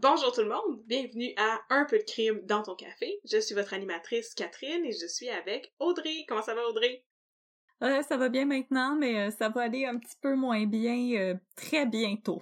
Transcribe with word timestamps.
Bonjour 0.00 0.30
tout 0.32 0.42
le 0.42 0.48
monde, 0.48 0.80
bienvenue 0.86 1.32
à 1.36 1.60
Un 1.70 1.84
peu 1.84 1.98
de 1.98 2.04
crime 2.04 2.40
dans 2.46 2.62
ton 2.62 2.76
café. 2.76 3.18
Je 3.24 3.40
suis 3.40 3.56
votre 3.56 3.74
animatrice 3.74 4.32
Catherine 4.32 4.84
et 4.84 4.92
je 4.92 5.08
suis 5.08 5.28
avec 5.28 5.74
Audrey. 5.80 6.24
Comment 6.28 6.40
ça 6.40 6.54
va 6.54 6.64
Audrey? 6.68 7.04
Euh, 7.82 8.00
ça 8.02 8.16
va 8.16 8.28
bien 8.28 8.44
maintenant, 8.44 8.94
mais 8.94 9.18
euh, 9.18 9.30
ça 9.32 9.48
va 9.48 9.62
aller 9.62 9.86
un 9.86 9.98
petit 9.98 10.14
peu 10.20 10.36
moins 10.36 10.66
bien 10.66 11.18
euh, 11.18 11.34
très 11.56 11.84
bientôt. 11.84 12.40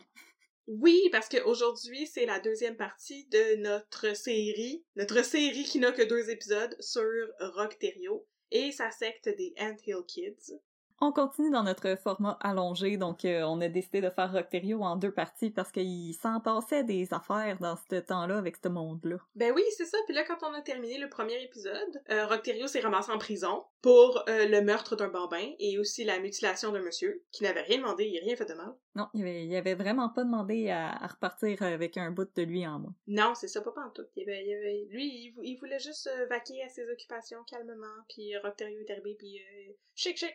Oui, 0.66 1.00
parce 1.10 1.30
qu'aujourd'hui, 1.30 2.06
c'est 2.06 2.26
la 2.26 2.40
deuxième 2.40 2.76
partie 2.76 3.24
de 3.28 3.56
notre 3.62 4.14
série, 4.14 4.84
notre 4.94 5.24
série 5.24 5.64
qui 5.64 5.78
n'a 5.78 5.92
que 5.92 6.02
deux 6.02 6.28
épisodes 6.28 6.76
sur 6.78 7.08
Rockterio 7.40 8.26
et 8.50 8.70
sa 8.70 8.90
secte 8.90 9.30
des 9.30 9.54
Ant 9.58 9.76
Hill 9.86 10.04
Kids. 10.06 10.60
On 11.00 11.12
continue 11.12 11.50
dans 11.50 11.62
notre 11.62 11.96
format 11.98 12.38
allongé, 12.40 12.96
donc 12.96 13.24
euh, 13.24 13.42
on 13.42 13.60
a 13.60 13.68
décidé 13.68 14.00
de 14.00 14.08
faire 14.08 14.32
Rockterio 14.32 14.80
en 14.82 14.96
deux 14.96 15.12
parties 15.12 15.50
parce 15.50 15.70
qu'il 15.70 16.14
s'en 16.14 16.40
passait 16.40 16.84
des 16.84 17.12
affaires 17.12 17.58
dans 17.60 17.76
ce 17.90 17.96
temps-là 17.96 18.38
avec 18.38 18.56
ce 18.62 18.68
monde-là. 18.68 19.16
Ben 19.34 19.52
oui, 19.54 19.62
c'est 19.76 19.84
ça. 19.84 19.98
Puis 20.06 20.14
là, 20.14 20.24
quand 20.24 20.38
on 20.42 20.54
a 20.54 20.62
terminé 20.62 20.96
le 20.98 21.08
premier 21.08 21.42
épisode, 21.42 22.02
euh, 22.10 22.26
Rockterio 22.26 22.66
s'est 22.66 22.80
ramassé 22.80 23.12
en 23.12 23.18
prison 23.18 23.64
pour 23.82 24.24
euh, 24.28 24.46
le 24.48 24.62
meurtre 24.62 24.96
d'un 24.96 25.08
bambin 25.08 25.52
et 25.58 25.78
aussi 25.78 26.04
la 26.04 26.18
mutilation 26.18 26.72
d'un 26.72 26.82
monsieur 26.82 27.22
qui 27.30 27.42
n'avait 27.42 27.60
rien 27.62 27.78
demandé, 27.78 28.04
il 28.06 28.18
rien 28.20 28.34
fait 28.36 28.46
de 28.48 28.54
mal. 28.54 28.72
Non, 28.94 29.08
il 29.12 29.20
avait, 29.20 29.44
il 29.44 29.54
avait 29.54 29.74
vraiment 29.74 30.08
pas 30.08 30.24
demandé 30.24 30.70
à, 30.70 30.90
à 30.92 31.06
repartir 31.06 31.62
avec 31.62 31.98
un 31.98 32.10
bout 32.10 32.28
de 32.34 32.42
lui 32.42 32.66
en 32.66 32.78
moi. 32.78 32.90
Non, 33.06 33.34
c'est 33.34 33.48
ça, 33.48 33.60
pas. 33.60 33.74
Il 34.16 34.22
avait, 34.22 34.44
il 34.46 34.54
avait, 34.54 34.86
lui, 34.90 35.04
il, 35.26 35.32
vou- 35.34 35.42
il 35.42 35.56
voulait 35.58 35.78
juste 35.78 36.06
euh, 36.06 36.26
vaquer 36.26 36.62
à 36.64 36.68
ses 36.70 36.90
occupations 36.90 37.44
calmement, 37.44 37.84
puis 38.08 38.34
Rockterio 38.38 38.80
est 38.80 38.90
arrivé, 38.90 39.14
puis 39.18 39.38
euh, 39.38 39.72
chic 39.94 40.16
chic. 40.16 40.32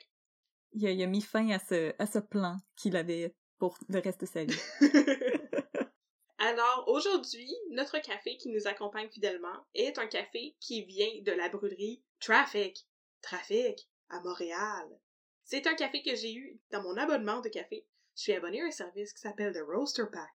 Il 0.73 1.01
a, 1.01 1.07
mis 1.07 1.21
fin 1.21 1.49
à 1.49 1.59
ce, 1.59 2.19
plan 2.19 2.57
qu'il 2.75 2.95
avait 2.95 3.35
pour 3.57 3.77
le 3.89 3.99
reste 3.99 4.21
de 4.21 4.25
sa 4.25 4.45
vie. 4.45 4.59
Alors, 6.37 6.85
aujourd'hui, 6.87 7.53
notre 7.71 7.99
café 7.99 8.37
qui 8.37 8.49
nous 8.49 8.67
accompagne 8.67 9.09
fidèlement 9.09 9.65
est 9.75 9.99
un 9.99 10.07
café 10.07 10.55
qui 10.59 10.83
vient 10.83 11.21
de 11.21 11.31
la 11.31 11.49
brûlerie 11.49 12.01
Traffic. 12.19 12.87
Traffic, 13.21 13.87
à 14.09 14.21
Montréal. 14.21 14.87
C'est 15.43 15.67
un 15.67 15.75
café 15.75 16.01
que 16.01 16.15
j'ai 16.15 16.33
eu 16.33 16.59
dans 16.71 16.81
mon 16.81 16.97
abonnement 16.97 17.41
de 17.41 17.49
café. 17.49 17.85
Je 18.15 18.23
suis 18.23 18.33
abonné 18.33 18.61
à 18.61 18.65
un 18.65 18.71
service 18.71 19.13
qui 19.13 19.21
s'appelle 19.21 19.53
The 19.53 19.63
Roaster 19.67 20.05
Pack. 20.11 20.29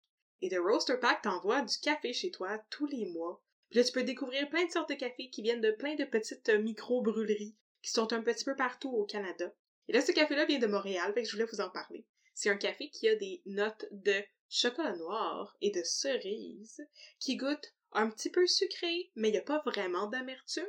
Et 0.42 0.50
The 0.50 0.58
Roaster 0.58 0.98
Pack 1.00 1.22
t'envoie 1.22 1.62
du 1.62 1.78
café 1.78 2.12
chez 2.12 2.30
toi 2.30 2.58
tous 2.70 2.86
les 2.86 3.06
mois. 3.06 3.42
Puis 3.70 3.78
là, 3.78 3.84
tu 3.84 3.92
peux 3.92 4.04
découvrir 4.04 4.48
plein 4.50 4.66
de 4.66 4.70
sortes 4.70 4.90
de 4.90 4.94
cafés 4.94 5.30
qui 5.30 5.42
viennent 5.42 5.60
de 5.60 5.70
plein 5.70 5.94
de 5.94 6.04
petites 6.04 6.50
micro-brûleries 6.50 7.56
qui 7.82 7.90
sont 7.90 8.12
un 8.12 8.22
petit 8.22 8.44
peu 8.44 8.56
partout 8.56 8.90
au 8.90 9.04
Canada. 9.04 9.52
Et 9.88 9.92
là, 9.92 10.00
ce 10.00 10.12
café-là 10.12 10.44
vient 10.46 10.58
de 10.58 10.66
Montréal, 10.66 11.12
fait 11.14 11.22
que 11.22 11.28
je 11.28 11.32
voulais 11.32 11.48
vous 11.50 11.60
en 11.60 11.70
parler. 11.70 12.04
C'est 12.34 12.50
un 12.50 12.56
café 12.56 12.90
qui 12.90 13.08
a 13.08 13.14
des 13.16 13.42
notes 13.46 13.86
de 13.92 14.14
chocolat 14.48 14.96
noir 14.96 15.56
et 15.60 15.70
de 15.70 15.82
cerise 15.84 16.82
qui 17.18 17.36
goûte 17.36 17.74
un 17.92 18.10
petit 18.10 18.30
peu 18.30 18.46
sucré, 18.46 19.10
mais 19.14 19.28
il 19.28 19.32
n'y 19.32 19.38
a 19.38 19.42
pas 19.42 19.62
vraiment 19.64 20.08
d'amertume. 20.08 20.64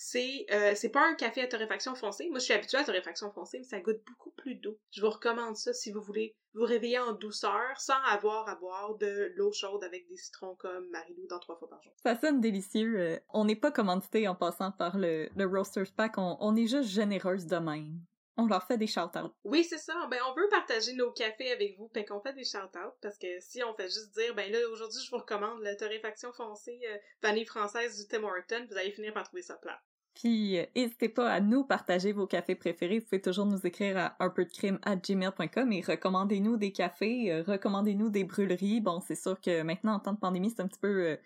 C'est 0.00 0.46
euh, 0.52 0.74
pas 0.92 1.08
un 1.08 1.14
café 1.14 1.42
à 1.42 1.48
torréfaction 1.48 1.96
foncée. 1.96 2.28
Moi, 2.28 2.38
je 2.38 2.44
suis 2.44 2.54
habituée 2.54 2.78
à 2.78 2.84
torréfaction 2.84 3.32
foncée, 3.32 3.58
mais 3.58 3.64
ça 3.64 3.80
goûte 3.80 4.00
beaucoup 4.06 4.30
plus 4.30 4.54
doux. 4.54 4.78
Je 4.92 5.00
vous 5.00 5.10
recommande 5.10 5.56
ça 5.56 5.72
si 5.72 5.90
vous 5.90 6.00
voulez 6.00 6.36
vous 6.54 6.64
réveiller 6.64 7.00
en 7.00 7.14
douceur 7.14 7.80
sans 7.80 8.00
avoir 8.08 8.48
à 8.48 8.54
boire 8.54 8.94
de 8.96 9.32
l'eau 9.34 9.50
chaude 9.50 9.82
avec 9.82 10.06
des 10.08 10.16
citrons 10.16 10.54
comme 10.54 10.88
Marilou 10.90 11.26
dans 11.26 11.40
trois 11.40 11.56
fois 11.58 11.68
par 11.68 11.82
jour. 11.82 11.92
Ça 12.00 12.14
sonne 12.14 12.40
délicieux. 12.40 12.96
euh, 12.96 13.18
on 13.30 13.44
n'est 13.44 13.56
pas 13.56 13.72
commandité 13.72 14.28
en 14.28 14.36
passant 14.36 14.70
par 14.70 14.98
le, 14.98 15.28
le 15.34 15.46
Roasters 15.46 15.92
Pack, 15.96 16.16
on, 16.18 16.36
on 16.38 16.54
est 16.54 16.68
juste 16.68 16.90
généreuse 16.90 17.46
de 17.46 17.56
même. 17.56 17.98
On 18.38 18.46
leur 18.46 18.66
fait 18.66 18.78
des 18.78 18.86
shout-outs. 18.86 19.34
Oui, 19.44 19.64
c'est 19.64 19.78
ça. 19.78 19.94
Ben, 20.10 20.18
on 20.28 20.34
veut 20.34 20.48
partager 20.48 20.94
nos 20.94 21.12
cafés 21.12 21.52
avec 21.52 21.76
vous, 21.76 21.88
puis 21.88 22.04
qu'on 22.04 22.20
fait 22.20 22.32
des 22.32 22.44
shout-outs, 22.44 22.96
parce 23.02 23.18
que 23.18 23.26
si 23.40 23.62
on 23.62 23.74
fait 23.74 23.88
juste 23.88 24.14
dire, 24.14 24.34
ben 24.34 24.50
là, 24.50 24.58
aujourd'hui, 24.72 25.00
je 25.04 25.10
vous 25.10 25.18
recommande 25.18 25.60
la 25.60 25.76
torréfaction 25.76 26.32
foncée 26.32 26.80
euh, 26.88 26.96
vanille 27.22 27.44
française 27.44 27.98
du 27.98 28.08
Tim 28.08 28.24
Horton, 28.24 28.66
vous 28.70 28.76
allez 28.76 28.92
finir 28.92 29.12
par 29.12 29.24
trouver 29.24 29.42
ça 29.42 29.56
plat. 29.56 29.78
Puis, 30.18 30.58
euh, 30.58 30.64
n'hésitez 30.74 31.08
pas 31.08 31.30
à 31.30 31.40
nous 31.40 31.62
partager 31.62 32.12
vos 32.12 32.26
cafés 32.26 32.56
préférés. 32.56 32.98
Vous 32.98 33.04
pouvez 33.04 33.20
toujours 33.20 33.46
nous 33.46 33.64
écrire 33.64 33.96
à 33.96 34.16
un 34.18 34.30
peu 34.30 34.44
de 34.44 34.50
crime 34.50 34.80
à 34.82 34.96
gmail.com 34.96 35.72
et 35.72 35.80
recommandez-nous 35.80 36.56
des 36.56 36.72
cafés, 36.72 37.32
euh, 37.32 37.44
recommandez-nous 37.46 38.10
des 38.10 38.24
brûleries. 38.24 38.80
Bon, 38.80 39.00
c'est 39.00 39.14
sûr 39.14 39.40
que 39.40 39.62
maintenant, 39.62 39.94
en 39.94 40.00
temps 40.00 40.14
de 40.14 40.18
pandémie, 40.18 40.50
c'est 40.50 40.60
un 40.60 40.66
petit 40.66 40.80
peu, 40.80 40.88
euh, 40.88 41.16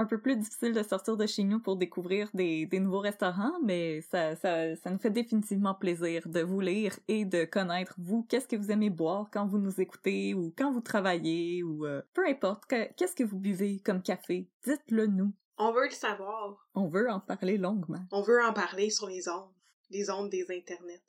un 0.00 0.06
peu 0.06 0.18
plus 0.20 0.36
difficile 0.36 0.72
de 0.72 0.82
sortir 0.82 1.16
de 1.16 1.26
chez 1.26 1.44
nous 1.44 1.60
pour 1.60 1.76
découvrir 1.76 2.28
des, 2.34 2.66
des 2.66 2.80
nouveaux 2.80 3.00
restaurants, 3.00 3.58
mais 3.62 4.00
ça, 4.00 4.34
ça, 4.36 4.74
ça 4.76 4.90
nous 4.90 4.98
fait 4.98 5.10
définitivement 5.10 5.74
plaisir 5.74 6.22
de 6.26 6.40
vous 6.40 6.60
lire 6.60 6.98
et 7.08 7.24
de 7.24 7.44
connaître, 7.44 7.94
vous, 7.98 8.22
qu'est-ce 8.28 8.48
que 8.48 8.56
vous 8.56 8.70
aimez 8.70 8.90
boire 8.90 9.28
quand 9.32 9.46
vous 9.46 9.58
nous 9.58 9.80
écoutez 9.80 10.34
ou 10.34 10.52
quand 10.56 10.72
vous 10.72 10.80
travaillez 10.80 11.62
ou 11.62 11.84
euh, 11.86 12.02
peu 12.14 12.26
importe, 12.26 12.66
que- 12.66 12.92
qu'est-ce 12.94 13.14
que 13.14 13.24
vous 13.24 13.38
buvez 13.38 13.80
comme 13.80 14.02
café? 14.02 14.48
Dites-le 14.64 15.06
nous. 15.06 15.32
On 15.58 15.72
veut 15.72 15.84
le 15.84 15.90
savoir. 15.90 16.66
On 16.74 16.88
veut 16.88 17.10
en 17.10 17.20
parler 17.20 17.58
longuement. 17.58 18.02
On 18.12 18.22
veut 18.22 18.42
en 18.42 18.52
parler 18.54 18.88
sur 18.90 19.06
les 19.06 19.28
ondes, 19.28 19.52
les 19.90 20.10
ondes 20.10 20.30
des 20.30 20.46
internets. 20.50 21.02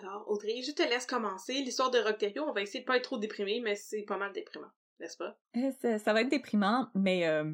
Alors, 0.00 0.30
Audrey, 0.30 0.62
je 0.62 0.72
te 0.72 0.82
laisse 0.82 1.06
commencer. 1.06 1.54
L'histoire 1.54 1.90
de 1.90 1.98
Rockterio, 1.98 2.42
on 2.44 2.52
va 2.52 2.62
essayer 2.62 2.80
de 2.80 2.84
pas 2.86 2.96
être 2.96 3.04
trop 3.04 3.18
déprimé, 3.18 3.60
mais 3.62 3.76
c'est 3.76 4.02
pas 4.02 4.16
mal 4.18 4.32
déprimant, 4.32 4.70
n'est-ce 5.00 5.16
pas? 5.16 5.38
Ça, 5.80 5.98
ça 5.98 6.12
va 6.12 6.20
être 6.22 6.30
déprimant, 6.30 6.88
mais 6.94 7.26
euh, 7.26 7.50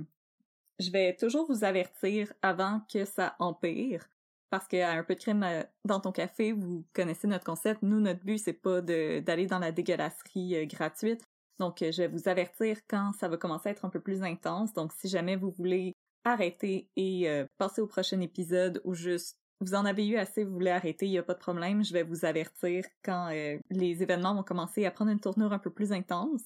je 0.80 0.90
vais 0.90 1.14
toujours 1.14 1.46
vous 1.46 1.62
avertir 1.64 2.32
avant 2.42 2.80
que 2.92 3.04
ça 3.04 3.36
empire. 3.38 4.08
Parce 4.48 4.66
qu'à 4.66 4.90
un 4.90 5.04
peu 5.04 5.14
de 5.14 5.20
crème 5.20 5.44
euh, 5.44 5.62
dans 5.84 6.00
ton 6.00 6.10
café, 6.10 6.52
vous 6.52 6.84
connaissez 6.92 7.28
notre 7.28 7.44
concept. 7.44 7.82
Nous, 7.82 8.00
notre 8.00 8.24
but, 8.24 8.38
c'est 8.38 8.52
pas 8.52 8.80
d'aller 8.80 9.46
dans 9.46 9.60
la 9.60 9.70
dégueulasserie 9.70 10.56
euh, 10.56 10.64
gratuite. 10.66 11.22
Donc, 11.60 11.82
euh, 11.82 11.92
je 11.92 12.02
vais 12.02 12.08
vous 12.08 12.28
avertir 12.28 12.78
quand 12.88 13.12
ça 13.12 13.28
va 13.28 13.36
commencer 13.36 13.68
à 13.68 13.72
être 13.72 13.84
un 13.84 13.90
peu 13.90 14.00
plus 14.00 14.22
intense. 14.22 14.72
Donc, 14.72 14.92
si 14.92 15.08
jamais 15.08 15.36
vous 15.36 15.50
voulez 15.50 15.94
arrêter 16.24 16.90
et 16.96 17.30
passer 17.56 17.80
au 17.80 17.86
prochain 17.86 18.20
épisode 18.20 18.82
ou 18.84 18.92
juste 18.92 19.38
vous 19.62 19.74
en 19.74 19.86
avez 19.86 20.06
eu 20.06 20.16
assez, 20.18 20.44
vous 20.44 20.52
voulez 20.52 20.70
arrêter, 20.70 21.06
il 21.06 21.12
n'y 21.12 21.18
a 21.18 21.22
pas 21.22 21.32
de 21.32 21.38
problème. 21.38 21.82
Je 21.82 21.94
vais 21.94 22.02
vous 22.02 22.26
avertir 22.26 22.84
quand 23.02 23.30
les 23.70 24.02
événements 24.02 24.34
vont 24.34 24.42
commencer 24.42 24.84
à 24.84 24.90
prendre 24.90 25.10
une 25.10 25.18
tournure 25.18 25.54
un 25.54 25.58
peu 25.58 25.70
plus 25.70 25.92
intense. 25.92 26.42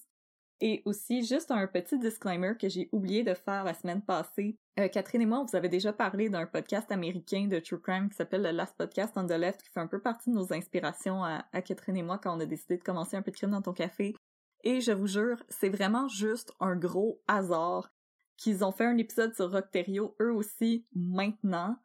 Et 0.67 0.81
aussi, 0.87 1.23
juste 1.23 1.51
un 1.51 1.67
petit 1.67 1.99
disclaimer 1.99 2.55
que 2.59 2.71
j'ai 2.71 2.89
oublié 2.91 3.23
de 3.23 3.35
faire 3.35 3.65
la 3.65 3.75
semaine 3.75 4.01
passée. 4.01 4.59
Euh, 4.81 4.89
Catherine 4.89 5.21
et 5.21 5.27
moi, 5.27 5.45
vous 5.47 5.55
avait 5.55 5.69
déjà 5.69 5.93
parlé 5.93 6.31
d'un 6.31 6.47
podcast 6.47 6.91
américain 6.91 7.49
de 7.49 7.59
True 7.59 7.83
Crime 7.83 8.09
qui 8.09 8.17
s'appelle 8.17 8.45
The 8.45 8.55
Last 8.55 8.75
Podcast 8.79 9.13
on 9.17 9.27
the 9.27 9.33
Left, 9.33 9.63
qui 9.63 9.69
fait 9.69 9.81
un 9.81 9.87
peu 9.87 10.01
partie 10.01 10.31
de 10.31 10.37
nos 10.37 10.55
inspirations 10.55 11.23
à, 11.23 11.45
Catherine 11.61 11.99
et 11.99 12.03
moi 12.03 12.17
quand 12.17 12.35
on 12.35 12.41
a 12.41 12.47
décidé 12.47 12.79
de 12.79 12.83
commencer 12.83 13.15
un 13.15 13.21
peu 13.21 13.31
de 13.31 13.37
crime 13.37 13.51
dans 13.51 13.61
ton 13.61 13.75
café. 13.75 14.17
Et 14.63 14.81
je 14.81 14.93
vous 14.93 15.07
jure, 15.07 15.37
c'est 15.51 15.69
vraiment 15.69 16.09
juste 16.09 16.51
un 16.61 16.77
gros 16.77 17.21
hasard 17.29 17.93
qu'ils 18.39 18.65
ont 18.65 18.73
fait 18.73 18.87
un 18.87 18.97
épisode 18.97 19.35
sur 19.35 19.53
Rockterio, 19.53 20.17
eux 20.23 20.33
aussi, 20.33 20.87
maintenant. 20.95 21.77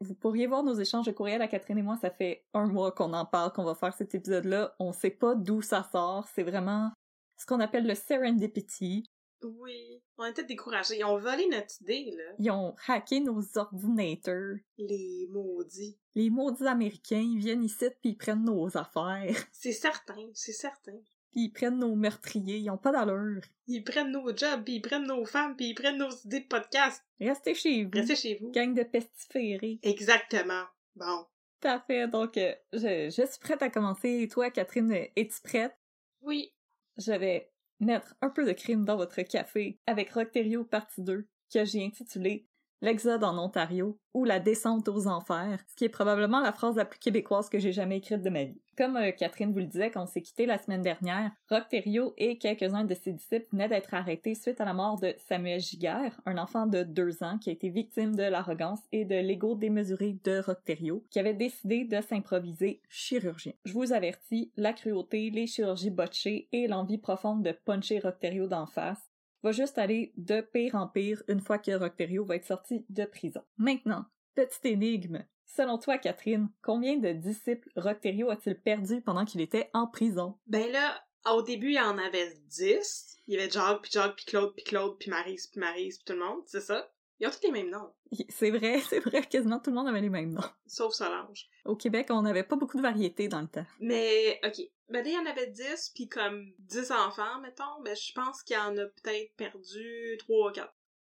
Vous 0.00 0.14
pourriez 0.14 0.46
voir 0.46 0.62
nos 0.62 0.72
échanges 0.72 1.04
de 1.04 1.12
courriel 1.12 1.42
à 1.42 1.48
Catherine 1.48 1.76
et 1.76 1.82
moi, 1.82 1.98
ça 2.00 2.08
fait 2.08 2.46
un 2.54 2.66
mois 2.66 2.92
qu'on 2.92 3.12
en 3.12 3.26
parle, 3.26 3.52
qu'on 3.52 3.64
va 3.64 3.74
faire 3.74 3.92
cet 3.92 4.14
épisode-là. 4.14 4.74
On 4.78 4.92
sait 4.92 5.10
pas 5.10 5.34
d'où 5.34 5.60
ça 5.60 5.86
sort, 5.92 6.26
c'est 6.34 6.44
vraiment 6.44 6.92
ce 7.36 7.46
qu'on 7.46 7.60
appelle 7.60 7.86
le 7.86 7.94
serendipity. 7.94 9.04
Oui. 9.42 10.00
On 10.18 10.24
était 10.24 10.44
découragés. 10.44 10.98
Ils 10.98 11.04
ont 11.04 11.18
volé 11.18 11.48
notre 11.48 11.80
idée, 11.80 12.14
là. 12.16 12.34
Ils 12.38 12.50
ont 12.50 12.74
hacké 12.86 13.20
nos 13.20 13.42
ordinateurs. 13.56 14.56
Les 14.78 15.26
maudits. 15.30 15.98
Les 16.14 16.30
maudits 16.30 16.66
américains, 16.66 17.20
ils 17.20 17.38
viennent 17.38 17.64
ici 17.64 17.86
puis 18.00 18.10
ils 18.10 18.16
prennent 18.16 18.44
nos 18.44 18.76
affaires. 18.76 19.34
C'est 19.52 19.72
certain, 19.72 20.28
c'est 20.34 20.52
certain. 20.52 20.98
Puis 21.32 21.44
ils 21.44 21.50
prennent 21.50 21.78
nos 21.78 21.94
meurtriers, 21.94 22.58
ils 22.58 22.70
ont 22.70 22.76
pas 22.76 22.92
d'allure. 22.92 23.40
Ils 23.66 23.82
prennent 23.82 24.10
nos 24.10 24.36
jobs, 24.36 24.64
puis 24.64 24.74
ils 24.74 24.82
prennent 24.82 25.06
nos 25.06 25.24
femmes, 25.24 25.56
puis 25.56 25.70
ils 25.70 25.74
prennent 25.74 25.96
nos 25.96 26.10
idées 26.26 26.40
de 26.40 26.46
podcast. 26.46 27.02
Restez 27.18 27.54
chez 27.54 27.84
vous. 27.84 27.90
Restez 27.94 28.16
chez 28.16 28.34
vous. 28.38 28.50
Gang 28.50 28.74
de 28.74 28.82
pestiférés. 28.82 29.78
Exactement. 29.82 30.64
Bon. 30.94 31.24
Tout 31.62 31.68
à 31.68 31.80
fait. 31.80 32.06
Donc, 32.06 32.36
euh, 32.36 32.54
je, 32.74 33.08
je 33.08 33.26
suis 33.26 33.40
prête 33.40 33.62
à 33.62 33.70
commencer. 33.70 34.10
Et 34.10 34.28
toi, 34.28 34.50
Catherine, 34.50 34.92
es-tu 34.92 35.40
prête? 35.42 35.74
Oui. 36.20 36.52
Je 36.98 37.12
vais 37.12 37.50
mettre 37.80 38.14
un 38.20 38.30
peu 38.30 38.46
de 38.46 38.52
crime 38.52 38.84
dans 38.84 38.96
votre 38.96 39.22
café 39.22 39.78
avec 39.86 40.12
Rockterio 40.12 40.64
partie 40.64 41.02
2, 41.02 41.26
que 41.52 41.64
j'ai 41.64 41.84
intitulé 41.84 42.46
L'exode 42.82 43.22
en 43.22 43.38
Ontario 43.38 43.96
ou 44.12 44.24
la 44.24 44.40
descente 44.40 44.88
aux 44.88 45.06
enfers, 45.06 45.60
ce 45.68 45.76
qui 45.76 45.84
est 45.84 45.88
probablement 45.88 46.40
la 46.40 46.50
phrase 46.50 46.74
la 46.74 46.84
plus 46.84 46.98
québécoise 46.98 47.48
que 47.48 47.60
j'ai 47.60 47.70
jamais 47.70 47.98
écrite 47.98 48.22
de 48.22 48.28
ma 48.28 48.42
vie. 48.42 48.60
Comme 48.76 48.96
euh, 48.96 49.12
Catherine 49.12 49.52
vous 49.52 49.60
le 49.60 49.66
disait 49.66 49.92
quand 49.92 50.02
on 50.02 50.06
s'est 50.06 50.20
quitté 50.20 50.46
la 50.46 50.58
semaine 50.58 50.82
dernière, 50.82 51.30
Rockterio 51.48 52.12
et 52.18 52.38
quelques-uns 52.38 52.84
de 52.84 52.94
ses 52.94 53.12
disciples 53.12 53.46
venaient 53.52 53.68
d'être 53.68 53.94
arrêtés 53.94 54.34
suite 54.34 54.60
à 54.60 54.64
la 54.64 54.74
mort 54.74 54.98
de 54.98 55.14
Samuel 55.28 55.60
Giguère, 55.60 56.20
un 56.26 56.38
enfant 56.38 56.66
de 56.66 56.82
deux 56.82 57.22
ans 57.22 57.38
qui 57.38 57.50
a 57.50 57.52
été 57.52 57.68
victime 57.68 58.16
de 58.16 58.24
l'arrogance 58.24 58.80
et 58.90 59.04
de 59.04 59.14
l'ego 59.14 59.54
démesuré 59.54 60.16
de 60.24 60.40
Rockterio, 60.40 61.04
qui 61.08 61.20
avait 61.20 61.34
décidé 61.34 61.84
de 61.84 62.00
s'improviser 62.00 62.80
chirurgien. 62.88 63.52
Je 63.64 63.74
vous 63.74 63.92
avertis, 63.92 64.50
la 64.56 64.72
cruauté, 64.72 65.30
les 65.30 65.46
chirurgies 65.46 65.90
botchées 65.90 66.48
et 66.50 66.66
l'envie 66.66 66.98
profonde 66.98 67.44
de 67.44 67.52
puncher 67.52 68.00
Rockterio 68.00 68.48
d'en 68.48 68.66
face 68.66 69.11
va 69.42 69.52
juste 69.52 69.78
aller 69.78 70.12
de 70.16 70.40
pire 70.40 70.74
en 70.74 70.86
pire 70.86 71.22
une 71.28 71.40
fois 71.40 71.58
que 71.58 71.72
Rockterio 71.72 72.24
va 72.24 72.36
être 72.36 72.46
sorti 72.46 72.84
de 72.88 73.04
prison. 73.04 73.42
Maintenant, 73.56 74.06
petite 74.34 74.64
énigme. 74.64 75.24
Selon 75.46 75.78
toi, 75.78 75.98
Catherine, 75.98 76.48
combien 76.62 76.96
de 76.96 77.12
disciples 77.12 77.68
Rockterio 77.76 78.30
a-t-il 78.30 78.58
perdu 78.58 79.02
pendant 79.02 79.24
qu'il 79.24 79.40
était 79.40 79.68
en 79.74 79.86
prison? 79.86 80.38
Ben 80.46 80.70
là, 80.72 81.04
au 81.30 81.42
début, 81.42 81.68
il 81.68 81.74
y 81.74 81.80
en 81.80 81.98
avait 81.98 82.34
10. 82.48 83.18
Il 83.26 83.34
y 83.34 83.38
avait 83.38 83.50
Jacques, 83.50 83.82
puis 83.82 83.90
Jacques, 83.92 84.16
puis 84.16 84.24
Claude, 84.24 84.54
puis 84.54 84.64
Claude, 84.64 84.96
puis 84.98 85.10
Marise, 85.10 85.46
puis 85.46 85.60
Marise, 85.60 85.98
puis 85.98 86.04
tout 86.06 86.18
le 86.18 86.24
monde, 86.24 86.42
c'est 86.46 86.60
ça? 86.60 86.90
Ils 87.22 87.28
ont 87.28 87.30
tous 87.30 87.44
les 87.44 87.52
mêmes 87.52 87.70
noms, 87.70 87.94
C'est 88.30 88.50
vrai, 88.50 88.80
c'est 88.88 88.98
vrai, 88.98 89.22
quasiment 89.22 89.60
tout 89.60 89.70
le 89.70 89.76
monde 89.76 89.86
avait 89.86 90.00
les 90.00 90.10
mêmes 90.10 90.32
noms. 90.32 90.42
sauf 90.66 90.92
Solange. 90.92 91.48
Au 91.64 91.76
Québec, 91.76 92.08
on 92.10 92.22
n'avait 92.22 92.42
pas 92.42 92.56
beaucoup 92.56 92.76
de 92.76 92.82
variétés 92.82 93.28
dans 93.28 93.40
le 93.40 93.46
temps. 93.46 93.64
Mais, 93.78 94.40
ok. 94.44 94.60
Ben 94.88 95.06
il 95.06 95.12
y 95.12 95.16
en 95.16 95.24
avait 95.24 95.46
10, 95.46 95.92
puis 95.94 96.08
comme 96.08 96.52
10 96.58 96.90
enfants, 96.90 97.40
mettons, 97.40 97.80
ben 97.84 97.94
je 97.96 98.12
pense 98.12 98.42
qu'il 98.42 98.56
y 98.56 98.58
en 98.58 98.76
a 98.76 98.86
peut-être 98.86 99.36
perdu 99.36 100.16
3 100.18 100.50
ou 100.50 100.52
4. 100.52 100.74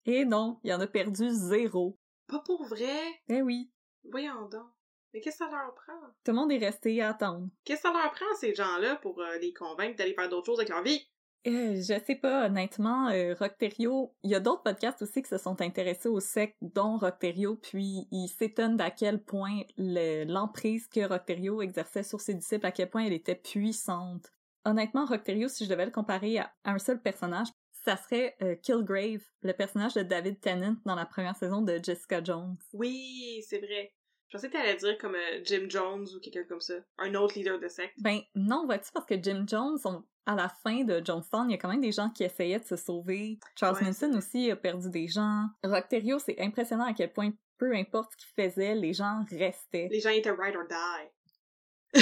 Et 0.06 0.26
non, 0.26 0.60
il 0.66 0.72
y 0.72 0.74
en 0.74 0.82
a 0.82 0.88
perdu 0.88 1.30
zéro. 1.30 1.98
Pas 2.28 2.40
pour 2.40 2.66
vrai? 2.66 3.00
Eh 3.30 3.42
oui, 3.42 3.72
Voyons 4.12 4.50
donc. 4.50 4.68
Mais 5.14 5.22
qu'est-ce 5.22 5.38
que 5.40 5.46
ça 5.46 5.52
leur 5.52 5.74
prend? 5.74 5.94
tout 6.26 6.32
le 6.32 6.34
monde 6.34 6.52
est 6.52 6.58
resté 6.58 7.02
à 7.02 7.12
attendre. 7.12 7.48
Qu'est-ce 7.64 7.82
que 7.84 7.88
ça 7.88 7.94
leur 7.94 8.12
prend, 8.12 8.26
ces 8.38 8.54
gens-là, 8.54 8.98
pour 8.98 9.22
euh, 9.22 9.38
les 9.38 9.54
convaincre 9.54 9.96
d'aller 9.96 10.14
faire 10.14 10.28
d'autres 10.28 10.48
choses 10.48 10.60
avec 10.60 10.70
leur 10.70 10.84
vie? 10.84 11.08
Euh, 11.46 11.76
je 11.76 12.00
sais 12.06 12.16
pas, 12.16 12.46
honnêtement, 12.46 13.10
euh, 13.10 13.36
Rockterio, 13.38 14.16
il 14.24 14.32
y 14.32 14.36
a 14.36 14.40
d'autres 14.40 14.64
podcasts 14.64 15.02
aussi 15.02 15.22
qui 15.22 15.28
se 15.28 15.38
sont 15.38 15.60
intéressés 15.62 16.08
au 16.08 16.22
sec, 16.22 16.56
dont 16.62 16.98
Rockterio, 16.98 17.58
puis 17.58 18.08
ils 18.12 18.30
s'étonnent 18.30 18.78
d'à 18.78 18.92
quel 18.92 19.22
point 19.22 19.60
le- 19.78 20.24
l'emprise 20.24 20.88
que 20.88 21.06
Rockterio 21.06 21.62
exerçait 21.62 22.04
sur 22.04 22.22
ses 22.22 22.34
disciples, 22.34 22.66
à 22.66 22.72
quel 22.72 22.90
point 22.90 23.04
elle 23.04 23.12
était 23.14 23.36
puissante. 23.36 24.32
Honnêtement, 24.64 25.06
Rockterio, 25.06 25.50
si 25.50 25.66
je 25.66 25.70
devais 25.70 25.84
le 25.86 25.92
comparer 25.92 26.38
à, 26.40 26.54
à 26.64 26.72
un 26.72 26.80
seul 26.80 27.02
personnage, 27.02 27.50
ça 27.86 27.98
serait 27.98 28.38
euh, 28.42 28.56
Kilgrave, 28.56 29.24
le 29.42 29.52
personnage 29.52 29.96
de 29.96 30.04
David 30.04 30.40
Tennant 30.40 30.78
dans 30.86 30.96
la 30.96 31.06
première 31.06 31.36
saison 31.36 31.62
de 31.62 31.78
Jessica 31.84 32.24
Jones. 32.24 32.56
Oui, 32.72 33.44
c'est 33.50 33.60
vrai. 33.60 33.94
Je 34.34 34.38
pensais 34.40 34.50
que 34.50 34.54
t'allais 34.58 34.76
dire 34.78 34.98
comme 34.98 35.14
euh, 35.14 35.42
Jim 35.44 35.66
Jones 35.70 36.08
ou 36.16 36.20
quelqu'un 36.20 36.44
comme 36.50 36.60
ça. 36.60 36.74
Un 36.98 37.14
autre 37.14 37.36
leader 37.38 37.60
de 37.60 37.68
secte. 37.68 37.94
Ben 38.00 38.20
non, 38.34 38.66
vois-tu, 38.66 38.92
parce 38.92 39.06
que 39.06 39.14
Jim 39.22 39.46
Jones, 39.48 39.78
on- 39.86 40.04
à 40.26 40.34
la 40.34 40.50
fin 40.50 40.84
de 40.84 41.06
Jonestown, 41.06 41.50
il 41.50 41.52
y 41.52 41.56
a 41.56 41.58
quand 41.60 41.70
même 41.70 41.82
des 41.82 41.92
gens 41.92 42.10
qui 42.10 42.24
essayaient 42.24 42.58
de 42.60 42.66
se 42.66 42.76
sauver. 42.76 43.38
Charles 43.60 43.76
Ouais, 43.78 43.84
Manson 43.86 44.12
aussi 44.18 44.50
a 44.50 44.56
perdu 44.56 44.90
des 44.90 45.08
gens. 45.08 45.46
Rockterio, 45.64 46.18
c'est 46.18 46.40
impressionnant 46.42 46.86
à 46.86 46.94
quel 46.94 47.14
point, 47.14 47.32
peu 47.60 47.76
importe 47.76 48.14
ce 48.14 48.18
qu'il 48.26 48.44
faisait, 48.50 48.74
les 48.74 48.94
gens 48.94 49.24
restaient. 49.30 49.88
Les 49.92 50.00
gens 50.00 50.10
étaient 50.10 50.32
ride 50.32 50.56
or 50.56 50.64
die. 50.68 52.02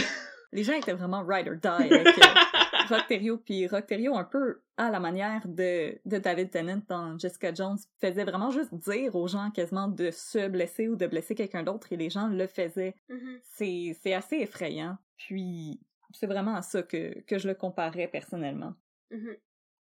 Les 0.54 0.64
gens 0.64 0.74
étaient 0.74 0.94
vraiment 0.94 1.26
ride 1.26 1.50
or 1.50 1.56
die 1.56 1.68
avec 1.94 2.08
Rockterio, 2.92 3.38
puis 3.38 3.68
Rockterio, 3.68 4.16
un 4.16 4.24
peu 4.24 4.62
à 4.78 4.90
la 4.90 5.00
manière 5.00 5.48
de, 5.48 6.00
de 6.06 6.18
David 6.18 6.52
Tennant 6.52 6.82
dans 6.88 7.18
Jessica 7.18 7.54
Jones, 7.54 7.78
faisait 8.00 8.24
vraiment 8.24 8.52
juste 8.52 8.74
dire 8.74 9.16
aux 9.16 9.28
gens 9.28 9.52
quasiment 9.52 9.88
de 9.88 10.12
se 10.12 10.48
blesser 10.48 10.88
ou 10.88 10.96
de 10.96 11.08
blesser 11.08 11.36
quelqu'un 11.36 11.64
d'autre, 11.64 11.92
et 11.92 11.98
les 11.98 12.10
gens 12.10 12.28
le 12.28 12.48
faisaient. 12.48 12.96
Mhm. 13.10 13.40
c'est 13.44 13.98
c'est 14.02 14.14
assez 14.14 14.38
effrayant. 14.38 14.98
Puis 15.18 15.80
c'est 16.14 16.28
vraiment 16.28 16.56
à 16.56 16.62
ça 16.62 16.84
que, 16.84 17.20
que 17.22 17.38
je 17.38 17.48
le 17.48 17.56
comparais 17.56 18.08
personnellement. 18.08 18.74
Mhm. 19.12 19.36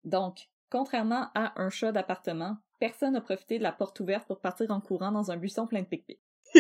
Donc, 0.05 0.49
contrairement 0.71 1.29
à 1.35 1.61
un 1.61 1.71
chat 1.71 1.93
d'appartement, 1.93 2.57
personne 2.79 3.15
n'a 3.15 3.21
profité 3.21 3.59
de 3.59 3.63
la 3.63 3.73
porte 3.73 3.99
ouverte 4.01 4.27
pour 4.27 4.41
partir 4.41 4.71
en 4.71 4.81
courant 4.81 5.13
dans 5.13 5.31
un 5.31 5.37
buisson 5.37 5.67
plein 5.67 5.83
de 5.83 5.87
pic-pic. 5.87 6.21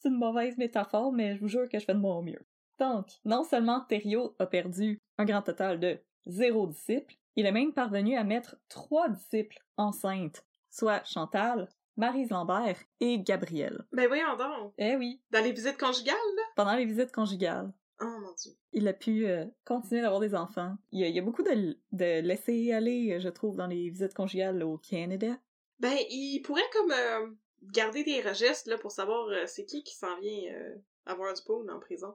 C'est 0.00 0.08
une 0.08 0.18
mauvaise 0.18 0.56
métaphore, 0.56 1.12
mais 1.12 1.34
je 1.34 1.40
vous 1.40 1.48
jure 1.48 1.68
que 1.68 1.78
je 1.78 1.84
fais 1.84 1.94
de 1.94 1.98
mon 1.98 2.22
mieux. 2.22 2.46
Donc, 2.78 3.06
non 3.24 3.44
seulement 3.44 3.80
Thériault 3.80 4.34
a 4.38 4.46
perdu 4.46 5.00
un 5.18 5.24
grand 5.24 5.42
total 5.42 5.80
de 5.80 5.98
zéro 6.26 6.66
disciple, 6.66 7.14
il 7.36 7.46
est 7.46 7.52
même 7.52 7.72
parvenu 7.72 8.16
à 8.16 8.24
mettre 8.24 8.56
trois 8.68 9.08
disciples 9.08 9.58
enceintes, 9.76 10.44
soit 10.70 11.02
Chantal, 11.04 11.68
Marise 11.96 12.30
Lambert 12.30 12.78
et 13.00 13.18
Gabrielle. 13.20 13.84
Ben 13.92 14.06
voyons 14.06 14.36
donc. 14.36 14.72
Eh 14.78 14.96
oui, 14.96 15.20
Dans 15.30 15.42
les 15.42 15.52
visites 15.52 15.78
conjugales, 15.78 16.14
là? 16.36 16.42
pendant 16.54 16.74
les 16.76 16.84
visites 16.84 17.12
conjugales. 17.12 17.72
Oh 18.00 18.04
mon 18.20 18.32
dieu. 18.40 18.52
il 18.72 18.86
a 18.86 18.92
pu 18.92 19.26
euh, 19.26 19.44
continuer 19.64 20.02
d'avoir 20.02 20.20
des 20.20 20.36
enfants. 20.36 20.76
Il 20.92 21.00
y 21.00 21.04
a, 21.04 21.08
il 21.08 21.16
y 21.16 21.18
a 21.18 21.22
beaucoup 21.22 21.42
de, 21.42 21.76
de 21.90 22.20
laisser 22.20 22.72
aller, 22.72 23.14
euh, 23.14 23.18
je 23.20 23.28
trouve, 23.28 23.56
dans 23.56 23.66
les 23.66 23.90
visites 23.90 24.14
conjugales 24.14 24.62
au 24.62 24.78
Canada. 24.78 25.36
Ben, 25.80 25.96
il 26.08 26.40
pourrait 26.42 26.62
comme 26.72 26.92
euh, 26.92 27.26
garder 27.62 28.04
des 28.04 28.20
registres 28.20 28.70
là 28.70 28.78
pour 28.78 28.92
savoir 28.92 29.26
euh, 29.28 29.46
c'est 29.46 29.64
qui 29.64 29.82
qui 29.82 29.96
s'en 29.96 30.16
vient 30.20 30.52
avoir 31.06 31.34
du 31.34 31.42
poon 31.42 31.66
en 31.68 31.80
prison. 31.80 32.14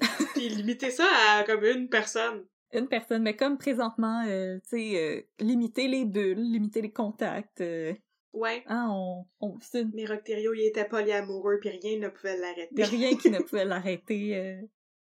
Puis 0.34 0.48
limiter 0.50 0.90
ça 0.90 1.06
à 1.30 1.44
comme 1.44 1.64
une 1.64 1.88
personne. 1.88 2.46
Une 2.72 2.88
personne, 2.88 3.22
mais 3.22 3.36
comme 3.36 3.56
présentement, 3.58 4.24
euh, 4.26 4.58
tu 4.68 4.68
sais, 4.68 4.96
euh, 4.96 5.22
limiter 5.44 5.88
les 5.88 6.04
bulles, 6.04 6.40
limiter 6.52 6.82
les 6.82 6.92
contacts. 6.92 7.60
euh, 7.60 7.94
Ouais. 8.32 8.62
hein, 8.66 8.88
on, 8.90 9.24
on, 9.40 9.58
Mais 9.94 10.04
Rockterio, 10.04 10.52
il 10.52 10.66
était 10.66 10.84
polyamoureux 10.86 11.58
puis 11.58 11.70
rien 11.70 11.98
ne 11.98 12.08
pouvait 12.08 12.36
l'arrêter. 12.36 12.84
rien 12.84 13.16
qui 13.16 13.30
ne 13.30 13.38
pouvait 13.42 13.64
l'arrêter. 13.64 14.60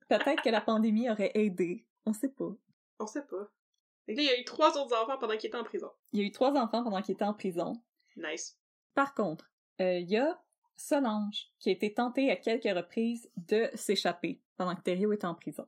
Peut-être 0.08 0.42
que 0.42 0.50
la 0.50 0.62
pandémie 0.62 1.10
aurait 1.10 1.32
aidé. 1.34 1.86
On 2.06 2.14
sait 2.14 2.30
pas. 2.30 2.56
On 3.00 3.06
sait 3.08 3.26
pas. 3.26 3.52
Là, 4.08 4.14
il 4.16 4.24
y 4.24 4.30
a 4.30 4.40
eu 4.40 4.46
trois 4.46 4.70
autres 4.78 4.96
enfants 4.96 5.18
pendant 5.20 5.36
qu'il 5.36 5.50
était 5.50 5.58
en 5.58 5.66
prison. 5.66 5.90
Il 6.14 6.22
y 6.22 6.24
a 6.24 6.26
eu 6.26 6.32
trois 6.32 6.52
enfants 6.54 6.82
pendant 6.84 7.02
qu'il 7.02 7.16
était 7.16 7.26
en 7.26 7.34
prison. 7.34 7.74
Nice. 8.16 8.58
Par 8.94 9.14
contre, 9.14 9.52
euh, 9.82 10.00
il 10.00 10.10
y 10.10 10.16
a 10.16 10.42
Solange 10.78 11.48
qui 11.60 11.70
a 11.70 11.72
été 11.74 11.94
tentée 11.94 12.32
à 12.32 12.36
quelques 12.36 12.74
reprises 12.74 13.30
de 13.36 13.70
s'échapper 13.74 14.40
pendant 14.56 14.76
que 14.76 14.82
Thériault 14.82 15.12
était 15.12 15.26
en 15.26 15.36
prison. 15.36 15.66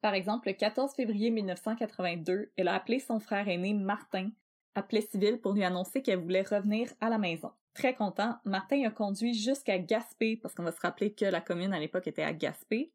Par 0.00 0.14
exemple, 0.14 0.48
le 0.48 0.54
14 0.54 0.94
février 0.94 1.30
1982, 1.30 2.50
elle 2.56 2.68
a 2.68 2.74
appelé 2.74 2.98
son 2.98 3.20
frère 3.20 3.48
aîné 3.48 3.74
Martin 3.74 4.30
à 4.74 4.82
Plessisville 4.82 5.40
pour 5.40 5.52
lui 5.52 5.64
annoncer 5.64 6.02
qu'elle 6.02 6.20
voulait 6.20 6.42
revenir 6.42 6.92
à 7.00 7.08
la 7.08 7.18
maison. 7.18 7.50
Très 7.74 7.94
content, 7.94 8.36
Martin 8.44 8.86
a 8.86 8.90
conduit 8.90 9.34
jusqu'à 9.34 9.78
Gaspé, 9.78 10.36
parce 10.36 10.54
qu'on 10.54 10.62
va 10.62 10.72
se 10.72 10.80
rappeler 10.80 11.12
que 11.12 11.24
la 11.24 11.40
commune 11.40 11.74
à 11.74 11.78
l'époque 11.78 12.06
était 12.06 12.22
à 12.22 12.32
Gaspé. 12.32 12.92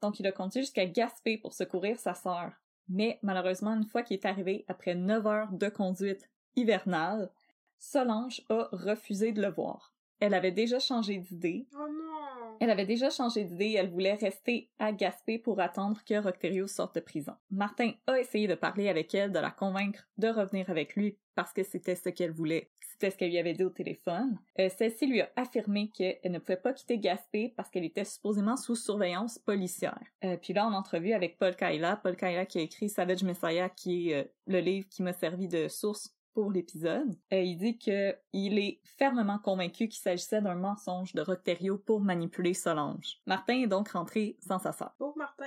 Donc 0.00 0.20
il 0.20 0.26
a 0.26 0.32
conduit 0.32 0.62
jusqu'à 0.62 0.86
Gaspé 0.86 1.38
pour 1.38 1.54
secourir 1.54 1.98
sa 1.98 2.14
sœur. 2.14 2.52
Mais 2.88 3.18
malheureusement, 3.22 3.74
une 3.74 3.86
fois 3.86 4.02
qu'il 4.02 4.18
est 4.18 4.26
arrivé 4.26 4.64
après 4.68 4.94
9 4.94 5.26
heures 5.26 5.52
de 5.52 5.68
conduite 5.68 6.28
hivernale, 6.56 7.30
Solange 7.78 8.42
a 8.48 8.68
refusé 8.72 9.32
de 9.32 9.42
le 9.42 9.50
voir. 9.50 9.93
Elle 10.20 10.34
avait 10.34 10.52
déjà 10.52 10.78
changé 10.78 11.18
d'idée. 11.18 11.66
Oh 11.74 11.86
non! 11.88 12.56
Elle 12.60 12.70
avait 12.70 12.86
déjà 12.86 13.10
changé 13.10 13.44
d'idée 13.44 13.66
et 13.66 13.74
elle 13.74 13.90
voulait 13.90 14.14
rester 14.14 14.70
à 14.78 14.92
Gaspé 14.92 15.38
pour 15.38 15.60
attendre 15.60 16.00
que 16.04 16.14
Rockterio 16.22 16.66
sorte 16.66 16.94
de 16.94 17.00
prison. 17.00 17.34
Martin 17.50 17.92
a 18.06 18.18
essayé 18.18 18.46
de 18.46 18.54
parler 18.54 18.88
avec 18.88 19.14
elle, 19.14 19.32
de 19.32 19.38
la 19.38 19.50
convaincre 19.50 20.06
de 20.18 20.28
revenir 20.28 20.70
avec 20.70 20.94
lui 20.94 21.18
parce 21.34 21.52
que 21.52 21.64
c'était 21.64 21.96
ce 21.96 22.08
qu'elle 22.10 22.30
voulait. 22.30 22.70
C'était 22.80 23.10
ce 23.10 23.16
qu'elle 23.16 23.30
lui 23.30 23.38
avait 23.38 23.54
dit 23.54 23.64
au 23.64 23.70
téléphone. 23.70 24.38
Euh, 24.60 24.68
Celle-ci 24.76 25.06
lui 25.08 25.20
a 25.20 25.28
affirmé 25.34 25.90
qu'elle 25.90 26.20
ne 26.30 26.38
pouvait 26.38 26.56
pas 26.56 26.72
quitter 26.72 26.98
Gaspé 26.98 27.52
parce 27.56 27.68
qu'elle 27.70 27.84
était 27.84 28.04
supposément 28.04 28.56
sous 28.56 28.76
surveillance 28.76 29.38
policière. 29.38 29.98
Euh, 30.24 30.36
puis 30.36 30.52
là, 30.52 30.64
en 30.64 30.72
entrevue 30.72 31.12
avec 31.12 31.36
Paul 31.36 31.56
Kaila, 31.56 31.96
Paul 31.96 32.14
Kaila 32.14 32.46
qui 32.46 32.58
a 32.58 32.62
écrit 32.62 32.88
Savage 32.88 33.24
Messiah, 33.24 33.68
qui 33.68 34.10
est 34.10 34.14
euh, 34.14 34.24
le 34.46 34.60
livre 34.60 34.88
qui 34.88 35.02
m'a 35.02 35.12
servi 35.12 35.48
de 35.48 35.66
source 35.66 36.13
pour 36.34 36.50
l'épisode. 36.50 37.16
Euh, 37.32 37.40
il 37.40 37.56
dit 37.56 37.78
que 37.78 38.14
il 38.32 38.58
est 38.58 38.80
fermement 38.82 39.38
convaincu 39.38 39.88
qu'il 39.88 40.00
s'agissait 40.00 40.42
d'un 40.42 40.56
mensonge 40.56 41.12
de 41.14 41.22
Rocterio 41.22 41.78
pour 41.78 42.00
manipuler 42.00 42.52
Solange. 42.52 43.20
Martin 43.26 43.62
est 43.62 43.68
donc 43.68 43.90
rentré 43.90 44.36
sans 44.40 44.58
sa 44.58 44.72
sœur. 44.72 44.94
Pauvre 44.98 45.16
Martin! 45.16 45.44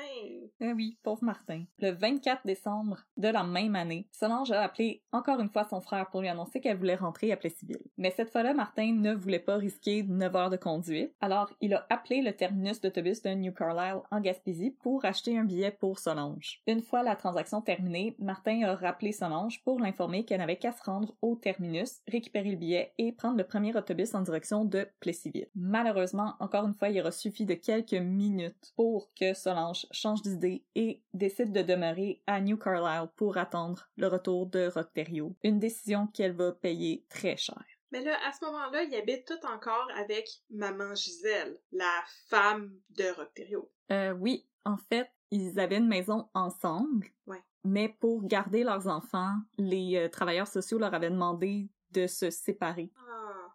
Eh 0.59 0.73
oui, 0.73 0.97
pauvre 1.03 1.23
Martin. 1.23 1.65
Le 1.79 1.91
24 1.91 2.45
décembre 2.45 2.99
de 3.17 3.27
la 3.27 3.43
même 3.43 3.75
année, 3.75 4.07
Solange 4.11 4.51
a 4.51 4.61
appelé 4.61 5.03
encore 5.11 5.39
une 5.39 5.49
fois 5.49 5.65
son 5.65 5.81
frère 5.81 6.09
pour 6.09 6.21
lui 6.21 6.29
annoncer 6.29 6.61
qu'elle 6.61 6.77
voulait 6.77 6.95
rentrer 6.95 7.31
à 7.31 7.37
Plessisville. 7.37 7.83
Mais 7.97 8.11
cette 8.11 8.31
fois-là, 8.31 8.53
Martin 8.53 8.93
ne 8.93 9.13
voulait 9.13 9.39
pas 9.39 9.57
risquer 9.57 10.03
9 10.03 10.35
heures 10.35 10.49
de 10.49 10.57
conduite, 10.57 11.13
alors 11.19 11.51
il 11.59 11.73
a 11.73 11.85
appelé 11.89 12.21
le 12.21 12.33
terminus 12.33 12.79
d'autobus 12.79 13.21
de 13.21 13.29
New 13.31 13.51
Carlisle 13.51 14.01
en 14.11 14.21
Gaspésie 14.21 14.71
pour 14.71 15.03
acheter 15.03 15.37
un 15.37 15.43
billet 15.43 15.71
pour 15.71 15.99
Solange. 15.99 16.61
Une 16.67 16.81
fois 16.81 17.03
la 17.03 17.15
transaction 17.15 17.61
terminée, 17.61 18.15
Martin 18.19 18.63
a 18.63 18.75
rappelé 18.75 19.11
Solange 19.11 19.61
pour 19.63 19.79
l'informer 19.79 20.23
qu'elle 20.23 20.39
n'avait 20.39 20.57
qu'à 20.57 20.71
se 20.77 20.83
rendre 20.83 21.15
au 21.21 21.35
terminus, 21.35 22.01
récupérer 22.07 22.51
le 22.51 22.57
billet 22.57 22.93
et 22.97 23.11
prendre 23.11 23.37
le 23.37 23.43
premier 23.45 23.75
autobus 23.75 24.13
en 24.13 24.21
direction 24.21 24.65
de 24.65 24.87
Plessisville. 24.99 25.49
Malheureusement, 25.55 26.35
encore 26.39 26.65
une 26.65 26.73
fois, 26.73 26.89
il 26.89 26.99
aura 26.99 27.11
suffi 27.11 27.45
de 27.45 27.53
quelques 27.53 27.93
minutes 27.93 28.73
pour 28.75 29.13
que 29.13 29.33
Solange 29.33 29.87
change 29.91 30.21
d'idée 30.21 30.63
et 30.75 31.01
décide 31.13 31.51
de 31.51 31.61
demeurer 31.61 32.21
à 32.27 32.41
New 32.41 32.57
Carlisle 32.57 33.09
pour 33.15 33.37
attendre 33.37 33.89
le 33.97 34.07
retour 34.07 34.45
de 34.47 34.67
Rocterio. 34.67 35.35
Une 35.43 35.59
décision 35.59 36.07
qu'elle 36.07 36.33
va 36.33 36.51
payer 36.51 37.05
très 37.09 37.37
cher. 37.37 37.63
Mais 37.91 38.01
là, 38.01 38.17
à 38.27 38.33
ce 38.33 38.43
moment-là, 38.45 38.83
il 38.83 38.95
habite 38.95 39.25
tout 39.25 39.45
encore 39.47 39.87
avec 39.95 40.27
maman 40.49 40.93
Gisèle, 40.93 41.57
la 41.71 42.03
femme 42.29 42.71
de 42.89 43.15
Rocterio. 43.15 43.71
Euh, 43.91 44.11
oui, 44.11 44.45
en 44.65 44.77
fait, 44.77 45.09
ils 45.31 45.59
avaient 45.59 45.77
une 45.77 45.87
maison 45.87 46.27
ensemble. 46.33 47.07
Ouais. 47.25 47.41
Mais 47.63 47.89
pour 47.99 48.23
garder 48.23 48.63
leurs 48.63 48.87
enfants, 48.87 49.35
les 49.57 49.97
euh, 49.97 50.09
travailleurs 50.09 50.47
sociaux 50.47 50.77
leur 50.79 50.93
avaient 50.93 51.09
demandé 51.09 51.69
de 51.91 52.07
se 52.07 52.29
séparer. 52.29 52.91
Ah. 52.97 53.03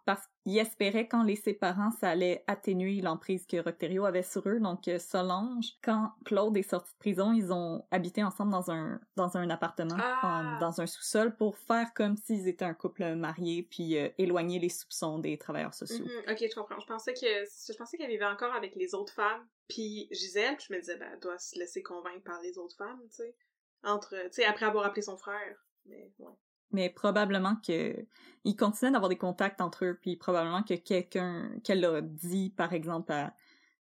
Parce 0.04 0.22
qu'ils 0.42 0.58
espéraient 0.58 1.06
qu'en 1.06 1.22
les 1.22 1.36
séparant, 1.36 1.92
ça 1.92 2.08
allait 2.10 2.42
atténuer 2.48 3.00
l'emprise 3.00 3.46
que 3.46 3.58
Rocterio 3.58 4.04
avait 4.04 4.24
sur 4.24 4.48
eux. 4.48 4.58
Donc, 4.58 4.88
euh, 4.88 4.98
Solange, 4.98 5.74
quand 5.84 6.10
Claude 6.24 6.56
est 6.56 6.68
sorti 6.68 6.92
de 6.92 6.98
prison, 6.98 7.32
ils 7.32 7.52
ont 7.52 7.84
habité 7.92 8.24
ensemble 8.24 8.50
dans 8.50 8.68
un, 8.72 9.00
dans 9.14 9.36
un 9.36 9.48
appartement, 9.48 9.94
Ah. 9.98 10.56
en- 10.56 10.58
dans 10.58 10.80
un 10.80 10.86
sous-sol, 10.86 11.36
pour 11.36 11.56
faire 11.56 11.94
comme 11.94 12.16
s'ils 12.16 12.48
étaient 12.48 12.64
un 12.64 12.74
couple 12.74 13.14
marié, 13.14 13.62
puis 13.62 13.96
euh, 13.96 14.08
éloigner 14.18 14.58
les 14.58 14.70
soupçons 14.70 15.20
des 15.20 15.38
travailleurs 15.38 15.74
sociaux. 15.74 16.04
Mhm, 16.04 16.32
Ok, 16.32 16.44
je 16.50 16.54
comprends. 16.54 16.80
Je 16.80 16.86
pensais 16.86 17.14
que 17.14 17.20
je 17.20 17.76
pensais 17.76 17.96
qu'elle 17.96 18.10
vivait 18.10 18.24
encore 18.24 18.54
avec 18.54 18.74
les 18.74 18.94
autres 18.96 19.12
femmes, 19.12 19.46
puis 19.68 20.08
Gisèle, 20.10 20.56
je 20.58 20.72
me 20.74 20.80
disais, 20.80 20.96
ben, 20.96 21.10
elle 21.12 21.20
doit 21.20 21.38
se 21.38 21.56
laisser 21.56 21.82
convaincre 21.82 22.24
par 22.24 22.40
les 22.40 22.58
autres 22.58 22.76
femmes, 22.76 23.00
tu 23.10 23.16
sais. 23.18 23.36
Entre, 23.84 24.16
tu 24.24 24.28
sais, 24.32 24.44
après 24.44 24.66
avoir 24.66 24.84
appelé 24.86 25.02
son 25.02 25.16
frère. 25.16 25.56
Mais, 25.86 26.12
ouais. 26.18 26.32
mais 26.70 26.90
probablement 26.90 27.56
que 27.56 28.06
ils 28.44 28.56
continuaient 28.56 28.92
d'avoir 28.92 29.08
des 29.08 29.18
contacts 29.18 29.60
entre 29.60 29.84
eux, 29.84 29.98
puis 30.00 30.16
probablement 30.16 30.62
que 30.62 30.74
quelqu'un 30.74 31.58
qu'elle 31.64 31.84
a 31.84 32.00
dit, 32.00 32.50
par 32.50 32.72
exemple, 32.72 33.12
à 33.12 33.36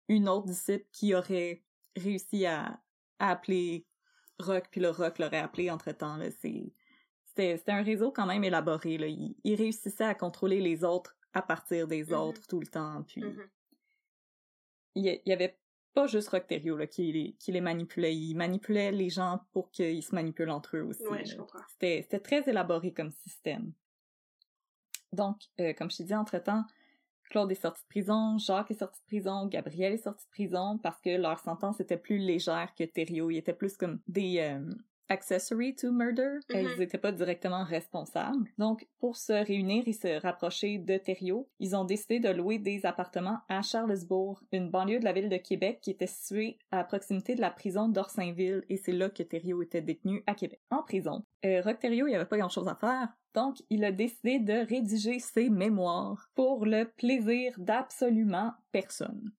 une 0.09 0.29
autre 0.29 0.47
disciple 0.47 0.87
qui 0.93 1.15
aurait 1.15 1.65
réussi 1.97 2.47
à, 2.47 2.81
à 3.19 3.31
appeler 3.31 3.87
Rock, 4.39 4.69
puis 4.71 4.81
le 4.81 4.91
Rock 4.91 5.19
l'aurait 5.19 5.39
appelé 5.39 5.71
entre-temps. 5.71 6.17
Là, 6.17 6.31
c'est, 6.31 6.73
c'était, 7.25 7.63
un 7.69 7.83
réseau 7.83 8.13
quand 8.13 8.27
même 8.27 8.45
élaboré. 8.45 8.99
Là. 8.99 9.07
Il, 9.09 9.37
il 9.45 9.55
réussissait 9.57 10.05
à 10.05 10.15
contrôler 10.15 10.61
les 10.61 10.85
autres 10.85 11.17
à 11.35 11.43
partir 11.43 11.87
des 11.89 12.13
Mhm. 12.13 12.13
autres 12.13 12.47
tout 12.47 12.61
le 12.61 12.67
temps, 12.67 13.03
puis 13.05 13.23
Mhm. 13.23 13.51
il 14.95 15.07
y, 15.07 15.23
il 15.25 15.31
y 15.31 15.33
avait 15.33 15.59
pas 15.95 16.07
juste 16.07 16.29
Rocterio 16.29 16.77
là, 16.77 16.87
qui, 16.87 17.13
les, 17.13 17.33
qui 17.39 17.53
les 17.53 17.61
manipulait, 17.61 18.17
il 18.17 18.35
manipulait 18.35 18.93
les 18.93 19.11
gens 19.11 19.41
pour 19.53 19.71
qu'ils 19.71 20.03
se 20.03 20.15
manipulent 20.15 20.51
entre 20.51 20.77
eux 20.77 20.83
aussi. 20.83 21.07
Ouais, 21.07 21.25
je 21.25 21.37
comprends. 21.37 21.61
C'était, 21.69 22.03
c'était 22.03 22.21
très 22.21 22.49
élaboré 22.49 22.93
comme 22.93 23.11
système. 23.11 23.73
Donc, 25.13 25.41
euh, 25.61 25.73
comme 25.73 25.91
je 25.91 25.99
t'ai 25.99 26.05
dit, 26.05 26.15
entre-temps, 26.15 26.65
Claude 27.31 27.51
est 27.51 27.57
sorti 27.61 27.83
de 27.83 27.89
prison, 27.89 28.39
Jacques 28.39 28.71
est 28.71 28.79
sorti 28.79 29.01
de 29.01 29.07
prison, 29.07 29.47
Gabriel 29.47 29.93
est 29.93 30.03
sorti 30.03 30.25
de 30.25 30.31
prison 30.31 30.79
parce 30.79 31.01
que 31.01 31.11
leur 31.11 31.39
sentence 31.39 31.81
était 31.81 31.97
plus 31.97 32.19
légère 32.19 32.73
que 32.77 32.85
Thériault. 32.85 33.31
Ils 33.31 33.39
étaient 33.39 33.53
plus 33.53 33.77
comme 33.77 34.01
des 34.07 34.39
euh, 34.41 34.75
accessory 35.09 35.75
to 35.75 35.91
murder. 35.91 36.39
Ils 36.51 36.79
n'étaient 36.79 36.99
pas 36.99 37.13
directement 37.13 37.65
responsables. 37.65 38.49
Donc, 38.59 38.87
pour 38.99 39.17
se 39.17 39.33
réunir 39.33 39.85
et 39.87 39.93
se 39.93 40.21
rapprocher 40.21 40.79
de 40.79 40.97
Thériault, 40.97 41.49
ils 41.59 41.77
ont 41.77 41.85
décidé 41.85 42.21
de 42.21 42.29
louer 42.29 42.59
des 42.59 42.87
appartements 42.87 43.39
à 43.49 43.63
Charlesbourg, 43.63 44.43
une 44.53 44.71
banlieue 44.71 45.01
de 45.01 45.05
la 45.05 45.13
ville 45.13 45.29
de 45.29 45.37
Québec 45.37 45.79
qui 45.83 45.91
était 45.91 46.07
située 46.07 46.59
à 46.71 46.85
proximité 46.85 47.35
de 47.35 47.41
la 47.41 47.51
prison 47.51 47.89
d'Orsainville 47.89 48.65
et 48.69 48.77
c'est 48.77 48.93
là 48.93 49.11
que 49.11 49.23
Thériault 49.23 49.63
était 49.63 49.83
détenu 49.83 50.23
à 50.27 50.35
Québec. 50.35 50.61
En 50.71 50.83
prison, 50.83 51.25
euh, 51.45 51.61
Roch 51.63 51.79
Thériault, 51.79 52.07
il 52.07 52.15
avait 52.15 52.25
pas 52.25 52.39
grand 52.39 52.49
chose 52.49 52.69
à 52.69 52.75
faire. 52.75 53.09
Donc, 53.35 53.63
il 53.71 53.85
a 53.85 53.93
décidé 53.93 54.39
de 54.39 54.67
rédiger 54.67 55.19
ses 55.19 55.49
mémoires 55.49 56.31
pour 56.35 56.67
le 56.67 56.85
plaisir 56.85 57.55
d'absolument 57.59 58.53
personne. 58.73 59.33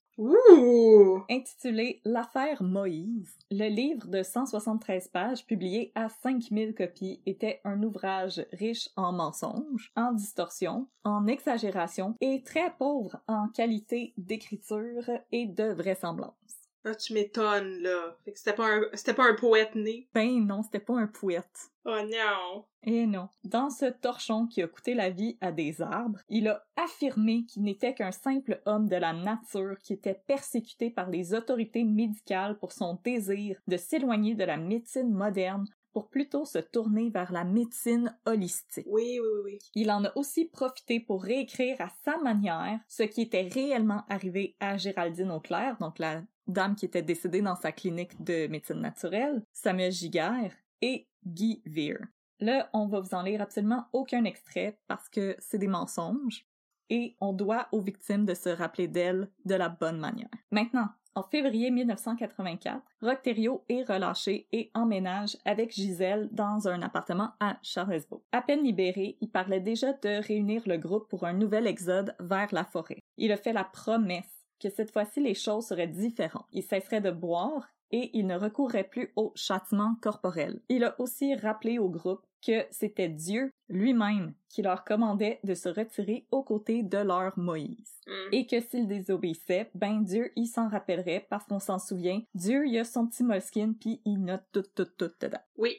Intitulé 1.29 2.01
L'affaire 2.03 2.61
Moïse, 2.61 3.37
le 3.51 3.69
livre 3.69 4.07
de 4.07 4.21
173 4.21 5.07
pages 5.07 5.45
publié 5.45 5.93
à 5.95 6.09
5000 6.09 6.75
copies 6.75 7.21
était 7.25 7.61
un 7.63 7.81
ouvrage 7.83 8.45
riche 8.51 8.89
en 8.97 9.13
mensonges, 9.13 9.93
en 9.95 10.11
distorsions, 10.11 10.87
en 11.05 11.25
exagérations 11.27 12.15
et 12.19 12.43
très 12.43 12.69
pauvre 12.77 13.21
en 13.29 13.47
qualité 13.47 14.13
d'écriture 14.17 15.09
et 15.31 15.45
de 15.45 15.71
vraisemblance. 15.71 16.58
Ah, 16.85 16.95
tu 16.95 17.13
m'étonnes, 17.13 17.81
là. 17.81 18.17
Fait 18.23 18.31
que 18.31 18.37
c'était 18.37 18.53
pas 18.53 18.67
un, 18.67 18.81
c'était 18.93 19.13
pas 19.13 19.29
un 19.29 19.35
poète 19.35 19.75
né. 19.75 20.07
Ben 20.13 20.45
non, 20.45 20.63
c'était 20.63 20.79
pas 20.79 20.97
un 20.97 21.07
poète. 21.07 21.71
Oh 21.85 21.99
non! 22.03 22.65
Eh 22.83 23.05
non. 23.05 23.29
Dans 23.43 23.69
ce 23.69 23.85
torchon 23.85 24.47
qui 24.47 24.61
a 24.61 24.67
coûté 24.67 24.93
la 24.93 25.09
vie 25.09 25.37
à 25.41 25.51
des 25.51 25.81
arbres, 25.81 26.19
il 26.29 26.47
a 26.47 26.65
affirmé 26.77 27.45
qu'il 27.45 27.63
n'était 27.63 27.93
qu'un 27.93 28.11
simple 28.11 28.61
homme 28.65 28.87
de 28.87 28.95
la 28.95 29.11
nature 29.11 29.77
qui 29.83 29.93
était 29.93 30.21
persécuté 30.27 30.89
par 30.89 31.09
les 31.09 31.33
autorités 31.33 31.83
médicales 31.83 32.57
pour 32.57 32.71
son 32.71 32.99
désir 33.03 33.59
de 33.67 33.75
s'éloigner 33.77 34.35
de 34.35 34.45
la 34.45 34.57
médecine 34.57 35.11
moderne 35.11 35.65
pour 35.91 36.09
plutôt 36.09 36.45
se 36.45 36.59
tourner 36.59 37.09
vers 37.09 37.31
la 37.31 37.43
médecine 37.43 38.15
holistique. 38.25 38.85
Oui, 38.87 39.19
oui, 39.19 39.27
oui, 39.33 39.41
oui. 39.45 39.59
Il 39.75 39.91
en 39.91 40.05
a 40.05 40.15
aussi 40.15 40.45
profité 40.45 40.99
pour 40.99 41.23
réécrire 41.23 41.77
à 41.79 41.89
sa 42.05 42.17
manière 42.19 42.79
ce 42.87 43.03
qui 43.03 43.21
était 43.21 43.49
réellement 43.51 44.03
arrivé 44.07 44.55
à 44.59 44.77
Géraldine 44.77 45.31
Auclair, 45.31 45.77
donc 45.79 45.99
la 45.99 46.21
dame 46.49 46.75
qui 46.75 46.85
était 46.85 47.01
décédée 47.01 47.41
dans 47.41 47.55
sa 47.55 47.71
clinique 47.71 48.21
de 48.23 48.47
médecine 48.47 48.81
naturelle, 48.81 49.41
Samuel 49.53 49.91
Giguère 49.91 50.53
et 50.81 51.07
Guy 51.25 51.61
Veer. 51.65 51.99
Là, 52.39 52.69
on 52.73 52.87
va 52.87 53.01
vous 53.01 53.13
en 53.13 53.21
lire 53.21 53.41
absolument 53.41 53.85
aucun 53.91 54.23
extrait 54.23 54.79
parce 54.87 55.09
que 55.09 55.35
c'est 55.39 55.57
des 55.57 55.67
mensonges 55.67 56.45
et 56.89 57.15
on 57.19 57.33
doit 57.33 57.67
aux 57.71 57.81
victimes 57.81 58.25
de 58.25 58.33
se 58.33 58.49
rappeler 58.49 58.87
d'elles 58.87 59.29
de 59.45 59.55
la 59.55 59.69
bonne 59.69 59.99
manière. 59.99 60.29
Maintenant, 60.51 60.89
en 61.15 61.23
février 61.23 61.69
1984, 61.71 62.81
Roch 63.01 63.21
Thériault 63.21 63.65
est 63.67 63.83
relâché 63.83 64.47
et 64.51 64.71
emménage 64.73 65.37
avec 65.43 65.73
Gisèle 65.73 66.29
dans 66.31 66.67
un 66.67 66.81
appartement 66.81 67.31
à 67.39 67.57
Charlesbourg. 67.61 68.21
À 68.31 68.41
peine 68.41 68.63
libéré, 68.63 69.17
il 69.19 69.29
parlait 69.29 69.59
déjà 69.59 69.91
de 69.91 70.25
réunir 70.25 70.61
le 70.65 70.77
groupe 70.77 71.09
pour 71.09 71.25
un 71.25 71.33
nouvel 71.33 71.67
exode 71.67 72.15
vers 72.19 72.53
la 72.53 72.63
forêt. 72.63 72.99
Il 73.17 73.31
a 73.31 73.37
fait 73.37 73.53
la 73.53 73.63
promesse 73.63 74.38
que 74.59 74.69
cette 74.69 74.91
fois-ci 74.91 75.19
les 75.21 75.33
choses 75.33 75.67
seraient 75.67 75.87
différentes. 75.87 76.45
Il 76.51 76.63
cesserait 76.63 77.01
de 77.01 77.11
boire 77.11 77.67
et 77.91 78.11
il 78.13 78.27
ne 78.27 78.37
recourrait 78.37 78.83
plus 78.83 79.11
au 79.15 79.31
châtiment 79.35 79.95
corporel. 80.01 80.61
Il 80.69 80.83
a 80.83 80.99
aussi 80.99 81.35
rappelé 81.35 81.79
au 81.79 81.89
groupe 81.89 82.21
que 82.45 82.65
c'était 82.71 83.09
Dieu 83.09 83.51
lui-même 83.67 84.33
qui 84.47 84.61
leur 84.61 84.85
commandait 84.85 85.39
de 85.43 85.53
se 85.53 85.69
retirer 85.69 86.25
aux 86.31 86.43
côtés 86.43 86.83
de 86.83 86.97
leur 86.97 87.37
Moïse. 87.37 87.99
Hmm. 88.07 88.33
Et 88.33 88.47
que 88.47 88.61
s'ils 88.61 88.87
désobéissaient, 88.87 89.69
ben 89.75 90.01
Dieu, 90.01 90.31
il 90.35 90.47
s'en 90.47 90.69
rappellerait 90.69 91.27
parce 91.29 91.45
qu'on 91.45 91.59
s'en 91.59 91.79
souvient. 91.79 92.21
Dieu, 92.33 92.65
il 92.67 92.77
a 92.77 92.85
son 92.85 93.07
petit 93.07 93.23
moleskin 93.23 93.73
puis 93.79 94.01
il 94.05 94.23
note 94.23 94.45
tout, 94.51 94.63
tout, 94.75 94.87
tout 94.97 95.11
dedans. 95.19 95.41
Oui. 95.57 95.77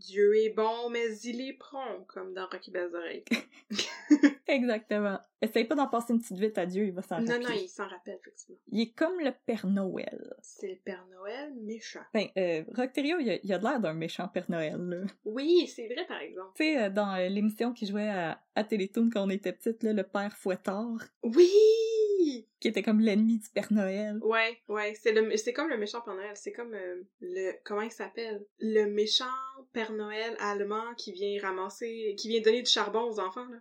Dieu 0.00 0.34
est 0.38 0.50
bon, 0.50 0.88
mais 0.90 1.14
il 1.24 1.40
est 1.42 1.52
prompt, 1.52 2.06
comme 2.08 2.32
dans 2.32 2.46
Rocky 2.46 2.72
Oreilles. 2.74 3.24
Exactement. 4.46 5.18
Essaye 5.42 5.64
pas 5.64 5.74
d'en 5.74 5.86
passer 5.88 6.12
une 6.14 6.20
petite 6.20 6.38
vite 6.38 6.56
à 6.58 6.66
Dieu, 6.66 6.86
il 6.86 6.92
va 6.92 7.02
s'en 7.02 7.20
non, 7.20 7.32
rappeler. 7.32 7.44
non, 7.46 7.60
il 7.62 7.68
s'en 7.68 7.86
rappelle, 7.86 8.18
effectivement. 8.20 8.56
Il 8.72 8.80
est 8.80 8.92
comme 8.92 9.20
le 9.20 9.30
Père 9.46 9.66
Noël. 9.66 10.34
C'est 10.42 10.68
le 10.68 10.76
Père 10.76 11.06
Noël 11.10 11.52
méchant. 11.54 12.00
Ben, 12.14 12.26
euh, 12.36 12.64
il 12.66 13.30
a, 13.30 13.38
il 13.42 13.52
a 13.52 13.58
de 13.58 13.64
l'air 13.64 13.80
d'un 13.80 13.94
méchant 13.94 14.28
Père 14.28 14.50
Noël, 14.50 14.76
là. 14.78 15.02
Oui, 15.24 15.66
c'est 15.66 15.86
vrai, 15.86 16.06
par 16.06 16.20
exemple. 16.20 16.52
Tu 16.56 16.64
sais, 16.64 16.82
euh, 16.84 16.90
dans 16.90 17.14
euh, 17.14 17.28
l'émission 17.28 17.72
qui 17.72 17.86
jouait 17.86 18.08
à, 18.08 18.40
à 18.54 18.64
Télétoon 18.64 19.10
quand 19.12 19.26
on 19.26 19.30
était 19.30 19.52
petite, 19.52 19.82
là, 19.82 19.92
le 19.92 20.02
Père 20.02 20.36
Fouettard, 20.36 20.98
Oui! 21.22 22.46
Qui 22.60 22.68
était 22.68 22.82
comme 22.82 23.00
l'ennemi 23.00 23.38
du 23.38 23.48
Père 23.50 23.72
Noël. 23.72 24.18
Ouais, 24.22 24.58
ouais, 24.68 24.94
c'est 25.00 25.12
le, 25.12 25.36
c'est 25.36 25.52
comme 25.52 25.68
le 25.70 25.78
méchant 25.78 26.00
Père 26.02 26.14
Noël. 26.14 26.32
C'est 26.34 26.52
comme 26.52 26.74
euh, 26.74 27.02
le, 27.20 27.52
comment 27.64 27.80
il 27.82 27.90
s'appelle? 27.90 28.44
Le 28.58 28.84
méchant 28.86 29.24
Père 29.72 29.92
Noël 29.92 30.36
allemand 30.38 30.94
qui 30.96 31.12
vient 31.12 31.40
ramasser, 31.42 32.14
qui 32.18 32.28
vient 32.28 32.40
donner 32.40 32.62
du 32.62 32.70
charbon 32.70 33.02
aux 33.02 33.18
enfants, 33.18 33.46
là. 33.46 33.58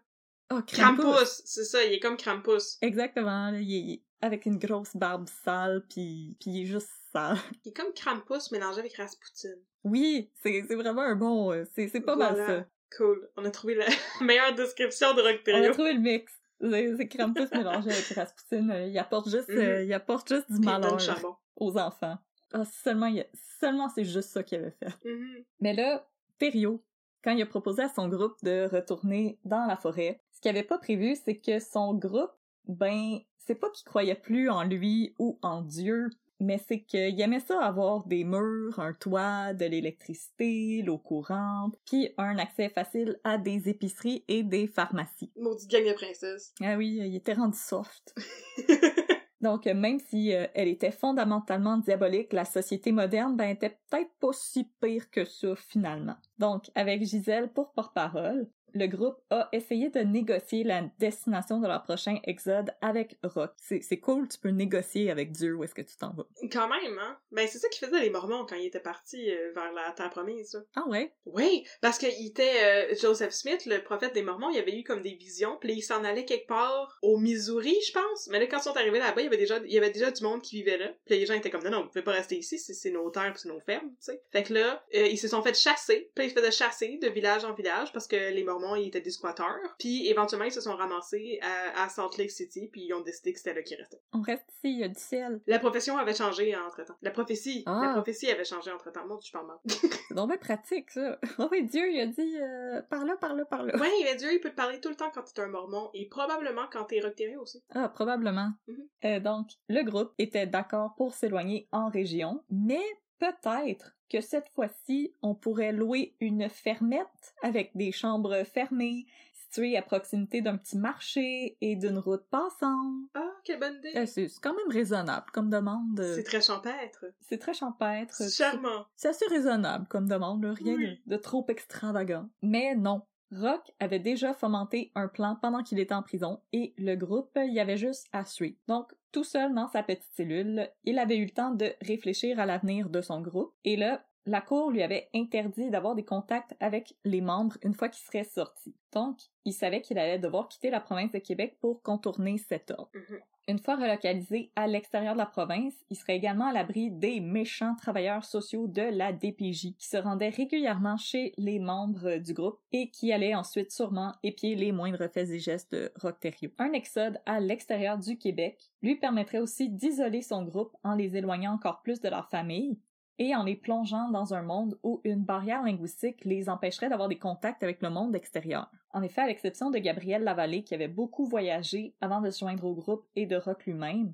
Oh, 0.51 0.59
Krampus! 0.67 1.03
Krampus! 1.05 1.41
C'est 1.45 1.63
ça, 1.63 1.83
il 1.83 1.93
est 1.93 1.99
comme 1.99 2.17
Krampus. 2.17 2.77
Exactement, 2.81 3.51
là, 3.51 3.59
il 3.59 3.93
est- 3.93 4.01
avec 4.21 4.45
une 4.45 4.57
grosse 4.57 4.95
barbe 4.95 5.29
sale, 5.45 5.85
puis 5.89 6.35
puis 6.41 6.51
il 6.51 6.61
est 6.63 6.65
juste 6.65 6.89
sale. 7.13 7.37
Il 7.65 7.69
est 7.69 7.73
comme 7.73 7.93
Krampus 7.93 8.51
mélangé 8.51 8.79
avec 8.79 8.93
Rasputin. 8.95 9.55
Oui, 9.83 10.29
c'est 10.43 10.63
c'est 10.67 10.75
vraiment 10.75 11.01
un 11.03 11.15
bon... 11.15 11.51
euh, 11.53 11.63
C'est 11.73 11.87
c'est 11.87 12.01
pas 12.01 12.15
mal 12.17 12.35
ça. 12.35 12.67
Cool. 12.97 13.29
On 13.37 13.45
a 13.45 13.51
trouvé 13.51 13.75
la 13.75 13.85
meilleure 14.21 14.53
description 14.55 15.13
de 15.13 15.21
Rock 15.21 15.39
On 15.47 15.63
a 15.63 15.69
trouvé 15.71 15.93
le 15.93 15.99
mix. 15.99 16.33
C'est 16.61 17.07
Krampus 17.07 17.51
mélangé 17.51 17.91
avec 17.91 18.05
Rasputin. 18.15 18.69
Euh, 18.69 18.87
Il 18.87 18.97
apporte 18.97 19.29
juste, 19.29 19.49
euh, 19.49 19.83
il 19.83 19.93
apporte 19.93 20.27
juste 20.27 20.51
du 20.51 20.59
malheur 20.65 21.41
aux 21.55 21.77
enfants. 21.77 22.17
Ah, 22.53 22.65
seulement, 22.65 23.05
il 23.07 23.21
a- 23.21 23.25
si 23.33 23.57
seulement 23.59 23.89
c'est 23.89 24.03
juste 24.05 24.29
ça 24.29 24.43
qu'il 24.43 24.59
avait 24.59 24.71
fait. 24.71 24.93
Mhm. 25.05 25.43
Mais 25.61 25.73
là, 25.73 26.07
Thériault, 26.37 26.83
quand 27.23 27.31
il 27.31 27.41
a 27.41 27.45
proposé 27.45 27.83
à 27.83 27.89
son 27.89 28.07
groupe 28.09 28.35
de 28.43 28.67
retourner 28.71 29.39
dans 29.45 29.65
la 29.65 29.75
forêt, 29.77 30.21
ce 30.31 30.41
qu'il 30.41 30.49
avait 30.49 30.63
pas 30.63 30.77
prévu, 30.79 31.15
c'est 31.15 31.37
que 31.37 31.59
son 31.59 31.93
groupe, 31.93 32.31
ben, 32.67 33.19
c'est 33.37 33.55
pas 33.55 33.69
qu'il 33.69 33.85
croyait 33.85 34.15
plus 34.15 34.49
en 34.49 34.63
lui 34.63 35.15
ou 35.19 35.37
en 35.41 35.61
Dieu, 35.61 36.09
mais 36.39 36.59
c'est 36.67 36.81
qu'il 36.81 37.19
aimait 37.19 37.39
ça 37.39 37.61
avoir 37.61 38.05
des 38.05 38.23
murs, 38.23 38.79
un 38.79 38.93
toit, 38.93 39.53
de 39.53 39.65
l'électricité, 39.65 40.81
l'eau 40.81 40.97
courante, 40.97 41.75
puis 41.85 42.13
un 42.17 42.37
accès 42.37 42.69
facile 42.69 43.19
à 43.23 43.37
des 43.37 43.69
épiceries 43.69 44.23
et 44.27 44.43
des 44.43 44.67
pharmacies. 44.67 45.31
Maudite 45.37 45.69
gang 45.69 45.87
de 45.87 45.93
princesses. 45.93 46.53
Ah 46.61 46.75
oui, 46.77 46.99
il 47.01 47.15
était 47.15 47.33
rendu 47.33 47.57
soft. 47.57 48.15
Donc, 49.41 49.67
euh, 49.67 49.73
même 49.73 49.99
si 49.99 50.33
euh, 50.33 50.47
elle 50.53 50.67
était 50.67 50.91
fondamentalement 50.91 51.77
diabolique, 51.77 52.33
la 52.33 52.45
société 52.45 52.91
moderne, 52.91 53.37
ben, 53.37 53.49
était 53.49 53.77
peut-être 53.89 54.11
pas 54.19 54.33
si 54.33 54.69
pire 54.81 55.09
que 55.09 55.25
ça, 55.25 55.55
finalement. 55.55 56.17
Donc, 56.37 56.69
avec 56.75 57.03
Gisèle 57.05 57.51
pour 57.51 57.71
porte-parole, 57.71 58.49
le 58.73 58.87
groupe 58.87 59.17
a 59.29 59.49
essayé 59.51 59.89
de 59.89 59.99
négocier 59.99 60.63
la 60.63 60.83
destination 60.99 61.59
de 61.59 61.67
leur 61.67 61.83
prochain 61.83 62.19
exode 62.23 62.73
avec 62.81 63.17
Rock. 63.23 63.51
C'est 63.59 63.99
cool, 63.99 64.27
tu 64.27 64.37
peux 64.37 64.49
négocier 64.49 65.11
avec 65.11 65.31
Dieu 65.31 65.55
où 65.55 65.63
est-ce 65.63 65.75
que 65.75 65.81
tu 65.81 65.95
t'en 65.97 66.13
vas. 66.13 66.25
Quand 66.51 66.67
même, 66.67 66.97
hein? 66.99 67.17
Ben, 67.31 67.47
c'est 67.47 67.59
ça 67.59 67.69
qu'ils 67.69 67.87
faisaient 67.87 68.01
les 68.01 68.09
Mormons 68.09 68.45
quand 68.47 68.55
ils 68.55 68.67
étaient 68.67 68.79
partis 68.79 69.31
euh, 69.31 69.51
vers 69.53 69.71
la 69.73 69.91
Terre 69.93 70.09
promise, 70.09 70.53
là. 70.53 70.61
Ah 70.75 70.87
ouais? 70.87 71.13
Oui, 71.25 71.63
parce 71.81 71.97
qu'il 71.97 72.27
était... 72.27 72.63
euh, 72.63 72.95
Joseph 72.99 73.31
Smith, 73.31 73.65
le 73.65 73.83
prophète 73.83 74.13
des 74.13 74.21
Mormons, 74.21 74.49
il 74.49 74.59
avait 74.59 74.77
eu 74.77 74.83
comme 74.83 75.01
des 75.01 75.13
visions, 75.13 75.57
puis 75.59 75.73
il 75.73 75.81
s'en 75.81 76.03
allait 76.03 76.25
quelque 76.25 76.47
part 76.47 76.97
au 77.01 77.17
Missouri, 77.17 77.75
je 77.87 77.93
pense. 77.93 78.27
Mais 78.29 78.39
là, 78.39 78.47
quand 78.47 78.57
ils 78.57 78.63
sont 78.63 78.75
arrivés 78.75 78.99
là-bas, 78.99 79.21
il 79.21 79.25
y 79.25 79.27
avait 79.27 79.37
déjà, 79.37 79.57
il 79.63 79.71
y 79.71 79.77
avait 79.77 79.91
déjà 79.91 80.11
du 80.11 80.23
monde 80.23 80.41
qui 80.41 80.57
vivait 80.57 80.77
là. 80.77 80.91
Puis 81.05 81.17
les 81.17 81.25
gens 81.25 81.33
étaient 81.33 81.49
comme, 81.49 81.63
non, 81.63 81.71
non, 81.71 81.81
vous 81.83 81.87
pouvez 81.87 82.03
pas 82.03 82.11
rester 82.11 82.37
ici, 82.37 82.57
c'est 82.59 82.91
nos 82.91 83.09
terres, 83.09 83.33
c'est 83.37 83.49
nos 83.49 83.59
fermes, 83.59 83.89
tu 83.89 83.95
sais. 84.11 84.21
Fait 84.31 84.43
que 84.43 84.53
là, 84.53 84.83
euh, 84.95 85.07
ils 85.07 85.17
se 85.17 85.27
sont 85.27 85.41
fait 85.41 85.57
chasser, 85.57 86.11
puis 86.15 86.25
ils 86.25 86.29
se 86.29 86.35
faisaient 86.35 86.51
chasser 86.51 86.99
de 87.01 87.07
village 87.07 87.45
en 87.45 87.53
village, 87.53 87.91
parce 87.93 88.07
que 88.07 88.31
les 88.31 88.43
Mormons, 88.43 88.58
ils 88.75 88.87
étaient 88.87 89.01
des 89.01 89.11
squatteurs. 89.11 89.75
Puis 89.79 90.07
éventuellement, 90.07 90.45
ils 90.45 90.51
se 90.51 90.61
sont 90.61 90.75
ramassés 90.75 91.39
à, 91.41 91.83
à 91.83 91.89
Salt 91.89 92.17
Lake 92.17 92.31
City, 92.31 92.69
puis 92.71 92.85
ils 92.85 92.93
ont 92.93 93.01
décidé 93.01 93.33
que 93.33 93.39
c'était 93.39 93.53
là 93.53 93.61
qu'ils 93.61 93.77
restaient. 93.77 94.01
On 94.13 94.21
reste 94.21 94.45
ici, 94.49 94.73
il 94.73 94.79
y 94.79 94.83
a 94.83 94.87
du 94.87 94.99
ciel. 94.99 95.41
La 95.47 95.59
profession 95.59 95.97
avait 95.97 96.13
changé 96.13 96.55
entre-temps. 96.55 96.95
La 97.01 97.11
prophétie, 97.11 97.63
Ah. 97.65 97.81
la 97.87 97.93
prophétie 97.93 98.29
avait 98.29 98.45
changé 98.45 98.71
entre-temps. 98.71 99.05
Moi, 99.07 99.19
je 99.23 99.31
parle 99.31 99.47
mal. 99.47 99.57
C'est 100.07 100.13
donc 100.15 100.29
bien 100.29 100.37
pratique, 100.37 100.89
ça. 100.91 101.19
Oh 101.39 101.47
oui, 101.51 101.65
Dieu, 101.65 101.89
il 101.91 101.99
a 102.01 102.05
dit, 102.07 102.37
euh, 102.39 102.81
par 102.89 103.05
là, 103.05 103.15
par 103.17 103.33
là, 103.35 103.45
par 103.45 103.63
là. 103.63 103.75
Ouais, 103.77 103.89
mais 104.03 104.15
Dieu, 104.15 104.33
il 104.33 104.39
peut 104.39 104.49
te 104.49 104.55
parler 104.55 104.79
tout 104.81 104.89
le 104.89 104.95
temps 104.95 105.11
quand 105.13 105.23
t'es 105.23 105.41
un 105.41 105.47
mormon, 105.47 105.89
et 105.93 106.07
probablement 106.07 106.65
quand 106.71 106.85
t'es 106.85 106.99
rocktério 106.99 107.41
aussi. 107.41 107.63
Ah, 107.73 107.89
probablement. 107.89 108.51
Mhm. 108.67 108.87
Euh, 109.05 109.19
donc, 109.19 109.47
le 109.67 109.83
groupe 109.83 110.11
était 110.17 110.47
d'accord 110.47 110.93
pour 110.97 111.13
s'éloigner 111.13 111.67
en 111.71 111.89
région, 111.89 112.43
mais 112.49 112.81
peut-être 113.19 113.95
que 114.09 114.21
cette 114.21 114.49
fois-ci, 114.49 115.13
on 115.21 115.35
pourrait 115.35 115.71
louer 115.71 116.15
une 116.19 116.49
fermette 116.49 117.35
avec 117.43 117.71
des 117.75 117.91
chambres 117.91 118.43
fermées, 118.43 119.05
situées 119.33 119.77
à 119.77 119.81
proximité 119.81 120.41
d'un 120.41 120.57
petit 120.57 120.77
marché 120.77 121.57
et 121.61 121.75
d'une 121.75 121.97
route 121.97 122.25
passante. 122.29 123.05
Ah, 123.15 123.31
quelle 123.43 123.59
bonne 123.59 123.75
idée! 123.77 123.93
Euh, 123.95 124.05
c'est 124.05 124.27
quand 124.41 124.53
même 124.55 124.69
raisonnable 124.69 125.25
comme 125.33 125.49
demande. 125.49 126.01
C'est 126.15 126.23
très 126.23 126.41
champêtre. 126.41 127.05
C'est 127.21 127.37
très 127.39 127.53
champêtre. 127.53 128.21
Charmant. 128.31 128.85
C'est 128.95 129.07
assez 129.09 129.25
raisonnable 129.27 129.87
comme 129.87 130.07
demande, 130.07 130.45
rien 130.45 130.75
Oui. 130.75 131.01
de, 131.07 131.15
de 131.15 131.17
trop 131.21 131.45
extravagant. 131.47 132.29
Mais 132.41 132.75
non. 132.75 133.01
Rock 133.31 133.71
avait 133.79 133.99
déjà 133.99 134.33
fomenté 134.33 134.91
un 134.95 135.07
plan 135.07 135.35
pendant 135.35 135.61
qu'il 135.61 135.79
était 135.79 135.93
en 135.93 136.01
prison 136.01 136.41
et 136.51 136.73
le 136.77 136.95
groupe 136.95 137.37
y 137.37 137.59
avait 137.59 137.77
juste 137.77 138.07
à 138.11 138.25
suivre. 138.25 138.57
Donc, 138.67 138.91
tout 139.11 139.23
seul 139.23 139.53
dans 139.53 139.67
sa 139.67 139.83
petite 139.83 140.11
cellule, 140.13 140.69
il 140.83 140.99
avait 140.99 141.17
eu 141.17 141.25
le 141.25 141.31
temps 141.31 141.51
de 141.51 141.73
réfléchir 141.81 142.39
à 142.39 142.45
l'avenir 142.45 142.89
de 142.89 143.01
son 143.01 143.21
groupe 143.21 143.53
et 143.63 143.75
là, 143.75 144.03
la 144.25 144.41
cour 144.41 144.71
lui 144.71 144.83
avait 144.83 145.09
interdit 145.13 145.69
d'avoir 145.69 145.95
des 145.95 146.05
contacts 146.05 146.55
avec 146.59 146.95
les 147.03 147.21
membres 147.21 147.57
une 147.63 147.73
fois 147.73 147.89
qu'il 147.89 148.05
serait 148.05 148.23
sorti. 148.23 148.75
Donc, 148.91 149.17
il 149.45 149.53
savait 149.53 149.81
qu'il 149.81 149.97
allait 149.97 150.19
devoir 150.19 150.47
quitter 150.47 150.69
la 150.69 150.79
province 150.79 151.11
de 151.11 151.19
Québec 151.19 151.57
pour 151.59 151.81
contourner 151.81 152.37
cet 152.37 152.71
ordre. 152.71 152.91
Mhm. 152.93 153.19
Une 153.49 153.57
fois 153.57 153.77
relocalisé 153.77 154.51
à 154.55 154.67
l'extérieur 154.67 155.13
de 155.13 155.17
la 155.17 155.25
province, 155.25 155.73
il 155.89 155.95
serait 155.95 156.17
également 156.17 156.45
à 156.45 156.53
l'abri 156.53 156.91
des 156.91 157.19
méchants 157.19 157.73
travailleurs 157.75 158.23
sociaux 158.23 158.67
de 158.67 158.83
la 158.83 159.11
DPJ 159.11 159.75
qui 159.75 159.87
se 159.87 159.97
rendaient 159.97 160.29
régulièrement 160.29 160.97
chez 160.97 161.33
les 161.35 161.57
membres 161.57 162.17
du 162.17 162.35
groupe 162.35 162.59
et 162.71 162.91
qui 162.91 163.11
allaient 163.11 163.33
ensuite 163.33 163.71
sûrement 163.71 164.13
épier 164.21 164.53
les 164.53 164.71
moindres 164.71 165.09
faits 165.11 165.31
et 165.31 165.39
gestes 165.39 165.71
de 165.71 165.91
Rockterio. 165.95 166.51
Un 166.59 166.73
exode 166.73 167.19
à 167.25 167.39
l'extérieur 167.39 167.97
du 167.97 168.19
Québec 168.19 168.69
lui 168.83 168.97
permettrait 168.97 169.39
aussi 169.39 169.67
d'isoler 169.67 170.21
son 170.21 170.43
groupe 170.43 170.77
en 170.83 170.93
les 170.93 171.17
éloignant 171.17 171.53
encore 171.53 171.81
plus 171.81 172.01
de 172.01 172.09
leur 172.09 172.29
famille 172.29 172.77
et 173.19 173.35
en 173.35 173.43
les 173.43 173.55
plongeant 173.55 174.09
dans 174.09 174.33
un 174.33 174.41
monde 174.41 174.79
où 174.81 175.01
une 175.03 175.23
barrière 175.23 175.61
linguistique 175.61 176.23
les 176.23 176.49
empêcherait 176.49 176.89
d'avoir 176.89 177.09
des 177.09 177.19
contacts 177.19 177.61
avec 177.61 177.81
le 177.81 177.89
monde 177.89 178.15
extérieur. 178.15 178.71
En 178.91 179.03
effet, 179.03 179.21
à 179.21 179.27
l'exception 179.27 179.69
de 179.69 179.77
Gabriel 179.77 180.23
Lavallée 180.23 180.63
qui 180.63 180.73
avait 180.73 180.87
beaucoup 180.87 181.25
voyagé 181.25 181.93
avant 182.01 182.21
de 182.21 182.31
se 182.31 182.39
joindre 182.39 182.63
au 182.63 182.73
groupe 182.73 183.05
et 183.15 183.25
de 183.25 183.35
Rock 183.35 183.65
lui-même, 183.65 184.13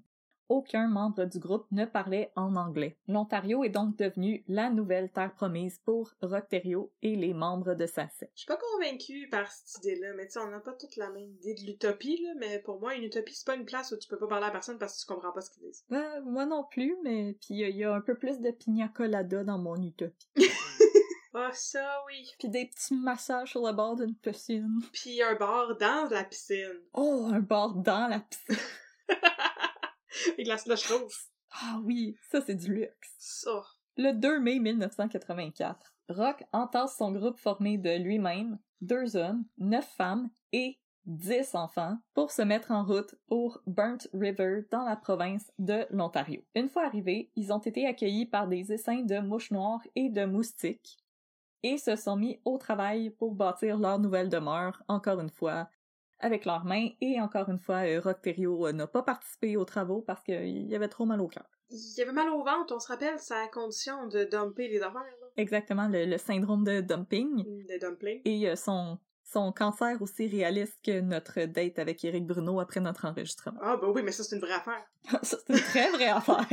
aucun 0.49 0.87
membre 0.87 1.25
du 1.25 1.39
groupe 1.39 1.65
ne 1.71 1.85
parlait 1.85 2.31
en 2.35 2.55
anglais. 2.55 2.97
L'Ontario 3.07 3.63
est 3.63 3.69
donc 3.69 3.97
devenu 3.97 4.43
la 4.47 4.69
nouvelle 4.69 5.11
terre 5.11 5.33
promise 5.33 5.79
pour 5.79 6.13
Rockterio 6.21 6.91
et 7.01 7.15
les 7.15 7.33
membres 7.33 7.73
de 7.73 7.85
sa 7.85 8.07
secte. 8.09 8.31
Je 8.35 8.41
suis 8.41 8.47
pas 8.47 8.59
convaincue 8.73 9.27
par 9.29 9.51
cette 9.51 9.83
idée-là, 9.83 10.13
mais 10.15 10.25
tu 10.25 10.33
sais, 10.33 10.39
on 10.39 10.49
n'a 10.49 10.59
pas 10.59 10.73
toute 10.73 10.95
la 10.97 11.09
même 11.09 11.31
idée 11.35 11.55
de 11.55 11.65
l'utopie, 11.65 12.21
là, 12.23 12.33
mais 12.37 12.59
pour 12.59 12.79
moi, 12.79 12.95
une 12.95 13.03
utopie, 13.03 13.33
c'est 13.33 13.45
pas 13.45 13.55
une 13.55 13.65
place 13.65 13.91
où 13.91 13.97
tu 13.97 14.07
peux 14.07 14.17
pas 14.17 14.27
parler 14.27 14.47
à 14.47 14.51
personne 14.51 14.77
parce 14.77 14.95
que 14.95 15.01
tu 15.01 15.13
comprends 15.13 15.31
pas 15.31 15.41
ce 15.41 15.51
qu'ils 15.51 15.63
disent. 15.63 15.83
Ben, 15.89 16.21
moi 16.21 16.45
non 16.45 16.63
plus, 16.63 16.95
mais 17.03 17.37
puis 17.41 17.55
il 17.61 17.75
y 17.75 17.83
a 17.83 17.93
un 17.93 18.01
peu 18.01 18.17
plus 18.17 18.39
de 18.39 18.51
pina 18.51 18.87
colada 18.87 19.43
dans 19.43 19.57
mon 19.57 19.75
utopie. 19.75 20.29
Ah, 21.37 21.51
ça, 21.51 22.01
oui. 22.07 22.31
Puis 22.39 22.47
des 22.47 22.67
petits 22.67 22.95
massages 22.95 23.51
sur 23.51 23.67
le 23.67 23.73
bord 23.73 23.97
d'une 23.97 24.15
piscine. 24.15 24.79
Puis 24.93 25.21
un 25.21 25.35
bar 25.35 25.75
dans 25.77 26.07
la 26.09 26.23
piscine. 26.23 26.79
Oh, 26.93 27.27
un 27.29 27.41
bord 27.41 27.75
dans 27.75 28.07
la 28.07 28.21
piscine. 28.21 28.55
Avec 30.33 30.47
la 30.47 30.57
slush 30.57 30.87
rose. 30.91 31.15
Ah 31.51 31.79
oui, 31.83 32.15
ça 32.29 32.41
c'est 32.41 32.55
du 32.55 32.73
luxe. 32.73 33.15
Ça. 33.17 33.63
Le 33.97 34.11
2 34.11 34.39
mai 34.39 34.59
1984, 34.59 35.93
Rock 36.09 36.43
entasse 36.51 36.97
son 36.97 37.11
groupe 37.11 37.39
formé 37.39 37.77
de 37.77 37.97
lui-même, 37.97 38.59
deux 38.81 39.15
hommes, 39.15 39.45
neuf 39.57 39.87
femmes 39.95 40.29
et 40.51 40.79
dix 41.05 41.53
enfants 41.55 41.97
pour 42.13 42.31
se 42.31 42.41
mettre 42.41 42.71
en 42.71 42.83
route 42.83 43.15
pour 43.27 43.61
Burnt 43.67 44.07
River 44.13 44.63
dans 44.71 44.83
la 44.83 44.95
province 44.95 45.51
de 45.59 45.85
l'Ontario. 45.91 46.43
Une 46.55 46.69
fois 46.69 46.85
arrivés, 46.85 47.31
ils 47.35 47.53
ont 47.53 47.59
été 47.59 47.87
accueillis 47.87 48.25
par 48.25 48.47
des 48.47 48.73
essaims 48.73 49.05
de 49.05 49.19
mouches 49.19 49.51
noires 49.51 49.85
et 49.95 50.09
de 50.09 50.25
moustiques 50.25 50.97
et 51.63 51.77
se 51.77 51.95
sont 51.95 52.15
mis 52.15 52.39
au 52.45 52.57
travail 52.57 53.09
pour 53.09 53.33
bâtir 53.33 53.77
leur 53.77 53.97
nouvelle 53.97 54.29
demeure, 54.29 54.83
encore 54.87 55.19
une 55.19 55.31
fois, 55.31 55.67
avec 56.19 56.45
leurs 56.45 56.65
mains 56.65 56.89
et 57.01 57.19
encore 57.21 57.49
une 57.49 57.59
fois, 57.59 57.85
euh, 57.87 57.99
Rock 58.03 58.21
Terrio 58.21 58.67
euh, 58.67 58.71
n'a 58.71 58.87
pas 58.87 59.03
participé 59.03 59.57
aux 59.57 59.65
travaux 59.65 60.01
parce 60.01 60.23
qu'il 60.23 60.67
y 60.67 60.75
avait 60.75 60.87
trop 60.87 61.05
mal 61.05 61.21
au 61.21 61.27
cœur. 61.27 61.45
Il 61.69 61.93
y 61.97 62.01
avait 62.01 62.11
mal 62.11 62.29
au 62.29 62.43
ventre, 62.43 62.73
on 62.75 62.79
se 62.79 62.87
rappelle, 62.87 63.15
à 63.31 63.47
condition 63.47 64.07
de 64.07 64.23
dumper 64.23 64.67
les 64.67 64.81
affaires, 64.81 65.01
là. 65.01 65.27
Exactement, 65.37 65.87
le, 65.87 66.05
le 66.05 66.17
syndrome 66.17 66.63
de 66.63 66.81
dumping. 66.81 67.43
Des 67.67 67.79
dumplings. 67.79 68.21
et 68.23 68.47
euh, 68.49 68.55
son, 68.55 68.99
son 69.23 69.51
cancer 69.51 70.01
aussi 70.01 70.27
réaliste 70.27 70.79
que 70.83 71.01
notre 71.01 71.41
date 71.45 71.79
avec 71.79 72.05
Eric 72.05 72.25
Bruno 72.25 72.59
après 72.59 72.79
notre 72.79 73.05
enregistrement. 73.05 73.59
Ah, 73.61 73.77
bah 73.77 73.87
oui, 73.93 74.03
mais 74.03 74.11
ça, 74.11 74.23
c'est 74.23 74.35
une 74.35 74.41
vraie 74.41 74.53
affaire. 74.53 74.85
Ça, 75.23 75.37
c'est 75.45 75.49
une 75.53 75.59
très 75.59 75.89
vraie 75.91 76.05
affaire. 76.09 76.45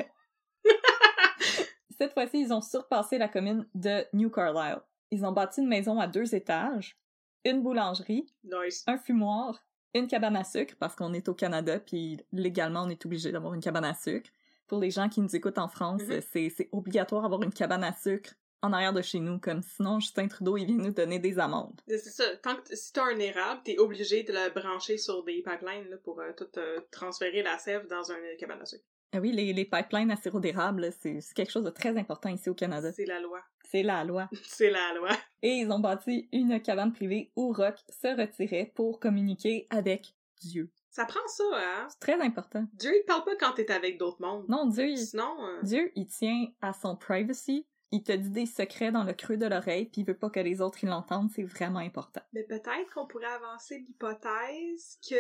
Cette 1.99 2.15
fois-ci, 2.15 2.41
ils 2.41 2.53
ont 2.53 2.61
surpassé 2.61 3.19
la 3.19 3.29
commune 3.29 3.67
de 3.75 4.05
New 4.13 4.31
Carlisle. 4.31 4.81
Ils 5.11 5.25
ont 5.25 5.33
bâti 5.33 5.61
une 5.61 5.69
maison 5.69 6.01
à 6.01 6.07
deux 6.07 6.35
étages, 6.35 6.97
une 7.45 7.63
boulangerie, 7.63 8.27
Nice. 8.45 8.85
un 8.87 8.99
fumoir, 8.99 9.65
une 9.95 10.07
cabane 10.07 10.37
à 10.37 10.45
sucre, 10.45 10.75
parce 10.79 10.95
qu'on 10.97 11.13
est 11.13 11.29
au 11.29 11.35
Canada, 11.35 11.79
puis 11.81 12.19
légalement, 12.33 12.83
on 12.85 12.89
est 12.89 13.05
obligé 13.05 13.31
d'avoir 13.33 13.55
une 13.55 13.61
cabane 13.61 13.85
à 13.85 13.95
sucre. 13.95 14.31
Pour 14.67 14.79
les 14.81 14.91
gens 14.91 15.09
qui 15.09 15.21
nous 15.21 15.35
écoutent 15.37 15.59
en 15.59 15.69
France, 15.69 16.03
Mhm. 16.03 16.21
c'est, 16.33 16.49
c'est 16.49 16.69
obligatoire 16.73 17.23
d'avoir 17.23 17.43
une 17.43 17.53
cabane 17.53 17.85
à 17.85 17.93
sucre 17.93 18.33
en 18.65 18.73
arrière 18.73 18.93
de 18.93 19.03
chez 19.03 19.19
nous, 19.19 19.39
comme 19.41 19.61
sinon 19.61 19.99
Justin 19.99 20.29
Trudeau, 20.29 20.57
il 20.57 20.67
vient 20.67 20.77
nous 20.77 20.93
donner 20.93 21.19
des 21.19 21.39
amendes. 21.41 21.81
C'est 21.89 21.99
ça. 21.99 22.37
Tant 22.37 22.55
que 22.55 22.75
si 22.77 22.93
t'as 22.93 23.05
un 23.05 23.19
érable, 23.19 23.61
t'es 23.65 23.77
obligé 23.79 24.23
de 24.23 24.33
le 24.33 24.51
brancher 24.55 24.99
sur 24.99 25.25
des 25.25 25.43
pipelines 25.43 25.91
là, 25.91 25.97
pour 26.05 26.21
euh, 26.21 26.31
tout 26.37 26.47
euh, 26.59 26.79
transférer 26.93 27.43
la 27.43 27.59
sève 27.59 27.89
dans 27.89 28.13
un 28.13 28.15
euh, 28.15 28.37
cabane 28.39 28.63
à 28.63 28.65
sucre. 28.65 28.85
Ah 29.15 29.19
oui, 29.21 29.33
les, 29.33 29.53
les 29.53 29.65
pipelines 29.67 30.11
à 30.13 30.17
sirop 30.17 30.39
d'érable, 30.41 30.91
c'est 31.01 31.19
quelque 31.35 31.51
chose 31.51 31.65
de 31.65 31.71
très 31.71 31.95
important 31.99 32.31
ici 32.31 32.49
au 32.49 32.55
Canada. 32.55 32.93
C'est 32.93 33.05
la 33.05 33.21
loi. 33.21 33.41
C'est 33.73 33.83
la 33.83 34.05
loi. 34.05 34.29
C'est 34.45 34.69
la 34.69 34.93
loi. 34.93 35.09
Et 35.41 35.55
ils 35.55 35.71
ont 35.71 35.79
bâti 35.79 36.29
une 36.31 36.61
cabane 36.61 36.93
privée 36.93 37.33
où 37.37 37.55
Rock 37.55 37.77
se 37.89 38.09
retirait 38.09 38.71
pour 38.75 39.01
communiquer 39.01 39.67
avec 39.71 40.15
Dieu. 40.43 40.71
Ça 40.91 41.07
prend 41.07 41.27
ça, 41.27 41.45
hein? 41.55 41.87
C'est 41.89 42.01
très 42.01 42.21
important. 42.21 42.67
Dieu, 42.75 42.93
il 42.95 43.05
parle 43.07 43.25
pas 43.25 43.35
quand 43.37 43.53
t'es 43.53 43.73
avec 43.73 43.97
d'autres 43.97 44.21
mondes. 44.21 44.45
Non, 44.47 44.67
Dieu, 44.67 44.91
il, 44.91 44.99
Sinon, 44.99 45.35
euh, 45.41 45.63
Dieu, 45.63 45.91
il 45.95 46.07
tient 46.07 46.49
à 46.61 46.75
son 46.75 46.97
privacy, 46.97 47.67
il 47.93 48.03
te 48.03 48.13
dit 48.13 48.31
des 48.31 48.47
secrets 48.47 48.91
dans 48.91 49.05
le 49.05 49.13
creux 49.13 49.37
de 49.37 49.47
l'oreille, 49.47 49.85
puis 49.87 50.01
il 50.01 50.05
veut 50.07 50.17
pas 50.17 50.31
que 50.31 50.41
les 50.41 50.61
autres 50.61 50.79
ils 50.83 50.89
l'entendent, 50.89 51.31
c'est 51.35 51.43
vraiment 51.45 51.79
important. 51.79 52.23
Mais 52.33 52.43
peut-être 52.43 52.89
qu'on 52.95 53.07
pourrait 53.07 53.27
avancer 53.27 53.79
l'hypothèse 53.87 54.99
que 55.09 55.17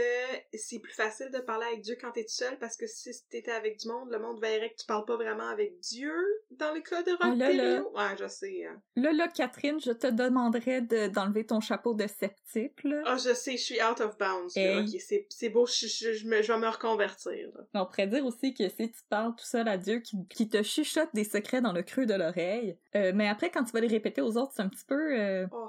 c'est 0.54 0.78
plus 0.78 0.92
facile 0.92 1.30
de 1.32 1.38
parler 1.38 1.66
avec 1.66 1.82
Dieu 1.82 1.96
quand 2.00 2.12
t'es 2.12 2.22
tout 2.24 2.30
seul, 2.34 2.58
parce 2.58 2.76
que 2.76 2.86
si 2.86 3.10
t'étais 3.30 3.50
avec 3.52 3.78
du 3.78 3.88
monde, 3.88 4.10
le 4.10 4.18
monde 4.18 4.40
verrait 4.40 4.70
que 4.70 4.76
tu 4.80 4.86
parles 4.86 5.04
pas 5.04 5.16
vraiment 5.16 5.48
avec 5.48 5.78
Dieu, 5.80 6.12
dans 6.50 6.72
le 6.74 6.80
cas 6.80 7.02
de 7.02 7.12
Ah, 7.20 7.34
là, 7.34 7.52
là. 7.52 7.80
Rock 7.82 7.96
Ouais, 7.96 8.16
je 8.18 8.26
sais. 8.28 8.66
hein. 8.66 8.80
Là, 8.96 9.12
là, 9.12 9.28
Catherine, 9.28 9.80
je 9.80 9.92
te 9.92 10.06
demanderais 10.06 10.80
de- 10.80 11.08
d'enlever 11.08 11.44
ton 11.46 11.60
chapeau 11.60 11.94
de 11.94 12.06
sceptique. 12.06 12.72
Ah, 13.04 13.16
je 13.16 13.34
sais, 13.34 13.52
je 13.56 13.62
suis 13.62 13.82
out 13.82 14.00
of 14.00 14.16
bounds. 14.18 14.54
là. 14.56 14.62
Hey. 14.80 14.80
Ok, 14.96 15.00
c'est- 15.28 15.48
beau, 15.50 15.66
je, 15.66 15.86
je, 15.86 16.12
je, 16.12 16.26
me- 16.26 16.42
je 16.42 16.52
vais 16.52 16.58
me 16.58 16.68
reconvertir. 16.68 17.48
là. 17.54 17.64
On 17.74 17.86
pourrait 17.86 18.06
dire 18.06 18.24
aussi 18.24 18.54
que 18.54 18.68
si 18.68 18.90
tu 18.90 19.00
parles 19.08 19.34
tout 19.36 19.44
seul 19.44 19.68
à 19.68 19.76
Dieu, 19.76 19.98
qui, 20.00 20.16
qui 20.28 20.48
te 20.48 20.62
chuchote 20.62 21.10
des 21.14 21.24
secrets 21.24 21.60
dans 21.60 21.72
le 21.72 21.82
creux 21.82 22.06
de 22.06 22.14
l'oreille, 22.14 22.61
euh, 22.96 23.12
mais 23.14 23.28
après, 23.28 23.50
quand 23.50 23.64
tu 23.64 23.72
vas 23.72 23.80
les 23.80 23.88
répéter 23.88 24.20
aux 24.20 24.36
autres, 24.36 24.52
c'est 24.54 24.62
un 24.62 24.68
petit 24.68 24.84
peu... 24.84 25.18
euh, 25.18 25.46
Oh. 25.52 25.68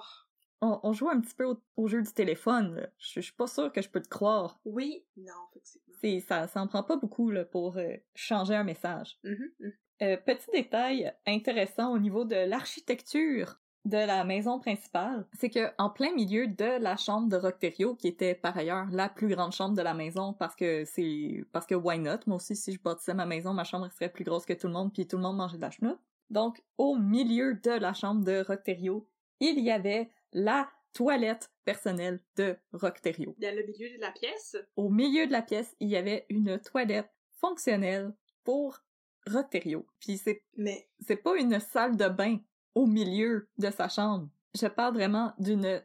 on, 0.61 0.79
on 0.83 0.93
joue 0.93 1.09
un 1.09 1.19
petit 1.19 1.35
peu 1.35 1.45
au, 1.45 1.57
au 1.75 1.87
jeu 1.87 2.01
du 2.01 2.11
téléphone, 2.13 2.75
là. 2.75 2.87
Je 2.97 3.15
je 3.15 3.21
suis 3.21 3.33
pas 3.33 3.47
sûre 3.47 3.71
que 3.71 3.81
je 3.81 3.89
peux 3.89 4.01
te 4.01 4.09
croire. 4.09 4.59
Oui, 4.65 5.05
non, 5.17 5.33
effectivement. 5.51 5.95
C'est, 6.01 6.19
ça, 6.21 6.47
ça 6.47 6.61
en 6.61 6.67
prend 6.67 6.83
pas 6.83 6.95
beaucoup, 6.97 7.29
là, 7.31 7.45
pour 7.45 7.77
euh, 7.77 7.95
changer 8.15 8.55
un 8.55 8.63
message. 8.63 9.17
Mhm, 9.23 9.51
mhm. 9.59 9.73
Euh, 10.01 10.17
petit 10.17 10.49
détail 10.51 11.13
intéressant 11.27 11.93
au 11.93 11.99
niveau 11.99 12.25
de 12.25 12.35
l'architecture 12.35 13.59
de 13.85 13.97
la 13.97 14.23
maison 14.23 14.59
principale, 14.59 15.27
c'est 15.33 15.49
que 15.49 15.69
en 15.77 15.89
plein 15.89 16.13
milieu 16.13 16.47
de 16.47 16.81
la 16.81 16.95
chambre 16.97 17.27
de 17.29 17.37
Rocterio, 17.37 17.95
qui 17.95 18.07
était 18.07 18.33
par 18.33 18.57
ailleurs 18.57 18.87
la 18.91 19.07
plus 19.09 19.27
grande 19.27 19.51
chambre 19.51 19.75
de 19.75 19.81
la 19.81 19.93
maison 19.93 20.33
parce 20.33 20.55
que 20.55 20.83
c'est 20.85 21.45
parce 21.51 21.65
que 21.67 21.75
why 21.75 21.99
not? 21.99 22.19
Moi 22.27 22.37
aussi, 22.37 22.55
si 22.55 22.71
je 22.73 22.81
bâtissais 22.81 23.13
ma 23.13 23.25
maison, 23.25 23.53
ma 23.53 23.65
chambre 23.65 23.89
serait 23.91 24.09
plus 24.11 24.23
grosse 24.23 24.45
que 24.45 24.53
tout 24.53 24.67
le 24.67 24.73
monde, 24.73 24.91
puis 24.93 25.05
tout 25.05 25.17
le 25.17 25.23
monde 25.23 25.35
mangeait 25.37 25.57
de 25.57 25.61
la 25.61 25.69
chenoute. 25.71 25.99
Donc, 26.33 26.63
au 26.79 26.97
milieu 26.97 27.53
de 27.53 27.69
la 27.69 27.93
chambre 27.93 28.25
de 28.25 28.43
Rocterio, 28.43 29.07
il 29.39 29.59
y 29.59 29.69
avait 29.69 30.09
la 30.31 30.67
toilette 30.91 31.51
personnelle 31.63 32.23
de 32.37 32.57
Rocterio. 32.71 33.35
Dans 33.37 33.55
le 33.55 33.63
milieu 33.63 33.95
de 33.95 34.01
la 34.01 34.11
pièce, 34.11 34.57
Au 34.75 34.89
milieu 34.89 35.27
de 35.27 35.31
la 35.31 35.43
pièce, 35.43 35.75
il 35.79 35.89
y 35.89 35.95
avait 35.95 36.25
une 36.29 36.59
toilette 36.59 37.11
fonctionnelle 37.39 38.15
pour 38.43 38.79
Rocterio. 39.27 39.85
Puis 39.99 40.17
c'est 40.17 40.43
mais 40.57 40.89
c'est 41.05 41.17
pas 41.17 41.37
une 41.37 41.59
salle 41.59 41.97
de 41.97 42.07
bain 42.09 42.39
au 42.73 42.87
milieu 42.87 43.47
de 43.59 43.69
sa 43.69 43.87
chambre. 43.87 44.27
Je 44.55 44.65
parle 44.65 44.95
vraiment 44.95 45.33
d'une 45.37 45.83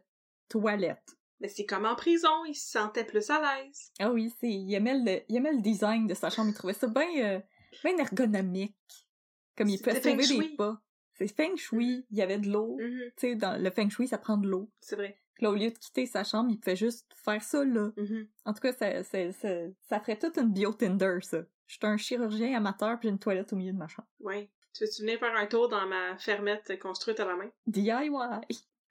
toilette. 0.48 1.14
mais 1.40 1.48
c'est 1.48 1.66
comme 1.66 1.84
en 1.84 1.94
prison, 1.94 2.44
il 2.46 2.54
se 2.54 2.70
sentait 2.70 3.04
plus 3.04 3.28
à 3.28 3.38
l'aise. 3.38 3.92
Ah 4.00 4.10
oui, 4.10 4.32
c'est 4.40 4.50
il 4.50 4.72
aimait 4.74 4.98
le 4.98 5.22
il 5.28 5.36
aimait 5.36 5.52
le 5.52 5.60
design 5.60 6.06
de 6.06 6.14
sa 6.14 6.30
chambre, 6.30 6.48
il 6.48 6.54
trouvait 6.54 6.72
ça 6.72 6.86
bien 6.86 7.10
euh, 7.18 7.40
bien 7.84 7.98
ergonomique. 7.98 9.07
Comme 9.58 9.68
il 9.68 9.78
pouvait 9.78 10.00
sauver 10.00 10.26
des 10.26 10.56
pas. 10.56 10.80
C'est 11.14 11.28
feng 11.28 11.56
shui, 11.56 12.06
il 12.10 12.16
y 12.16 12.22
avait 12.22 12.38
de 12.38 12.48
l'eau. 12.48 12.76
Mhm, 12.78 13.00
Tu 13.08 13.12
sais 13.16 13.34
dans 13.34 13.60
le 13.60 13.70
feng 13.70 13.90
shui, 13.90 14.06
ça 14.06 14.18
prend 14.18 14.36
de 14.38 14.48
l'eau. 14.48 14.70
C'est 14.80 14.96
vrai. 14.96 15.18
Puis 15.34 15.44
Là, 15.44 15.50
au 15.50 15.54
lieu 15.54 15.70
de 15.70 15.76
quitter 15.78 16.06
sa 16.06 16.24
chambre, 16.24 16.50
il 16.50 16.58
pouvait 16.58 16.76
juste 16.76 17.06
faire 17.14 17.42
ça 17.42 17.64
là. 17.64 17.90
Mhm. 17.96 18.28
En 18.44 18.52
tout 18.54 18.60
cas, 18.60 18.72
ça, 18.72 19.02
ça, 19.02 19.32
ça, 19.32 19.48
ça 19.82 20.00
ferait 20.00 20.18
toute 20.18 20.36
une 20.38 20.52
bio-Tinder, 20.52 21.18
ça. 21.22 21.42
Je 21.66 21.74
suis 21.74 21.86
un 21.86 21.96
chirurgien 21.96 22.56
amateur 22.56 22.98
puis 22.98 23.08
j'ai 23.08 23.12
une 23.12 23.18
toilette 23.18 23.52
au 23.52 23.56
milieu 23.56 23.72
de 23.72 23.78
ma 23.78 23.88
chambre. 23.88 24.08
Ouais. 24.20 24.48
Tu 24.74 24.84
veux-tu 24.84 25.02
venir 25.02 25.18
faire 25.18 25.34
un 25.36 25.46
tour 25.46 25.68
dans 25.68 25.86
ma 25.86 26.16
fermette 26.18 26.78
construite 26.80 27.18
à 27.18 27.24
la 27.24 27.36
main? 27.36 27.50
DIY. 27.66 28.10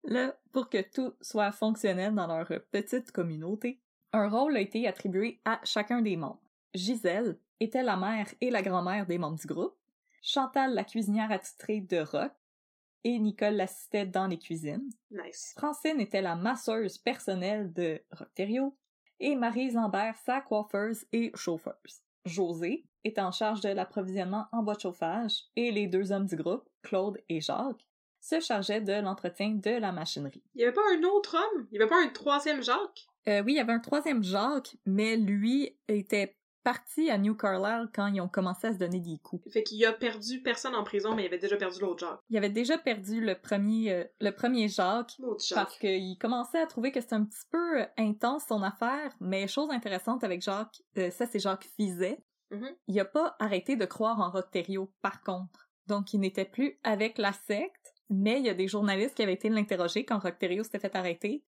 Là, 0.04 0.38
pour 0.52 0.70
que 0.70 0.82
tout 0.82 1.14
soit 1.22 1.52
fonctionnel 1.52 2.14
dans 2.14 2.28
leur 2.28 2.48
petite 2.72 3.12
communauté, 3.12 3.80
un 4.14 4.30
rôle 4.30 4.56
a 4.58 4.62
été 4.62 4.88
attribué 4.88 5.40
à 5.46 5.60
chacun 5.64 6.02
des 6.02 6.18
membres. 6.18 6.42
Gisèle 6.74 7.38
était 7.60 7.84
la 7.84 7.98
mère 7.98 8.28
et 8.42 8.50
la 8.50 8.62
grand-mère 8.62 9.06
des 9.06 9.18
membres 9.18 9.40
du 9.40 9.48
groupe, 9.48 9.76
Chantal 10.22 10.74
la 10.74 10.84
cuisinière 10.84 11.32
attitrée 11.32 11.82
de 11.82 12.00
Rock, 12.00 12.32
et 13.04 13.20
Nicole 13.20 13.56
l'assistait 13.56 14.06
dans 14.06 14.28
les 14.28 14.40
cuisines. 14.40 14.90
Nice. 15.12 15.54
Francine 15.58 16.02
était 16.02 16.22
la 16.22 16.36
masseuse 16.36 16.98
personnelle 16.98 17.72
de 17.72 18.02
Rocterio, 18.12 18.76
et 19.20 19.36
Marise 19.36 19.76
Lambert 19.76 20.16
sa 20.26 20.42
coiffeuse 20.42 21.06
et 21.12 21.32
chauffeuse. 21.36 22.02
José 22.26 22.86
était 23.04 23.22
en 23.22 23.32
charge 23.32 23.62
de 23.62 23.70
l'approvisionnement 23.70 24.48
en 24.52 24.64
bois 24.64 24.76
de 24.76 24.82
chauffage, 24.82 25.46
et 25.56 25.72
les 25.72 25.88
deux 25.88 26.12
hommes 26.12 26.26
du 26.26 26.36
groupe, 26.36 26.68
Claude 26.82 27.22
et 27.30 27.40
Jacques, 27.40 27.88
se 28.20 28.40
chargeaient 28.40 28.82
de 28.82 28.94
l'entretien 28.94 29.52
de 29.52 29.72
la 29.72 29.92
machinerie. 29.92 30.44
Il 30.56 30.62
y 30.62 30.64
avait 30.64 30.74
pas 30.74 30.82
un 30.94 31.04
autre 31.04 31.38
homme? 31.38 31.68
Il 31.72 31.78
y 31.78 31.82
avait 31.82 31.90
pas 31.90 32.04
un 32.04 32.10
troisième 32.10 32.62
Jacques? 32.62 33.08
Euh, 33.28 33.42
oui, 33.44 33.54
il 33.54 33.56
y 33.56 33.60
avait 33.60 33.74
un 33.74 33.80
troisième 33.80 34.24
Jacques, 34.24 34.76
mais 34.86 35.18
lui 35.18 35.78
était 35.88 36.37
parti 36.68 37.10
à 37.10 37.18
New 37.18 37.34
Carlisle 37.34 37.90
quand 37.96 38.08
ils 38.08 38.20
ont 38.20 38.28
commencé 38.28 38.68
à 38.68 38.74
se 38.74 38.78
donner 38.78 39.00
des 39.00 39.20
coups. 39.24 39.50
Fait 39.54 39.64
qu'il 39.64 39.86
a 39.86 39.94
perdu 39.94 40.42
personne 40.42 40.76
en 40.76 40.84
prison, 40.84 41.16
mais 41.16 41.24
il 41.24 41.28
avait 41.28 41.38
déjà 41.38 41.56
perdu 41.56 41.80
l'autre 41.80 42.06
Jacques. 42.06 42.20
Il 42.30 42.36
avait 42.36 42.50
déjà 42.50 42.78
perdu 42.78 43.22
le 43.22 43.36
premier, 43.40 43.94
euh, 43.94 44.04
le 44.20 44.32
premier 44.32 44.68
Jacques 44.68 45.16
parce 45.56 45.78
qu'il 45.80 46.18
commençait 46.20 46.60
à 46.60 46.66
trouver 46.68 46.92
que 46.92 47.00
c'était 47.00 47.14
un 47.16 47.24
petit 47.24 47.46
peu 47.50 47.80
euh, 47.80 47.86
intense 47.98 48.44
son 48.50 48.64
affaire, 48.64 49.14
mais 49.22 49.48
chose 49.48 49.70
intéressante 49.72 50.26
avec 50.26 50.42
Jacques, 50.42 50.82
euh, 50.98 51.10
ça 51.10 51.26
c'est 51.26 51.40
Jacques 51.40 51.70
Fizet, 51.78 52.20
Mhm. 52.52 52.68
il 52.88 53.00
a 53.00 53.06
pas 53.06 53.38
arrêté 53.40 53.78
de 53.78 53.86
croire 53.86 54.20
en 54.20 54.30
Rocterio 54.30 54.92
par 55.02 55.22
contre. 55.22 55.70
Donc 55.88 56.14
il 56.14 56.20
n'était 56.20 56.44
plus 56.44 56.80
avec 56.84 57.18
la 57.18 57.32
secte, 57.32 57.94
mais 58.10 58.40
il 58.40 58.46
y 58.46 58.50
a 58.50 58.54
des 58.54 58.68
journalistes 58.68 59.16
qui 59.16 59.24
avaient 59.24 59.34
été 59.34 59.48
l'interroger 59.48 60.04
quand 60.04 60.20
Rocterio 60.20 60.64
s'était 60.64 60.80
fait 60.80 60.96
arrêter. 60.98 61.46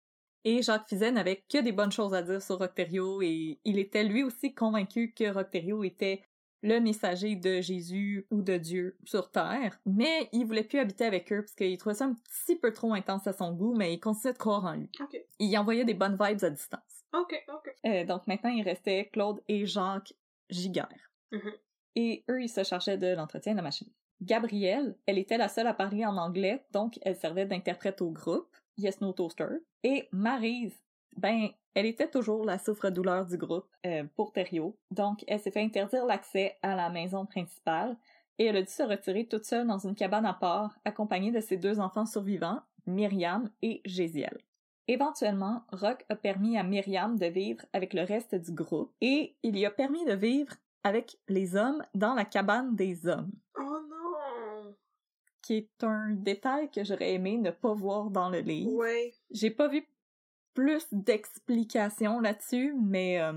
Et 0.44 0.62
Jacques 0.62 0.88
Fizet 0.88 1.10
n'avait 1.10 1.42
que 1.50 1.58
des 1.62 1.72
bonnes 1.72 1.92
choses 1.92 2.14
à 2.14 2.22
dire 2.22 2.42
sur 2.42 2.58
Rocterio 2.58 3.22
et 3.22 3.58
il 3.64 3.78
était 3.78 4.04
lui 4.04 4.22
aussi 4.22 4.54
convaincu 4.54 5.12
que 5.12 5.32
Rocterio 5.32 5.82
était 5.84 6.22
le 6.62 6.80
messager 6.80 7.36
de 7.36 7.60
Jésus 7.60 8.26
ou 8.30 8.40
de 8.40 8.56
Dieu 8.56 8.96
sur 9.04 9.30
Terre, 9.30 9.78
mais 9.84 10.30
il 10.32 10.46
voulait 10.46 10.64
plus 10.64 10.78
habiter 10.78 11.04
avec 11.04 11.30
eux 11.30 11.42
parce 11.42 11.54
qu'il 11.54 11.76
trouvait 11.76 11.94
ça 11.94 12.06
un 12.06 12.14
petit 12.14 12.56
peu 12.56 12.72
trop 12.72 12.94
intense 12.94 13.26
à 13.26 13.34
son 13.34 13.52
goût, 13.52 13.74
mais 13.74 13.92
il 13.92 14.00
continuait 14.00 14.32
de 14.32 14.38
croire 14.38 14.64
en 14.64 14.72
lui. 14.72 14.90
Il 15.38 15.56
envoyait 15.58 15.84
des 15.84 15.92
bonnes 15.92 16.18
vibes 16.18 16.42
à 16.42 16.50
distance. 16.50 17.04
Ok, 17.12 17.34
ok. 17.48 17.74
Euh, 17.84 18.04
donc 18.04 18.26
maintenant, 18.26 18.50
il 18.50 18.62
restait 18.62 19.10
Claude 19.12 19.42
et 19.46 19.66
Jacques 19.66 20.14
Giguère. 20.48 21.12
Mhm. 21.32 21.52
Et 21.96 22.24
eux, 22.30 22.42
ils 22.42 22.48
se 22.48 22.64
chargeaient 22.64 22.98
de 22.98 23.14
l'entretien 23.14 23.52
de 23.52 23.58
la 23.58 23.62
machine. 23.62 23.92
Gabrielle, 24.22 24.96
elle 25.06 25.18
était 25.18 25.36
la 25.36 25.48
seule 25.48 25.66
à 25.66 25.74
parler 25.74 26.06
en 26.06 26.16
anglais, 26.16 26.64
donc 26.72 26.98
elle 27.02 27.16
servait 27.16 27.46
d'interprète 27.46 28.00
au 28.00 28.10
groupe, 28.10 28.56
Yes 28.78 29.00
No 29.00 29.12
Toaster. 29.12 29.48
Et 29.82 30.08
Maryse, 30.12 30.74
ben, 31.16 31.48
elle 31.74 31.86
était 31.86 32.08
toujours 32.08 32.44
la 32.44 32.58
souffre-douleur 32.58 33.26
du 33.26 33.36
groupe 33.36 33.68
euh, 33.86 34.04
pour 34.14 34.32
Thériault, 34.32 34.76
donc 34.90 35.24
elle 35.26 35.40
s'est 35.40 35.50
fait 35.50 35.62
interdire 35.62 36.06
l'accès 36.06 36.56
à 36.62 36.74
la 36.74 36.88
maison 36.90 37.26
principale 37.26 37.96
et 38.38 38.46
elle 38.46 38.56
a 38.56 38.62
dû 38.62 38.70
se 38.70 38.82
retirer 38.82 39.26
toute 39.26 39.44
seule 39.44 39.66
dans 39.66 39.78
une 39.78 39.94
cabane 39.94 40.26
à 40.26 40.34
part, 40.34 40.78
accompagnée 40.84 41.30
de 41.30 41.40
ses 41.40 41.56
deux 41.56 41.80
enfants 41.80 42.06
survivants, 42.06 42.60
Myriam 42.86 43.50
et 43.62 43.80
Gésiel. 43.84 44.38
Éventuellement, 44.86 45.62
Rock 45.72 46.04
a 46.08 46.16
permis 46.16 46.58
à 46.58 46.62
Myriam 46.62 47.16
de 47.16 47.26
vivre 47.26 47.64
avec 47.72 47.94
le 47.94 48.02
reste 48.02 48.34
du 48.34 48.52
groupe 48.52 48.92
et 49.00 49.34
il 49.42 49.58
y 49.58 49.64
a 49.64 49.70
permis 49.70 50.04
de 50.04 50.14
vivre 50.14 50.52
avec 50.82 51.16
les 51.28 51.56
hommes 51.56 51.82
dans 51.94 52.14
la 52.14 52.26
cabane 52.26 52.76
des 52.76 53.06
hommes, 53.06 53.32
Oh 53.58 53.78
non! 53.88 54.03
Qui 55.44 55.56
est 55.56 55.84
un 55.84 56.10
détail 56.10 56.70
que 56.70 56.82
j'aurais 56.84 57.12
aimé 57.12 57.36
ne 57.36 57.50
pas 57.50 57.74
voir 57.74 58.10
dans 58.10 58.30
le 58.30 58.40
livre. 58.40 58.72
Ouais. 58.72 59.12
J'ai 59.30 59.50
pas 59.50 59.68
vu 59.68 59.86
plus 60.54 60.86
d'explications 60.92 62.20
là-dessus, 62.20 62.74
mais 62.80 63.20
euh, 63.20 63.32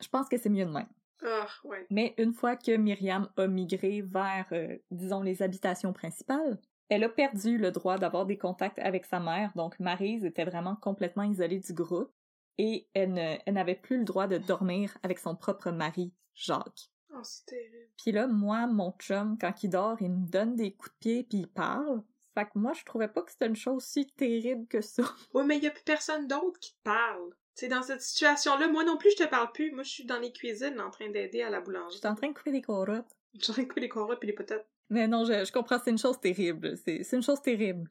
je 0.00 0.08
pense 0.08 0.28
que 0.28 0.36
c'est 0.36 0.50
mieux 0.50 0.66
de 0.66 0.70
même. 0.70 0.88
Ah, 1.24 1.48
ouais. 1.64 1.86
Mais 1.90 2.14
une 2.18 2.34
fois 2.34 2.56
que 2.56 2.76
Myriam 2.76 3.28
a 3.36 3.46
migré 3.46 4.02
vers, 4.02 4.46
euh, 4.52 4.76
disons, 4.90 5.22
les 5.22 5.42
habitations 5.42 5.92
principales, 5.92 6.58
elle 6.90 7.04
a 7.04 7.08
perdu 7.08 7.56
le 7.56 7.70
droit 7.70 7.98
d'avoir 7.98 8.26
des 8.26 8.38
contacts 8.38 8.78
avec 8.78 9.06
sa 9.06 9.18
mère, 9.18 9.52
donc 9.56 9.78
Maryse 9.80 10.24
était 10.24 10.44
vraiment 10.44 10.76
complètement 10.76 11.22
isolée 11.24 11.60
du 11.60 11.72
groupe, 11.72 12.12
et 12.58 12.88
elle 12.92 13.40
n'avait 13.46 13.74
plus 13.74 13.98
le 13.98 14.04
droit 14.04 14.26
de 14.26 14.38
dormir 14.38 14.96
avec 15.02 15.18
son 15.18 15.34
propre 15.36 15.70
mari, 15.70 16.12
Jacques. 16.34 16.90
Oh, 17.18 17.24
c'est 17.24 17.46
terrible. 17.46 17.88
Puis 18.02 18.12
là, 18.12 18.26
moi, 18.26 18.66
mon 18.66 18.92
chum, 18.98 19.36
quand 19.40 19.62
il 19.62 19.70
dort, 19.70 19.96
il 20.00 20.10
me 20.10 20.26
donne 20.26 20.56
des 20.56 20.72
coups 20.72 20.92
de 20.92 20.98
pied 20.98 21.22
puis 21.24 21.38
il 21.38 21.48
parle. 21.48 22.02
Fait 22.34 22.44
que 22.44 22.50
moi, 22.56 22.72
je 22.72 22.84
trouvais 22.84 23.08
pas 23.08 23.22
que 23.22 23.30
c'était 23.32 23.46
une 23.46 23.56
chose 23.56 23.84
si 23.84 24.06
terrible 24.06 24.66
que 24.68 24.80
ça. 24.80 25.02
Ouais, 25.34 25.44
mais 25.44 25.56
il 25.56 25.64
y 25.64 25.66
a 25.66 25.70
plus 25.70 25.82
personne 25.84 26.26
d'autre 26.28 26.58
qui 26.60 26.72
te 26.72 26.82
parle. 26.84 27.30
Sais, 27.54 27.66
dans 27.68 27.82
cette 27.82 28.02
situation-là, 28.02 28.68
moi 28.68 28.84
non 28.84 28.96
plus, 28.96 29.10
je 29.18 29.24
te 29.24 29.28
parle 29.28 29.50
plus. 29.50 29.72
Moi, 29.72 29.82
je 29.82 29.90
suis 29.90 30.04
dans 30.04 30.20
les 30.20 30.32
cuisines 30.32 30.80
en 30.80 30.90
train 30.90 31.10
d'aider 31.10 31.42
à 31.42 31.50
la 31.50 31.60
boulangerie. 31.60 31.94
J'étais 31.94 32.06
en 32.06 32.14
train 32.14 32.28
de 32.28 32.32
couper 32.34 32.52
des 32.52 32.62
carottes. 32.62 33.16
Je 33.34 33.42
suis 33.42 33.50
en 33.50 33.54
train 33.54 33.62
de 33.64 33.68
couper 33.68 33.80
les 33.82 33.88
carottes 33.88 34.18
puis 34.20 34.28
les 34.28 34.32
patates. 34.34 34.66
Mais 34.90 35.06
non, 35.06 35.24
je, 35.26 35.44
je 35.44 35.52
comprends, 35.52 35.78
c'est 35.78 35.90
une 35.90 35.98
chose 35.98 36.18
terrible. 36.18 36.76
C'est 36.78 37.02
c'est 37.02 37.16
une 37.16 37.22
chose 37.22 37.42
terrible. 37.42 37.90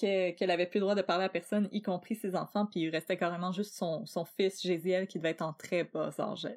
Que- 0.00 0.30
Qu'elle 0.30 0.50
avait 0.50 0.66
plus 0.66 0.78
le 0.78 0.82
droit 0.84 0.94
de 0.94 1.02
parler 1.02 1.24
à 1.24 1.28
personne, 1.28 1.68
y 1.72 1.82
compris 1.82 2.14
ses 2.14 2.34
enfants, 2.34 2.64
puis 2.66 2.80
il 2.80 2.88
restait 2.88 3.18
carrément 3.18 3.52
juste 3.52 3.74
son, 3.74 4.06
son 4.06 4.24
fils, 4.24 4.62
Gésiel, 4.62 5.06
qui 5.06 5.18
devait 5.18 5.30
être 5.30 5.42
en 5.42 5.52
très 5.52 5.84
bas 5.84 6.10
âge 6.18 6.48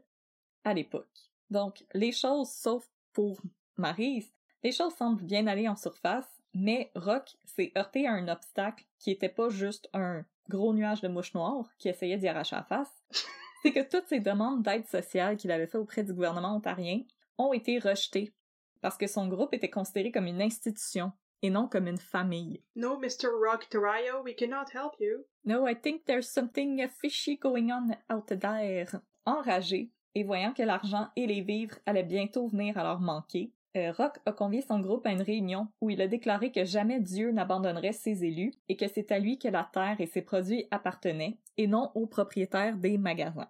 à 0.63 0.73
l'époque. 0.73 1.09
Donc, 1.49 1.85
les 1.93 2.11
choses, 2.11 2.49
sauf 2.49 2.87
pour 3.13 3.41
Maryse, 3.77 4.31
les 4.63 4.71
choses 4.71 4.95
semblent 4.95 5.23
bien 5.23 5.47
aller 5.47 5.67
en 5.67 5.75
surface, 5.75 6.27
mais 6.53 6.91
Rock 6.95 7.37
s'est 7.43 7.71
heurté 7.77 8.07
à 8.07 8.13
un 8.13 8.27
obstacle 8.27 8.85
qui 8.97 9.11
était 9.11 9.29
pas 9.29 9.49
juste 9.49 9.89
un 9.93 10.25
gros 10.49 10.73
nuage 10.73 11.01
de 11.01 11.07
mouches 11.07 11.33
noires 11.33 11.69
qui 11.77 11.89
essayait 11.89 12.17
d'y 12.17 12.27
arracher 12.27 12.55
la 12.55 12.63
face. 12.63 13.03
C'est 13.61 13.71
que 13.71 13.89
toutes 13.89 14.07
ces 14.07 14.19
demandes 14.19 14.61
d'aide 14.61 14.87
sociale 14.87 15.37
qu'il 15.37 15.51
avait 15.51 15.67
fait 15.67 15.77
auprès 15.77 16.03
du 16.03 16.13
gouvernement 16.13 16.55
ontarien 16.55 17.01
ont 17.37 17.51
été 17.51 17.79
rejetées 17.79 18.33
parce 18.81 18.97
que 18.97 19.07
son 19.07 19.27
groupe 19.27 19.53
était 19.53 19.69
considéré 19.69 20.11
comme 20.11 20.27
une 20.27 20.41
institution 20.41 21.11
et 21.41 21.49
non 21.49 21.67
comme 21.67 21.87
une 21.87 21.97
famille. 21.97 22.61
No, 22.75 22.97
Mr. 22.99 23.29
Rock 23.43 23.67
Torio, 23.69 24.21
we 24.23 24.35
cannot 24.35 24.69
help 24.73 24.93
you. 24.99 25.25
No, 25.43 25.67
I 25.67 25.75
think 25.75 26.05
there's 26.05 26.29
something 26.29 26.87
fishy 26.89 27.37
going 27.37 27.71
on 27.71 27.95
out 28.09 28.27
there. 28.27 29.01
Enragé, 29.25 29.91
et 30.15 30.23
voyant 30.23 30.53
que 30.53 30.63
l'argent 30.63 31.09
et 31.15 31.27
les 31.27 31.41
vivres 31.41 31.77
allaient 31.85 32.03
bientôt 32.03 32.47
venir 32.47 32.77
à 32.77 32.83
leur 32.83 32.99
manquer, 32.99 33.51
euh, 33.75 33.91
Rock 33.91 34.19
a 34.25 34.31
convié 34.31 34.61
son 34.61 34.79
groupe 34.79 35.05
à 35.05 35.11
une 35.11 35.21
réunion 35.21 35.67
où 35.81 35.89
il 35.89 36.01
a 36.01 36.07
déclaré 36.07 36.51
que 36.51 36.63
jamais 36.63 37.01
Dieu 37.01 37.31
n'abandonnerait 37.31 37.91
ses 37.91 38.23
élus 38.23 38.53
et 38.69 38.77
que 38.77 38.87
c'est 38.87 39.11
à 39.11 39.19
lui 39.19 39.37
que 39.37 39.49
la 39.49 39.69
terre 39.71 39.99
et 39.99 40.05
ses 40.05 40.21
produits 40.21 40.65
appartenaient 40.71 41.37
et 41.57 41.67
non 41.67 41.91
aux 41.93 42.07
propriétaires 42.07 42.77
des 42.77 42.97
magasins. 42.97 43.49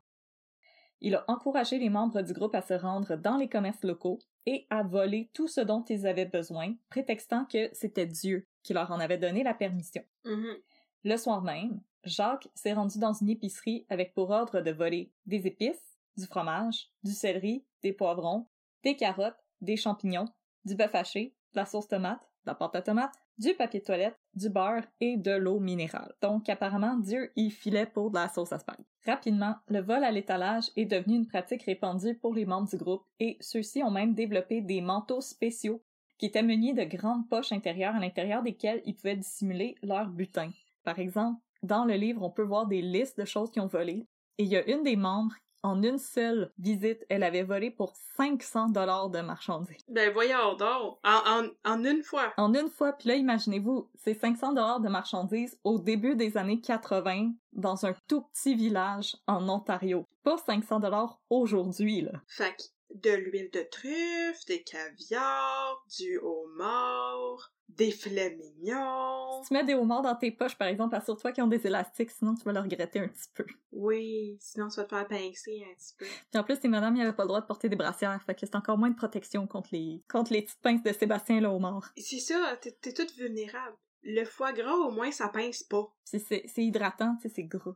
Il 1.02 1.14
a 1.14 1.26
encouragé 1.28 1.78
les 1.78 1.90
membres 1.90 2.24
du 2.24 2.34
groupe 2.34 2.56
à 2.56 2.62
se 2.62 2.74
rendre 2.74 3.16
dans 3.16 3.38
les 3.38 3.50
commerces 3.50 3.84
locaux 3.84 4.18
et 4.48 4.66
à 4.72 4.82
voler 4.82 5.30
tout 5.34 5.48
ce 5.48 5.62
dont 5.62 5.84
ils 5.84 6.08
avaient 6.08 6.26
besoin, 6.26 6.74
prétextant 6.90 7.46
que 7.46 7.70
c'était 7.74 8.08
Dieu 8.08 8.48
qui 8.64 8.74
leur 8.74 8.92
en 8.92 9.00
avait 9.00 9.20
donné 9.20 9.44
la 9.44 9.54
permission. 9.54 10.04
Mhm. 10.24 10.56
Le 11.04 11.18
soir 11.18 11.44
même, 11.44 11.82
Jacques 12.04 12.48
s'est 12.56 12.74
rendu 12.74 12.98
dans 12.98 13.14
une 13.14 13.30
épicerie 13.30 13.86
avec 13.90 14.14
pour 14.14 14.32
ordre 14.32 14.62
de 14.62 14.72
voler 14.72 15.12
des 15.28 15.46
épices, 15.46 15.95
du 16.18 16.26
fromage, 16.26 16.90
du 17.04 17.12
céleri, 17.12 17.66
des 17.84 17.94
poivrons, 17.94 18.48
des 18.84 18.96
carottes, 18.96 19.44
des 19.62 19.78
champignons, 19.78 20.30
du 20.66 20.76
bœuf 20.76 20.94
haché, 20.96 21.36
de 21.54 21.60
la 21.60 21.66
sauce 21.66 21.88
tomate, 21.88 22.22
de 22.46 22.52
la 22.52 22.56
pâte 22.56 22.76
à 22.76 22.82
tomate, 22.82 23.14
du 23.38 23.54
papier 23.54 23.80
de 23.80 23.86
toilette, 23.86 24.18
du 24.34 24.50
beurre 24.50 24.86
et 25.02 25.18
de 25.18 25.32
l'eau 25.32 25.60
minérale. 25.60 26.14
Donc 26.22 26.48
apparemment, 26.50 26.98
Dieu 26.98 27.32
y 27.36 27.50
filait 27.50 27.86
pour 27.86 28.10
de 28.10 28.16
la 28.16 28.30
sauce 28.30 28.54
à 28.54 28.60
spag. 28.60 28.78
Rapidement, 29.06 29.56
le 29.68 29.82
vol 29.82 30.04
à 30.04 30.12
l'étalage 30.12 30.72
est 30.76 30.86
devenu 30.86 31.16
une 31.16 31.28
pratique 31.28 31.64
répandue 31.64 32.16
pour 32.16 32.34
les 32.34 32.46
membres 32.46 32.70
du 32.70 32.78
groupe 32.78 33.06
et 33.20 33.38
ceux-ci 33.42 33.84
ont 33.84 33.92
même 33.92 34.14
développé 34.14 34.62
des 34.62 34.82
manteaux 34.82 35.22
spéciaux 35.22 35.84
qui 36.18 36.28
étaient 36.28 36.44
munis 36.44 36.74
de 36.74 36.84
grandes 36.84 37.28
poches 37.30 37.52
intérieures 37.52 37.96
à 37.96 38.00
l'intérieur 38.00 38.42
desquelles 38.42 38.82
ils 38.86 38.96
pouvaient 38.96 39.18
dissimuler 39.18 39.76
leur 39.84 40.08
butin. 40.08 40.52
Par 40.84 41.00
exemple, 41.00 41.42
dans 41.62 41.84
le 41.84 41.96
livre, 41.96 42.24
on 42.24 42.32
peut 42.32 42.44
voir 42.44 42.68
des 42.68 42.82
listes 42.82 43.20
de 43.20 43.26
choses 43.26 43.52
qu'ils 43.52 43.62
ont 43.62 43.68
volées 43.68 44.08
et 44.38 44.44
il 44.44 44.50
y 44.50 44.58
a 44.58 44.68
une 44.70 44.84
des 44.84 44.96
membres 44.96 45.36
en 45.66 45.82
une 45.82 45.98
seule 45.98 46.52
visite, 46.60 47.04
elle 47.10 47.24
avait 47.24 47.44
volé 47.44 47.72
pour 47.72 47.96
500 48.18 48.70
dollars 48.70 49.10
de 49.10 49.20
marchandises. 49.22 49.84
Ben 49.90 50.14
voyons 50.14 50.56
donc, 50.56 51.00
en, 51.04 51.44
en, 51.44 51.48
en 51.66 51.84
une 51.84 52.04
fois. 52.04 52.34
En 52.38 52.54
une 52.54 52.70
fois, 52.70 52.94
puis 52.94 53.10
là, 53.10 53.16
imaginez-vous, 53.16 53.90
c'est 53.96 54.14
500 54.14 54.54
dollars 54.54 54.80
de 54.80 54.90
marchandises 54.90 55.58
au 55.64 55.80
début 55.80 56.16
des 56.16 56.38
années 56.38 56.62
80 56.62 57.32
dans 57.54 57.86
un 57.86 57.96
tout 58.08 58.22
petit 58.22 58.54
village 58.54 59.18
en 59.26 59.50
Ontario. 59.50 60.06
Pas 60.24 60.38
500 60.38 60.82
dollars 60.82 61.20
aujourd'hui, 61.32 62.02
là. 62.02 62.12
Fait 62.28 62.56
que 62.56 62.64
de 62.94 63.16
l'huile 63.16 63.50
de 63.52 63.66
truffe, 63.72 64.46
des 64.46 64.62
caviar, 64.62 65.84
du 65.98 66.20
homard, 66.20 67.52
des 67.70 67.92
filets 67.92 68.36
mignons. 68.36 69.42
Si 69.44 69.48
tu 69.50 69.54
mets 69.54 69.64
des 69.64 69.74
homards 69.74 70.02
dans 70.02 70.16
tes 70.16 70.32
poches, 70.32 70.56
par 70.58 70.68
exemple, 70.68 70.96
assure-toi 70.96 71.32
qu'ils 71.32 71.44
ont 71.44 71.48
des 71.48 71.66
élastiques, 71.68 72.12
sinon 72.12 72.36
tu 72.36 72.44
vas 72.44 72.54
le 72.54 72.60
regretter 72.60 73.00
un 73.00 73.08
petit 73.08 73.30
peu. 73.34 73.46
Oui, 73.72 74.38
sinon 74.40 74.70
tu 74.70 74.78
vas 74.78 74.84
te 74.86 74.96
faire 74.96 75.08
pincer 75.08 75.66
un 75.70 75.74
petit 75.76 75.94
peu. 75.98 76.06
Puis 76.06 76.40
en 76.40 76.44
plus, 76.44 76.62
les 76.62 76.70
madames, 76.70 76.96
ils 76.96 77.02
avaient 77.02 77.14
pas 77.16 77.24
le 77.24 77.28
droit 77.30 77.42
de 77.42 77.46
porter 77.46 77.68
des 77.70 77.76
brassières, 77.76 78.22
fait 78.26 78.34
que 78.36 78.42
c'est 78.46 78.56
encore 78.56 78.78
moins 78.78 78.90
de 78.90 78.96
protection 78.96 79.46
contre 79.48 79.70
les, 79.74 80.04
contre 80.10 80.32
les 80.34 80.44
petites 80.44 80.62
pinces 80.62 80.84
de 80.84 80.94
Sébastien 80.94 81.42
le 81.42 81.48
homard. 81.48 81.92
C'est 81.98 82.20
ça, 82.20 82.58
t'es 82.62 82.72
t'es 82.72 82.94
toute 82.94 83.14
vulnérable. 83.16 83.76
Le 84.04 84.24
foie 84.24 84.54
gras, 84.54 84.74
au 84.76 84.92
moins, 84.92 85.12
ça 85.12 85.28
pince 85.30 85.64
pas. 85.64 85.88
Puis 86.12 86.20
c'est 86.20 86.44
c'est 86.48 86.64
hydratant, 86.64 87.18
c'est 87.22 87.44
gras. 87.44 87.76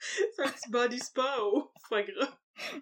C'est 0.00 0.42
un 0.44 0.48
petit 0.50 0.70
body 0.70 0.98
spa 0.98 1.38
au 1.42 1.70
foie 1.86 2.02
gras. 2.02 2.38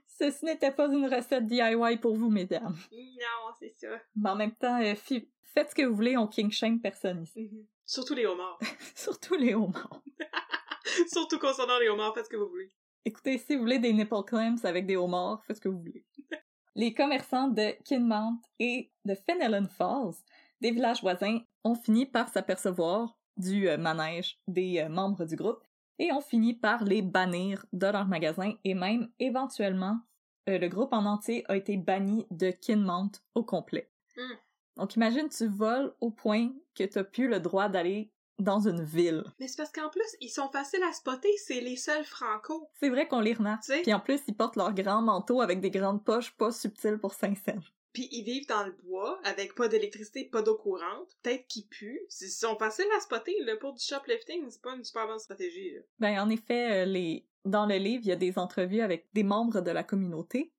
Ceci 0.06 0.44
n'était 0.46 0.70
pas 0.72 0.86
une 0.88 1.06
recette 1.06 1.46
DIY 1.46 1.98
pour 2.00 2.16
vous, 2.16 2.30
mesdames. 2.30 2.76
Non, 2.92 3.52
c'est 3.60 3.74
ça. 3.76 3.88
Mais 4.16 4.30
en 4.30 4.36
même 4.36 4.54
temps, 4.54 4.80
euh, 4.82 4.94
fi- 4.94 5.28
faites 5.56 5.70
ce 5.70 5.74
que 5.74 5.82
vous 5.82 5.94
voulez, 5.94 6.16
on 6.16 6.26
king 6.26 6.50
shame 6.50 6.80
personne 6.80 7.22
ici. 7.22 7.48
Mhm. 7.50 7.66
Surtout 7.84 8.14
les 8.14 8.26
homards. 8.26 8.58
Surtout 8.94 9.36
les 9.36 9.54
homards. 9.54 10.02
Surtout 11.12 11.38
concernant 11.38 11.78
les 11.78 11.88
homards, 11.88 12.14
faites 12.14 12.26
ce 12.26 12.30
que 12.30 12.36
vous 12.36 12.48
voulez. 12.48 12.70
Écoutez, 13.04 13.38
si 13.38 13.54
vous 13.54 13.62
voulez 13.62 13.78
des 13.78 13.92
nipple 13.92 14.22
clamps 14.26 14.64
avec 14.64 14.86
des 14.86 14.96
homards, 14.96 15.42
faites 15.44 15.56
ce 15.56 15.60
que 15.60 15.68
vous 15.68 15.78
voulez. 15.78 16.04
Les 16.74 16.92
commerçants 16.92 17.48
de 17.48 17.70
Kinmount 17.84 18.38
et 18.58 18.90
de 19.06 19.14
Fenelon 19.14 19.66
Falls, 19.66 20.16
des 20.60 20.72
villages 20.72 21.00
voisins, 21.00 21.38
ont 21.64 21.74
fini 21.74 22.04
par 22.04 22.28
s'apercevoir 22.28 23.16
du 23.38 23.68
euh, 23.68 23.78
manège 23.78 24.38
des 24.46 24.80
euh, 24.80 24.90
membres 24.90 25.24
du 25.24 25.36
groupe 25.36 25.64
et 25.98 26.12
ont 26.12 26.20
fini 26.20 26.52
par 26.52 26.84
les 26.84 27.00
bannir 27.00 27.64
de 27.72 27.86
leur 27.86 28.06
magasin 28.06 28.52
et 28.64 28.74
même 28.74 29.08
éventuellement 29.18 30.00
euh, 30.50 30.58
le 30.58 30.68
groupe 30.68 30.92
en 30.92 31.06
entier 31.06 31.44
a 31.48 31.56
été 31.56 31.78
banni 31.78 32.26
de 32.30 32.50
Kinmount 32.50 33.12
au 33.34 33.42
complet. 33.42 33.90
Mm. 34.16 34.34
Donc 34.76 34.96
imagine 34.96 35.28
tu 35.28 35.46
voles 35.46 35.94
au 36.00 36.10
point 36.10 36.52
que 36.74 36.84
t'as 36.84 37.04
plus 37.04 37.28
le 37.28 37.40
droit 37.40 37.68
d'aller 37.68 38.10
dans 38.38 38.68
une 38.68 38.82
ville. 38.82 39.24
Mais 39.40 39.48
c'est 39.48 39.56
parce 39.56 39.72
qu'en 39.72 39.88
plus, 39.88 40.16
ils 40.20 40.28
sont 40.28 40.48
faciles 40.50 40.82
à 40.82 40.92
spotter, 40.92 41.34
c'est 41.38 41.60
les 41.60 41.76
seuls 41.76 42.04
franco. 42.04 42.68
C'est 42.78 42.90
vrai 42.90 43.08
qu'on 43.08 43.20
les 43.20 43.32
remarque. 43.32 43.62
Tu 43.62 43.72
sais? 43.72 43.82
Puis 43.82 43.94
en 43.94 44.00
plus, 44.00 44.20
ils 44.28 44.36
portent 44.36 44.56
leurs 44.56 44.74
grands 44.74 45.02
manteaux 45.02 45.40
avec 45.40 45.60
des 45.60 45.70
grandes 45.70 46.04
poches 46.04 46.36
pas 46.36 46.52
subtiles 46.52 46.98
pour 46.98 47.14
5 47.14 47.36
cents. 47.36 47.60
Puis 47.92 48.08
ils 48.12 48.24
vivent 48.24 48.46
dans 48.46 48.64
le 48.66 48.72
bois, 48.84 49.18
avec 49.24 49.54
pas 49.54 49.68
d'électricité, 49.68 50.24
pas 50.24 50.42
d'eau 50.42 50.56
courante, 50.56 51.16
peut-être 51.22 51.46
qu'ils 51.46 51.66
puent. 51.66 52.02
Ils 52.20 52.28
sont 52.28 52.58
faciles 52.58 52.84
à 52.94 53.00
spotter, 53.00 53.34
là, 53.44 53.56
pour 53.56 53.72
du 53.72 53.82
shoplifting, 53.82 54.44
c'est 54.50 54.60
pas 54.60 54.74
une 54.74 54.84
super 54.84 55.06
bonne 55.06 55.18
stratégie, 55.18 55.72
là. 55.72 55.80
Ben, 55.98 56.20
en 56.20 56.28
effet, 56.28 56.82
euh, 56.82 56.84
les... 56.84 57.26
dans 57.46 57.64
le 57.64 57.76
livre, 57.76 58.02
il 58.04 58.08
y 58.08 58.12
a 58.12 58.16
des 58.16 58.38
entrevues 58.38 58.82
avec 58.82 59.08
des 59.14 59.22
membres 59.22 59.62
de 59.62 59.70
la 59.70 59.82
communauté. 59.82 60.52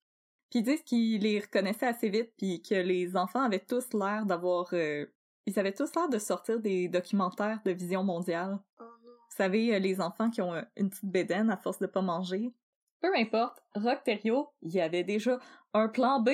Puis 0.49 0.59
ils 0.59 0.63
disent 0.63 0.83
qu'ils 0.83 1.21
les 1.21 1.39
reconnaissaient 1.39 1.87
assez 1.87 2.09
vite, 2.09 2.31
puis 2.37 2.61
que 2.61 2.75
les 2.75 3.15
enfants 3.17 3.41
avaient 3.41 3.59
tous 3.65 3.93
l'air 3.93 4.25
d'avoir... 4.25 4.67
euh, 4.73 5.05
Ils 5.45 5.59
avaient 5.59 5.73
tous 5.73 5.93
l'air 5.95 6.09
de 6.09 6.17
sortir 6.19 6.59
des 6.59 6.87
documentaires 6.87 7.59
de 7.65 7.71
vision 7.71 8.03
mondiale. 8.03 8.57
Oh 8.79 8.83
non. 8.83 9.11
Vous 9.29 9.35
savez, 9.35 9.75
euh, 9.75 9.79
les 9.79 9.99
enfants 9.99 10.29
qui 10.29 10.41
ont 10.41 10.53
euh, 10.53 10.61
une 10.77 10.89
petite 10.89 11.05
bédaine 11.05 11.49
à 11.49 11.57
force 11.57 11.79
de 11.79 11.87
pas 11.87 12.01
manger. 12.01 12.53
Peu 13.01 13.13
importe, 13.15 13.61
Rock 13.75 14.03
Terrio, 14.03 14.47
il 14.61 14.73
y 14.73 14.81
avait 14.81 15.03
déjà 15.03 15.37
un 15.73 15.87
plan 15.87 16.19
B 16.21 16.29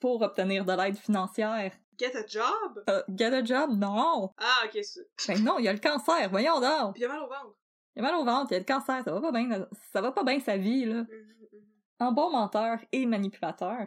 pour 0.00 0.22
obtenir 0.22 0.64
de 0.64 0.72
l'aide 0.72 0.96
financière. 0.96 1.72
Get 1.98 2.16
a 2.16 2.24
job? 2.26 2.84
Get 3.08 3.34
a 3.34 3.44
job? 3.44 3.70
Non! 3.76 4.32
Ah, 4.38 4.62
ok, 4.64 4.78
c'est... 4.82 5.08
Ben 5.26 5.42
non, 5.42 5.58
il 5.58 5.64
y 5.64 5.68
a 5.68 5.72
le 5.72 5.80
cancer, 5.80 6.30
voyons 6.30 6.60
donc! 6.60 6.94
Puis 6.94 7.02
il 7.02 7.06
a 7.06 7.08
mal 7.08 7.18
au 7.18 7.26
ventre. 7.26 7.56
Il 7.96 7.98
a 7.98 8.02
mal 8.02 8.14
au 8.14 8.24
ventre, 8.24 8.46
il 8.50 8.54
y 8.54 8.56
a 8.56 8.60
le 8.60 8.64
cancer, 8.64 9.02
ça 9.04 9.12
va 9.12 9.20
pas 9.20 9.32
bien, 9.32 9.66
ça 9.92 10.00
va 10.00 10.12
pas 10.12 10.22
bien 10.22 10.38
sa 10.38 10.56
vie, 10.56 10.84
là. 10.84 11.02
Mhm, 11.02 11.06
mhm. 11.10 11.60
En 12.00 12.12
bon 12.12 12.30
menteur 12.30 12.78
et 12.92 13.06
manipulateur, 13.06 13.86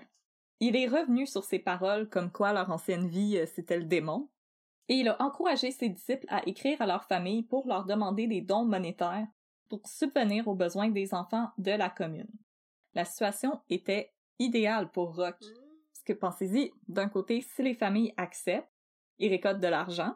il 0.59 0.75
est 0.75 0.87
revenu 0.87 1.25
sur 1.25 1.43
ses 1.43 1.59
paroles 1.59 2.09
comme 2.09 2.31
quoi 2.31 2.51
leur 2.51 2.69
ancienne 2.69 3.07
vie, 3.07 3.37
euh, 3.37 3.45
c'était 3.45 3.77
le 3.77 3.85
démon, 3.85 4.29
et 4.89 4.95
il 4.95 5.07
a 5.07 5.21
encouragé 5.21 5.71
ses 5.71 5.87
disciples 5.87 6.25
à 6.27 6.45
écrire 6.45 6.81
à 6.81 6.85
leur 6.85 7.05
famille 7.05 7.43
pour 7.43 7.67
leur 7.67 7.85
demander 7.85 8.27
des 8.27 8.41
dons 8.41 8.65
monétaires 8.65 9.27
pour 9.69 9.87
subvenir 9.87 10.49
aux 10.49 10.55
besoins 10.55 10.89
des 10.89 11.13
enfants 11.13 11.49
de 11.57 11.71
la 11.71 11.89
commune. 11.89 12.29
La 12.93 13.05
situation 13.05 13.61
était 13.69 14.13
idéale 14.39 14.91
pour 14.91 15.15
Rock. 15.15 15.37
Parce 15.39 16.03
que 16.05 16.13
pensez-y, 16.13 16.73
d'un 16.89 17.07
côté, 17.07 17.41
si 17.41 17.63
les 17.63 17.75
familles 17.75 18.13
acceptent, 18.17 18.67
ils 19.19 19.29
récoltent 19.29 19.61
de 19.61 19.67
l'argent, 19.67 20.13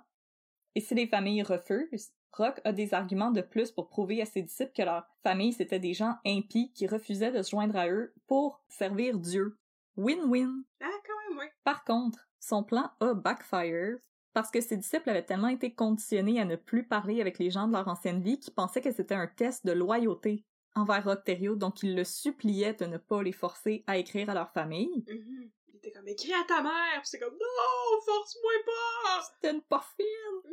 et 0.75 0.81
si 0.81 0.93
les 0.93 1.07
familles 1.07 1.43
refusent, 1.43 2.11
Rock 2.37 2.59
a 2.63 2.71
des 2.71 2.93
arguments 2.93 3.31
de 3.31 3.41
plus 3.41 3.71
pour 3.71 3.87
prouver 3.87 4.21
à 4.21 4.25
ses 4.25 4.41
disciples 4.41 4.73
que 4.75 4.83
leur 4.83 5.05
famille, 5.23 5.53
c'était 5.53 5.79
des 5.79 5.93
gens 5.93 6.17
impies 6.25 6.71
qui 6.73 6.87
refusaient 6.87 7.31
de 7.31 7.41
se 7.41 7.51
joindre 7.51 7.77
à 7.77 7.87
eux 7.87 8.13
pour 8.27 8.61
servir 8.67 9.17
Dieu. 9.17 9.57
Win-win. 9.97 10.63
Ah, 10.81 10.89
quand 11.05 11.29
même, 11.29 11.39
ouais. 11.39 11.51
Par 11.63 11.83
contre, 11.85 12.27
son 12.39 12.63
plan 12.63 12.91
a 12.99 13.13
backfire 13.13 13.97
parce 14.33 14.51
que 14.51 14.59
ses 14.59 14.75
disciples 14.75 15.09
avaient 15.09 15.25
tellement 15.25 15.47
été 15.47 15.73
conditionnés 15.73 16.41
à 16.41 16.45
ne 16.45 16.57
plus 16.57 16.85
parler 16.85 17.21
avec 17.21 17.39
les 17.39 17.49
gens 17.49 17.67
de 17.67 17.73
leur 17.73 17.87
ancienne 17.87 18.21
vie 18.21 18.37
qu'ils 18.37 18.53
pensaient 18.53 18.81
que 18.81 18.91
c'était 18.91 19.15
un 19.15 19.27
test 19.27 19.65
de 19.65 19.71
loyauté 19.71 20.43
envers 20.75 21.05
Rocterio, 21.05 21.55
donc 21.55 21.83
ils 21.83 21.95
le 21.95 22.03
suppliaient 22.03 22.73
de 22.73 22.85
ne 22.85 22.97
pas 22.97 23.23
les 23.23 23.31
forcer 23.31 23.85
à 23.87 23.97
écrire 23.97 24.29
à 24.29 24.33
leur 24.33 24.51
famille. 24.51 25.05
Mhm. 25.07 25.51
Il 25.69 25.77
était 25.77 25.91
comme, 25.91 26.07
écris 26.07 26.33
à 26.33 26.43
ta 26.45 26.61
mère! 26.61 27.01
C'est 27.03 27.19
comme, 27.19 27.33
non, 27.33 28.01
force-moi 28.05 28.51
pas! 28.65 29.21
C'était 29.21 29.55
une 29.55 29.61
pas 29.61 29.85
fine! 29.95 30.51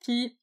Puis, 0.00 0.38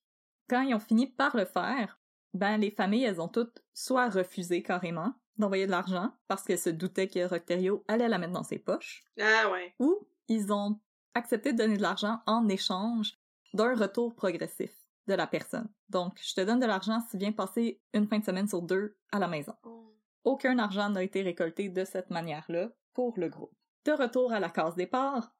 quand 0.49 0.62
ils 0.62 0.75
ont 0.75 0.79
fini 0.79 1.08
par 1.08 1.36
le 1.36 1.45
faire, 1.45 1.99
ben, 2.34 2.58
les 2.58 2.71
familles, 2.71 3.03
elles 3.05 3.21
ont 3.21 3.27
toutes 3.27 3.63
soit 3.73 4.10
refusé 4.10 4.62
carrément 4.62 5.13
d'envoyer 5.38 5.65
de 5.65 5.71
l'argent 5.71 6.12
parce 6.27 6.43
qu'elles 6.43 6.60
se 6.60 6.69
doutaient 6.69 7.08
que 7.08 7.27
Rocterio 7.27 7.84
allait 7.88 8.08
la 8.08 8.17
mettre 8.17 8.34
dans 8.34 8.43
ses 8.43 8.60
poches, 8.60 9.03
Ah, 9.19 9.49
ouais. 9.51 9.73
ou 9.79 10.08
ils 10.27 10.51
ont 10.51 10.79
accepté 11.13 11.53
de 11.53 11.58
donner 11.58 11.77
de 11.77 11.81
l'argent 11.81 12.19
en 12.25 12.47
échange 12.49 13.17
d'un 13.53 13.75
retour 13.75 14.15
progressif 14.15 14.71
de 15.08 15.13
la 15.13 15.27
personne. 15.27 15.69
Donc, 15.89 16.19
je 16.21 16.34
te 16.34 16.41
donne 16.41 16.60
de 16.60 16.65
l'argent 16.65 16.99
si 17.01 17.12
tu 17.12 17.17
viens 17.17 17.31
passer 17.31 17.81
une 17.93 18.08
fin 18.08 18.19
de 18.19 18.25
semaine 18.25 18.47
sur 18.47 18.62
deux 18.62 18.97
à 19.12 19.19
la 19.19 19.27
maison. 19.27 19.53
Oh. 19.63 19.93
Aucun 20.23 20.58
argent 20.58 20.89
n'a 20.89 21.03
été 21.03 21.21
récolté 21.21 21.69
de 21.69 21.86
cette 21.86 22.10
manière-là 22.10 22.69
pour 22.93 23.13
le 23.17 23.29
groupe. 23.29 23.53
De 23.86 23.91
retour 23.91 24.34
à 24.34 24.39
la 24.39 24.49
case 24.49 24.75
départ, 24.75 25.31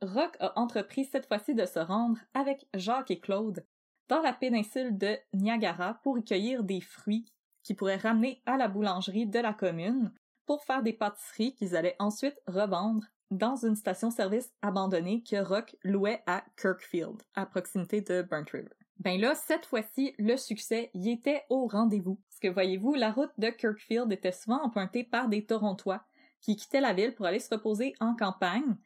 Rock 0.00 0.36
a 0.38 0.56
entrepris 0.58 1.04
cette 1.04 1.26
fois-ci 1.26 1.54
de 1.54 1.66
se 1.66 1.80
rendre 1.80 2.18
avec 2.32 2.68
Jacques 2.74 3.10
et 3.10 3.18
Claude 3.18 3.66
dans 4.08 4.20
la 4.20 4.32
péninsule 4.32 4.96
de 4.96 5.16
Niagara 5.32 6.00
pour 6.02 6.18
y 6.18 6.24
cueillir 6.24 6.64
des 6.64 6.80
fruits 6.80 7.26
qu'ils 7.62 7.76
pourraient 7.76 7.96
ramener 7.96 8.42
à 8.46 8.56
la 8.56 8.68
boulangerie 8.68 9.26
de 9.26 9.38
la 9.38 9.52
commune 9.52 10.12
pour 10.46 10.64
faire 10.64 10.82
des 10.82 10.92
pâtisseries 10.94 11.54
qu'ils 11.54 11.76
allaient 11.76 11.96
ensuite 11.98 12.40
revendre 12.46 13.04
dans 13.30 13.56
une 13.56 13.76
station-service 13.76 14.50
abandonnée 14.62 15.22
que 15.22 15.36
Rock 15.36 15.76
louait 15.84 16.22
à 16.26 16.42
Kirkfield, 16.56 17.22
à 17.34 17.44
proximité 17.44 18.00
de 18.00 18.22
Burnt 18.22 18.48
River. 18.50 18.70
Ben 19.00 19.20
là, 19.20 19.34
cette 19.34 19.66
fois-ci, 19.66 20.14
le 20.18 20.36
succès 20.36 20.90
y 20.94 21.10
était 21.10 21.44
au 21.50 21.66
rendez-vous. 21.66 22.16
Parce 22.30 22.40
que 22.40 22.48
voyez-vous, 22.48 22.94
la 22.94 23.12
route 23.12 23.30
de 23.36 23.48
Kirkfield 23.50 24.10
était 24.12 24.32
souvent 24.32 24.62
empruntée 24.62 25.04
par 25.04 25.28
des 25.28 25.44
Torontois 25.44 26.02
qui 26.40 26.56
quittaient 26.56 26.80
la 26.80 26.94
ville 26.94 27.14
pour 27.14 27.26
aller 27.26 27.38
se 27.38 27.54
reposer 27.54 27.92
en 28.00 28.16
campagne 28.16 28.76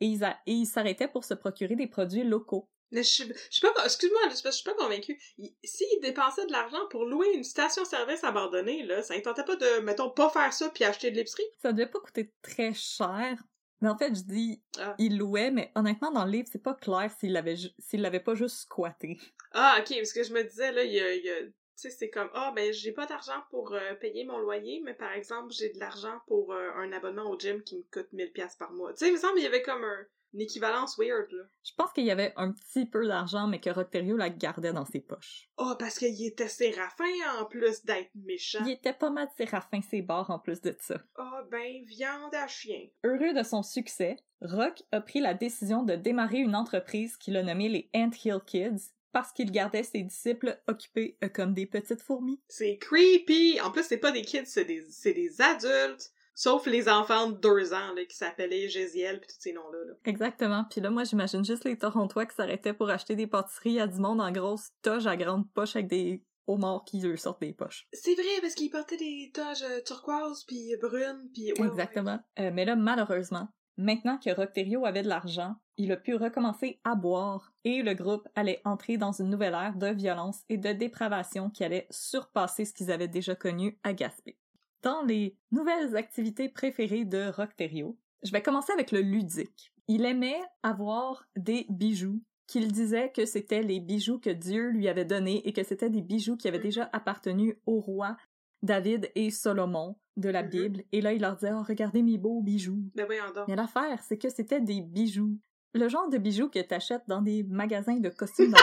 et 0.00 0.06
ils, 0.06 0.24
a- 0.24 0.38
et 0.46 0.54
ils 0.54 0.66
s'arrêtaient 0.66 1.06
pour 1.08 1.24
se 1.24 1.34
procurer 1.34 1.76
des 1.76 1.86
produits 1.86 2.24
locaux. 2.24 2.68
Mais 2.92 3.02
je 3.02 3.08
suis, 3.08 3.24
je 3.28 3.34
suis 3.50 3.60
pas, 3.60 3.72
excuse-moi, 3.84 4.20
je 4.28 4.50
suis 4.50 4.64
pas 4.64 4.74
convaincue. 4.74 5.20
Il- 5.38 5.54
S'ils 5.64 6.00
dépensaient 6.00 6.46
de 6.46 6.52
l'argent 6.52 6.86
pour 6.90 7.04
louer 7.04 7.32
une 7.34 7.44
station-service 7.44 8.24
abandonnée, 8.24 8.82
là, 8.84 9.02
ça 9.02 9.16
ne 9.16 9.20
tentait 9.20 9.44
pas 9.44 9.56
de, 9.56 9.80
mettons, 9.80 10.10
pas 10.10 10.28
faire 10.30 10.52
ça 10.52 10.68
puis 10.70 10.84
acheter 10.84 11.10
de 11.10 11.16
l'épicerie? 11.16 11.44
Ça 11.62 11.72
devait 11.72 11.88
pas 11.90 12.00
coûter 12.00 12.32
très 12.42 12.74
cher. 12.74 13.36
Mais 13.80 13.88
en 13.88 13.96
fait, 13.96 14.14
je 14.14 14.22
dis, 14.22 14.60
Ah. 14.78 14.94
il 14.98 15.16
louait, 15.18 15.50
mais 15.50 15.72
honnêtement, 15.74 16.10
dans 16.10 16.24
le 16.26 16.30
livre, 16.32 16.48
c'est 16.52 16.62
pas 16.62 16.74
clair 16.74 17.10
s'il 17.18 17.32
l'avait, 17.32 17.56
s'il 17.78 18.02
l'avait 18.02 18.20
pas 18.20 18.34
juste 18.34 18.56
squatté. 18.58 19.18
Ah, 19.52 19.78
ok, 19.80 19.94
parce 19.96 20.12
que 20.12 20.22
je 20.22 20.32
me 20.34 20.42
disais, 20.42 20.72
là, 20.72 20.84
il 20.84 20.92
y 20.92 21.00
a, 21.00 21.14
il 21.14 21.24
y 21.24 21.30
a- 21.30 21.42
tu 21.42 21.88
sais, 21.88 21.90
c'est 21.90 22.10
comme, 22.10 22.28
ah, 22.34 22.52
ben, 22.54 22.70
j'ai 22.74 22.92
pas 22.92 23.06
d'argent 23.06 23.42
pour 23.48 23.72
euh, 23.72 23.94
payer 23.94 24.24
mon 24.24 24.38
loyer, 24.38 24.82
mais 24.84 24.92
par 24.92 25.12
exemple, 25.12 25.50
j'ai 25.54 25.70
de 25.70 25.78
l'argent 25.78 26.20
pour 26.26 26.52
euh, 26.52 26.70
un 26.76 26.92
abonnement 26.92 27.30
au 27.30 27.38
gym 27.38 27.62
qui 27.62 27.76
me 27.78 27.82
coûte 27.90 28.12
1000 28.12 28.30
pièces 28.32 28.56
par 28.56 28.70
mois. 28.72 28.92
Tu 28.92 28.98
sais, 28.98 29.08
il 29.08 29.14
me 29.14 29.18
semble 29.18 29.34
qu'il 29.36 29.44
y 29.44 29.46
avait 29.46 29.62
comme 29.62 29.82
un, 29.82 30.06
une 30.32 30.40
équivalence 30.40 30.96
weird, 30.98 31.30
là. 31.32 31.44
Je 31.64 31.72
pense 31.76 31.92
qu'il 31.92 32.04
y 32.04 32.10
avait 32.10 32.32
un 32.36 32.52
petit 32.52 32.86
peu 32.86 33.06
d'argent, 33.06 33.46
mais 33.46 33.60
que 33.60 33.70
Rocterio 33.70 34.16
la 34.16 34.30
gardait 34.30 34.72
dans 34.72 34.84
ses 34.84 35.00
poches. 35.00 35.48
Ah, 35.58 35.76
parce 35.78 35.98
qu'il 35.98 36.24
était 36.24 36.48
séraphin 36.48 37.04
en 37.40 37.44
plus 37.44 37.84
d'être 37.84 38.10
méchant. 38.14 38.64
Il 38.64 38.72
était 38.72 38.92
pas 38.92 39.10
mal 39.10 39.28
séraphin 39.36 39.80
ses 39.82 40.02
bords 40.02 40.30
en 40.30 40.38
plus 40.38 40.60
de 40.60 40.76
ça. 40.80 40.96
Ah, 41.16 41.44
ben, 41.50 41.84
viande 41.84 42.34
à 42.34 42.46
chien. 42.46 42.86
Heureux 43.04 43.34
de 43.34 43.42
son 43.42 43.62
succès, 43.62 44.16
Rock 44.40 44.82
a 44.92 45.00
pris 45.00 45.20
la 45.20 45.34
décision 45.34 45.82
de 45.82 45.96
démarrer 45.96 46.38
une 46.38 46.56
entreprise 46.56 47.16
qu'il 47.16 47.36
a 47.36 47.42
nommée 47.42 47.68
les 47.68 47.90
Ant 47.94 48.10
Hill 48.24 48.40
Kids 48.46 48.92
parce 49.12 49.32
qu'il 49.32 49.50
gardait 49.50 49.82
ses 49.82 50.02
disciples 50.02 50.60
occupés 50.66 51.16
euh, 51.24 51.28
comme 51.28 51.54
des 51.54 51.66
petites 51.66 52.00
fourmis. 52.00 52.40
C'est 52.48 52.78
creepy. 52.78 53.60
En 53.60 53.70
plus, 53.70 53.82
c'est 53.82 53.98
pas 53.98 54.12
des 54.12 54.22
kids, 54.22 54.46
c'est 54.46 54.64
des, 54.64 54.86
c'est 54.90 55.12
des 55.12 55.40
adultes. 55.40 56.12
Sauf 56.42 56.64
les 56.64 56.88
enfants 56.88 57.28
de 57.28 57.36
deux 57.36 57.74
ans, 57.74 57.92
là, 57.94 58.02
qui 58.06 58.16
s'appelaient 58.16 58.66
Gésiel 58.66 59.20
pis 59.20 59.26
tous 59.26 59.40
ces 59.40 59.52
noms-là, 59.52 59.78
là. 59.88 59.92
Exactement. 60.06 60.64
Puis 60.70 60.80
là, 60.80 60.88
moi, 60.88 61.04
j'imagine 61.04 61.44
juste 61.44 61.64
les 61.64 61.76
Torontois 61.76 62.24
qui 62.24 62.34
s'arrêtaient 62.34 62.72
pour 62.72 62.88
acheter 62.88 63.14
des 63.14 63.26
pâtisseries 63.26 63.78
à 63.78 63.86
du 63.86 64.00
monde 64.00 64.22
en 64.22 64.32
grosses 64.32 64.70
toges 64.80 65.06
à 65.06 65.18
grandes 65.18 65.52
poches 65.52 65.76
avec 65.76 65.88
des 65.88 66.24
homards 66.46 66.84
qui 66.86 67.04
eux 67.04 67.18
sortent 67.18 67.42
des 67.42 67.52
poches. 67.52 67.86
C'est 67.92 68.14
vrai, 68.14 68.40
parce 68.40 68.54
qu'ils 68.54 68.70
portaient 68.70 68.96
des 68.96 69.30
toges 69.34 69.62
euh, 69.64 69.82
turquoises 69.84 70.44
pis 70.44 70.74
brunes 70.80 71.28
pis... 71.34 71.52
ouais, 71.52 71.60
ouais. 71.60 71.66
Exactement. 71.66 72.18
Euh, 72.38 72.50
mais 72.54 72.64
là, 72.64 72.74
malheureusement, 72.74 73.48
maintenant 73.76 74.16
que 74.16 74.30
Rocterio 74.30 74.86
avait 74.86 75.02
de 75.02 75.08
l'argent, 75.08 75.56
il 75.76 75.92
a 75.92 75.98
pu 75.98 76.14
recommencer 76.14 76.80
à 76.84 76.94
boire 76.94 77.52
et 77.64 77.82
le 77.82 77.92
groupe 77.92 78.26
allait 78.34 78.62
entrer 78.64 78.96
dans 78.96 79.12
une 79.12 79.28
nouvelle 79.28 79.52
ère 79.52 79.76
de 79.76 79.88
violence 79.88 80.40
et 80.48 80.56
de 80.56 80.72
dépravation 80.72 81.50
qui 81.50 81.64
allait 81.64 81.86
surpasser 81.90 82.64
ce 82.64 82.72
qu'ils 82.72 82.90
avaient 82.90 83.08
déjà 83.08 83.34
connu 83.34 83.78
à 83.82 83.92
Gaspé. 83.92 84.38
Dans 84.82 85.02
les 85.02 85.36
nouvelles 85.50 85.96
activités 85.96 86.48
préférées 86.48 87.04
de 87.04 87.30
Rocterio, 87.30 87.98
je 88.22 88.32
vais 88.32 88.42
commencer 88.42 88.72
avec 88.72 88.92
le 88.92 89.00
ludique. 89.00 89.72
Il 89.88 90.04
aimait 90.04 90.40
avoir 90.62 91.26
des 91.36 91.66
bijoux 91.68 92.22
qu'il 92.46 92.72
disait 92.72 93.12
que 93.14 93.26
c'était 93.26 93.62
les 93.62 93.78
bijoux 93.80 94.18
que 94.18 94.30
Dieu 94.30 94.70
lui 94.70 94.88
avait 94.88 95.04
donnés 95.04 95.46
et 95.46 95.52
que 95.52 95.62
c'était 95.62 95.90
des 95.90 96.00
bijoux 96.02 96.36
qui 96.36 96.48
avaient 96.48 96.58
déjà 96.58 96.88
appartenu 96.92 97.58
au 97.66 97.80
roi 97.80 98.16
David 98.62 99.10
et 99.14 99.30
Solomon 99.30 99.96
de 100.16 100.28
la 100.28 100.42
Mhm. 100.42 100.48
Bible. 100.50 100.82
Et 100.92 101.00
là, 101.00 101.12
il 101.12 101.20
leur 101.22 101.34
disait, 101.36 101.52
oh, 101.52 101.62
regardez 101.66 102.02
mes 102.02 102.18
beaux 102.18 102.40
bijoux. 102.42 102.82
Ben 102.94 103.06
voyons 103.06 103.32
donc. 103.34 103.48
Mais 103.48 103.56
l'affaire, 103.56 104.02
c'est 104.02 104.18
que 104.18 104.28
c'était 104.28 104.60
des 104.60 104.80
bijoux. 104.80 105.38
Le 105.74 105.88
genre 105.88 106.08
de 106.08 106.18
bijoux 106.18 106.48
que 106.48 106.58
t'achètes 106.60 107.04
dans 107.06 107.22
des 107.22 107.42
magasins 107.44 108.00
de 108.00 108.08
costumes. 108.08 108.54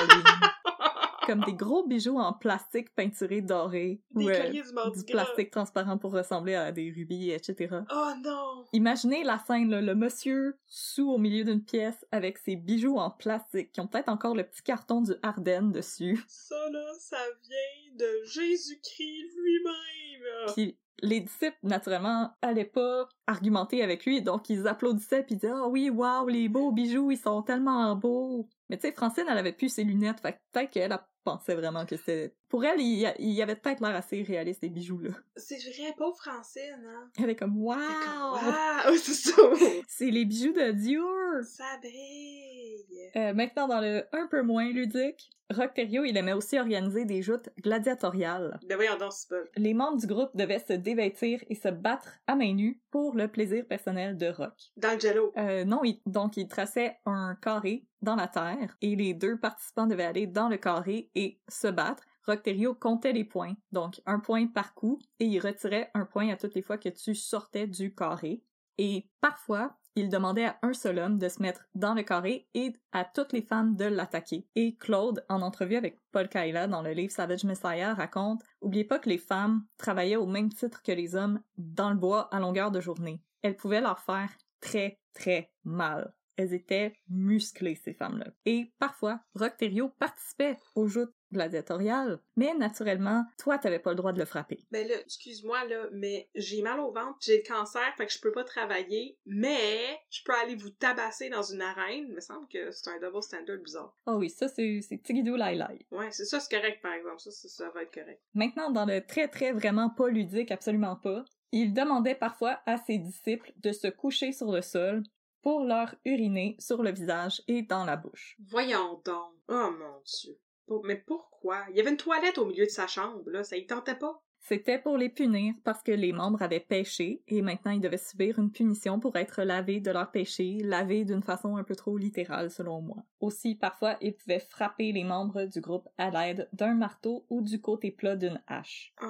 Comme 1.27 1.43
des 1.43 1.53
gros 1.53 1.85
bijoux 1.85 2.17
en 2.17 2.33
plastique 2.33 2.95
peinturé 2.95 3.41
doré. 3.41 4.01
Des 4.11 4.25
ou, 4.25 4.29
euh, 4.29 4.91
du 4.95 5.03
plastique 5.03 5.51
transparent 5.51 5.97
pour 5.97 6.13
ressembler 6.13 6.55
à 6.55 6.71
des 6.71 6.89
rubis, 6.89 7.31
etc. 7.31 7.81
Oh 7.91 8.11
non! 8.23 8.65
Imaginez 8.73 9.23
la 9.23 9.37
scène, 9.37 9.69
là, 9.69 9.81
le 9.81 9.93
monsieur 9.93 10.57
sous 10.65 11.11
au 11.11 11.17
milieu 11.17 11.43
d'une 11.43 11.63
pièce 11.63 12.05
avec 12.11 12.37
ses 12.37 12.55
bijoux 12.55 12.97
en 12.97 13.11
plastique 13.11 13.73
qui 13.73 13.81
ont 13.81 13.87
peut-être 13.87 14.09
encore 14.09 14.35
le 14.35 14.43
petit 14.43 14.63
carton 14.63 15.01
du 15.01 15.11
Ardennes 15.21 15.71
dessus. 15.71 16.23
Ça, 16.27 16.55
là, 16.71 16.93
ça 16.97 17.17
vient 17.43 17.95
de 17.97 18.23
Jésus-Christ 18.25 19.35
lui-même! 19.35 20.53
Puis 20.53 20.77
les 21.01 21.19
disciples, 21.19 21.57
naturellement, 21.63 22.31
allaient 22.41 22.65
pas 22.65 23.07
argumenter 23.27 23.83
avec 23.83 24.05
lui, 24.05 24.21
donc 24.21 24.49
ils 24.49 24.67
applaudissaient 24.67 25.23
puis 25.23 25.35
disaient 25.35 25.51
«Ah 25.53 25.67
oui, 25.67 25.89
waouh, 25.89 26.27
les 26.27 26.49
beaux 26.49 26.71
bijoux, 26.71 27.11
ils 27.11 27.17
sont 27.17 27.43
tellement 27.43 27.95
beaux!» 27.95 28.47
Mais 28.69 28.77
tu 28.77 28.87
sais, 28.87 28.93
Francine, 28.93 29.25
elle 29.29 29.37
avait 29.37 29.53
plus 29.53 29.69
ses 29.69 29.83
lunettes, 29.83 30.19
fait 30.19 30.33
que 30.33 30.37
peut-être 30.51 30.71
qu'elle 30.71 30.91
elle 30.91 30.99
pensait 31.27 31.55
vraiment 31.55 31.85
que 31.85 31.97
c'était... 31.97 32.33
Pour 32.49 32.63
elle, 32.63 32.79
il 32.79 32.97
y, 33.19 33.41
avait 33.41 33.55
peut-être 33.57 33.81
l'air 33.81 33.95
assez 33.95 34.21
réaliste, 34.23 34.62
des 34.62 34.69
bijoux, 34.69 34.99
là. 34.99 35.10
C'est 35.36 35.57
vrai, 35.57 35.93
pauvre 35.97 36.15
Francine, 36.17 36.81
hein? 36.88 37.10
Elle 37.21 37.31
est 37.31 37.36
comme 37.36 37.53
«C'est 37.55 37.62
Waouh! 37.62 37.77
comme, 37.77 38.53
Waouh! 38.53 38.97
C'est 39.03 39.13
ça! 39.13 39.41
C'est 39.88 40.10
les 40.12 40.23
bijoux 40.23 40.53
de 40.53 40.71
Dieu!» 40.71 41.03
Ça 41.43 41.65
brille! 41.81 42.86
Euh, 43.17 43.33
maintenant, 43.33 43.67
dans 43.67 43.81
le 43.81 44.05
un 44.13 44.27
peu 44.27 44.41
moins 44.43 44.69
ludique, 44.71 45.29
Rocterio, 45.53 46.03
il 46.03 46.15
aimait 46.17 46.33
aussi 46.33 46.57
organiser 46.60 47.05
des 47.05 47.21
joutes 47.21 47.49
gladiatoriales. 47.63 48.60
Ben 48.67 48.75
voyons 48.75 48.97
donc, 48.97 49.13
c'est 49.13 49.29
pas... 49.29 49.36
Les 49.55 49.73
membres 49.73 49.97
du 49.97 50.07
groupe 50.07 50.36
devaient 50.36 50.63
se 50.65 50.73
dévêtir 50.73 51.41
et 51.49 51.55
se 51.55 51.69
battre 51.69 52.10
à 52.27 52.36
main 52.36 52.53
nue 52.53 52.81
pour 52.91 53.15
le 53.15 53.27
plaisir 53.27 53.65
personnel 53.65 54.17
de 54.17 54.27
Rock. 54.27 54.53
Dans 54.75 54.93
le 54.93 54.99
jello. 54.99 55.31
Euh, 55.38 55.63
non, 55.65 55.83
il- 55.83 56.01
donc 56.05 56.38
il 56.38 56.47
traçait 56.47 56.97
un 57.05 57.36
carré 57.41 57.86
dans 58.01 58.15
la 58.15 58.27
terre 58.27 58.77
et 58.81 58.95
les 58.95 59.13
deux 59.13 59.38
participants 59.38 59.88
devaient 59.88 60.05
aller 60.05 60.27
dans 60.27 60.49
le 60.49 60.57
carré 60.57 61.10
et 61.15 61.39
se 61.47 61.67
battre. 61.67 62.03
Rocterio 62.27 62.75
comptait 62.75 63.13
les 63.13 63.23
points, 63.23 63.55
donc 63.71 64.01
un 64.05 64.19
point 64.19 64.47
par 64.47 64.73
coup, 64.73 64.99
et 65.19 65.25
il 65.25 65.39
retirait 65.39 65.89
un 65.93 66.05
point 66.05 66.29
à 66.29 66.35
toutes 66.35 66.55
les 66.55 66.61
fois 66.61 66.77
que 66.77 66.89
tu 66.89 67.15
sortais 67.15 67.67
du 67.67 67.95
carré. 67.95 68.43
Et 68.77 69.07
parfois, 69.21 69.77
il 69.95 70.09
demandait 70.09 70.45
à 70.45 70.59
un 70.61 70.73
seul 70.73 70.99
homme 70.99 71.17
de 71.17 71.27
se 71.27 71.41
mettre 71.41 71.65
dans 71.73 71.95
le 71.95 72.03
carré 72.03 72.47
et 72.53 72.73
à 72.91 73.03
toutes 73.03 73.33
les 73.33 73.41
femmes 73.41 73.75
de 73.75 73.85
l'attaquer. 73.85 74.45
Et 74.55 74.75
Claude, 74.75 75.25
en 75.27 75.41
entrevue 75.41 75.75
avec 75.75 75.97
Paul 76.11 76.29
Kaila 76.29 76.67
dans 76.67 76.83
le 76.83 76.91
livre 76.91 77.11
Savage 77.11 77.45
Messiah, 77.45 77.95
raconte 77.95 78.43
Oubliez 78.61 78.83
pas 78.83 78.99
que 78.99 79.09
les 79.09 79.17
femmes 79.17 79.65
travaillaient 79.77 80.15
au 80.15 80.27
même 80.27 80.53
titre 80.53 80.83
que 80.83 80.91
les 80.91 81.15
hommes 81.15 81.41
dans 81.57 81.89
le 81.89 81.95
bois 81.95 82.29
à 82.31 82.39
longueur 82.39 82.69
de 82.69 82.79
journée. 82.79 83.23
Elles 83.41 83.57
pouvaient 83.57 83.81
leur 83.81 83.99
faire 83.99 84.29
très, 84.61 84.99
très 85.13 85.51
mal. 85.63 86.13
Elles 86.35 86.53
étaient 86.53 86.93
musclées, 87.09 87.73
ces 87.83 87.95
femmes-là. 87.95 88.27
Et 88.45 88.71
parfois, 88.77 89.21
Rocterio 89.33 89.89
participait 89.97 90.59
aux 90.75 90.87
joutes 90.87 91.15
gladiatoriales, 91.31 92.19
mais 92.35 92.53
naturellement, 92.53 93.25
toi, 93.37 93.57
t'avais 93.57 93.79
pas 93.79 93.91
le 93.91 93.95
droit 93.95 94.13
de 94.13 94.19
le 94.19 94.25
frapper. 94.25 94.65
Ben 94.71 94.87
là, 94.87 94.95
excuse-moi, 94.99 95.65
là, 95.65 95.87
mais 95.91 96.29
j'ai 96.35 96.61
mal 96.61 96.79
au 96.79 96.91
ventre, 96.91 97.17
j'ai 97.21 97.37
le 97.37 97.47
cancer, 97.47 97.81
fait 97.97 98.05
que 98.05 98.13
je 98.13 98.19
peux 98.19 98.31
pas 98.31 98.43
travailler, 98.43 99.17
mais 99.25 99.99
je 100.09 100.21
peux 100.23 100.33
aller 100.33 100.55
vous 100.55 100.69
tabasser 100.69 101.29
dans 101.29 101.43
une 101.43 101.61
arène. 101.61 102.05
Il 102.07 102.15
me 102.15 102.21
semble 102.21 102.47
que 102.47 102.71
c'est 102.71 102.89
un 102.89 102.99
double 102.99 103.21
standard 103.23 103.57
bizarre. 103.57 103.95
Oh 104.05 104.15
oui, 104.17 104.29
ça, 104.29 104.47
c'est 104.47 104.79
c'est 104.81 104.97
Tigidou 104.97 105.35
Lai 105.35 105.55
Lai. 105.55 105.85
Ouais, 105.91 106.11
c'est 106.11 106.25
ça, 106.25 106.39
c'est 106.39 106.55
correct, 106.55 106.81
par 106.81 106.93
exemple. 106.93 107.19
Ça, 107.19 107.31
ça, 107.31 107.47
ça 107.47 107.69
va 107.71 107.83
être 107.83 107.93
correct. 107.93 108.21
Maintenant, 108.33 108.71
dans 108.71 108.85
le 108.85 109.05
très 109.05 109.27
très 109.27 109.51
vraiment 109.51 109.89
pas 109.89 110.09
ludique, 110.09 110.51
absolument 110.51 110.95
pas, 110.95 111.23
il 111.51 111.73
demandait 111.73 112.15
parfois 112.15 112.59
à 112.65 112.77
ses 112.77 112.97
disciples 112.97 113.51
de 113.57 113.71
se 113.71 113.87
coucher 113.87 114.31
sur 114.31 114.51
le 114.51 114.61
sol 114.61 115.03
pour 115.41 115.63
leur 115.63 115.95
uriner 116.03 116.55
sur 116.59 116.83
le 116.83 116.91
visage 116.91 117.41
et 117.47 117.61
dans 117.61 117.85
la 117.85 117.95
bouche. 117.95 118.35
Voyons 118.49 119.01
donc. 119.05 119.33
Oh 119.47 119.71
mon 119.71 120.01
dieu. 120.03 120.37
Pour- 120.67 120.86
Mais 120.86 120.97
pourquoi? 120.97 121.65
Il 121.71 121.77
y 121.77 121.80
avait 121.82 121.89
une 121.91 121.97
toilette 121.97 122.38
au 122.38 122.45
milieu 122.45 122.65
de 122.65 122.69
sa 122.71 122.88
chambre, 122.88 123.23
là, 123.30 123.43
ça 123.43 123.58
y 123.58 123.65
tentait 123.65 123.95
pas. 123.95 124.21
C'était 124.39 124.80
pour 124.80 124.97
les 124.97 125.10
punir 125.10 125.56
parce 125.63 125.82
que 125.84 125.91
les 125.91 126.13
membres 126.13 126.41
avaient 126.41 126.60
péché 126.62 127.21
et 127.27 127.41
maintenant 127.41 127.71
ils 127.71 127.82
devaient 127.82 127.97
subir 127.97 128.39
une 128.39 128.51
punition 128.51 128.99
pour 128.99 129.15
être 129.17 129.41
lavés 129.43 129.82
de 129.82 129.91
leur 129.91 130.10
péché, 130.12 130.60
lavés 130.62 131.03
d'une 131.03 131.23
façon 131.23 131.58
un 131.58 131.63
peu 131.63 131.75
trop 131.75 131.97
littérale 131.97 132.49
selon 132.51 132.80
moi. 132.82 133.03
Aussi, 133.19 133.56
parfois, 133.56 133.97
ils 133.99 134.13
pouvaient 134.15 134.39
frapper 134.39 134.91
les 134.93 135.03
membres 135.03 135.45
du 135.45 135.60
groupe 135.60 135.89
à 135.98 136.12
l'aide 136.12 136.48
d'un 136.54 136.75
marteau 136.75 137.25
ou 137.29 137.41
du 137.41 137.60
côté 137.60 137.91
plat 137.91 138.15
d'une 138.15 138.41
hache. 138.48 138.94
Oh 139.02 139.06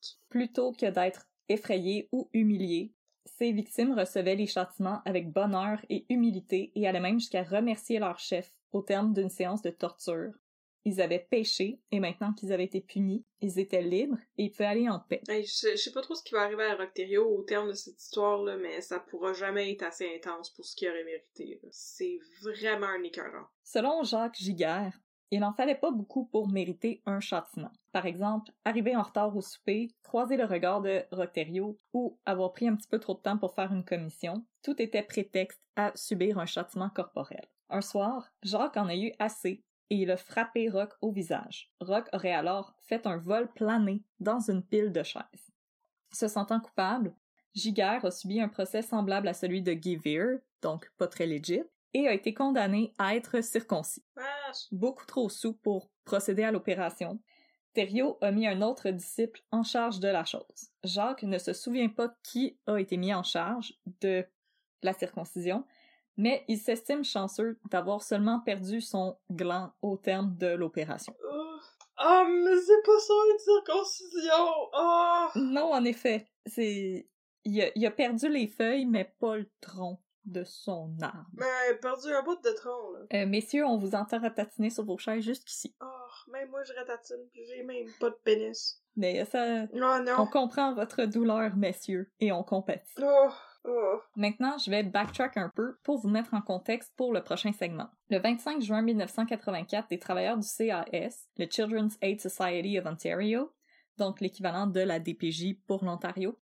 dieu. 0.00 0.16
Plutôt 0.28 0.72
que 0.72 0.86
d'être 0.90 1.28
effrayés 1.48 2.08
ou 2.10 2.28
humiliés, 2.32 2.92
ces 3.26 3.52
victimes 3.52 3.92
recevaient 3.92 4.34
les 4.34 4.46
châtiments 4.46 5.02
avec 5.04 5.30
bonheur 5.30 5.78
et 5.88 6.04
humilité 6.08 6.72
et 6.74 6.88
allaient 6.88 7.00
même 7.00 7.20
jusqu'à 7.20 7.44
remercier 7.44 7.98
leur 8.00 8.18
chef 8.18 8.52
au 8.72 8.82
terme 8.82 9.12
d'une 9.12 9.30
séance 9.30 9.62
de 9.62 9.70
torture. 9.70 10.32
Ils 10.84 11.00
avaient 11.00 11.26
péché 11.30 11.80
et 11.90 12.00
maintenant 12.00 12.32
qu'ils 12.32 12.52
avaient 12.52 12.64
été 12.64 12.80
punis, 12.80 13.24
ils 13.40 13.58
étaient 13.58 13.82
libres 13.82 14.18
et 14.38 14.44
ils 14.44 14.50
pouvaient 14.50 14.66
aller 14.66 14.88
en 14.88 15.00
paix. 15.00 15.20
Hey, 15.28 15.44
je, 15.44 15.72
je 15.72 15.76
sais 15.76 15.92
pas 15.92 16.00
trop 16.00 16.14
ce 16.14 16.22
qui 16.22 16.34
va 16.34 16.42
arriver 16.42 16.64
à 16.64 16.76
Rocterio 16.76 17.26
au 17.26 17.42
terme 17.42 17.68
de 17.68 17.74
cette 17.74 18.00
histoire-là, 18.00 18.56
mais 18.56 18.80
ça 18.80 18.98
pourra 18.98 19.32
jamais 19.32 19.72
être 19.72 19.82
assez 19.82 20.10
intense 20.14 20.50
pour 20.50 20.64
ce 20.64 20.74
qu'il 20.74 20.88
aurait 20.88 21.04
mérité. 21.04 21.60
C'est 21.70 22.18
vraiment 22.42 22.86
un 22.86 23.02
écœurant. 23.02 23.46
Selon 23.62 24.02
Jacques 24.04 24.36
Giguère, 24.36 24.98
il 25.30 25.40
n'en 25.40 25.52
fallait 25.52 25.76
pas 25.76 25.92
beaucoup 25.92 26.26
pour 26.26 26.48
mériter 26.48 27.02
un 27.06 27.20
châtiment. 27.20 27.70
Par 27.92 28.06
exemple, 28.06 28.50
arriver 28.64 28.96
en 28.96 29.02
retard 29.02 29.36
au 29.36 29.40
souper, 29.40 29.88
croiser 30.02 30.36
le 30.36 30.44
regard 30.44 30.80
de 30.80 31.04
Rocterio 31.12 31.78
ou 31.92 32.18
avoir 32.26 32.52
pris 32.52 32.66
un 32.66 32.74
petit 32.74 32.88
peu 32.88 32.98
trop 32.98 33.14
de 33.14 33.20
temps 33.20 33.38
pour 33.38 33.54
faire 33.54 33.72
une 33.72 33.84
commission, 33.84 34.44
tout 34.62 34.80
était 34.82 35.02
prétexte 35.02 35.60
à 35.76 35.92
subir 35.94 36.38
un 36.38 36.46
châtiment 36.46 36.90
corporel. 36.90 37.46
Un 37.68 37.80
soir, 37.80 38.28
Jacques 38.42 38.76
en 38.76 38.88
a 38.88 38.96
eu 38.96 39.12
assez 39.20 39.62
et 39.90 39.96
il 39.96 40.10
a 40.10 40.16
frappé 40.16 40.68
Rock 40.68 40.92
au 41.00 41.10
visage. 41.10 41.70
Rock 41.80 42.08
aurait 42.12 42.32
alors 42.32 42.74
fait 42.78 43.06
un 43.06 43.18
vol 43.18 43.52
plané 43.52 44.02
dans 44.20 44.40
une 44.50 44.62
pile 44.62 44.92
de 44.92 45.02
chaises. 45.02 45.52
Se 46.12 46.28
sentant 46.28 46.60
coupable, 46.60 47.14
Giguère 47.54 48.04
a 48.04 48.10
subi 48.10 48.40
un 48.40 48.48
procès 48.48 48.82
semblable 48.82 49.28
à 49.28 49.34
celui 49.34 49.62
de 49.62 49.72
Guy 49.72 49.98
donc 50.62 50.90
pas 50.96 51.08
très 51.08 51.26
legit, 51.26 51.62
et 51.92 52.06
a 52.06 52.14
été 52.14 52.34
condamné 52.34 52.92
à 52.98 53.16
être 53.16 53.42
circoncis. 53.42 54.04
Beaucoup 54.70 55.06
trop 55.06 55.28
sous 55.28 55.54
pour 55.54 55.90
procéder 56.04 56.44
à 56.44 56.52
l'opération. 56.52 57.20
Thériault 57.72 58.18
a 58.20 58.30
mis 58.30 58.46
un 58.46 58.62
autre 58.62 58.90
disciple 58.90 59.42
en 59.50 59.62
charge 59.62 60.00
de 60.00 60.08
la 60.08 60.24
chose. 60.24 60.70
Jacques 60.84 61.22
ne 61.22 61.38
se 61.38 61.52
souvient 61.52 61.88
pas 61.88 62.14
qui 62.22 62.58
a 62.66 62.78
été 62.78 62.96
mis 62.96 63.14
en 63.14 63.22
charge 63.22 63.74
de 64.00 64.24
la 64.82 64.92
circoncision, 64.92 65.64
mais 66.16 66.44
il 66.48 66.58
s'estime 66.58 67.04
chanceux 67.04 67.58
d'avoir 67.70 68.02
seulement 68.02 68.40
perdu 68.40 68.80
son 68.80 69.16
gland 69.30 69.72
au 69.82 69.96
terme 69.96 70.36
de 70.36 70.48
l'opération. 70.48 71.14
Ah, 71.96 72.24
mais 72.28 72.56
c'est 72.56 72.82
pas 72.84 72.98
ça 72.98 73.12
une 73.32 73.38
circoncision! 73.38 74.70
Ah! 74.72 75.30
Non, 75.34 75.72
en 75.72 75.84
effet, 75.84 76.28
c'est... 76.46 77.08
Il 77.44 77.62
a, 77.62 77.70
il 77.74 77.86
a 77.86 77.90
perdu 77.90 78.28
les 78.28 78.46
feuilles, 78.46 78.86
mais 78.86 79.14
pas 79.18 79.36
le 79.36 79.50
tronc 79.60 80.00
de 80.24 80.44
son 80.44 80.94
arbre. 81.00 81.26
Mais 81.34 81.74
perdu 81.80 82.12
un 82.12 82.22
bout 82.22 82.40
de 82.42 82.50
tronc, 82.50 82.92
là. 82.92 83.00
Euh, 83.14 83.26
messieurs, 83.26 83.64
on 83.64 83.78
vous 83.78 83.94
entend 83.94 84.18
ratatiner 84.18 84.70
sur 84.70 84.84
vos 84.84 84.98
chaises 84.98 85.24
jusqu'ici. 85.24 85.74
Oh, 85.82 86.30
même 86.32 86.50
moi 86.50 86.62
je 86.64 86.72
ratatine, 86.74 87.26
puis 87.32 87.44
j'ai 87.46 87.62
même 87.62 87.86
pas 87.98 88.10
de 88.10 88.18
pénis. 88.22 88.82
Mais 88.96 89.24
ça... 89.24 89.64
Oh 89.72 89.76
non! 89.76 90.14
On 90.18 90.26
comprend 90.26 90.74
votre 90.74 91.04
douleur, 91.04 91.56
messieurs, 91.56 92.10
et 92.20 92.32
on 92.32 92.42
compatit. 92.42 92.94
Oh! 93.02 93.30
Oh. 93.64 94.00
Maintenant, 94.16 94.56
je 94.58 94.70
vais 94.70 94.82
backtrack 94.82 95.36
un 95.36 95.50
peu 95.54 95.76
pour 95.82 95.98
vous 95.98 96.08
mettre 96.08 96.34
en 96.34 96.40
contexte 96.40 96.92
pour 96.96 97.12
le 97.12 97.22
prochain 97.22 97.52
segment. 97.52 97.88
Le 98.08 98.18
25 98.18 98.62
juin 98.62 98.82
1984, 98.82 99.88
des 99.88 99.98
travailleurs 99.98 100.38
du 100.38 100.48
CAS, 100.48 101.28
le 101.36 101.46
Children's 101.50 101.98
Aid 102.00 102.20
Society 102.20 102.78
of 102.78 102.86
Ontario, 102.86 103.52
donc 103.98 104.20
l'équivalent 104.20 104.66
de 104.66 104.80
la 104.80 104.98
DPJ 104.98 105.56
pour 105.66 105.84
l'Ontario, 105.84 106.38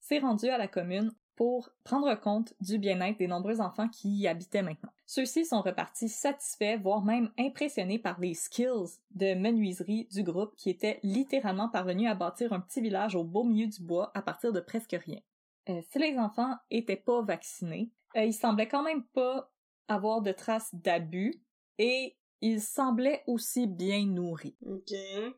s'est 0.00 0.18
rendu 0.18 0.48
à 0.48 0.58
la 0.58 0.66
commune 0.66 1.12
pour 1.36 1.70
prendre 1.84 2.14
compte 2.14 2.54
du 2.60 2.78
bien-être 2.78 3.18
des 3.18 3.26
nombreux 3.26 3.60
enfants 3.60 3.88
qui 3.88 4.10
y 4.10 4.28
habitaient 4.28 4.62
maintenant. 4.62 4.92
Ceux-ci 5.06 5.44
sont 5.44 5.62
repartis 5.62 6.08
satisfaits, 6.08 6.78
voire 6.82 7.02
même 7.02 7.30
impressionnés 7.38 7.98
par 7.98 8.20
les 8.20 8.34
skills 8.34 8.98
de 9.14 9.34
menuiserie 9.34 10.08
du 10.10 10.22
groupe 10.22 10.54
qui 10.56 10.70
était 10.70 11.00
littéralement 11.02 11.68
parvenu 11.68 12.08
à 12.08 12.14
bâtir 12.14 12.52
un 12.52 12.60
petit 12.60 12.80
village 12.80 13.14
au 13.14 13.24
beau 13.24 13.44
milieu 13.44 13.66
du 13.66 13.82
bois 13.82 14.10
à 14.14 14.22
partir 14.22 14.52
de 14.52 14.60
presque 14.60 14.96
rien. 15.04 15.20
Euh, 15.68 15.80
si 15.90 15.98
les 15.98 16.18
enfants 16.18 16.56
étaient 16.70 16.96
pas 16.96 17.22
vaccinés, 17.22 17.90
euh, 18.16 18.24
ils 18.24 18.34
semblaient 18.34 18.68
quand 18.68 18.82
même 18.82 19.04
pas 19.14 19.50
avoir 19.88 20.22
de 20.22 20.32
traces 20.32 20.74
d'abus 20.74 21.40
et 21.78 22.16
ils 22.40 22.60
semblaient 22.60 23.22
aussi 23.28 23.68
bien 23.68 24.04
nourris. 24.04 24.56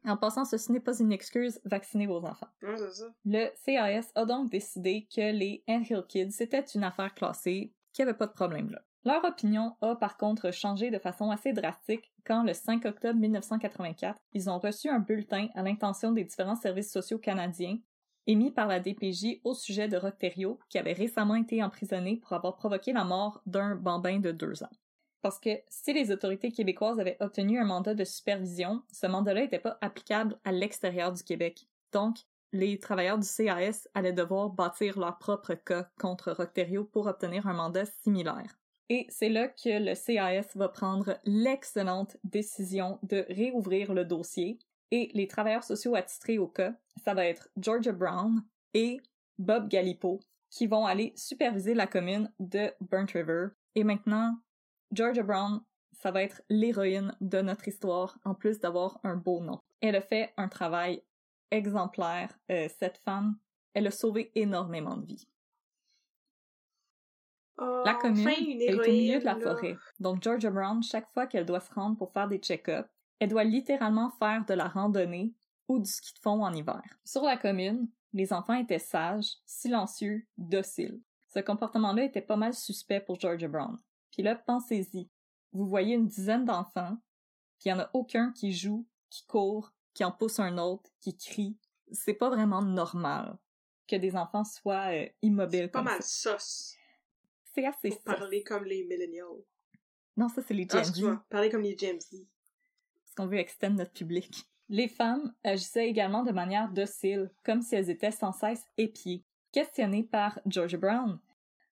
En 0.04 0.16
passant, 0.16 0.44
ceci 0.44 0.72
n'est 0.72 0.80
pas 0.80 0.98
une 0.98 1.12
excuse, 1.12 1.60
vaccinez 1.64 2.06
vos 2.06 2.24
enfants. 2.24 2.48
Ouais, 2.62 2.76
c'est 2.78 2.92
ça. 2.92 3.04
Le 3.26 3.50
CAS 3.64 4.10
a 4.14 4.24
donc 4.24 4.50
décidé 4.50 5.06
que 5.14 5.32
les 5.32 5.62
Hill 5.68 6.04
Kids, 6.08 6.30
c'était 6.30 6.64
une 6.74 6.84
affaire 6.84 7.14
classée, 7.14 7.74
qu'il 7.92 8.04
n'y 8.04 8.08
avait 8.08 8.18
pas 8.18 8.26
de 8.26 8.32
problème 8.32 8.70
là. 8.70 8.82
Leur 9.04 9.22
opinion 9.22 9.76
a 9.82 9.96
par 9.96 10.16
contre 10.16 10.50
changé 10.50 10.90
de 10.90 10.98
façon 10.98 11.30
assez 11.30 11.52
drastique 11.52 12.10
quand 12.24 12.42
le 12.42 12.54
5 12.54 12.86
octobre 12.86 13.20
1984, 13.20 14.18
ils 14.32 14.48
ont 14.48 14.58
reçu 14.58 14.88
un 14.88 14.98
bulletin 14.98 15.48
à 15.54 15.62
l'intention 15.62 16.10
des 16.10 16.24
différents 16.24 16.56
services 16.56 16.90
sociaux 16.90 17.18
canadiens 17.18 17.76
émis 18.26 18.50
par 18.50 18.66
la 18.66 18.80
DPJ 18.80 19.40
au 19.44 19.54
sujet 19.54 19.88
de 19.88 19.96
Rocterio, 19.96 20.58
qui 20.68 20.78
avait 20.78 20.92
récemment 20.92 21.36
été 21.36 21.62
emprisonné 21.62 22.16
pour 22.16 22.32
avoir 22.32 22.56
provoqué 22.56 22.92
la 22.92 23.04
mort 23.04 23.42
d'un 23.46 23.74
bambin 23.74 24.18
de 24.18 24.32
deux 24.32 24.62
ans. 24.62 24.70
Parce 25.22 25.38
que 25.38 25.50
si 25.68 25.92
les 25.92 26.10
autorités 26.10 26.52
québécoises 26.52 27.00
avaient 27.00 27.16
obtenu 27.20 27.58
un 27.58 27.64
mandat 27.64 27.94
de 27.94 28.04
supervision, 28.04 28.82
ce 28.92 29.06
mandat-là 29.06 29.42
n'était 29.42 29.58
pas 29.58 29.78
applicable 29.80 30.38
à 30.44 30.52
l'extérieur 30.52 31.12
du 31.12 31.22
Québec. 31.22 31.66
Donc, 31.92 32.18
les 32.52 32.78
travailleurs 32.78 33.18
du 33.18 33.26
CAS 33.26 33.88
allaient 33.94 34.12
devoir 34.12 34.50
bâtir 34.50 34.98
leur 34.98 35.18
propre 35.18 35.54
cas 35.54 35.88
contre 35.98 36.30
Rocterio 36.32 36.84
pour 36.84 37.06
obtenir 37.06 37.46
un 37.46 37.54
mandat 37.54 37.86
similaire. 38.02 38.58
Et 38.90 39.06
c'est 39.08 39.30
là 39.30 39.48
que 39.48 39.82
le 39.82 39.94
CAS 39.94 40.54
va 40.56 40.68
prendre 40.68 41.18
l'excellente 41.24 42.18
décision 42.22 42.98
de 43.02 43.24
réouvrir 43.30 43.94
le 43.94 44.04
dossier 44.04 44.58
et 44.90 45.10
les 45.14 45.28
travailleurs 45.28 45.64
sociaux 45.64 45.94
attitrés 45.94 46.38
au 46.38 46.48
cas, 46.48 46.74
ça 47.04 47.14
va 47.14 47.26
être 47.26 47.48
Georgia 47.56 47.92
Brown 47.92 48.42
et 48.74 49.00
Bob 49.38 49.68
Galipo 49.68 50.20
qui 50.50 50.66
vont 50.66 50.86
aller 50.86 51.12
superviser 51.16 51.74
la 51.74 51.86
commune 51.86 52.32
de 52.38 52.70
Burnt 52.80 53.10
River. 53.12 53.48
Et 53.74 53.82
maintenant, 53.82 54.38
Georgia 54.92 55.24
Brown, 55.24 55.60
ça 55.92 56.12
va 56.12 56.22
être 56.22 56.42
l'héroïne 56.48 57.16
de 57.20 57.40
notre 57.40 57.66
histoire, 57.66 58.18
en 58.24 58.34
plus 58.34 58.60
d'avoir 58.60 59.00
un 59.02 59.16
beau 59.16 59.40
nom. 59.40 59.58
Elle 59.80 59.96
a 59.96 60.00
fait 60.00 60.32
un 60.36 60.48
travail 60.48 61.02
exemplaire, 61.50 62.38
euh, 62.50 62.68
cette 62.78 62.98
femme. 62.98 63.36
Elle 63.74 63.88
a 63.88 63.90
sauvé 63.90 64.30
énormément 64.36 64.96
de 64.96 65.06
vies. 65.06 65.28
Oh, 67.58 67.82
La 67.84 67.94
commune 67.94 68.28
enfin, 68.28 68.42
est 68.42 68.74
au 68.74 68.82
milieu 68.82 69.18
de 69.20 69.24
la 69.24 69.34
là. 69.34 69.40
forêt. 69.40 69.76
Donc 69.98 70.22
Georgia 70.22 70.50
Brown, 70.50 70.82
chaque 70.82 71.10
fois 71.12 71.26
qu'elle 71.26 71.46
doit 71.46 71.60
se 71.60 71.72
rendre 71.72 71.96
pour 71.96 72.12
faire 72.12 72.28
des 72.28 72.38
check-ups, 72.38 72.88
elle 73.20 73.28
doit 73.30 73.44
littéralement 73.44 74.10
faire 74.18 74.44
de 74.44 74.54
la 74.54 74.68
randonnée 74.68 75.34
ou 75.68 75.78
du 75.78 75.90
ski 75.90 76.12
de 76.14 76.18
fond 76.18 76.44
en 76.44 76.52
hiver. 76.52 76.82
Sur 77.04 77.22
la 77.22 77.36
commune, 77.36 77.88
les 78.12 78.32
enfants 78.32 78.54
étaient 78.54 78.78
sages, 78.78 79.32
silencieux, 79.46 80.26
dociles. 80.36 81.00
Ce 81.28 81.40
comportement-là 81.40 82.04
était 82.04 82.20
pas 82.22 82.36
mal 82.36 82.54
suspect 82.54 83.00
pour 83.00 83.18
Georgia 83.18 83.48
Brown. 83.48 83.78
Puis 84.12 84.22
là, 84.22 84.34
pensez-y. 84.36 85.08
Vous 85.52 85.66
voyez 85.66 85.94
une 85.94 86.06
dizaine 86.08 86.44
d'enfants, 86.44 86.96
puis 87.58 87.66
il 87.66 87.68
y 87.70 87.72
en 87.72 87.80
a 87.80 87.90
aucun 87.92 88.32
qui 88.32 88.52
joue, 88.52 88.86
qui 89.10 89.24
court, 89.26 89.72
qui 89.94 90.04
en 90.04 90.12
pousse 90.12 90.38
un 90.40 90.58
autre, 90.58 90.90
qui 91.00 91.16
crie. 91.16 91.56
C'est 91.92 92.14
pas 92.14 92.28
vraiment 92.28 92.62
normal 92.62 93.38
que 93.86 93.96
des 93.96 94.16
enfants 94.16 94.44
soient 94.44 94.92
euh, 94.94 95.08
immobiles 95.22 95.70
Pas 95.70 95.78
comme 95.80 95.84
mal 95.92 96.02
ça. 96.02 96.32
sauce. 96.38 96.74
C'est 97.54 97.66
assez 97.66 97.90
Pour 97.90 98.02
ça. 98.02 98.14
parler 98.16 98.42
comme 98.42 98.64
les 98.64 98.84
millennials. 98.84 99.44
Non, 100.16 100.28
ça 100.28 100.42
c'est 100.42 100.54
les 100.54 100.66
Ah, 100.70 100.82
Gen 100.82 100.94
Z. 100.94 101.18
parler 101.28 101.50
comme 101.50 101.62
les 101.62 101.76
Gen 101.76 102.00
Z. 102.00 102.26
parce 103.14 103.26
qu'on 103.28 103.32
veut 103.32 103.38
extendre 103.40 103.76
notre 103.76 103.92
public. 103.92 104.44
Les 104.68 104.88
femmes 104.88 105.32
agissaient 105.44 105.88
également 105.88 106.22
de 106.22 106.32
manière 106.32 106.70
docile, 106.70 107.30
comme 107.44 107.62
si 107.62 107.74
elles 107.74 107.90
étaient 107.90 108.10
sans 108.10 108.32
cesse 108.32 108.64
épiées. 108.76 109.22
Questionnées 109.52 110.02
par 110.04 110.40
George 110.46 110.76
Brown, 110.76 111.20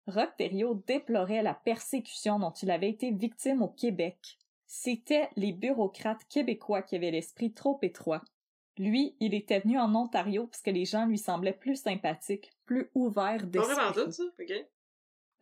Rock 0.07 0.31
Thériault 0.37 0.83
déplorait 0.87 1.43
la 1.43 1.55
persécution 1.55 2.39
dont 2.39 2.53
il 2.53 2.71
avait 2.71 2.91
été 2.91 3.11
victime 3.11 3.63
au 3.63 3.69
Québec. 3.69 4.39
C'étaient 4.67 5.31
les 5.37 5.53
bureaucrates 5.53 6.25
québécois 6.29 6.83
qui 6.83 6.97
avaient 6.97 7.11
l'esprit 7.11 7.53
trop 7.53 7.79
étroit. 7.83 8.23
Lui, 8.79 9.17
il 9.21 9.35
était 9.35 9.61
venu 9.61 9.79
en 9.79 9.95
Ontario 9.95 10.47
parce 10.47 10.63
que 10.63 10.71
les 10.71 10.85
gens 10.85 11.07
lui 11.07 11.19
semblaient 11.19 11.53
plus 11.53 11.77
sympathiques, 11.77 12.53
plus 12.65 12.91
ouverts 12.95 13.41
Pas 13.41 13.47
d'esprit. 13.47 14.05
tout 14.05 14.13
ça? 14.13 14.23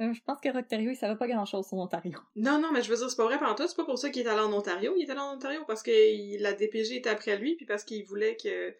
Euh, 0.01 0.13
je 0.15 0.21
pense 0.23 0.41
que 0.41 0.49
Rock 0.49 0.67
Thériault, 0.69 0.91
il 0.93 0.97
savait 0.97 1.17
pas 1.17 1.27
grand-chose 1.29 1.67
sur 1.67 1.77
l'Ontario. 1.77 2.19
Non, 2.37 2.59
non, 2.61 2.73
mais 2.73 2.83
je 2.83 2.91
veux 2.91 2.97
dire, 2.97 3.11
c'est 3.11 3.17
pas 3.17 3.25
vrai 3.25 3.39
tout. 3.57 3.67
c'est 3.69 3.77
pas 3.77 3.85
pour 3.85 3.99
ça 3.99 4.09
qu'il 4.11 4.27
est 4.27 4.31
allé 4.31 4.41
en 4.41 4.53
Ontario. 4.53 4.95
Il 4.97 5.03
est 5.07 5.11
allé 5.11 5.21
en 5.21 5.35
Ontario 5.35 5.61
parce 5.67 5.83
que 5.83 5.91
il- 5.91 6.41
la 6.41 6.53
DPG 6.55 6.97
était 6.97 7.11
après 7.11 7.37
lui, 7.37 7.57
puis 7.57 7.67
parce 7.67 7.85
qu'il 7.85 8.05
voulait 8.07 8.37
que 8.37 8.75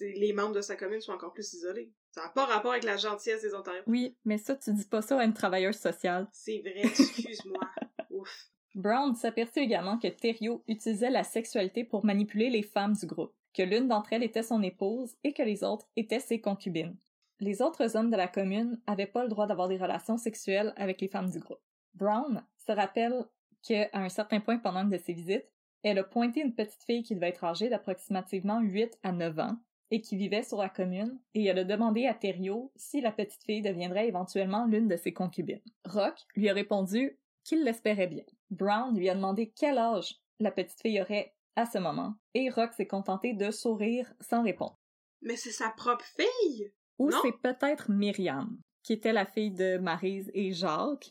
les 0.00 0.32
membres 0.32 0.54
de 0.54 0.60
sa 0.60 0.76
commune 0.76 1.00
soient 1.00 1.14
encore 1.14 1.32
plus 1.32 1.52
isolés. 1.54 1.90
Ça 2.10 2.22
n'a 2.22 2.28
pas 2.30 2.44
rapport 2.46 2.72
avec 2.72 2.84
la 2.84 2.96
gentillesse 2.96 3.42
des 3.42 3.54
Ontariens. 3.54 3.82
Oui, 3.86 4.16
mais 4.24 4.38
ça, 4.38 4.54
tu 4.56 4.72
dis 4.72 4.86
pas 4.86 5.02
ça 5.02 5.18
à 5.20 5.24
une 5.24 5.34
travailleuse 5.34 5.76
sociale. 5.76 6.28
C'est 6.32 6.60
vrai, 6.60 6.80
excuse-moi. 6.84 7.60
Ouf. 8.10 8.50
Brown 8.74 9.14
s'aperçut 9.14 9.60
également 9.60 9.98
que 9.98 10.08
Thériault 10.08 10.62
utilisait 10.68 11.10
la 11.10 11.24
sexualité 11.24 11.84
pour 11.84 12.04
manipuler 12.04 12.50
les 12.50 12.62
femmes 12.62 12.92
du 12.94 13.06
groupe, 13.06 13.32
que 13.54 13.62
l'une 13.62 13.88
d'entre 13.88 14.12
elles 14.12 14.22
était 14.22 14.42
son 14.42 14.62
épouse 14.62 15.14
et 15.24 15.32
que 15.32 15.42
les 15.42 15.64
autres 15.64 15.86
étaient 15.96 16.20
ses 16.20 16.40
concubines. 16.40 16.96
Les 17.38 17.60
autres 17.60 17.96
hommes 17.96 18.10
de 18.10 18.16
la 18.16 18.28
commune 18.28 18.80
n'avaient 18.88 19.06
pas 19.06 19.22
le 19.22 19.28
droit 19.28 19.46
d'avoir 19.46 19.68
des 19.68 19.76
relations 19.76 20.16
sexuelles 20.16 20.72
avec 20.76 21.00
les 21.00 21.08
femmes 21.08 21.30
du 21.30 21.38
groupe. 21.38 21.60
Brown 21.94 22.42
se 22.66 22.72
rappelle 22.72 23.24
qu'à 23.62 23.88
un 23.92 24.08
certain 24.08 24.40
point 24.40 24.58
pendant 24.58 24.80
une 24.80 24.90
de 24.90 24.98
ses 24.98 25.12
visites, 25.12 25.50
elle 25.82 25.98
a 25.98 26.04
pointé 26.04 26.40
une 26.40 26.54
petite 26.54 26.82
fille 26.84 27.02
qui 27.02 27.14
devait 27.14 27.28
être 27.28 27.44
âgée 27.44 27.68
d'approximativement 27.68 28.60
8 28.60 28.98
à 29.02 29.12
9 29.12 29.38
ans 29.38 29.58
et 29.90 30.00
qui 30.00 30.16
vivait 30.16 30.42
sur 30.42 30.58
la 30.58 30.68
commune, 30.68 31.20
et 31.34 31.44
elle 31.44 31.60
a 31.60 31.64
demandé 31.64 32.06
à 32.06 32.14
Thériault 32.14 32.72
si 32.74 33.00
la 33.00 33.12
petite 33.12 33.44
fille 33.44 33.62
deviendrait 33.62 34.08
éventuellement 34.08 34.66
l'une 34.66 34.88
de 34.88 34.96
ses 34.96 35.12
concubines. 35.12 35.62
Rock 35.84 36.14
lui 36.34 36.48
a 36.48 36.54
répondu 36.54 37.18
qu'il 37.44 37.62
l'espérait 37.62 38.08
bien. 38.08 38.24
Brown 38.50 38.96
lui 38.96 39.08
a 39.08 39.14
demandé 39.14 39.52
quel 39.54 39.78
âge 39.78 40.16
la 40.40 40.50
petite 40.50 40.80
fille 40.80 41.00
aurait 41.00 41.34
à 41.54 41.66
ce 41.66 41.78
moment, 41.78 42.14
et 42.34 42.50
Rock 42.50 42.72
s'est 42.72 42.88
contenté 42.88 43.32
de 43.32 43.50
sourire 43.50 44.12
sans 44.20 44.42
répondre. 44.42 44.76
Mais 45.22 45.36
c'est 45.36 45.52
sa 45.52 45.70
propre 45.70 46.04
fille! 46.04 46.72
Ou 46.98 47.10
c'est 47.10 47.32
peut-être 47.42 47.90
Myriam, 47.90 48.58
qui 48.82 48.92
était 48.94 49.12
la 49.12 49.26
fille 49.26 49.50
de 49.50 49.78
Maryse 49.78 50.30
et 50.34 50.52
Jacques, 50.52 51.10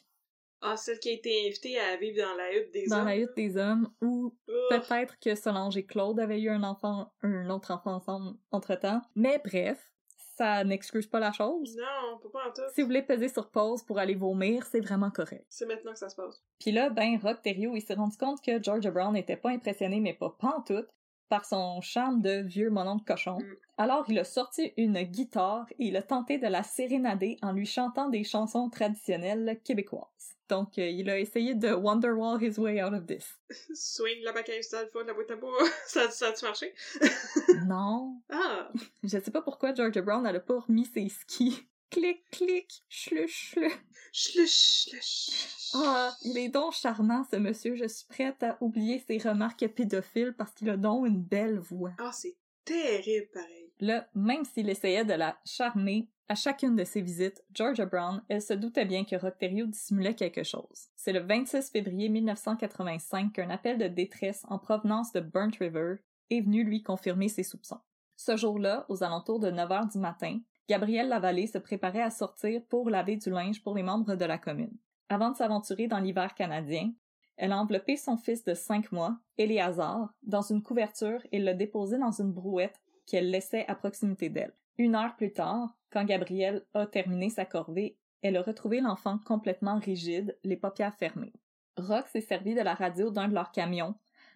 Ah, 0.62 0.78
celle 0.78 1.00
qui 1.00 1.10
a 1.10 1.14
été 1.14 1.46
invitée 1.48 1.78
à 1.80 1.96
vivre 1.98 2.24
dans 2.26 2.36
la 2.36 2.56
hutte 2.56 2.72
des 2.74 2.88
dans 2.88 3.00
hommes. 3.00 3.06
la 3.06 3.18
hutte 3.18 3.36
des 3.36 3.56
hommes, 3.58 3.90
ou 4.02 4.34
Ugh. 4.48 4.56
peut-être 4.70 5.20
que 5.20 5.36
Solange 5.36 5.78
et 5.78 5.86
Claude 5.86 6.20
avaient 6.20 6.42
eu 6.42 6.50
un 6.50 6.64
enfant, 6.64 7.14
un 7.22 7.50
autre 7.50 7.72
enfant 7.72 7.96
ensemble 7.96 8.38
entre-temps. 8.52 9.02
Mais 9.16 9.40
bref, 9.46 9.92
ça 10.38 10.64
n'excuse 10.64 11.06
pas 11.08 11.20
la 11.20 11.32
chose. 11.32 11.76
Non, 11.78 12.16
on 12.16 12.18
peut 12.18 12.30
pas 12.32 12.50
en 12.50 12.52
tout. 12.52 12.62
Si 12.74 12.82
vous 12.82 12.88
voulez 12.88 13.04
peser 13.04 13.30
sur 13.30 13.50
pause 13.52 13.84
pour 13.84 14.00
aller 14.00 14.16
vomir, 14.16 14.66
c'est 14.66 14.82
vraiment 14.82 15.12
correct. 15.12 15.46
C'est 15.50 15.66
maintenant 15.68 15.94
que 15.94 16.00
ça 16.00 16.10
se 16.10 16.16
passe. 16.16 16.44
Puis 16.60 16.72
là, 16.72 16.90
ben, 16.90 17.18
Rock 17.22 17.42
Terrio, 17.44 17.76
il 17.76 17.82
s'est 17.82 17.94
rendu 17.94 18.18
compte 18.18 18.42
que 18.42 18.62
Georgia 18.62 18.90
Brown 18.92 19.14
n'était 19.14 19.38
pas 19.38 19.52
impressionné, 19.52 20.00
mais 20.00 20.14
pas 20.14 20.36
pantoute, 20.38 20.90
par 21.30 21.46
son 21.46 21.82
charme 21.82 22.22
de 22.22 22.42
vieux 22.42 22.70
monon 22.70 22.96
de 22.96 23.04
cochon. 23.04 23.38
Mm. 23.40 23.56
Alors, 23.78 24.06
il 24.10 24.20
a 24.20 24.24
sorti 24.24 24.74
une 24.78 25.02
guitare 25.04 25.66
et 25.80 25.88
il 25.88 25.98
a 25.98 26.02
tenté 26.02 26.38
de 26.38 26.48
la 26.48 26.64
sérénader 26.64 27.38
en 27.42 27.52
lui 27.52 27.66
chantant 27.66 28.10
des 28.10 28.24
chansons 28.24 28.70
traditionnelles 28.70 29.60
québécoises. 29.64 30.36
Donc, 30.48 30.78
euh, 30.78 30.88
il 30.88 31.10
a 31.10 31.20
essayé 31.20 31.56
de 31.56 31.74
Wonderwall 31.74 32.42
his 32.42 32.60
way 32.60 32.82
out 32.84 32.94
of 32.94 33.06
this. 33.08 33.40
Swing 33.74 34.24
la 34.24 34.32
le 34.32 34.90
fond 34.92 35.02
de 35.02 35.08
la 35.08 35.14
boîte 35.14 35.32
à 35.32 35.36
bois. 35.36 35.58
ça, 35.88 36.10
ça 36.12 36.28
a-tu 36.28 36.46
marché? 36.46 36.74
non, 37.66 38.22
Ah! 38.30 38.70
je 39.04 39.20
sais 39.20 39.32
pas 39.32 39.42
pourquoi 39.42 39.74
Georgia 39.74 40.02
Brown 40.02 40.26
elle 40.26 40.36
a 40.36 40.40
pas 40.40 40.60
remis 40.60 40.86
ses 40.86 41.10
skis. 41.10 41.68
Clic, 41.90 42.24
clic, 42.32 42.84
chluch, 42.90 43.52
chluch. 43.52 43.74
Chluch, 44.12 44.88
chluch. 44.90 45.72
Ah, 45.74 46.12
il 46.24 46.38
est 46.38 46.50
donc 46.50 46.74
charmant, 46.74 47.24
ce 47.30 47.36
monsieur. 47.38 47.76
Je 47.76 47.88
suis 47.88 48.08
prête 48.08 48.42
à 48.44 48.58
oublier 48.62 49.04
ses 49.08 49.18
remarques 49.18 49.68
pédophiles 49.68 50.34
parce 50.38 50.54
qu'il 50.54 50.70
a 50.70 50.78
donc 50.78 51.08
une 51.08 51.22
belle 51.22 51.60
voix. 51.60 51.94
Ah, 52.00 52.12
c'est 52.14 52.36
terrible, 52.64 53.28
pareil. 53.34 53.72
Là, 53.80 54.08
même 54.16 54.46
s'il 54.46 54.70
essayait 54.70 55.06
de 55.06 55.14
la 55.14 55.38
charmer, 55.46 56.08
à 56.28 56.36
chacune 56.36 56.76
de 56.76 56.84
ses 56.84 57.02
visites, 57.02 57.44
Georgia 57.54 57.86
Brown, 57.86 58.24
elle 58.30 58.42
se 58.42 58.54
doutait 58.54 58.86
bien 58.86 59.06
que 59.06 59.16
Rocterio 59.16 59.68
dissimulait 59.68 60.16
quelque 60.16 60.44
chose. 60.44 60.88
C'est 60.96 61.14
le 61.14 61.20
26 61.20 61.70
février 61.70 62.10
1985 62.10 63.34
qu'un 63.34 63.50
appel 63.52 63.78
de 63.78 63.88
détresse 63.88 64.44
en 64.48 64.58
provenance 64.58 65.12
de 65.12 65.20
Burnt 65.20 65.56
River 65.60 65.98
est 66.32 66.42
venu 66.42 66.64
lui 66.64 66.82
confirmer 66.82 67.30
ses 67.30 67.44
soupçons. 67.44 67.80
Ce 68.16 68.38
jour-là, 68.38 68.86
aux 68.90 69.04
alentours 69.04 69.40
de 69.40 69.52
9 69.52 69.72
heures 69.72 69.88
du 69.88 70.00
matin, 70.00 70.40
Gabrielle 70.68 71.10
Lavallée 71.10 71.48
se 71.48 71.58
préparait 71.58 72.02
à 72.02 72.10
sortir 72.10 72.62
pour 72.70 72.90
laver 72.90 73.18
du 73.18 73.30
linge 73.30 73.62
pour 73.62 73.76
les 73.76 73.84
membres 73.84 74.16
de 74.16 74.26
la 74.26 74.38
commune. 74.38 74.76
Avant 75.10 75.30
de 75.30 75.36
s'aventurer 75.36 75.88
dans 75.88 76.00
l'hiver 76.00 76.34
canadien, 76.34 76.92
elle 77.38 77.52
a 77.52 77.60
enveloppé 77.60 77.98
son 77.98 78.18
fils 78.18 78.44
de 78.44 78.54
cinq 78.54 78.92
mois, 78.92 79.18
Éléazar, 79.38 80.14
dans 80.24 80.42
une 80.42 80.64
couverture 80.64 81.22
et 81.32 81.40
l'a 81.40 81.54
déposé 81.54 81.98
dans 81.98 82.12
une 82.12 82.32
brouette 82.32 82.80
qu'elle 83.06 83.30
laissait 83.30 83.66
à 83.68 83.76
proximité 83.76 84.30
d'elle. 84.30 84.54
Une 84.78 84.96
heure 84.96 85.16
plus 85.16 85.32
tard, 85.32 85.76
quand 85.92 86.06
Gabrielle 86.06 86.66
a 86.74 86.88
terminé 86.88 87.30
sa 87.30 87.46
corvée, 87.46 87.98
elle 88.22 88.38
a 88.38 88.42
retrouvé 88.42 88.82
l'enfant 88.82 89.20
complètement 89.20 89.78
rigide, 89.78 90.38
les 90.44 90.58
paupières 90.58 90.96
fermées. 90.96 91.34
Rock 91.78 92.08
s'est 92.08 92.22
servi 92.22 92.56
de 92.56 92.62
la 92.62 92.74
radio 92.74 93.12
d'un 93.12 93.28
de 93.28 93.36
leurs 93.36 93.52
camions 93.52 93.96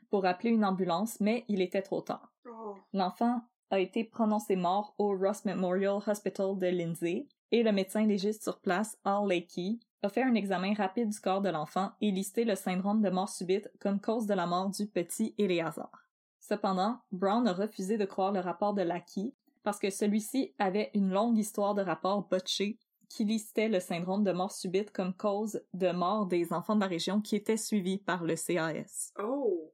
pour 0.09 0.25
appeler 0.25 0.51
une 0.51 0.65
ambulance, 0.65 1.19
mais 1.19 1.45
il 1.47 1.61
était 1.61 1.81
trop 1.81 2.01
tard. 2.01 2.31
Oh. 2.45 2.75
L'enfant 2.93 3.41
a 3.69 3.79
été 3.79 4.03
prononcé 4.03 4.55
mort 4.55 4.93
au 4.97 5.15
Ross 5.15 5.45
Memorial 5.45 5.99
Hospital 6.05 6.57
de 6.57 6.67
Lindsay 6.67 7.27
et 7.51 7.63
le 7.63 7.71
médecin 7.71 8.05
légiste 8.05 8.43
sur 8.43 8.59
place, 8.59 8.97
Al 9.03 9.27
Lakey, 9.27 9.79
a 10.01 10.09
fait 10.09 10.23
un 10.23 10.35
examen 10.35 10.73
rapide 10.73 11.09
du 11.09 11.19
corps 11.19 11.41
de 11.41 11.49
l'enfant 11.49 11.91
et 12.01 12.11
listé 12.11 12.45
le 12.45 12.55
syndrome 12.55 13.01
de 13.01 13.09
mort 13.09 13.29
subite 13.29 13.69
comme 13.79 13.99
cause 13.99 14.25
de 14.25 14.33
la 14.33 14.47
mort 14.47 14.69
du 14.69 14.87
petit 14.87 15.35
Éléazar. 15.37 15.91
Cependant, 16.39 16.99
Brown 17.11 17.47
a 17.47 17.53
refusé 17.53 17.97
de 17.97 18.05
croire 18.05 18.31
le 18.31 18.39
rapport 18.39 18.73
de 18.73 18.81
Lakey 18.81 19.33
parce 19.63 19.79
que 19.79 19.89
celui-ci 19.89 20.53
avait 20.57 20.89
une 20.93 21.09
longue 21.09 21.37
histoire 21.37 21.75
de 21.75 21.81
rapports 21.81 22.27
botchés 22.27 22.79
qui 23.09 23.25
listait 23.25 23.69
le 23.69 23.79
syndrome 23.79 24.23
de 24.23 24.31
mort 24.31 24.51
subite 24.51 24.91
comme 24.91 25.13
cause 25.13 25.61
de 25.73 25.91
mort 25.91 26.27
des 26.27 26.53
enfants 26.53 26.75
de 26.75 26.81
la 26.81 26.87
région 26.87 27.21
qui 27.21 27.35
étaient 27.35 27.57
suivis 27.57 27.97
par 27.97 28.23
le 28.23 28.35
CAS. 28.35 29.11
Oh. 29.19 29.73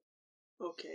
OK. 0.60 0.88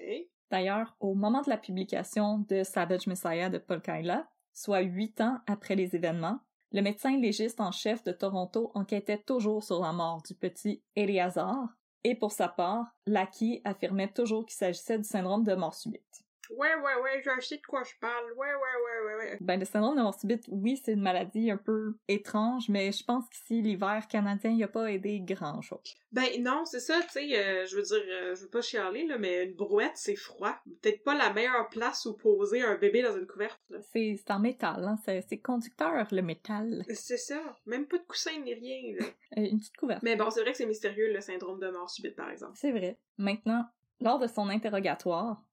D'ailleurs, 0.51 0.97
au 1.01 1.15
moment 1.15 1.43
de 1.43 1.49
la 1.49 1.57
publication 1.57 2.39
de 2.49 2.65
Savage 2.65 3.07
Messiah 3.07 3.51
de 3.51 3.59
Paul 3.59 3.81
Kaila, 3.81 4.29
soit 4.53 4.81
huit 4.81 5.21
ans 5.21 5.39
après 5.47 5.77
les 5.77 5.95
événements, 5.95 6.41
le 6.73 6.83
médecin 6.83 7.17
légiste 7.17 7.61
en 7.61 7.73
chef 7.73 8.05
de 8.05 8.13
Toronto 8.13 8.71
enquêtait 8.75 9.19
toujours 9.19 9.63
sur 9.63 9.81
la 9.81 9.93
mort 9.93 10.23
du 10.23 10.35
petit 10.35 10.83
Eleazar, 10.97 11.69
et 12.05 12.15
pour 12.15 12.33
sa 12.33 12.49
part, 12.49 12.87
Lackey 13.07 13.61
affirmait 13.65 14.13
toujours 14.13 14.47
qu'il 14.47 14.57
s'agissait 14.57 14.99
du 14.99 15.05
syndrome 15.05 15.45
de 15.45 15.55
mort 15.55 15.75
subite. 15.75 16.25
Ouais, 16.51 16.75
ouais, 16.75 17.03
ouais, 17.03 17.23
je 17.25 17.47
sais 17.47 17.57
de 17.57 17.63
quoi 17.63 17.83
je 17.85 17.93
parle. 18.01 18.33
Ouais, 18.37 18.49
ouais, 18.49 18.55
ouais, 18.55 19.07
ouais, 19.07 19.31
ouais. 19.31 19.39
Ben, 19.41 19.59
le 19.59 19.65
syndrome 19.65 19.97
de 19.97 20.03
mort 20.03 20.19
subite, 20.19 20.45
oui, 20.49 20.81
c'est 20.83 20.93
une 20.93 21.03
maladie 21.03 21.51
un 21.51 21.57
peu 21.57 21.95
étrange, 22.09 22.69
mais 22.69 22.93
je 22.93 23.05
pense 23.05 23.29
qu'ici, 23.29 23.63
l'hiver 23.63 24.07
canadien, 24.09 24.51
il 24.51 24.63
a 24.63 24.69
pas 24.69 24.91
aidé 24.91 25.21
grand-chose. 25.21 25.95
Ben 26.13 26.27
non, 26.41 26.65
c'est 26.65 26.81
ça, 26.81 27.01
tu 27.03 27.11
sais, 27.11 27.39
euh, 27.39 27.67
je 27.67 27.77
veux 27.77 27.83
dire, 27.83 28.03
euh, 28.09 28.35
je 28.35 28.43
veux 28.43 28.51
pas 28.51 28.63
chialer, 28.63 29.07
là, 29.07 29.17
mais 29.19 29.45
une 29.45 29.55
brouette, 29.55 29.93
c'est 29.95 30.17
froid. 30.17 30.57
Peut-être 30.83 31.05
pas 31.05 31.15
la 31.15 31.33
meilleure 31.33 31.69
place 31.69 32.05
où 32.07 32.17
poser 32.17 32.63
un 32.63 32.77
bébé 32.77 33.03
dans 33.03 33.17
une 33.17 33.27
couverte, 33.27 33.61
là. 33.71 33.79
C'est 33.93 34.19
en 34.29 34.41
métal, 34.41 34.85
hein? 34.85 34.97
c'est 35.05 35.25
c'est 35.29 35.39
conducteur, 35.39 36.07
le 36.11 36.23
métal. 36.23 36.85
C'est 36.89 37.17
ça. 37.17 37.41
Même 37.67 37.87
pas 37.87 37.99
de 37.99 38.05
coussin 38.05 38.39
ni 38.45 38.55
rien, 38.55 38.97
là. 38.99 39.07
Euh, 39.39 39.43
une 39.43 39.61
petite 39.61 39.77
couverte. 39.77 40.03
Mais 40.03 40.17
bon, 40.17 40.29
c'est 40.31 40.41
vrai 40.41 40.51
que 40.51 40.59
c'est 40.59 40.67
mystérieux, 40.67 41.13
le 41.13 41.21
syndrome 41.21 41.61
de 41.61 41.71
mort 41.71 41.89
subite, 41.89 42.17
par 42.17 42.31
exemple. 42.31 42.55
C'est 42.57 42.73
vrai. 42.73 42.99
Maintenant, 43.17 43.65
lors 44.01 44.19
de 44.19 44.27
son 44.27 44.49
interrogatoire, 44.49 45.45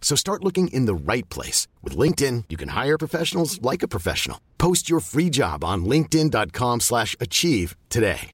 So 0.00 0.16
start 0.16 0.42
looking 0.42 0.66
in 0.72 0.86
the 0.86 1.12
right 1.12 1.28
place. 1.28 1.68
With 1.84 1.96
LinkedIn, 1.96 2.46
you 2.48 2.56
can 2.56 2.70
hire 2.70 2.98
professionals 2.98 3.62
like 3.62 3.84
a 3.84 3.88
professional. 3.88 4.38
Post 4.58 4.90
your 4.90 5.00
free 5.00 5.30
job 5.30 5.62
on 5.62 5.84
linkedin.com/achieve 5.84 6.80
slash 6.80 7.16
achieve 7.20 7.76
today. 7.88 8.32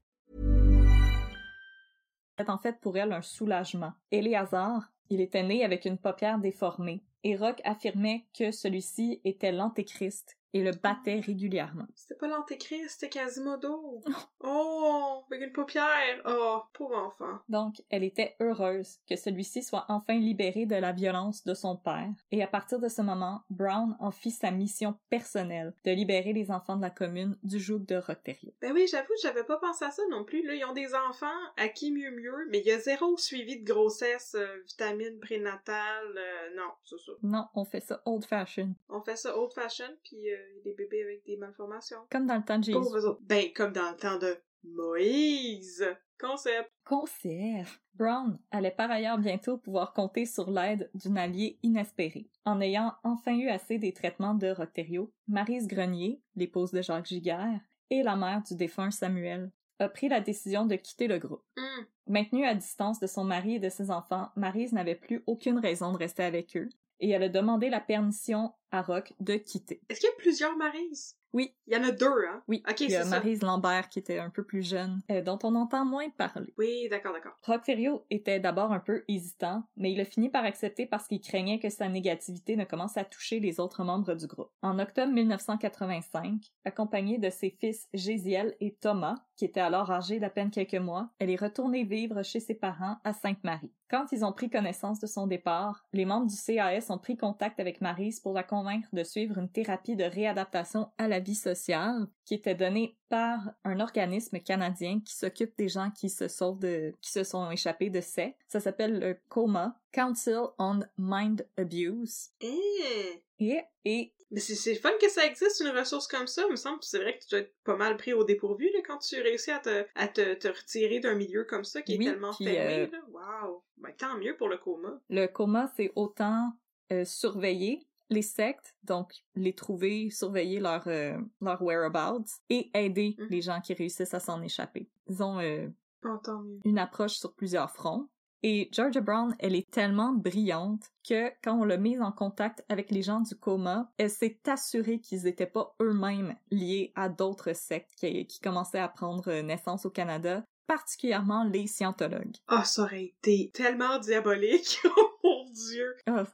en 2.47 2.57
fait 2.57 2.79
pour 2.81 2.97
elle 2.97 3.13
un 3.13 3.21
soulagement. 3.21 3.93
Éléazar, 4.11 4.91
il 5.09 5.21
était 5.21 5.43
né 5.43 5.63
avec 5.63 5.85
une 5.85 5.97
paupière 5.97 6.39
déformée, 6.39 7.03
et 7.23 7.35
Rock 7.35 7.61
affirmait 7.63 8.25
que 8.37 8.51
celui-ci 8.51 9.21
était 9.23 9.51
l'antéchrist 9.51 10.37
et 10.57 10.63
le 10.63 10.71
battait 10.71 11.19
régulièrement. 11.19 11.85
C'était 11.95 12.15
pas 12.15 12.27
l'antéchrist, 12.27 12.99
c'était 12.99 13.09
Quasimodo? 13.09 14.01
oh, 14.39 15.23
avec 15.29 15.43
une 15.43 15.53
paupière. 15.53 16.21
Oh, 16.25 16.61
pauvre 16.73 16.97
enfant. 16.97 17.39
Donc, 17.47 17.75
elle 17.89 18.03
était 18.03 18.35
heureuse 18.39 18.97
que 19.07 19.15
celui-ci 19.15 19.61
soit 19.61 19.85
enfin 19.87 20.15
libéré 20.15 20.65
de 20.65 20.75
la 20.75 20.93
violence 20.93 21.43
de 21.43 21.53
son 21.53 21.77
père, 21.77 22.09
et 22.31 22.41
à 22.41 22.47
partir 22.47 22.79
de 22.79 22.87
ce 22.87 23.01
moment, 23.01 23.41
Brown 23.49 23.95
en 23.99 24.11
fit 24.11 24.31
sa 24.31 24.49
mission 24.49 24.95
personnelle 25.09 25.73
de 25.85 25.91
libérer 25.91 26.33
les 26.33 26.49
enfants 26.49 26.75
de 26.75 26.81
la 26.81 26.89
commune 26.89 27.37
du 27.43 27.59
joug 27.59 27.85
de 27.85 27.95
Rocterio. 27.95 28.51
Ben 28.61 28.71
oui, 28.73 28.87
j'avoue, 28.89 29.13
j'avais 29.21 29.43
pas 29.43 29.57
pensé 29.57 29.85
à 29.85 29.91
ça 29.91 30.01
non 30.09 30.23
plus. 30.23 30.45
Là, 30.45 30.55
ils 30.55 30.65
ont 30.65 30.73
des 30.73 30.95
enfants, 30.95 31.27
à 31.57 31.67
qui 31.67 31.91
mieux 31.91 32.11
mieux, 32.11 32.47
mais 32.49 32.59
il 32.59 32.65
y 32.65 32.71
a 32.71 32.79
zéro 32.79 33.15
suivi 33.17 33.59
de 33.59 33.65
grossesse, 33.65 34.35
euh, 34.35 34.61
vitamine 34.67 35.19
prénatale, 35.19 36.17
euh, 36.17 36.55
non, 36.55 36.71
c'est 36.83 36.97
ça. 36.97 37.11
Non, 37.21 37.45
on 37.53 37.65
fait 37.65 37.81
ça 37.81 38.01
old 38.05 38.25
fashion, 38.25 38.73
On 38.89 39.01
fait 39.01 39.17
ça 39.17 39.37
old 39.37 39.53
fashion, 39.53 39.89
puis 40.03 40.31
euh, 40.33 40.37
des 40.63 40.73
bébés 40.73 41.03
avec 41.03 41.25
des 41.25 41.37
malformations. 41.37 41.99
comme 42.11 42.25
dans 42.25 42.37
le 42.37 42.43
temps 42.43 42.59
de 42.59 42.63
Jésus. 42.63 42.77
Autres. 42.77 43.19
Ben, 43.21 43.51
comme 43.53 43.73
dans 43.73 43.91
le 43.91 43.97
temps 43.97 44.17
de 44.17 44.37
Moïse. 44.63 45.85
Concept. 46.19 46.71
Concert. 46.83 47.67
Brown 47.93 48.39
allait 48.49 48.71
par 48.71 48.89
ailleurs 48.89 49.19
bientôt 49.19 49.57
pouvoir 49.57 49.93
compter 49.93 50.25
sur 50.25 50.49
l'aide 50.49 50.89
d'une 50.95 51.17
alliée 51.17 51.59
inespérée. 51.61 52.29
En 52.43 52.59
ayant 52.59 52.93
enfin 53.03 53.37
eu 53.37 53.49
assez 53.49 53.77
des 53.77 53.93
traitements 53.93 54.33
de 54.33 54.47
Rocterio, 54.47 55.13
Marise 55.27 55.67
Grenier, 55.67 56.21
l'épouse 56.35 56.71
de 56.71 56.81
Jacques 56.81 57.05
Giguère, 57.05 57.59
et 57.89 58.03
la 58.03 58.15
mère 58.15 58.41
du 58.43 58.55
défunt 58.55 58.91
Samuel, 58.91 59.51
a 59.79 59.89
pris 59.89 60.09
la 60.09 60.21
décision 60.21 60.65
de 60.65 60.75
quitter 60.75 61.07
le 61.07 61.19
groupe. 61.19 61.43
Hum. 61.57 61.85
Maintenue 62.07 62.45
à 62.45 62.55
distance 62.55 62.99
de 62.99 63.07
son 63.07 63.23
mari 63.23 63.55
et 63.55 63.59
de 63.59 63.69
ses 63.69 63.91
enfants, 63.91 64.29
Marise 64.35 64.73
n'avait 64.73 64.95
plus 64.95 65.23
aucune 65.27 65.59
raison 65.59 65.91
de 65.91 65.97
rester 65.97 66.23
avec 66.23 66.57
eux, 66.57 66.69
et 66.99 67.09
elle 67.09 67.23
a 67.23 67.29
demandé 67.29 67.69
la 67.69 67.79
permission 67.79 68.53
à 68.71 68.81
Rock 68.81 69.13
de 69.19 69.35
quitter. 69.35 69.81
Est-ce 69.89 69.99
qu'il 69.99 70.09
y 70.09 70.11
a 70.11 70.17
plusieurs 70.17 70.57
Marises? 70.57 71.15
Oui. 71.37 71.53
Il 71.67 71.77
y 71.77 71.79
en 71.79 71.83
a 71.83 71.91
deux, 71.91 72.07
hein? 72.07 72.41
Oui, 72.47 72.63
Ok, 72.67 72.79
il 72.81 72.89
y 72.89 72.95
a. 72.95 73.05
Maryse 73.05 73.43
Lambert 73.43 73.89
qui 73.89 73.99
était 73.99 74.17
un 74.17 74.31
peu 74.31 74.43
plus 74.43 74.63
jeune, 74.67 75.01
euh, 75.11 75.21
dont 75.21 75.37
on 75.43 75.53
entend 75.53 75.85
moins 75.85 76.09
parler. 76.09 76.51
Oui, 76.57 76.87
d'accord, 76.89 77.13
d'accord. 77.13 77.35
Rock 77.43 77.63
Ferrio 77.63 78.05
était 78.09 78.39
d'abord 78.39 78.71
un 78.71 78.79
peu 78.79 79.03
hésitant, 79.07 79.63
mais 79.75 79.91
il 79.91 79.99
a 80.01 80.05
fini 80.05 80.29
par 80.29 80.45
accepter 80.45 80.87
parce 80.87 81.07
qu'il 81.07 81.21
craignait 81.21 81.59
que 81.59 81.69
sa 81.69 81.89
négativité 81.89 82.55
ne 82.55 82.63
commence 82.63 82.97
à 82.97 83.03
toucher 83.03 83.39
les 83.39 83.59
autres 83.59 83.83
membres 83.83 84.15
du 84.15 84.25
groupe. 84.25 84.49
En 84.63 84.79
octobre 84.79 85.13
1985, 85.13 86.41
accompagnée 86.65 87.19
de 87.19 87.29
ses 87.29 87.51
fils 87.51 87.87
Gésiel 87.93 88.55
et 88.59 88.73
Thomas, 88.73 89.15
qui 89.35 89.45
étaient 89.45 89.59
alors 89.59 89.91
âgés 89.91 90.19
d'à 90.19 90.31
peine 90.31 90.49
quelques 90.49 90.73
mois, 90.73 91.09
elle 91.19 91.29
est 91.29 91.39
retournée 91.39 91.83
vivre 91.83 92.23
chez 92.23 92.39
ses 92.39 92.55
parents 92.55 92.97
à 93.03 93.13
Sainte-Marie. 93.13 93.71
Quand 93.89 94.07
ils 94.11 94.25
ont 94.25 94.33
pris 94.33 94.49
connaissance 94.49 94.99
de 94.99 95.07
son 95.07 95.27
départ, 95.27 95.85
les 95.93 96.03
membres 96.05 96.27
du 96.27 96.35
CAS 96.35 96.89
ont 96.89 96.97
pris 96.97 97.15
contact 97.15 97.59
avec 97.59 97.79
Maryse 97.79 98.19
pour 98.19 98.33
la 98.33 98.43
convaincre 98.43 98.89
de 98.91 99.03
suivre 99.03 99.37
une 99.37 99.49
thérapie 99.49 99.95
de 99.95 100.03
réadaptation 100.03 100.89
à 100.97 101.07
la 101.07 101.19
vie 101.19 101.26
sociale 101.35 102.07
qui 102.25 102.33
était 102.35 102.55
donnée 102.55 102.97
par 103.09 103.39
un 103.63 103.79
organisme 103.79 104.39
canadien 104.39 104.99
qui 105.05 105.15
s'occupe 105.15 105.57
des 105.57 105.69
gens 105.69 105.91
qui 105.91 106.09
se 106.09 106.27
sauvent 106.27 106.59
de, 106.59 106.93
qui 107.01 107.11
se 107.11 107.23
sont 107.23 107.49
échappés 107.51 107.89
de 107.89 108.01
sectes. 108.01 108.39
Ça 108.47 108.59
s'appelle 108.59 108.99
le 108.99 109.17
COMA, 109.29 109.79
Council 109.91 110.39
on 110.59 110.79
Mind 110.97 111.47
Abuse. 111.57 112.29
Eh! 112.41 113.23
Et, 113.39 113.61
et 113.85 114.13
Mais 114.31 114.39
c'est 114.39 114.55
c'est 114.55 114.75
fun 114.75 114.89
que 114.99 115.09
ça 115.09 115.25
existe, 115.25 115.59
une 115.61 115.77
ressource 115.77 116.07
comme 116.07 116.25
ça. 116.27 116.43
Il 116.47 116.51
me 116.51 116.55
semble 116.55 116.79
que 116.79 116.85
c'est 116.85 116.97
vrai 116.99 117.17
que 117.17 117.23
tu 117.23 117.29
dois 117.29 117.39
être 117.39 117.53
pas 117.63 117.75
mal 117.75 117.95
pris 117.97 118.13
au 118.13 118.23
dépourvu 118.23 118.69
là, 118.73 118.79
quand 118.85 118.97
tu 118.97 119.21
réussis 119.21 119.51
à 119.51 119.59
te, 119.59 119.85
à 119.95 120.07
te, 120.07 120.33
te 120.33 120.47
retirer 120.47 120.99
d'un 120.99 121.13
milieu 121.15 121.43
comme 121.43 121.63
ça 121.63 121.81
qui 121.83 121.97
Oui, 121.97 122.07
est 122.07 122.11
tellement 122.11 122.33
puis, 122.33 122.45
fermé. 122.45 122.79
euh, 122.81 122.87
Là. 122.91 122.99
Wow! 123.11 123.63
Ben, 123.77 123.93
tant 123.95 124.17
mieux 124.17 124.35
pour 124.35 124.49
le 124.49 124.57
coma. 124.57 124.99
le 125.09 125.27
COMA, 125.27 125.71
c'est 125.77 125.91
autant 125.95 126.51
euh, 126.91 127.05
surveiller 127.05 127.85
les 128.09 128.21
sectes, 128.21 128.75
donc 128.83 129.13
les 129.35 129.53
trouver, 129.53 130.09
surveiller 130.09 130.59
leur, 130.59 130.83
euh, 130.87 131.17
leur 131.41 131.61
whereabouts, 131.61 132.25
et 132.49 132.69
aider 132.73 133.15
Mhm. 133.17 133.27
les 133.29 133.41
gens 133.41 133.61
qui 133.61 133.73
réussissent 133.73 134.13
à 134.13 134.19
s'en 134.19 134.41
échapper. 134.41 134.89
Ils 135.07 135.21
ont 135.23 135.39
euh, 135.39 135.67
Oh, 136.05 136.17
mieux. 136.43 136.59
une 136.65 136.79
approche 136.79 137.15
sur 137.17 137.33
plusieurs 137.33 137.71
fronts. 137.71 138.07
Et 138.43 138.69
Georgia 138.71 139.01
Brown, 139.01 139.35
elle 139.39 139.55
est 139.55 139.69
tellement 139.71 140.13
brillante 140.13 140.83
que 141.07 141.31
quand 141.43 141.55
on 141.59 141.65
l'a 141.65 141.77
mise 141.77 141.99
en 142.01 142.11
contact 142.11 142.63
avec 142.69 142.91
les 142.91 143.01
gens 143.01 143.19
du 143.21 143.35
coma, 143.35 143.91
elle 143.97 144.11
s'est 144.11 144.39
assurée 144.45 144.99
qu'ils 144.99 145.23
n'étaient 145.23 145.47
pas 145.47 145.75
eux-mêmes 145.81 146.35
liés 146.51 146.91
à 146.95 147.09
d'autres 147.09 147.53
sectes 147.53 147.95
qui, 147.97 148.27
qui 148.27 148.39
commençaient 148.39 148.77
à 148.79 148.89
prendre 148.89 149.33
naissance 149.41 149.87
au 149.87 149.89
Canada, 149.89 150.43
particulièrement 150.67 151.45
les 151.45 151.65
scientologues. 151.65 152.35
Ah, 152.47 152.63
ça 152.63 152.83
aurait 152.83 153.05
été 153.05 153.49
tellement 153.53 153.97
diabolique. 153.99 154.79
mon 155.47 155.53
dieu! 155.53 155.95
Ah, 156.05 156.25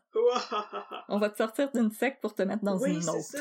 on 1.09 1.19
va 1.19 1.29
te 1.29 1.37
sortir 1.37 1.71
d'une 1.71 1.91
secte 1.91 2.21
pour 2.21 2.35
te 2.35 2.43
mettre 2.43 2.63
dans 2.63 2.79
oui, 2.79 2.91
une 2.91 3.09
autre. 3.09 3.21
ça. 3.21 3.39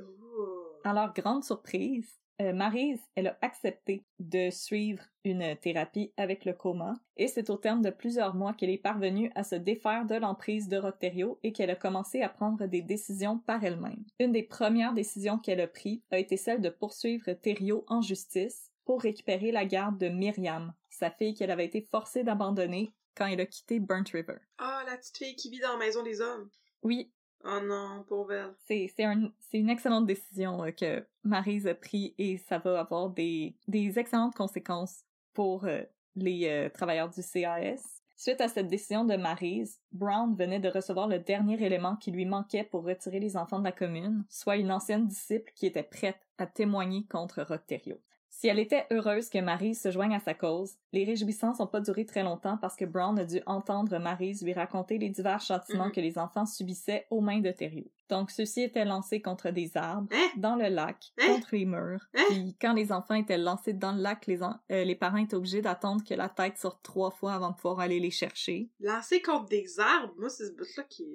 Oh. 0.00 0.76
Leur 0.84 1.12
grande 1.12 1.44
surprise, 1.44 2.20
euh, 2.40 2.52
Maryse, 2.52 3.00
elle 3.14 3.28
a 3.28 3.38
accepté 3.40 4.04
de 4.18 4.50
suivre 4.50 5.02
une 5.24 5.56
thérapie 5.56 6.12
avec 6.16 6.44
le 6.44 6.52
coma, 6.52 6.94
et 7.16 7.28
c'est 7.28 7.48
au 7.48 7.56
terme 7.56 7.80
de 7.80 7.90
plusieurs 7.90 8.34
mois 8.34 8.52
qu'elle 8.52 8.70
est 8.70 8.78
parvenue 8.78 9.32
à 9.34 9.42
se 9.42 9.54
défaire 9.54 10.04
de 10.04 10.16
l'emprise 10.16 10.68
de 10.68 10.76
Rocterio 10.76 11.38
et 11.42 11.52
qu'elle 11.52 11.70
a 11.70 11.76
commencé 11.76 12.20
à 12.20 12.28
prendre 12.28 12.66
des 12.66 12.82
décisions 12.82 13.38
par 13.38 13.64
elle-même. 13.64 14.04
Une 14.20 14.32
des 14.32 14.42
premières 14.42 14.92
décisions 14.92 15.38
qu'elle 15.38 15.60
a 15.60 15.66
prises 15.66 16.02
a 16.10 16.18
été 16.18 16.36
celle 16.36 16.60
de 16.60 16.68
poursuivre 16.68 17.32
Thériault 17.32 17.84
en 17.88 18.02
justice 18.02 18.70
pour 18.84 19.00
récupérer 19.00 19.50
la 19.50 19.64
garde 19.64 19.98
de 19.98 20.08
Myriam, 20.08 20.72
sa 20.90 21.10
fille 21.10 21.34
qu'elle 21.34 21.50
avait 21.50 21.64
été 21.64 21.80
forcée 21.80 22.22
d'abandonner 22.22 22.92
quand 23.16 23.26
elle 23.26 23.40
a 23.40 23.46
quitté 23.46 23.80
Burnt 23.80 24.08
River. 24.12 24.36
Ah, 24.58 24.82
la 24.86 24.96
petite 24.96 25.16
fille 25.16 25.36
qui 25.36 25.50
vit 25.50 25.60
dans 25.60 25.72
la 25.72 25.78
maison 25.78 26.02
des 26.02 26.20
hommes. 26.20 26.48
Oui, 26.82 27.10
Oh 27.44 27.60
non, 27.62 28.04
pauvre 28.08 28.32
elle. 28.32 28.54
c'est 28.66 28.90
c'est 28.96 29.04
un- 29.04 29.30
c'est 29.40 29.58
une 29.58 29.68
excellente 29.70 30.06
décision 30.06 30.64
euh, 30.64 30.70
que 30.72 31.06
Maryse 31.22 31.66
a 31.68 31.74
prise 31.74 32.12
et 32.18 32.38
ça 32.38 32.58
va 32.58 32.80
avoir 32.80 33.10
des, 33.10 33.54
des 33.68 33.98
excellentes 33.98 34.34
conséquences 34.34 35.04
pour 35.32 35.64
euh, 35.64 35.82
les 36.16 36.48
euh, 36.48 36.68
travailleurs 36.70 37.10
du 37.10 37.20
CAS. 37.22 38.02
Suite 38.16 38.40
à 38.40 38.48
cette 38.48 38.68
décision 38.68 39.04
de 39.04 39.14
Maryse, 39.16 39.78
Brown 39.92 40.34
venait 40.34 40.58
de 40.58 40.70
recevoir 40.70 41.06
le 41.06 41.18
dernier 41.18 41.62
élément 41.62 41.96
qui 41.96 42.10
lui 42.10 42.24
manquait 42.24 42.64
pour 42.64 42.84
retirer 42.84 43.20
les 43.20 43.36
enfants 43.36 43.58
de 43.58 43.64
la 43.64 43.72
commune, 43.72 44.24
soit 44.30 44.56
une 44.56 44.72
ancienne 44.72 45.06
disciple 45.06 45.52
qui 45.54 45.66
était 45.66 45.82
prête 45.82 46.18
à 46.38 46.46
témoigner 46.46 47.06
contre 47.06 47.42
Rocterio. 47.42 48.00
Si 48.38 48.48
elle 48.48 48.58
était 48.58 48.84
heureuse 48.90 49.30
que 49.30 49.38
Maryse 49.38 49.80
se 49.80 49.90
joigne 49.90 50.14
à 50.14 50.20
sa 50.20 50.34
cause, 50.34 50.74
les 50.92 51.04
réjouissances 51.04 51.58
n'ont 51.58 51.66
pas 51.66 51.80
duré 51.80 52.04
très 52.04 52.22
longtemps 52.22 52.58
parce 52.58 52.76
que 52.76 52.84
Brown 52.84 53.18
a 53.18 53.24
dû 53.24 53.40
entendre 53.46 53.96
Maryse 53.98 54.42
lui 54.42 54.52
raconter 54.52 54.98
les 54.98 55.08
divers 55.08 55.40
châtiments 55.40 55.86
Mhm. 55.86 55.92
que 55.92 56.00
les 56.02 56.18
enfants 56.18 56.44
subissaient 56.44 57.06
aux 57.08 57.22
mains 57.22 57.40
de 57.40 57.50
Thériault. 57.50 57.90
Donc 58.10 58.30
ceux-ci 58.30 58.60
étaient 58.60 58.84
lancés 58.84 59.22
contre 59.22 59.48
des 59.50 59.74
arbres, 59.78 60.08
Hein? 60.12 60.28
dans 60.36 60.54
le 60.54 60.68
lac, 60.68 61.12
Hein? 61.18 61.28
contre 61.28 61.48
les 61.52 61.64
murs. 61.64 62.06
Hein? 62.14 62.24
Puis 62.28 62.54
quand 62.60 62.74
les 62.74 62.92
enfants 62.92 63.14
étaient 63.14 63.38
lancés 63.38 63.72
dans 63.72 63.92
le 63.92 64.02
lac, 64.02 64.26
les, 64.26 64.42
en- 64.42 64.60
euh, 64.70 64.84
les 64.84 64.94
parents 64.94 65.16
étaient 65.16 65.34
obligés 65.34 65.62
d'attendre 65.62 66.04
que 66.06 66.12
la 66.12 66.28
tête 66.28 66.58
sorte 66.58 66.82
trois 66.82 67.10
fois 67.12 67.32
avant 67.32 67.52
de 67.52 67.56
pouvoir 67.56 67.80
aller 67.80 68.00
les 68.00 68.10
chercher. 68.10 68.68
Lancer 68.80 69.22
contre 69.22 69.46
des 69.46 69.80
arbres, 69.80 70.12
moi, 70.18 70.28
c'est 70.28 70.46
ce 70.48 70.52
bout-là 70.52 70.82
qui. 70.90 71.06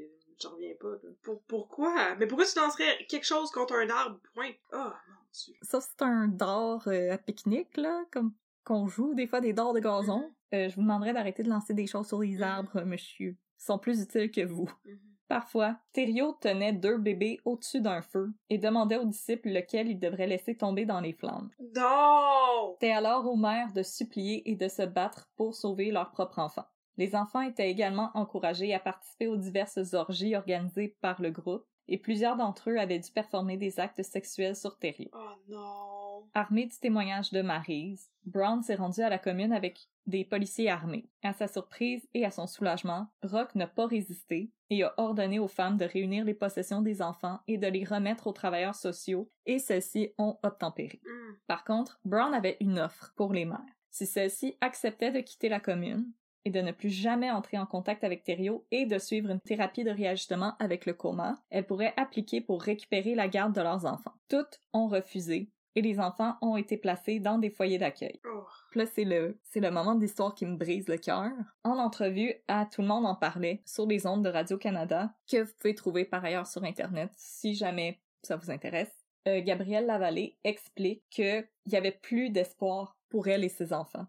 J'en 0.42 0.50
reviens 0.56 0.74
pas, 0.80 0.88
là. 1.04 1.10
Pour, 1.22 1.40
pourquoi? 1.44 2.16
Mais 2.16 2.26
pourquoi 2.26 2.48
tu 2.48 2.58
lancerais 2.58 3.06
quelque 3.08 3.28
chose 3.28 3.52
contre 3.52 3.76
un 3.76 3.88
arbre, 3.92 4.18
point? 4.34 4.50
Oh, 4.74 4.78
mon 4.78 5.21
Ça, 5.32 5.80
c'est 5.82 6.02
un 6.02 6.28
dard 6.28 6.88
euh, 6.88 7.14
à 7.14 7.18
pique-nique, 7.18 7.78
là, 7.78 8.04
comme 8.12 8.34
qu'on 8.64 8.88
joue 8.88 9.14
des 9.14 9.28
fois 9.28 9.42
des 9.42 9.54
dards 9.54 9.74
de 9.74 9.80
gazon. 9.80 10.20
Mhm. 10.20 10.34
Euh, 10.54 10.70
je 10.70 10.76
vous 10.76 10.82
demanderais 10.82 11.14
d'arrêter 11.14 11.44
de 11.44 11.50
lancer 11.50 11.74
des 11.74 11.88
choses 11.88 12.08
sur 12.08 12.22
les 12.22 12.42
arbres, 12.42 12.84
monsieur. 12.84 13.38
Ils 13.60 13.64
sont 13.64 13.80
plus 13.80 14.02
utiles 14.02 14.32
que 14.32 14.46
vous. 14.46 14.70
Mhm. 14.86 15.00
Parfois, 15.32 15.78
Thériault 15.94 16.38
tenait 16.42 16.74
deux 16.74 16.98
bébés 16.98 17.40
au-dessus 17.46 17.80
d'un 17.80 18.02
feu 18.02 18.34
et 18.50 18.58
demandait 18.58 18.98
aux 18.98 19.06
disciples 19.06 19.48
lequel 19.50 19.88
il 19.88 19.98
devrait 19.98 20.28
laisser 20.28 20.58
tomber 20.58 20.86
dans 20.86 21.00
les 21.00 21.14
flammes. 21.14 21.50
Non! 21.74 22.74
C'était 22.74 22.92
alors 22.92 23.26
aux 23.26 23.38
mères 23.38 23.72
de 23.72 23.82
supplier 23.82 24.52
et 24.52 24.58
de 24.58 24.68
se 24.68 24.82
battre 24.82 25.30
pour 25.38 25.56
sauver 25.56 25.90
leur 25.90 26.12
propre 26.12 26.40
enfant. 26.40 26.66
Les 26.98 27.16
enfants 27.16 27.40
étaient 27.40 27.72
également 27.72 28.12
encouragés 28.14 28.74
à 28.74 28.80
participer 28.80 29.28
aux 29.28 29.38
diverses 29.38 29.94
orgies 29.94 30.36
organisées 30.36 30.98
par 31.00 31.22
le 31.22 31.32
groupe, 31.32 31.66
et 31.88 31.98
plusieurs 31.98 32.38
d'entre 32.38 32.70
eux 32.70 32.78
avaient 32.78 33.00
dû 33.00 33.12
performer 33.12 33.58
des 33.58 33.80
actes 33.80 34.04
sexuels 34.04 34.56
sur 34.56 34.78
Thériault. 34.78 35.12
Oh 35.14 35.36
non! 35.50 36.30
Armé 36.34 36.66
du 36.66 36.78
témoignage 36.78 37.32
de 37.32 37.42
Maryse, 37.42 38.10
Brown 38.26 38.62
s'est 38.62 38.76
rendu 38.76 39.02
à 39.02 39.10
la 39.10 39.18
commune 39.18 39.52
avec 39.52 39.90
des 40.08 40.24
policiers 40.24 40.70
armés. 40.70 41.10
À 41.24 41.34
sa 41.34 41.48
surprise 41.48 42.08
et 42.14 42.26
à 42.26 42.32
son 42.32 42.48
soulagement, 42.48 43.08
Rock 43.24 43.56
n'a 43.56 43.68
pas 43.68 43.86
résisté 43.86 44.52
et 44.70 44.84
a 44.84 44.94
ordonné 44.98 45.40
aux 45.40 45.48
femmes 45.48 45.78
de 45.78 45.86
réunir 45.86 46.24
les 46.24 46.34
possessions 46.34 46.82
des 46.82 47.02
enfants 47.02 47.40
et 47.48 47.58
de 47.58 47.68
les 47.68 47.84
remettre 47.84 48.28
aux 48.28 48.34
travailleurs 48.34 48.76
sociaux, 48.76 49.30
et 49.46 49.60
celles-ci 49.60 50.14
ont 50.18 50.38
obtempéré. 50.44 51.02
Hmm. 51.06 51.34
Par 51.48 51.64
contre, 51.64 52.00
Brown 52.06 52.34
avait 52.34 52.58
une 52.62 52.80
offre 52.80 53.14
pour 53.16 53.34
les 53.34 53.46
mères. 53.46 53.60
Si 53.90 54.06
celles-ci 54.06 54.56
acceptaient 54.62 55.12
de 55.12 55.20
quitter 55.20 55.50
la 55.50 55.60
commune 55.60 56.06
et 56.46 56.50
de 56.50 56.62
ne 56.62 56.72
plus 56.72 56.90
jamais 56.90 57.32
entrer 57.32 57.58
en 57.58 57.66
contact 57.66 58.04
avec 58.04 58.24
Thériault 58.24 58.66
et 58.72 58.86
de 58.86 58.98
suivre 58.98 59.30
une 59.30 59.40
thérapie 59.40 59.84
de 59.84 59.92
réajustement 59.92 60.56
avec 60.60 60.86
le 60.86 60.94
coma, 60.94 61.38
elles 61.50 61.66
pourraient 61.66 61.94
appliquer 61.98 62.42
pour 62.42 62.62
récupérer 62.62 63.16
la 63.16 63.28
garde 63.28 63.54
de 63.54 63.62
leurs 63.62 63.86
enfants. 63.86 64.14
Toutes 64.30 64.60
ont 64.74 64.88
refusé 64.88 65.50
et 65.76 65.82
les 65.82 66.00
enfants 66.00 66.36
ont 66.42 66.58
été 66.58 66.78
placés 66.78 67.20
dans 67.20 67.38
des 67.38 67.50
foyers 67.50 67.78
d'accueil. 67.78 68.20
Oh. 68.26 68.44
Là, 68.76 68.86
c'est 68.86 69.06
le, 69.06 69.40
c'est 69.44 69.60
le 69.60 69.72
moment 69.72 69.96
de 69.96 70.02
l'histoire 70.02 70.36
qui 70.36 70.46
me 70.46 70.58
brise 70.58 70.88
le 70.88 70.98
cœur. 70.98 71.32
En 71.64 71.78
entrevue, 71.78 72.34
à 72.48 72.66
Tout 72.66 72.82
le 72.82 72.88
monde 72.88 73.06
en 73.06 73.16
parlait 73.16 73.62
sur 73.66 73.86
les 73.86 74.06
ondes 74.06 74.24
de 74.24 74.30
Radio-Canada, 74.30 75.14
que 75.30 75.44
vous 75.44 75.52
pouvez 75.60 75.76
trouver 75.76 76.06
par 76.06 76.24
ailleurs 76.26 76.48
sur 76.48 76.64
Internet 76.64 77.12
si 77.16 77.56
jamais 77.56 78.02
ça 78.24 78.36
vous 78.36 78.52
intéresse. 78.52 78.92
Euh, 79.28 79.42
Gabrielle 79.42 79.86
Lavallée 79.86 80.38
explique 80.44 81.04
qu'il 81.10 81.48
y 81.68 81.76
avait 81.76 81.92
plus 81.92 82.30
d'espoir 82.32 82.98
pour 83.10 83.28
elle 83.28 83.44
et 83.44 83.50
ses 83.50 83.72
enfants. 83.74 84.08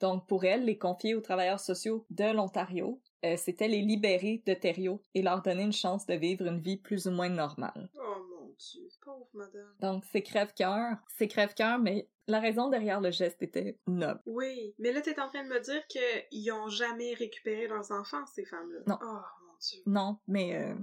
Donc, 0.00 0.26
pour 0.26 0.44
elle, 0.44 0.64
les 0.64 0.78
confier 0.78 1.14
aux 1.14 1.20
travailleurs 1.20 1.60
sociaux 1.60 2.06
de 2.10 2.32
l'Ontario, 2.32 3.00
euh, 3.24 3.36
c'était 3.36 3.68
les 3.68 3.80
libérer 3.80 4.42
de 4.46 4.54
Thériault 4.54 5.00
et 5.14 5.22
leur 5.22 5.42
donner 5.42 5.62
une 5.62 5.72
chance 5.72 6.06
de 6.06 6.14
vivre 6.14 6.46
une 6.46 6.60
vie 6.60 6.76
plus 6.76 7.06
ou 7.06 7.10
moins 7.10 7.28
normale. 7.30 7.88
Oh 7.94 8.26
mon 8.30 8.54
dieu. 8.58 8.82
Pauvre 9.06 9.28
madame. 9.34 9.72
Donc, 9.80 10.04
c'est 10.10 10.22
crève-cœur. 10.22 10.96
C'est 11.16 11.28
crève-cœur, 11.28 11.78
mais 11.78 12.08
la 12.26 12.40
raison 12.40 12.68
derrière 12.68 13.00
le 13.00 13.12
geste 13.12 13.40
était 13.40 13.78
noble. 13.86 14.20
Oui, 14.26 14.74
mais 14.80 14.90
là, 14.90 15.00
t'es 15.00 15.20
en 15.20 15.28
train 15.28 15.44
de 15.44 15.48
me 15.48 15.60
dire 15.60 15.86
qu'ils 15.86 16.52
ont 16.52 16.68
jamais 16.68 17.14
récupéré 17.14 17.68
leurs 17.68 17.92
enfants, 17.92 18.26
ces 18.26 18.44
femmes-là. 18.44 18.80
Non. 18.88 18.98
Oh 19.00 19.20
mon 19.46 19.54
dieu. 19.60 19.80
Non, 19.86 20.18
mais 20.26 20.56
euh, 20.56 20.74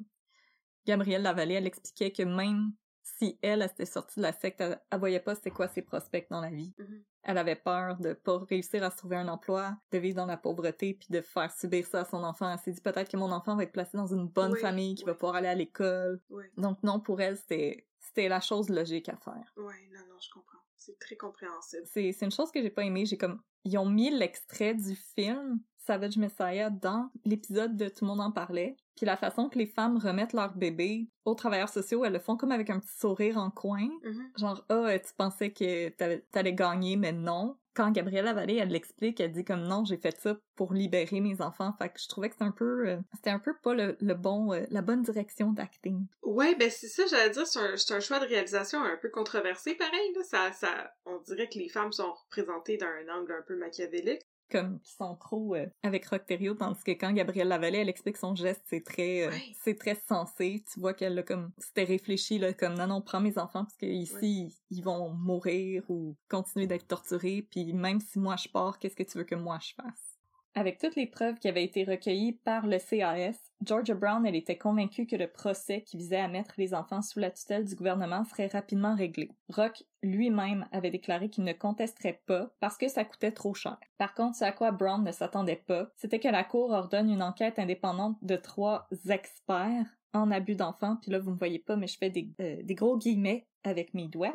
Gabrielle 0.85 1.23
Lavallée, 1.23 1.55
elle 1.55 1.67
expliquait 1.67 2.11
que 2.11 2.23
même 2.23 2.71
si 3.03 3.37
elle, 3.41 3.61
elle 3.61 3.69
s'était 3.69 3.85
sortie 3.85 4.19
de 4.19 4.23
la 4.23 4.33
secte, 4.33 4.61
elle, 4.61 4.81
elle 4.89 4.99
voyait 4.99 5.19
pas 5.19 5.35
c'était 5.35 5.51
quoi 5.51 5.67
ses 5.67 5.81
prospects 5.81 6.27
dans 6.29 6.41
la 6.41 6.49
vie. 6.49 6.73
Mhm. 6.77 7.03
Elle 7.23 7.37
avait 7.37 7.55
peur 7.55 7.97
de 7.97 8.13
pas 8.13 8.37
réussir 8.39 8.83
à 8.83 8.91
se 8.91 8.97
trouver 8.97 9.15
un 9.15 9.27
emploi, 9.27 9.77
de 9.91 9.97
vivre 9.97 10.17
dans 10.17 10.25
la 10.25 10.35
pauvreté, 10.35 10.93
puis 10.93 11.07
de 11.09 11.21
faire 11.21 11.51
subir 11.51 11.85
ça 11.85 12.01
à 12.01 12.05
son 12.05 12.23
enfant. 12.23 12.51
Elle 12.51 12.59
s'est 12.59 12.71
dit 12.71 12.81
peut-être 12.81 13.09
que 13.09 13.17
mon 13.17 13.31
enfant 13.31 13.55
va 13.55 13.63
être 13.63 13.71
placé 13.71 13.97
dans 13.97 14.07
une 14.07 14.27
bonne 14.27 14.53
Oui, 14.53 14.59
famille, 14.59 14.95
qui 14.95 15.05
va 15.05 15.13
pouvoir 15.13 15.35
aller 15.35 15.47
à 15.47 15.55
l'école. 15.55 16.21
Oui. 16.29 16.45
Donc 16.57 16.81
non, 16.83 16.99
pour 16.99 17.21
elle, 17.21 17.37
c'était 17.37 17.87
c'était 17.99 18.27
la 18.27 18.41
chose 18.41 18.69
logique 18.69 19.09
à 19.09 19.15
faire. 19.15 19.53
Ouais, 19.55 19.89
non, 19.93 20.01
non, 20.09 20.19
je 20.19 20.29
comprends. 20.29 20.59
C'est 20.75 20.99
très 20.99 21.15
compréhensible. 21.15 21.83
C'est 21.85 22.11
c'est 22.11 22.25
une 22.25 22.31
chose 22.31 22.51
que 22.51 22.61
j'ai 22.61 22.69
pas 22.69 22.83
aimée. 22.83 23.05
J'ai 23.05 23.17
comme 23.17 23.41
ils 23.63 23.77
ont 23.77 23.89
mis 23.89 24.09
l'extrait 24.09 24.75
du 24.75 24.95
film 24.95 25.61
Savage 25.77 26.17
Messiah 26.17 26.69
dans 26.69 27.09
l'épisode 27.25 27.77
de 27.77 27.87
Tout 27.87 28.03
le 28.03 28.07
monde 28.07 28.21
en 28.21 28.31
parlait. 28.31 28.75
Puis 28.95 29.05
la 29.05 29.17
façon 29.17 29.49
que 29.49 29.57
les 29.57 29.65
femmes 29.65 29.97
remettent 29.97 30.33
leur 30.33 30.53
bébé 30.55 31.07
aux 31.25 31.33
travailleurs 31.35 31.69
sociaux, 31.69 32.05
elles 32.05 32.13
le 32.13 32.19
font 32.19 32.37
comme 32.37 32.51
avec 32.51 32.69
un 32.69 32.79
petit 32.79 32.95
sourire 32.97 33.37
en 33.37 33.49
coin. 33.49 33.87
Mhm. 34.03 34.31
Genre, 34.37 34.65
ah, 34.69 34.73
euh, 34.73 34.97
tu 34.99 35.13
pensais 35.17 35.51
que 35.51 35.89
t'allais- 35.89 36.53
gagner, 36.53 36.95
mais 36.95 37.11
non. 37.11 37.57
Quand 37.75 37.89
Gabriella 37.89 38.33
Vallée, 38.33 38.57
elle 38.57 38.69
l'explique, 38.69 39.19
elle 39.19 39.31
dit 39.31 39.43
comme 39.43 39.63
non, 39.63 39.83
j'ai 39.83 39.97
fait 39.97 40.15
ça 40.21 40.37
pour 40.55 40.73
libérer 40.73 41.19
mes 41.21 41.41
enfants. 41.41 41.73
Fait 41.79 41.89
que 41.89 41.99
je 41.99 42.07
trouvais 42.07 42.29
que 42.29 42.35
c'était 42.35 42.45
un 42.45 42.51
peu, 42.51 42.87
euh, 42.87 42.97
c'était 43.15 43.31
un 43.31 43.39
peu 43.39 43.55
pas 43.63 43.73
le, 43.73 43.97
le 43.99 44.13
bon, 44.13 44.53
euh, 44.53 44.63
la 44.69 44.83
bonne 44.83 45.01
direction 45.01 45.51
d'acting. 45.51 46.05
Ouais, 46.21 46.53
ben 46.53 46.69
c'est 46.69 46.87
ça, 46.87 47.03
j'allais 47.09 47.31
dire, 47.31 47.47
c'est 47.47 47.59
un, 47.59 47.75
c'est 47.75 47.95
un 47.95 47.99
choix 47.99 48.19
de 48.19 48.25
réalisation 48.27 48.79
un 48.83 48.97
peu 48.97 49.09
controversé, 49.09 49.73
pareil, 49.73 50.13
là. 50.15 50.21
Ça, 50.23 50.51
ça, 50.51 50.93
on 51.05 51.19
dirait 51.21 51.49
que 51.49 51.57
les 51.57 51.69
femmes 51.69 51.91
sont 51.91 52.13
représentées 52.25 52.77
d'un 52.77 53.09
angle 53.11 53.31
un 53.31 53.41
peu 53.41 53.55
machiavélique. 53.57 54.21
Comme 54.53 54.79
qui 54.81 54.93
sont 54.93 55.15
trop 55.15 55.55
euh, 55.55 55.65
avec 55.81 56.05
Rock-Thériault, 56.05 56.53
tandis 56.53 56.83
que 56.83 56.91
quand 56.91 57.11
Gabrielle 57.11 57.47
Lavallée, 57.47 57.79
elle 57.79 57.89
explique 57.89 58.17
son 58.17 58.35
geste, 58.35 58.61
c'est 58.67 58.83
très, 58.83 59.27
euh, 59.27 59.31
c'est 59.63 59.79
très 59.79 59.95
sensé. 60.07 60.63
Tu 60.71 60.79
vois 60.79 60.93
qu'elle 60.93 61.17
a 61.17 61.23
comme, 61.23 61.51
c'était 61.57 61.85
réfléchi 61.85 62.37
là, 62.37 62.53
comme 62.53 62.75
non 62.75 62.85
non, 62.85 63.01
prends 63.01 63.19
mes 63.19 63.39
enfants 63.39 63.63
parce 63.63 63.77
que 63.77 63.87
ici 63.87 64.55
ils 64.69 64.83
vont 64.83 65.09
mourir 65.09 65.83
ou 65.89 66.15
continuer 66.29 66.67
d'être 66.67 66.87
torturés. 66.87 67.47
Puis 67.49 67.73
même 67.73 67.99
si 67.99 68.19
moi 68.19 68.35
je 68.35 68.47
pars, 68.47 68.77
qu'est-ce 68.77 68.95
que 68.95 69.01
tu 69.01 69.17
veux 69.17 69.23
que 69.23 69.35
moi 69.35 69.57
je 69.59 69.73
fasse? 69.73 70.12
Avec 70.55 70.77
toutes 70.77 70.95
les 70.95 71.07
preuves 71.07 71.39
qui 71.39 71.47
avaient 71.47 71.63
été 71.63 71.83
recueillies 71.83 72.33
par 72.33 72.67
le 72.67 72.77
CAS, 72.77 73.39
Georgia 73.65 73.95
Brown, 73.95 74.23
était 74.25 74.57
convaincue 74.57 75.07
que 75.07 75.15
le 75.15 75.27
procès 75.27 75.81
qui 75.81 75.97
visait 75.97 76.19
à 76.19 76.27
mettre 76.27 76.53
les 76.57 76.75
enfants 76.75 77.01
sous 77.01 77.19
la 77.19 77.31
tutelle 77.31 77.65
du 77.65 77.73
gouvernement 77.75 78.23
serait 78.23 78.47
rapidement 78.47 78.95
réglé. 78.95 79.31
Rock 79.49 79.83
lui-même 80.03 80.67
avait 80.71 80.91
déclaré 80.91 81.29
qu'il 81.29 81.43
ne 81.43 81.53
contesterait 81.53 82.21
pas 82.27 82.53
parce 82.59 82.77
que 82.77 82.87
ça 82.87 83.03
coûtait 83.03 83.31
trop 83.31 83.55
cher. 83.55 83.79
Par 83.97 84.13
contre, 84.13 84.37
ce 84.37 84.43
à 84.43 84.51
quoi 84.51 84.71
Brown 84.71 85.03
ne 85.03 85.11
s'attendait 85.11 85.63
pas, 85.65 85.89
c'était 85.95 86.19
que 86.19 86.27
la 86.27 86.43
Cour 86.43 86.69
ordonne 86.69 87.09
une 87.09 87.23
enquête 87.23 87.57
indépendante 87.57 88.17
de 88.21 88.35
trois 88.35 88.87
experts 89.09 89.87
en 90.13 90.29
abus 90.29 90.55
d'enfants. 90.55 90.97
Puis 91.01 91.11
là, 91.11 91.17
vous 91.17 91.31
ne 91.31 91.37
voyez 91.37 91.59
pas, 91.59 91.75
mais 91.75 91.87
je 91.87 91.97
fais 91.97 92.11
des, 92.11 92.29
euh, 92.39 92.61
des 92.61 92.75
gros 92.75 92.97
guillemets 92.97 93.47
avec 93.63 93.93
mes 93.93 94.07
doigts. 94.07 94.31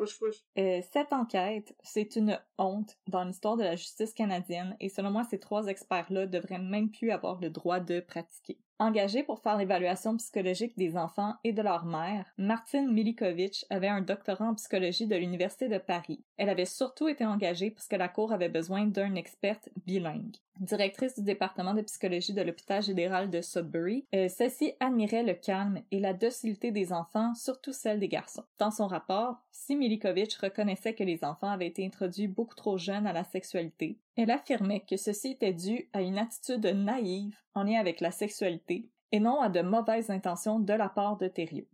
Euh, 0.57 0.81
cette 0.91 1.13
enquête, 1.13 1.75
c'est 1.83 2.15
une 2.15 2.39
honte 2.57 2.97
dans 3.07 3.23
l'histoire 3.23 3.57
de 3.57 3.63
la 3.63 3.75
justice 3.75 4.13
canadienne 4.13 4.75
et 4.79 4.89
selon 4.89 5.11
moi, 5.11 5.23
ces 5.29 5.39
trois 5.39 5.67
experts-là 5.67 6.25
devraient 6.25 6.59
même 6.59 6.89
plus 6.91 7.11
avoir 7.11 7.39
le 7.39 7.49
droit 7.49 7.79
de 7.79 7.99
pratiquer. 7.99 8.59
Engagée 8.81 9.23
pour 9.23 9.41
faire 9.41 9.57
l'évaluation 9.57 10.15
psychologique 10.15 10.77
des 10.77 10.95
enfants 10.95 11.35
et 11.43 11.51
de 11.51 11.61
leur 11.61 11.83
mère, 11.83 12.25
Martine 12.37 12.89
Milikovic 12.89 13.65
avait 13.69 13.89
un 13.89 13.99
doctorat 13.99 14.45
en 14.45 14.55
psychologie 14.55 15.05
de 15.05 15.17
l'Université 15.17 15.67
de 15.67 15.77
Paris. 15.77 16.23
Elle 16.37 16.47
avait 16.47 16.63
surtout 16.63 17.09
été 17.09 17.25
engagée 17.25 17.71
parce 17.71 17.89
que 17.89 17.97
la 17.97 18.07
Cour 18.07 18.31
avait 18.31 18.47
besoin 18.47 18.85
d'un 18.85 19.15
expert 19.15 19.59
bilingue. 19.85 20.37
Directrice 20.61 21.15
du 21.15 21.23
département 21.23 21.73
de 21.73 21.81
psychologie 21.81 22.33
de 22.33 22.41
l'hôpital 22.41 22.81
général 22.81 23.29
de 23.29 23.41
Sudbury, 23.41 24.05
euh, 24.15 24.29
celle-ci 24.29 24.73
admirait 24.79 25.23
le 25.23 25.33
calme 25.33 25.81
et 25.91 25.99
la 25.99 26.13
docilité 26.13 26.71
des 26.71 26.93
enfants, 26.93 27.33
surtout 27.35 27.73
celle 27.73 27.99
des 27.99 28.09
garçons. 28.09 28.43
Dans 28.59 28.71
son 28.71 28.87
rapport, 28.87 29.41
si 29.51 29.75
Milikovic 29.75 30.35
reconnaissait 30.35 30.95
que 30.95 31.03
les 31.03 31.23
enfants 31.23 31.49
avaient 31.49 31.67
été 31.67 31.85
introduits 31.85 32.27
beaucoup 32.27 32.55
trop 32.55 32.77
jeunes 32.77 33.07
à 33.07 33.13
la 33.13 33.23
sexualité, 33.23 33.97
elle 34.15 34.31
affirmait 34.31 34.85
que 34.85 34.97
ceci 34.97 35.31
était 35.31 35.53
dû 35.53 35.89
à 35.93 36.01
une 36.01 36.17
attitude 36.17 36.65
naïve 36.65 37.37
en 37.53 37.63
lien 37.63 37.79
avec 37.79 38.01
la 38.01 38.11
sexualité 38.11 38.89
et 39.11 39.19
non 39.19 39.41
à 39.41 39.49
de 39.49 39.61
mauvaises 39.61 40.09
intentions 40.09 40.59
de 40.59 40.73
la 40.73 40.89
part 40.89 41.17
de 41.17 41.27
Thériault. 41.27 41.69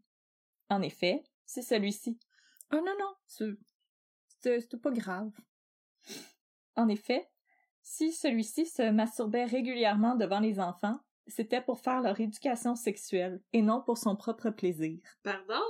En 0.70 0.82
effet, 0.82 1.24
si 1.46 1.64
celui-ci... 1.64 2.20
Oh 2.72 2.78
non, 2.78 2.94
non, 3.00 3.14
c'est- 3.28 3.58
c'est 4.40 4.60
c'est 4.62 4.82
pas 4.82 4.92
grave. 4.92 5.32
En 6.76 6.88
effet, 6.88 7.30
si 7.82 8.12
celui-ci 8.12 8.66
se 8.66 8.90
masturbait 8.90 9.46
régulièrement 9.46 10.16
devant 10.16 10.40
les 10.40 10.60
enfants, 10.60 11.00
c'était 11.28 11.62
pour 11.62 11.80
faire 11.80 12.02
leur 12.02 12.20
éducation 12.20 12.76
sexuelle 12.76 13.42
et 13.54 13.62
non 13.62 13.82
pour 13.82 13.98
son 13.98 14.16
propre 14.16 14.50
plaisir. 14.50 15.00
Pardon? 15.24 15.62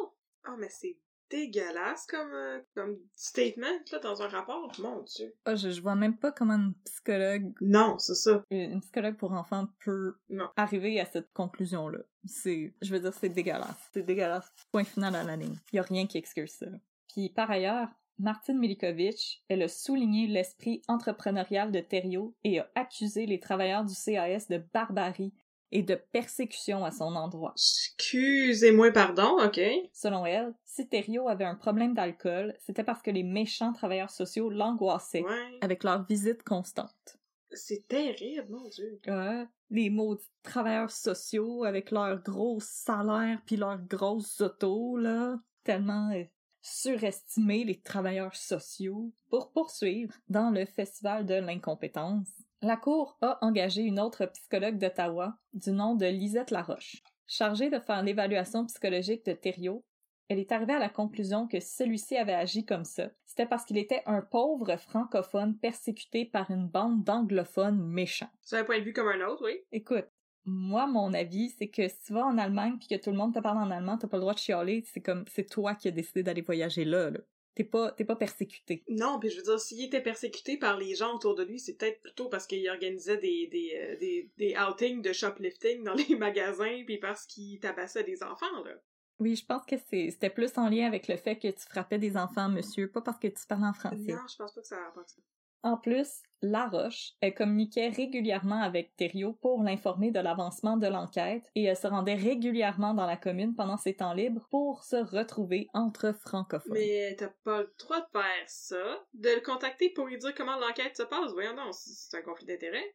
Oh, 0.48 0.56
mais 0.58 0.70
c'est 0.70 0.98
dégueulasse 1.36 2.06
comme, 2.08 2.32
euh, 2.34 2.60
comme 2.74 2.98
statement, 3.16 3.68
là, 3.92 4.00
dans 4.00 4.22
un 4.22 4.28
rapport. 4.28 4.72
Mon 4.80 5.02
Dieu. 5.04 5.34
Ah, 5.46 5.56
je, 5.56 5.70
je 5.70 5.82
vois 5.82 5.96
même 5.96 6.18
pas 6.18 6.32
comment 6.32 6.54
une 6.56 6.74
psychologue, 6.86 7.54
Non, 7.62 7.98
c'est 8.00 8.16
ça. 8.16 8.44
une 8.52 8.80
psychologue 8.82 9.18
pour 9.18 9.32
enfants 9.34 9.68
peut 9.84 10.16
Non. 10.30 10.50
arriver 10.56 11.00
à 11.00 11.06
cette 11.06 11.32
conclusion-là. 11.34 12.00
C'est, 12.26 12.74
je 12.82 12.92
veux 12.94 13.00
dire, 13.00 13.14
c'est 13.14 13.30
dégueulasse. 13.30 13.90
C'est 13.94 14.04
dégueulasse. 14.06 14.52
Point 14.72 14.84
final 14.86 15.16
à 15.16 15.24
la 15.24 15.36
ligne. 15.36 15.58
Y 15.74 15.80
a 15.80 15.84
rien 15.84 16.08
qui 16.08 16.18
excuse 16.18 16.52
ça. 16.52 16.68
Puis 17.14 17.30
par 17.30 17.50
ailleurs, 17.52 17.90
Martine 18.18 18.58
Milikovic, 18.58 19.44
elle 19.50 19.62
a 19.64 19.68
souligné 19.68 20.28
l'esprit 20.28 20.82
entrepreneurial 20.88 21.72
de 21.72 21.82
Thériault 21.82 22.34
et 22.46 22.60
a 22.60 22.72
accusé 22.76 23.26
les 23.26 23.40
travailleurs 23.42 23.84
du 23.84 23.94
CAS 23.94 24.48
de 24.50 24.62
barbarie 24.74 25.34
et 25.72 25.84
de 25.84 25.96
persécution 25.96 26.86
à 26.86 26.92
son 26.92 27.16
endroit. 27.16 27.54
Excusez-moi, 27.56 28.92
pardon, 28.92 29.38
ok. 29.44 29.60
Selon 29.94 30.26
elle, 30.26 30.54
si 30.66 30.88
Thériault 30.88 31.28
avait 31.28 31.46
un 31.46 31.56
problème 31.56 31.94
d'alcool, 31.94 32.54
c'était 32.60 32.84
parce 32.84 33.02
que 33.02 33.12
les 33.12 33.24
méchants 33.24 33.74
travailleurs 33.74 34.10
sociaux 34.12 34.50
l'angoissaient 34.50 35.24
Ouais. 35.24 35.58
avec 35.62 35.84
leurs 35.84 36.06
visites 36.06 36.44
constantes. 36.44 37.18
C'est 37.52 37.88
terrible, 37.88 38.48
mon 38.50 38.68
Dieu. 38.70 39.00
Ouais, 39.08 39.46
les 39.70 39.90
maudits 39.90 40.30
travailleurs 40.44 40.92
sociaux 40.92 41.64
avec 41.64 41.92
leurs 41.92 42.22
gros 42.22 42.60
salaires 42.60 43.40
puis 43.46 43.56
leurs 43.56 43.82
grosses 43.82 44.42
autos, 44.42 44.98
là. 44.98 45.38
Tellement 45.64 46.12
euh, 46.12 46.24
surestimés, 46.62 47.64
les 47.64 47.80
travailleurs 47.80 48.36
sociaux. 48.36 49.12
Pour 49.30 49.52
poursuivre, 49.52 50.14
dans 50.30 50.50
le 50.50 50.66
festival 50.66 51.26
de 51.26 51.36
l'incompétence, 51.36 52.28
la 52.62 52.78
Cour 52.78 53.18
a 53.22 53.38
engagé 53.42 53.82
une 53.82 54.00
autre 54.00 54.26
psychologue 54.28 54.78
d'Ottawa 54.78 55.38
du 55.54 55.72
nom 55.72 55.96
de 55.96 56.06
Lisette 56.06 56.52
Laroche. 56.52 57.04
Chargée 57.28 57.70
de 57.70 57.80
faire 57.80 58.04
l'évaluation 58.04 58.66
psychologique 58.66 59.26
de 59.26 59.34
Thériault, 59.34 59.84
elle 60.28 60.40
est 60.40 60.52
arrivée 60.52 60.74
à 60.74 60.80
la 60.80 60.90
conclusion 60.90 61.48
que 61.48 61.60
si 61.60 61.76
celui-ci 61.76 62.18
avait 62.18 62.34
agi 62.34 62.66
comme 62.66 62.86
ça, 62.86 63.10
c'était 63.26 63.46
parce 63.46 63.66
qu'il 63.66 63.78
était 63.78 64.02
un 64.06 64.22
pauvre 64.22 64.78
francophone 64.78 65.58
persécuté 65.58 66.26
par 66.26 66.50
une 66.50 66.68
bande 66.68 67.04
d'anglophones 67.04 67.80
méchants. 67.80 68.30
C'est 68.42 68.58
un 68.58 68.64
point 68.64 68.80
de 68.80 68.84
vue 68.84 68.94
comme 68.94 69.08
un 69.08 69.28
autre, 69.28 69.44
oui. 69.46 69.60
Écoute, 69.72 70.08
moi, 70.46 70.88
mon 70.88 71.14
avis, 71.14 71.50
c'est 71.50 71.68
que 71.68 71.88
si 71.88 72.00
tu 72.06 72.14
vas 72.14 72.26
en 72.26 72.38
Allemagne 72.38 72.78
puis 72.80 72.88
que 72.88 73.04
tout 73.04 73.12
le 73.12 73.18
monde 73.18 73.34
te 73.34 73.40
parle 73.40 73.58
en 73.58 73.72
allemand, 73.72 73.98
t'as 73.98 74.08
pas 74.08 74.18
le 74.18 74.22
droit 74.22 74.34
de 74.34 74.40
chialer, 74.40 74.84
c'est 74.92 75.02
comme, 75.02 75.26
c'est 75.28 75.50
toi 75.50 75.76
qui 75.76 75.88
as 75.88 75.92
décidé 75.92 76.24
d'aller 76.24 76.42
voyager 76.42 76.86
là, 76.86 77.12
là. 77.12 77.20
T'es 77.56 77.64
pas, 77.64 77.92
t'es 77.92 78.04
pas 78.04 78.18
persécuté. 78.18 78.84
Non, 78.90 79.18
puis 79.18 79.30
je 79.30 79.38
veux 79.38 79.44
dire, 79.44 79.60
s'il 79.60 79.86
était 79.86 80.02
persécuté 80.02 80.58
par 80.58 80.78
les 80.78 80.94
gens 80.94 81.16
autour 81.16 81.36
de 81.36 81.44
lui, 81.44 81.58
c'est 81.58 81.76
peut-être 81.76 82.02
plutôt 82.02 82.28
parce 82.28 82.46
qu'il 82.48 82.70
organisait 82.70 83.18
des, 83.18 83.48
des, 83.48 83.72
euh, 83.76 83.98
des, 83.98 84.30
des 84.38 84.56
outings 84.58 85.02
de 85.02 85.14
shoplifting 85.14 85.84
dans 85.84 85.94
les 86.10 86.16
magasins, 86.16 86.84
puis 86.86 86.98
parce 86.98 87.26
qu'il 87.26 87.60
tabassait 87.60 88.04
des 88.04 88.22
enfants, 88.24 88.64
là. 88.64 88.74
Oui, 89.20 89.38
je 89.38 89.46
pense 89.46 89.66
que 89.66 89.78
c'est, 89.90 90.10
c'était 90.12 90.30
plus 90.30 90.58
en 90.58 90.68
lien 90.68 90.88
avec 90.88 91.08
le 91.08 91.16
fait 91.16 91.38
que 91.38 91.48
tu 91.48 91.66
frappais 91.70 91.98
des 91.98 92.18
enfants, 92.18 92.50
monsieur, 92.50 92.92
pas 92.92 93.02
parce 93.02 93.18
que 93.18 93.28
tu 93.28 93.48
parles 93.48 93.64
en 93.64 93.74
français. 93.74 94.12
Non, 94.12 94.28
je 94.30 94.36
pense 94.36 94.54
pas 94.54 94.62
que 94.62 94.68
ça 94.68 94.78
a 94.78 94.86
rapport 94.88 95.08
ça. 95.08 95.22
En 95.66 95.78
plus, 95.78 96.22
Laroche, 96.44 97.14
elle 97.22 97.34
communiquait 97.34 97.88
régulièrement 97.88 98.62
avec 98.62 98.96
Thériault 98.98 99.34
pour 99.42 99.64
l'informer 99.64 100.12
de 100.12 100.20
l'avancement 100.20 100.78
de 100.78 100.86
l'enquête 100.86 101.50
et 101.56 101.64
elle 101.64 101.76
se 101.76 101.88
rendait 101.88 102.14
régulièrement 102.14 102.94
dans 102.94 103.08
la 103.08 103.18
commune 103.18 103.56
pendant 103.56 103.76
ses 103.76 103.96
temps 103.96 104.14
libres 104.14 104.48
pour 104.52 104.84
se 104.84 104.98
retrouver 104.98 105.68
entre 105.74 106.14
francophones. 106.22 106.74
Mais 106.74 107.16
t'as 107.18 107.32
pas 107.44 107.62
le 107.62 107.74
droit 107.80 108.00
de 108.00 108.06
faire 108.12 108.44
ça, 108.46 109.06
de 109.16 109.30
le 109.30 109.42
contacter 109.42 109.90
pour 109.90 110.06
lui 110.06 110.20
dire 110.20 110.36
comment 110.36 110.56
l'enquête 110.60 110.96
se 110.96 111.02
passe. 111.02 111.32
Voyons 111.34 111.56
donc, 111.56 111.74
c'est 111.74 112.16
un 112.16 112.22
conflit 112.22 112.46
d'intérêt. 112.46 112.86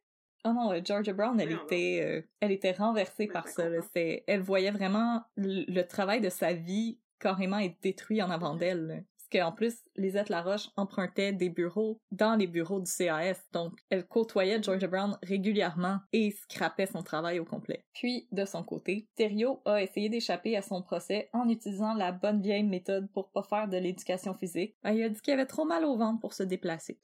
Oh 0.44 0.52
non, 0.52 0.70
euh, 0.70 0.80
Georgia 0.84 1.12
Brown, 1.12 1.40
elle 1.40 1.50
était, 1.50 2.00
euh, 2.04 2.22
elle 2.38 2.52
était 2.52 2.70
renversée 2.70 3.26
par 3.26 3.48
ça. 3.48 3.64
elle 3.96 4.42
voyait 4.42 4.70
vraiment 4.70 5.24
le, 5.34 5.64
le 5.66 5.82
travail 5.88 6.20
de 6.20 6.30
sa 6.30 6.52
vie 6.52 7.00
carrément 7.18 7.58
être 7.58 7.80
détruit 7.82 8.22
en 8.22 8.30
avant 8.30 8.54
d'elle. 8.54 9.04
Qu'en 9.30 9.52
plus, 9.52 9.78
Lisette 9.96 10.28
Laroche 10.28 10.68
empruntait 10.76 11.32
des 11.32 11.48
bureaux 11.48 12.00
dans 12.10 12.36
les 12.36 12.46
bureaux 12.46 12.80
du 12.80 12.90
CAS. 12.90 13.38
Donc, 13.52 13.78
elle 13.90 14.06
côtoyait 14.06 14.62
Georgia 14.62 14.88
Brown 14.88 15.16
régulièrement 15.22 15.98
et 16.12 16.30
scrapait 16.30 16.86
son 16.86 17.02
travail 17.02 17.38
au 17.38 17.44
complet. 17.44 17.84
Puis, 17.94 18.28
de 18.32 18.44
son 18.44 18.62
côté, 18.62 19.08
Thériault 19.16 19.62
a 19.64 19.82
essayé 19.82 20.08
d'échapper 20.08 20.56
à 20.56 20.62
son 20.62 20.82
procès 20.82 21.28
en 21.32 21.48
utilisant 21.48 21.94
la 21.94 22.12
bonne 22.12 22.40
vieille 22.40 22.64
méthode 22.64 23.10
pour 23.12 23.30
pas 23.30 23.42
faire 23.42 23.68
de 23.68 23.76
l'éducation 23.76 24.34
physique. 24.34 24.76
Ben, 24.82 24.92
il 24.92 25.02
a 25.02 25.08
dit 25.08 25.20
qu'il 25.20 25.34
avait 25.34 25.46
trop 25.46 25.64
mal 25.64 25.84
au 25.84 25.96
ventre 25.96 26.20
pour 26.20 26.34
se 26.34 26.42
déplacer. 26.42 26.98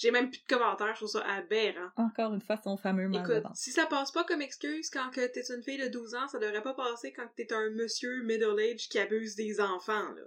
J'ai 0.00 0.10
même 0.10 0.30
plus 0.30 0.40
de 0.40 0.46
commentaires, 0.46 0.94
je 0.94 1.00
trouve 1.00 1.10
ça 1.10 1.22
aberrant. 1.26 1.90
Encore 1.96 2.32
une 2.32 2.40
fois, 2.40 2.56
son 2.56 2.78
fameux 2.78 3.06
mal 3.06 3.20
Écoute, 3.20 3.44
si 3.54 3.70
ça 3.70 3.84
passe 3.84 4.10
pas 4.10 4.24
comme 4.24 4.40
excuse 4.40 4.88
quand 4.88 5.10
que 5.10 5.26
t'es 5.26 5.42
une 5.54 5.62
fille 5.62 5.76
de 5.76 5.88
12 5.88 6.14
ans, 6.14 6.26
ça 6.26 6.38
devrait 6.38 6.62
pas 6.62 6.72
passer 6.72 7.12
quand 7.12 7.26
t'es 7.36 7.52
un 7.52 7.68
monsieur 7.68 8.22
middle-age 8.22 8.88
qui 8.88 8.98
abuse 8.98 9.36
des 9.36 9.60
enfants, 9.60 10.08
là. 10.14 10.22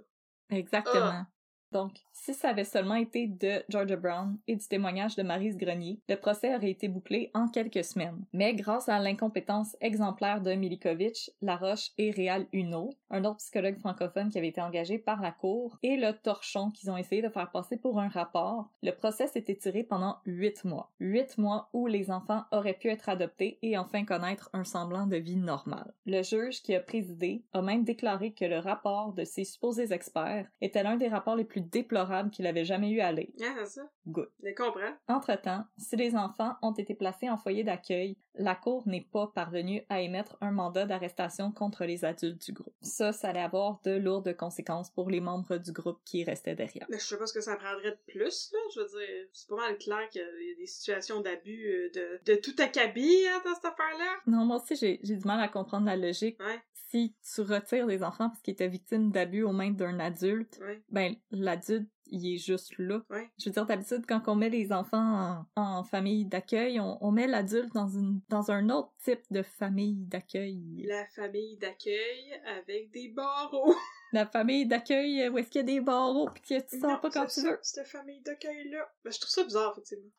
Exactement. 0.50 0.94
Ah. 0.94 1.26
Donc, 1.74 1.92
si 2.12 2.32
ça 2.34 2.50
avait 2.50 2.62
seulement 2.62 2.94
été 2.94 3.26
de 3.26 3.64
Georgia 3.68 3.96
Brown 3.96 4.38
et 4.46 4.54
du 4.54 4.66
témoignage 4.66 5.16
de 5.16 5.24
Maryse 5.24 5.56
Grenier, 5.56 5.98
le 6.08 6.14
procès 6.14 6.54
aurait 6.54 6.70
été 6.70 6.86
bouclé 6.86 7.32
en 7.34 7.48
quelques 7.48 7.82
semaines. 7.82 8.24
Mais 8.32 8.54
grâce 8.54 8.88
à 8.88 9.00
l'incompétence 9.00 9.76
exemplaire 9.80 10.40
de 10.40 10.52
Milikovic, 10.52 11.32
Laroche 11.42 11.90
et 11.98 12.12
Réal 12.12 12.46
Huneau, 12.52 12.90
un 13.10 13.24
autre 13.24 13.38
psychologue 13.38 13.78
francophone 13.78 14.30
qui 14.30 14.38
avait 14.38 14.48
été 14.48 14.60
engagé 14.60 14.98
par 14.98 15.20
la 15.20 15.32
Cour, 15.32 15.76
et 15.82 15.96
le 15.96 16.12
torchon 16.12 16.70
qu'ils 16.70 16.92
ont 16.92 16.96
essayé 16.96 17.22
de 17.22 17.28
faire 17.28 17.50
passer 17.50 17.76
pour 17.76 17.98
un 17.98 18.08
rapport, 18.08 18.70
le 18.84 18.92
procès 18.92 19.26
s'est 19.26 19.44
étiré 19.48 19.82
pendant 19.82 20.18
huit 20.26 20.64
mois. 20.64 20.92
Huit 21.00 21.36
mois 21.38 21.70
où 21.72 21.88
les 21.88 22.12
enfants 22.12 22.44
auraient 22.52 22.78
pu 22.78 22.88
être 22.88 23.08
adoptés 23.08 23.58
et 23.62 23.76
enfin 23.76 24.04
connaître 24.04 24.48
un 24.52 24.64
semblant 24.64 25.08
de 25.08 25.16
vie 25.16 25.36
normale. 25.36 25.92
Le 26.06 26.22
juge 26.22 26.62
qui 26.62 26.76
a 26.76 26.80
présidé 26.80 27.42
a 27.52 27.62
même 27.62 27.82
déclaré 27.82 28.32
que 28.32 28.44
le 28.44 28.60
rapport 28.60 29.12
de 29.12 29.24
ces 29.24 29.42
supposés 29.42 29.92
experts 29.92 30.46
était 30.60 30.84
l'un 30.84 30.96
des 30.96 31.08
rapports 31.08 31.34
les 31.34 31.44
plus 31.44 31.63
déplorables 31.64 32.30
qu'il 32.30 32.46
avait 32.46 32.64
jamais 32.64 32.90
eu 32.90 33.00
à 33.00 33.12
lire. 33.12 33.28
Ah, 33.40 33.54
c'est 33.60 33.80
ça. 33.80 33.90
Good. 34.06 34.30
Je 34.42 34.50
comprends. 34.54 34.94
Entre-temps, 35.08 35.64
si 35.78 35.96
les 35.96 36.14
enfants 36.16 36.54
ont 36.62 36.72
été 36.72 36.94
placés 36.94 37.28
en 37.30 37.36
foyer 37.36 37.64
d'accueil, 37.64 38.16
la 38.36 38.54
Cour 38.54 38.82
n'est 38.86 39.06
pas 39.12 39.30
parvenue 39.32 39.82
à 39.88 40.00
émettre 40.00 40.36
un 40.40 40.50
mandat 40.50 40.86
d'arrestation 40.86 41.52
contre 41.52 41.84
les 41.84 42.04
adultes 42.04 42.44
du 42.44 42.52
groupe. 42.52 42.74
Ça, 42.82 43.12
ça 43.12 43.28
allait 43.28 43.40
avoir 43.40 43.80
de 43.84 43.92
lourdes 43.92 44.36
conséquences 44.36 44.90
pour 44.90 45.08
les 45.08 45.20
membres 45.20 45.56
du 45.56 45.72
groupe 45.72 46.00
qui 46.04 46.24
restaient 46.24 46.56
derrière. 46.56 46.86
Mais 46.88 46.98
je 46.98 47.04
sais 47.04 47.18
pas 47.18 47.26
ce 47.26 47.32
que 47.32 47.40
ça 47.40 47.56
prendrait 47.56 47.92
de 47.92 48.12
plus, 48.12 48.50
là. 48.52 48.58
Je 48.74 48.80
veux 48.80 48.86
dire, 48.86 49.28
c'est 49.32 49.48
pas 49.48 49.56
mal 49.56 49.78
clair 49.78 50.08
qu'il 50.10 50.20
y 50.20 50.52
a 50.52 50.56
des 50.58 50.66
situations 50.66 51.20
d'abus 51.20 51.66
euh, 51.66 51.90
de, 51.94 52.32
de 52.32 52.40
tout 52.40 52.54
acabit 52.58 53.24
hein, 53.28 53.40
dans 53.44 53.54
cette 53.54 53.66
affaire-là. 53.66 54.16
Non, 54.26 54.44
moi 54.44 54.56
aussi, 54.56 54.74
j'ai 54.74 55.00
j'ai 55.02 55.16
du 55.16 55.24
mal 55.24 55.40
à 55.40 55.48
comprendre 55.48 55.86
la 55.86 55.96
logique. 55.96 56.40
Ouais. 56.40 56.60
Si 56.94 57.12
tu 57.34 57.40
retires 57.40 57.88
des 57.88 58.04
enfants 58.04 58.28
parce 58.28 58.40
qu'ils 58.40 58.52
étaient 58.52 58.68
victimes 58.68 59.10
d'abus 59.10 59.42
aux 59.42 59.50
mains 59.50 59.72
d'un 59.72 59.98
adulte, 59.98 60.60
ben, 60.90 61.16
l'adulte, 61.32 61.90
il 62.06 62.32
est 62.32 62.36
juste 62.36 62.78
là. 62.78 63.02
Je 63.36 63.46
veux 63.46 63.50
dire, 63.50 63.66
d'habitude, 63.66 64.04
quand 64.06 64.28
on 64.28 64.36
met 64.36 64.48
les 64.48 64.72
enfants 64.72 65.46
en, 65.56 65.60
en 65.60 65.82
famille 65.82 66.24
d'accueil, 66.24 66.78
on, 66.78 67.04
on 67.04 67.10
met 67.10 67.26
l'adulte 67.26 67.74
dans 67.74 67.88
une 67.88 68.20
dans 68.28 68.52
un 68.52 68.70
autre 68.70 68.92
type 69.02 69.24
de 69.32 69.42
famille 69.42 70.06
d'accueil. 70.06 70.84
La 70.86 71.04
famille 71.06 71.56
d'accueil 71.56 72.40
avec 72.44 72.92
des 72.92 73.08
barreaux. 73.08 73.74
La 74.12 74.24
famille 74.24 74.64
d'accueil 74.64 75.28
où 75.30 75.38
est-ce 75.38 75.50
qu'il 75.50 75.62
y 75.62 75.64
a 75.64 75.66
des 75.66 75.80
barreaux 75.80 76.30
pis 76.30 76.42
que 76.42 76.60
tu 76.60 76.78
sors 76.78 76.90
Non, 76.90 77.00
pas 77.00 77.10
quand 77.10 77.26
tu 77.26 77.40
ça, 77.40 77.50
veux. 77.50 77.58
Cette 77.62 77.88
famille 77.88 78.20
d'accueil-là. 78.20 78.88
Ben, 79.02 79.12
je 79.12 79.18
trouve 79.18 79.30
ça 79.30 79.42
bizarre, 79.42 79.72
effectivement. 79.72 80.12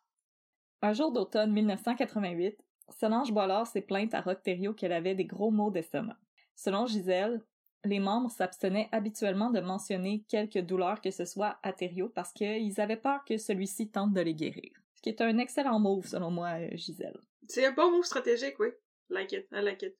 Un 0.82 0.92
jour 0.92 1.14
d'automne 1.14 1.54
1988, 1.54 2.58
Solange 2.90 3.32
Boilard 3.32 3.66
s'est 3.66 3.82
plainte 3.82 4.14
à 4.14 4.20
Rock-Thériault 4.20 4.74
qu'elle 4.74 4.92
avait 4.92 5.16
des 5.16 5.24
gros 5.24 5.52
maux 5.52 5.72
d'estomac. 5.72 6.18
Selon 6.56 6.86
Gisèle, 6.86 7.42
les 7.84 8.00
membres 8.00 8.32
s'abstenaient 8.32 8.90
habituellement 8.92 9.52
de 9.52 9.60
mentionner 9.60 10.24
quelque 10.28 10.60
douleur 10.60 11.02
que 11.02 11.12
ce 11.12 11.26
soit 11.26 11.58
à 11.62 11.72
Thériault 11.72 12.10
parce 12.10 12.34
qu'ils 12.34 12.82
avaient 12.82 12.98
peur 12.98 13.24
que 13.26 13.38
celui-ci 13.38 13.90
tente 13.90 14.14
de 14.14 14.22
les 14.22 14.34
guérir. 14.34 14.72
Ce 14.96 15.02
qui 15.02 15.10
est 15.10 15.22
un 15.22 15.38
excellent 15.38 15.80
move, 15.80 16.08
selon 16.08 16.32
moi, 16.32 16.60
euh, 16.60 16.70
Gisèle. 16.74 17.20
C'est 17.48 17.66
un 17.66 17.74
bon 17.74 17.92
move 17.92 18.06
stratégique, 18.06 18.60
oui. 18.60 18.70
Like 19.10 19.32
it, 19.34 19.46
I 19.52 19.62
like 19.62 19.84
it. 19.84 19.96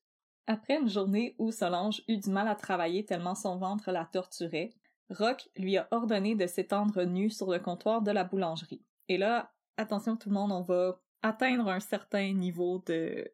Après 0.48 0.78
une 0.78 0.90
journée 0.90 1.36
où 1.38 1.52
Solange 1.52 2.04
eut 2.08 2.18
du 2.18 2.30
mal 2.30 2.48
à 2.48 2.56
travailler 2.56 3.06
tellement 3.06 3.36
son 3.36 3.58
ventre 3.58 3.92
la 3.92 4.06
torturait, 4.06 4.72
Rock 5.10 5.48
lui 5.56 5.78
a 5.78 5.88
ordonné 5.92 6.36
de 6.36 6.48
s'étendre 6.48 7.04
nu 7.04 7.30
sur 7.30 7.52
le 7.52 7.60
comptoir 7.60 8.02
de 8.02 8.12
la 8.12 8.24
boulangerie. 8.24 8.84
Et 9.08 9.18
là, 9.18 9.52
attention 9.78 10.18
tout 10.18 10.30
le 10.30 10.36
monde, 10.36 10.52
on 10.52 10.62
va 10.62 11.00
atteindre 11.22 11.68
un 11.70 11.80
certain 11.80 12.34
niveau 12.34 12.84
de 12.88 13.32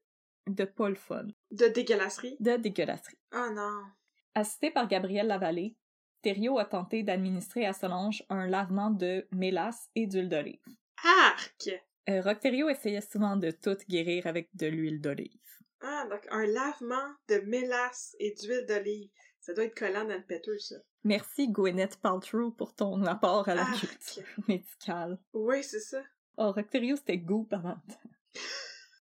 de 0.48 0.66
pas 0.66 0.90
le 0.90 0.96
fun, 0.96 1.28
De 1.52 1.68
dégueulasserie? 1.68 2.38
de 2.40 2.56
dégueulasserie. 2.58 3.18
Oh 3.34 3.50
non. 3.54 3.84
Assisté 4.36 4.72
par 4.72 4.88
Gabrielle 4.88 5.28
Lavallée, 5.28 5.76
Thériault 6.22 6.60
a 6.60 6.66
tenté 6.66 7.04
d'administrer 7.04 7.66
à 7.66 7.74
Solange 7.74 8.24
un 8.30 8.48
lavement 8.48 8.92
de 8.92 9.28
mélasse 9.32 9.90
et 9.96 10.08
d'huile 10.08 10.30
d'olive. 10.30 10.60
Arc! 11.26 11.70
Euh, 12.10 12.22
Rock 12.22 12.40
Thériault 12.40 12.70
essayait 12.70 13.02
souvent 13.02 13.36
de 13.36 13.52
tout 13.52 13.78
guérir 13.90 14.28
avec 14.28 14.50
de 14.56 14.68
l'huile 14.68 15.02
d'olive. 15.02 15.40
Ah, 15.82 16.06
donc 16.10 16.22
un 16.30 16.46
lavement 16.46 17.14
de 17.28 17.38
mélasse 17.48 18.16
et 18.20 18.34
d'huile 18.36 18.66
d'olive. 18.68 19.10
Ça 19.40 19.54
doit 19.54 19.64
être 19.66 19.78
collant 19.78 20.06
dans 20.06 20.16
le 20.16 20.24
péteux, 20.24 20.60
ça. 20.60 20.76
Merci 21.04 21.50
Gwyneth 21.50 21.98
Paltrow 21.98 22.52
pour 22.52 22.76
ton 22.76 23.04
apport 23.06 23.50
à 23.50 23.56
la 23.56 23.66
Ah, 23.68 23.74
culture 23.76 24.24
médicale. 24.48 25.18
Oui, 25.34 25.64
c'est 25.64 25.80
ça. 25.80 26.02
Oh, 26.38 26.52
Rock 26.52 26.70
Thériault, 26.70 26.98
c'était 26.98 27.18
goût 27.18 27.44
pendant 27.50 27.70
le 27.88 27.94
temps. 27.94 28.40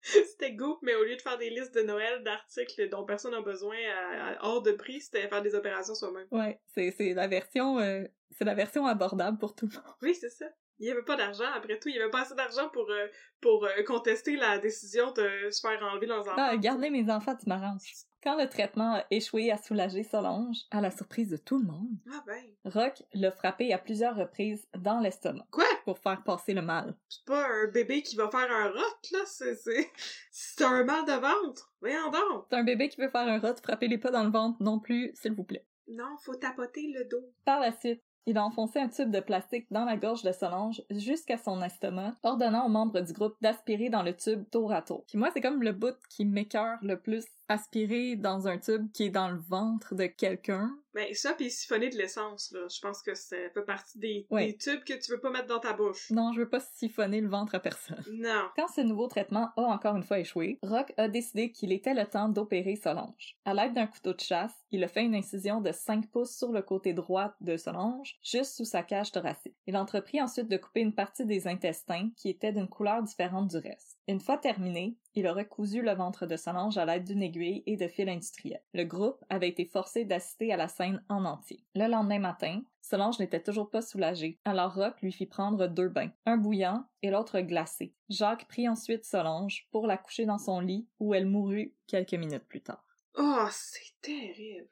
C'était 0.30 0.52
goût, 0.52 0.78
mais 0.82 0.94
au 0.94 1.04
lieu 1.04 1.16
de 1.16 1.20
faire 1.22 1.38
des 1.38 1.50
listes 1.50 1.74
de 1.74 1.82
Noël 1.82 2.22
d'articles 2.24 2.88
dont 2.88 3.04
personne 3.04 3.32
n'a 3.32 3.40
besoin 3.40 3.76
à, 3.76 4.30
à- 4.32 4.44
hors 4.44 4.62
de 4.62 4.72
prix, 4.72 5.00
c'était 5.00 5.28
faire 5.28 5.42
des 5.42 5.54
opérations 5.54 5.94
soi-même. 5.94 6.26
Ouais, 6.30 6.60
c'est 6.66 6.90
c'est 6.90 7.14
la 7.14 7.28
version 7.28 7.78
euh, 7.78 8.04
c'est 8.32 8.44
la 8.44 8.54
version 8.54 8.86
abordable 8.86 9.38
pour 9.38 9.54
tout 9.54 9.66
le 9.66 9.74
monde. 9.74 9.94
Oui, 10.02 10.14
c'est 10.14 10.30
ça. 10.30 10.46
Il 10.78 10.86
y 10.88 10.90
avait 10.90 11.02
pas 11.04 11.14
d'argent, 11.16 11.44
après 11.54 11.78
tout. 11.78 11.88
Il 11.90 11.94
y 11.94 12.00
avait 12.00 12.10
pas 12.10 12.22
assez 12.22 12.34
d'argent 12.34 12.68
pour, 12.70 12.90
euh, 12.90 13.06
pour 13.40 13.64
euh, 13.66 13.82
contester 13.86 14.36
la 14.36 14.58
décision 14.58 15.12
de 15.12 15.48
se 15.50 15.60
faire 15.60 15.80
enlever 15.84 16.06
leurs 16.06 16.22
enfants. 16.22 16.34
Ah, 16.36 16.56
gardez 16.56 16.90
mes 16.90 17.08
enfants, 17.08 17.36
tu 17.36 17.48
m'arranges. 17.48 17.92
Quand 18.22 18.36
le 18.36 18.48
traitement 18.48 18.94
a 18.94 19.04
échoué 19.10 19.50
à 19.50 19.56
soulager 19.58 20.04
Solange, 20.04 20.58
à 20.70 20.80
la 20.80 20.92
surprise 20.92 21.28
de 21.28 21.36
tout 21.36 21.58
le 21.58 21.64
monde, 21.64 21.96
Ah 22.08 22.22
ben. 22.24 22.44
Rock 22.64 23.02
l'a 23.14 23.32
frappé 23.32 23.72
à 23.72 23.78
plusieurs 23.78 24.14
reprises 24.14 24.64
dans 24.78 25.00
l'estomac 25.00 25.44
Quoi? 25.50 25.64
pour 25.84 25.98
faire 25.98 26.22
passer 26.22 26.54
le 26.54 26.62
mal. 26.62 26.94
C'est 27.08 27.24
pas 27.24 27.44
un 27.44 27.66
bébé 27.72 28.02
qui 28.02 28.14
va 28.14 28.30
faire 28.30 28.48
un 28.48 28.68
rot, 28.68 28.96
là. 29.12 29.18
C'est 29.26 30.64
un 30.64 30.84
mal 30.84 31.04
de 31.04 31.12
ventre. 31.20 31.72
Voyons 31.80 32.10
donc. 32.12 32.46
C'est 32.48 32.56
un 32.56 32.62
bébé 32.64 32.88
qui 32.88 33.00
veut 33.00 33.08
faire 33.08 33.26
un 33.26 33.40
rot, 33.40 33.56
frappez-les 33.60 33.98
pas 33.98 34.12
dans 34.12 34.22
le 34.22 34.30
ventre 34.30 34.62
non 34.62 34.78
plus, 34.78 35.10
s'il 35.14 35.32
vous 35.32 35.44
plaît. 35.44 35.66
Non, 35.88 36.16
faut 36.22 36.36
tapoter 36.36 36.92
le 36.96 37.04
dos. 37.08 37.26
Par 37.44 37.58
la 37.58 37.72
suite, 37.72 38.00
il 38.24 38.38
a 38.38 38.44
enfoncé 38.44 38.78
un 38.78 38.88
tube 38.88 39.10
de 39.10 39.18
plastique 39.18 39.66
dans 39.72 39.84
la 39.84 39.96
gorge 39.96 40.22
de 40.22 40.30
Solange 40.30 40.80
jusqu'à 40.90 41.36
son 41.38 41.60
estomac, 41.60 42.14
ordonnant 42.22 42.66
aux 42.66 42.68
membres 42.68 43.00
du 43.00 43.12
groupe 43.12 43.34
d'aspirer 43.40 43.88
dans 43.90 44.04
le 44.04 44.14
tube 44.14 44.48
tour 44.52 44.72
à 44.72 44.80
tour. 44.80 45.04
Puis 45.08 45.18
moi, 45.18 45.30
c'est 45.34 45.40
comme 45.40 45.60
le 45.60 45.72
bout 45.72 45.96
qui 46.08 46.24
m'écœure 46.24 46.78
le 46.82 47.00
plus, 47.00 47.24
aspirer 47.48 48.16
dans 48.16 48.48
un 48.48 48.58
tube 48.58 48.90
qui 48.92 49.04
est 49.04 49.10
dans 49.10 49.28
le 49.30 49.38
ventre 49.38 49.94
de 49.94 50.06
quelqu'un. 50.06 50.70
Ben, 50.94 51.06
ça, 51.14 51.32
pis 51.32 51.50
siphonner 51.50 51.88
de 51.88 51.96
l'essence, 51.96 52.50
là. 52.52 52.66
Je 52.68 52.78
pense 52.80 53.00
que 53.02 53.14
ça 53.14 53.36
fait 53.54 53.62
partie 53.64 53.98
des, 53.98 54.26
Ouais. 54.30 54.48
des 54.48 54.56
tubes 54.58 54.84
que 54.84 54.92
tu 54.92 55.10
veux 55.10 55.20
pas 55.20 55.30
mettre 55.30 55.46
dans 55.46 55.58
ta 55.58 55.72
bouche. 55.72 56.10
Non, 56.10 56.32
je 56.34 56.40
veux 56.40 56.48
pas 56.50 56.60
siphonner 56.60 57.22
le 57.22 57.28
ventre 57.28 57.54
à 57.54 57.60
personne. 57.60 58.02
Non. 58.12 58.48
Quand 58.56 58.68
ce 58.68 58.82
nouveau 58.82 59.06
traitement 59.06 59.48
a 59.56 59.62
encore 59.62 59.96
une 59.96 60.02
fois 60.02 60.18
échoué, 60.18 60.58
Rock 60.62 60.92
a 60.98 61.08
décidé 61.08 61.50
qu'il 61.50 61.72
était 61.72 61.94
le 61.94 62.04
temps 62.04 62.28
d'opérer 62.28 62.76
Solange. 62.76 63.38
À 63.46 63.54
l'aide 63.54 63.72
d'un 63.72 63.86
couteau 63.86 64.12
de 64.12 64.20
chasse, 64.20 64.52
il 64.70 64.84
a 64.84 64.88
fait 64.88 65.02
une 65.04 65.14
incision 65.14 65.62
de 65.62 65.72
5 65.72 66.10
pouces 66.10 66.36
sur 66.36 66.52
le 66.52 66.60
côté 66.60 66.92
droit 66.92 67.34
de 67.40 67.56
Solange, 67.56 68.18
juste 68.22 68.56
sous 68.56 68.66
sa 68.66 68.82
cage 68.82 69.12
thoracique. 69.12 69.56
Il 69.66 69.78
entreprit 69.78 70.20
ensuite 70.20 70.48
de 70.48 70.58
couper 70.58 70.80
une 70.80 70.94
partie 70.94 71.24
des 71.24 71.48
intestins 71.48 72.10
qui 72.18 72.28
étaient 72.28 72.52
d'une 72.52 72.68
couleur 72.68 73.02
différente 73.02 73.48
du 73.48 73.56
reste. 73.56 73.96
Une 74.08 74.20
fois 74.20 74.36
terminé, 74.36 74.96
il 75.14 75.28
a 75.28 75.32
recousu 75.32 75.80
le 75.80 75.92
ventre 75.92 76.26
de 76.26 76.36
Solange 76.36 76.76
à 76.76 76.84
l'aide 76.84 77.04
d'une 77.04 77.22
aiguille 77.22 77.62
et 77.66 77.76
de 77.76 77.86
fil 77.86 78.08
industriel. 78.08 78.60
Le 78.72 78.82
groupe 78.82 79.24
avait 79.28 79.48
été 79.48 79.64
forcé 79.64 80.04
d'assister 80.04 80.52
à 80.52 80.56
la 80.56 80.66
scène 80.66 81.04
en 81.08 81.24
entier. 81.24 81.64
Le 81.76 81.86
lendemain 81.86 82.18
matin, 82.18 82.62
Solange 82.80 83.20
n'était 83.20 83.42
toujours 83.42 83.70
pas 83.70 83.80
soulagée, 83.80 84.40
alors 84.44 84.74
Rock 84.74 85.00
lui 85.02 85.12
fit 85.12 85.26
prendre 85.26 85.68
deux 85.68 85.88
bains, 85.88 86.10
un 86.26 86.36
bouillant 86.36 86.84
et 87.02 87.10
l'autre 87.10 87.40
glacé. 87.40 87.94
Jacques 88.08 88.48
prit 88.48 88.68
ensuite 88.68 89.04
Solange 89.04 89.68
pour 89.70 89.86
la 89.86 89.98
coucher 89.98 90.26
dans 90.26 90.38
son 90.38 90.58
lit 90.58 90.88
où 90.98 91.14
elle 91.14 91.26
mourut 91.26 91.72
quelques 91.86 92.14
minutes 92.14 92.48
plus 92.48 92.62
tard. 92.62 92.84
Oh, 93.16 93.46
c'est 93.52 94.00
terrible. 94.00 94.68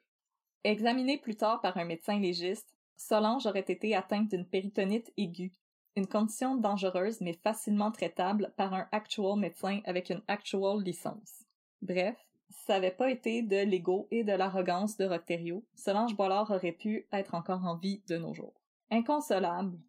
Examinée 0.65 1.17
plus 1.17 1.37
tard 1.37 1.61
par 1.61 1.77
un 1.77 1.85
médecin 1.85 2.19
légiste, 2.19 2.75
Solange 2.97 3.45
aurait 3.45 3.61
été 3.61 3.95
atteinte 3.95 4.29
d'une 4.29 4.45
péritonite 4.45 5.11
aiguë, 5.17 5.53
une 5.95 6.07
condition 6.07 6.55
dangereuse 6.55 7.21
mais 7.21 7.33
facilement 7.33 7.91
traitable 7.91 8.53
par 8.55 8.73
un 8.73 8.87
actual 8.91 9.37
médecin 9.37 9.81
avec 9.85 10.09
une 10.09 10.21
actual 10.27 10.81
licence. 10.81 11.43
Bref, 11.81 12.15
si 12.49 12.65
ça 12.65 12.73
n'avait 12.73 12.91
pas 12.91 13.09
été 13.09 13.41
de 13.41 13.57
l'ego 13.57 14.07
et 14.11 14.23
de 14.23 14.33
l'arrogance 14.33 14.97
de 14.97 15.05
Rock-Thériault, 15.05 15.63
Solange 15.75 16.15
Boilard 16.15 16.51
aurait 16.51 16.71
pu 16.71 17.07
être 17.11 17.35
encore 17.35 17.65
en 17.65 17.77
vie 17.77 18.01
de 18.07 18.17
nos 18.17 18.33
jours. 18.33 18.61
Inconsolable, 18.89 19.79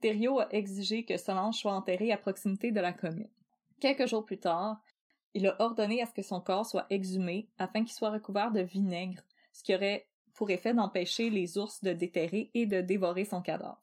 Thériault 0.00 0.40
a 0.40 0.52
exigé 0.52 1.04
que 1.04 1.16
Solange 1.16 1.56
soit 1.56 1.72
enterrée 1.72 2.12
à 2.12 2.18
proximité 2.18 2.70
de 2.70 2.80
la 2.80 2.92
commune. 2.92 3.30
Quelques 3.80 4.06
jours 4.06 4.24
plus 4.24 4.38
tard, 4.38 4.80
il 5.34 5.46
a 5.46 5.60
ordonné 5.60 6.02
à 6.02 6.06
ce 6.06 6.14
que 6.14 6.22
son 6.22 6.40
corps 6.40 6.66
soit 6.66 6.86
exhumé 6.88 7.48
afin 7.58 7.84
qu'il 7.84 7.92
soit 7.92 8.10
recouvert 8.10 8.50
de 8.50 8.60
vinaigre, 8.60 9.22
ce 9.52 9.62
qui 9.62 9.74
aurait 9.74 10.06
pour 10.34 10.50
effet 10.50 10.74
d'empêcher 10.74 11.30
les 11.30 11.58
ours 11.58 11.82
de 11.82 11.92
déterrer 11.92 12.50
et 12.54 12.66
de 12.66 12.80
dévorer 12.80 13.24
son 13.24 13.42
cadavre. 13.42 13.82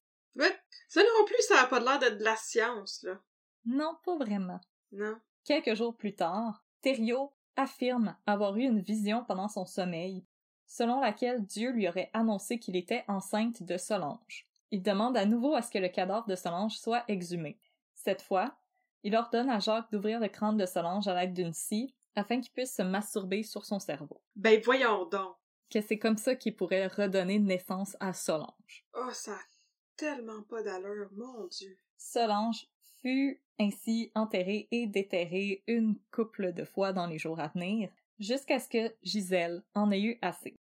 Ça 0.93 1.01
non 1.01 1.25
plus, 1.25 1.41
ça 1.47 1.59
a 1.59 1.65
pas 1.65 1.79
l'air 1.79 1.97
d'être 1.97 2.19
de 2.19 2.23
la 2.23 2.35
science, 2.35 3.01
là. 3.01 3.19
Non, 3.65 3.97
pas 4.05 4.15
vraiment. 4.15 4.61
Non. 4.91 5.17
Quelques 5.43 5.73
jours 5.73 5.97
plus 5.97 6.13
tard, 6.13 6.63
Thériault 6.83 7.33
affirme 7.55 8.15
avoir 8.27 8.55
eu 8.57 8.61
une 8.61 8.79
vision 8.79 9.25
pendant 9.25 9.47
son 9.47 9.65
sommeil, 9.65 10.23
selon 10.67 11.01
laquelle 11.01 11.43
Dieu 11.47 11.71
lui 11.71 11.89
aurait 11.89 12.11
annoncé 12.13 12.59
qu'il 12.59 12.75
était 12.75 13.05
enceinte 13.07 13.63
de 13.63 13.75
Solange. 13.75 14.47
Il 14.69 14.83
demande 14.83 15.17
à 15.17 15.25
nouveau 15.25 15.55
à 15.55 15.63
ce 15.63 15.71
que 15.71 15.79
le 15.79 15.89
cadavre 15.89 16.27
de 16.27 16.35
Solange 16.35 16.77
soit 16.77 17.03
exhumé. 17.07 17.57
Cette 17.95 18.21
fois, 18.21 18.55
il 19.01 19.15
ordonne 19.15 19.49
à 19.49 19.57
Jacques 19.57 19.91
d'ouvrir 19.91 20.19
le 20.19 20.27
crâne 20.27 20.57
de 20.57 20.67
Solange 20.67 21.07
à 21.07 21.15
l'aide 21.15 21.33
d'une 21.33 21.53
scie 21.53 21.95
afin 22.15 22.39
qu'il 22.39 22.51
puisse 22.51 22.75
se 22.75 22.83
masturber 22.83 23.41
sur 23.41 23.65
son 23.65 23.79
cerveau. 23.79 24.21
Ben, 24.35 24.61
voyons 24.63 25.05
donc. 25.05 25.37
Que 25.71 25.81
c'est 25.81 25.97
comme 25.97 26.17
ça 26.17 26.35
qu'il 26.35 26.55
pourrait 26.55 26.85
redonner 26.85 27.39
naissance 27.39 27.97
à 27.99 28.13
Solange. 28.13 28.85
Oh, 28.93 29.09
ça 29.11 29.31
a 29.31 29.52
tellement 29.97 30.41
pas 30.43 30.63
d'allure, 30.63 31.09
mon 31.15 31.47
Dieu. 31.47 31.77
Solange 31.97 32.67
fut 33.01 33.41
ainsi 33.59 34.11
enterrée 34.15 34.67
et 34.71 34.87
déterrée 34.87 35.63
une 35.67 35.95
couple 36.11 36.53
de 36.53 36.63
fois 36.63 36.93
dans 36.93 37.07
les 37.07 37.17
jours 37.17 37.39
à 37.39 37.49
venir, 37.49 37.89
jusqu'à 38.19 38.59
ce 38.59 38.69
que 38.69 38.93
Gisèle 39.03 39.63
en 39.75 39.91
ait 39.91 40.01
eu 40.01 40.19
assez. 40.21 40.57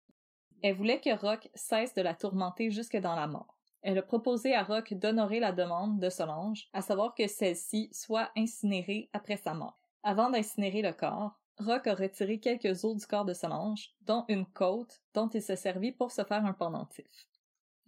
Elle 0.63 0.75
voulait 0.75 0.99
que 0.99 1.15
Rock 1.15 1.49
cesse 1.55 1.93
de 1.93 2.01
la 2.01 2.13
tourmenter 2.13 2.69
jusque 2.69 2.97
dans 2.97 3.15
la 3.15 3.27
mort. 3.27 3.57
Elle 3.81 3.97
a 3.97 4.03
proposé 4.03 4.53
à 4.53 4.63
Rock 4.63 4.93
d'honorer 4.93 5.39
la 5.39 5.51
demande 5.51 5.99
de 5.99 6.09
Solange, 6.09 6.69
à 6.73 6.81
savoir 6.81 7.15
que 7.15 7.27
celle-ci 7.27 7.89
soit 7.91 8.29
incinérée 8.37 9.09
après 9.11 9.37
sa 9.37 9.55
mort. 9.55 9.79
Avant 10.03 10.29
d'incinérer 10.29 10.83
le 10.83 10.93
corps, 10.93 11.39
Rock 11.57 11.87
a 11.87 11.95
retiré 11.95 12.39
quelques 12.39 12.83
os 12.83 12.95
du 12.95 13.05
corps 13.07 13.25
de 13.25 13.33
Solange, 13.33 13.91
dont 14.01 14.25
une 14.27 14.45
côte 14.45 15.01
dont 15.13 15.29
il 15.29 15.41
se 15.41 15.55
servit 15.55 15.91
pour 15.91 16.11
se 16.11 16.23
faire 16.23 16.45
un 16.45 16.53
pendentif. 16.53 17.27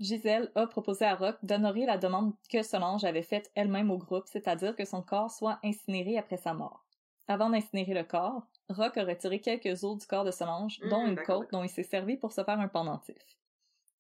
Gisèle 0.04 0.52
a 0.56 0.68
proposé 0.68 1.06
à 1.06 1.16
Rock 1.16 1.38
d'honorer 1.44 1.86
la 1.86 1.98
demande 1.98 2.34
que 2.52 2.62
Solange 2.62 3.06
avait 3.06 3.24
faite 3.24 3.52
elle-même 3.56 3.90
au 3.90 3.98
groupe, 3.98 4.26
c'est-à-dire 4.28 4.76
que 4.76 4.86
son 4.86 5.02
corps 5.02 5.32
soit 5.32 5.60
incinéré 5.64 6.18
après 6.18 6.38
sa 6.38 6.54
mort. 6.54 6.86
Avant 7.28 7.50
d'incinérer 7.50 7.94
le 7.94 8.04
corps, 8.04 8.46
Rock 8.70 8.98
a 8.98 9.06
retiré 9.06 9.40
quelques 9.40 9.84
os 9.84 9.98
du 9.98 10.06
corps 10.06 10.26
de 10.26 10.32
Solange, 10.32 10.80
dont 10.90 11.06
Mmh, 11.06 11.10
une 11.10 11.22
côte 11.22 11.52
dont 11.52 11.64
il 11.64 11.70
s'est 11.70 11.84
servi 11.84 12.18
pour 12.18 12.34
se 12.34 12.44
faire 12.44 12.60
un 12.60 12.68
pendentif. 12.68 13.16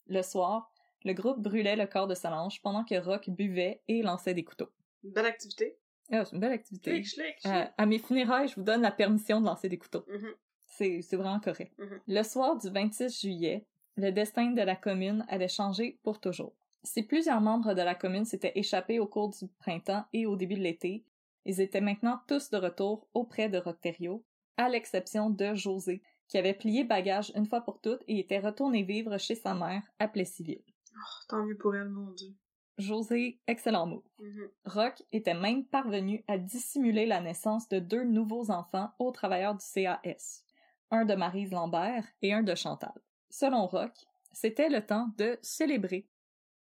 Le 0.07 0.21
soir, 0.21 0.71
le 1.05 1.13
groupe 1.13 1.39
brûlait 1.41 1.77
le 1.77 1.87
corps 1.87 2.07
de 2.07 2.15
Solange 2.15 2.61
pendant 2.61 2.83
que 2.83 2.95
Rock 2.95 3.29
buvait 3.29 3.81
et 3.87 4.01
lançait 4.01 4.33
des 4.33 4.43
couteaux. 4.43 4.69
Belle 5.03 5.25
activité. 5.25 5.77
Ah, 6.11 6.25
c'est 6.25 6.33
une 6.33 6.41
belle 6.41 6.51
activité. 6.51 7.01
Euh, 7.45 7.65
à 7.77 7.85
mes 7.85 7.99
funérailles, 7.99 8.49
je 8.49 8.55
vous 8.55 8.63
donne 8.63 8.81
la 8.81 8.91
permission 8.91 9.39
de 9.39 9.45
lancer 9.45 9.69
des 9.69 9.77
couteaux. 9.77 10.03
Mhm. 10.07 10.33
C'est 10.65 11.01
c'est 11.01 11.15
vraiment 11.15 11.39
correct. 11.39 11.73
Mhm. 11.77 12.01
Le 12.07 12.23
soir 12.23 12.57
du 12.57 12.69
26 12.69 13.21
juillet, 13.21 13.65
le 13.95 14.11
destin 14.11 14.51
de 14.51 14.61
la 14.61 14.75
commune 14.75 15.25
avait 15.27 15.47
changé 15.47 15.99
pour 16.03 16.19
toujours. 16.19 16.53
Si 16.83 17.03
plusieurs 17.03 17.41
membres 17.41 17.73
de 17.73 17.81
la 17.81 17.95
commune 17.95 18.25
s'étaient 18.25 18.53
échappés 18.55 18.99
au 18.99 19.07
cours 19.07 19.29
du 19.29 19.47
printemps 19.59 20.05
et 20.13 20.25
au 20.25 20.35
début 20.35 20.55
de 20.55 20.63
l'été, 20.63 21.05
ils 21.45 21.61
étaient 21.61 21.81
maintenant 21.81 22.19
tous 22.27 22.49
de 22.49 22.57
retour 22.57 23.07
auprès 23.13 23.49
de 23.49 23.57
Rocterio, 23.57 24.23
à 24.57 24.69
l'exception 24.69 25.29
de 25.29 25.53
José, 25.55 26.01
qui 26.27 26.37
avait 26.37 26.53
plié 26.53 26.83
bagage 26.83 27.31
une 27.35 27.45
fois 27.45 27.61
pour 27.61 27.79
toutes 27.79 28.03
et 28.07 28.19
était 28.19 28.39
retourné 28.39 28.83
vivre 28.83 29.17
chez 29.17 29.35
sa 29.35 29.53
mère 29.53 29.83
à 29.99 30.07
Plessisville. 30.07 30.63
Oh, 30.95 31.25
tant 31.27 31.45
mieux 31.45 31.57
pour 31.57 31.75
elle, 31.75 31.89
mon 31.89 32.11
Dieu. 32.11 32.33
José, 32.77 33.39
excellent 33.47 33.85
mot. 33.85 34.03
Mhm. 34.19 34.49
Rock 34.65 35.03
était 35.11 35.35
même 35.35 35.65
parvenu 35.65 36.23
à 36.27 36.37
dissimuler 36.37 37.05
la 37.05 37.21
naissance 37.21 37.69
de 37.69 37.79
deux 37.79 38.03
nouveaux 38.03 38.49
enfants 38.49 38.91
aux 38.99 39.11
travailleurs 39.11 39.55
du 39.55 39.65
CAS, 39.73 40.43
un 40.89 41.05
de 41.05 41.13
Marise 41.13 41.51
Lambert 41.51 42.05
et 42.21 42.33
un 42.33 42.41
de 42.41 42.55
Chantal. 42.55 42.93
Selon 43.35 43.65
Rock, 43.65 43.93
c'était 44.31 44.69
le 44.69 44.85
temps 44.85 45.09
de 45.17 45.39
célébrer. 45.41 46.05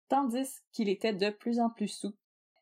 Tandis 0.07 0.61
qu'il 0.71 0.87
était 0.87 1.11
de 1.11 1.31
plus 1.31 1.59
en 1.59 1.71
plus 1.71 1.87
sous, 1.87 2.13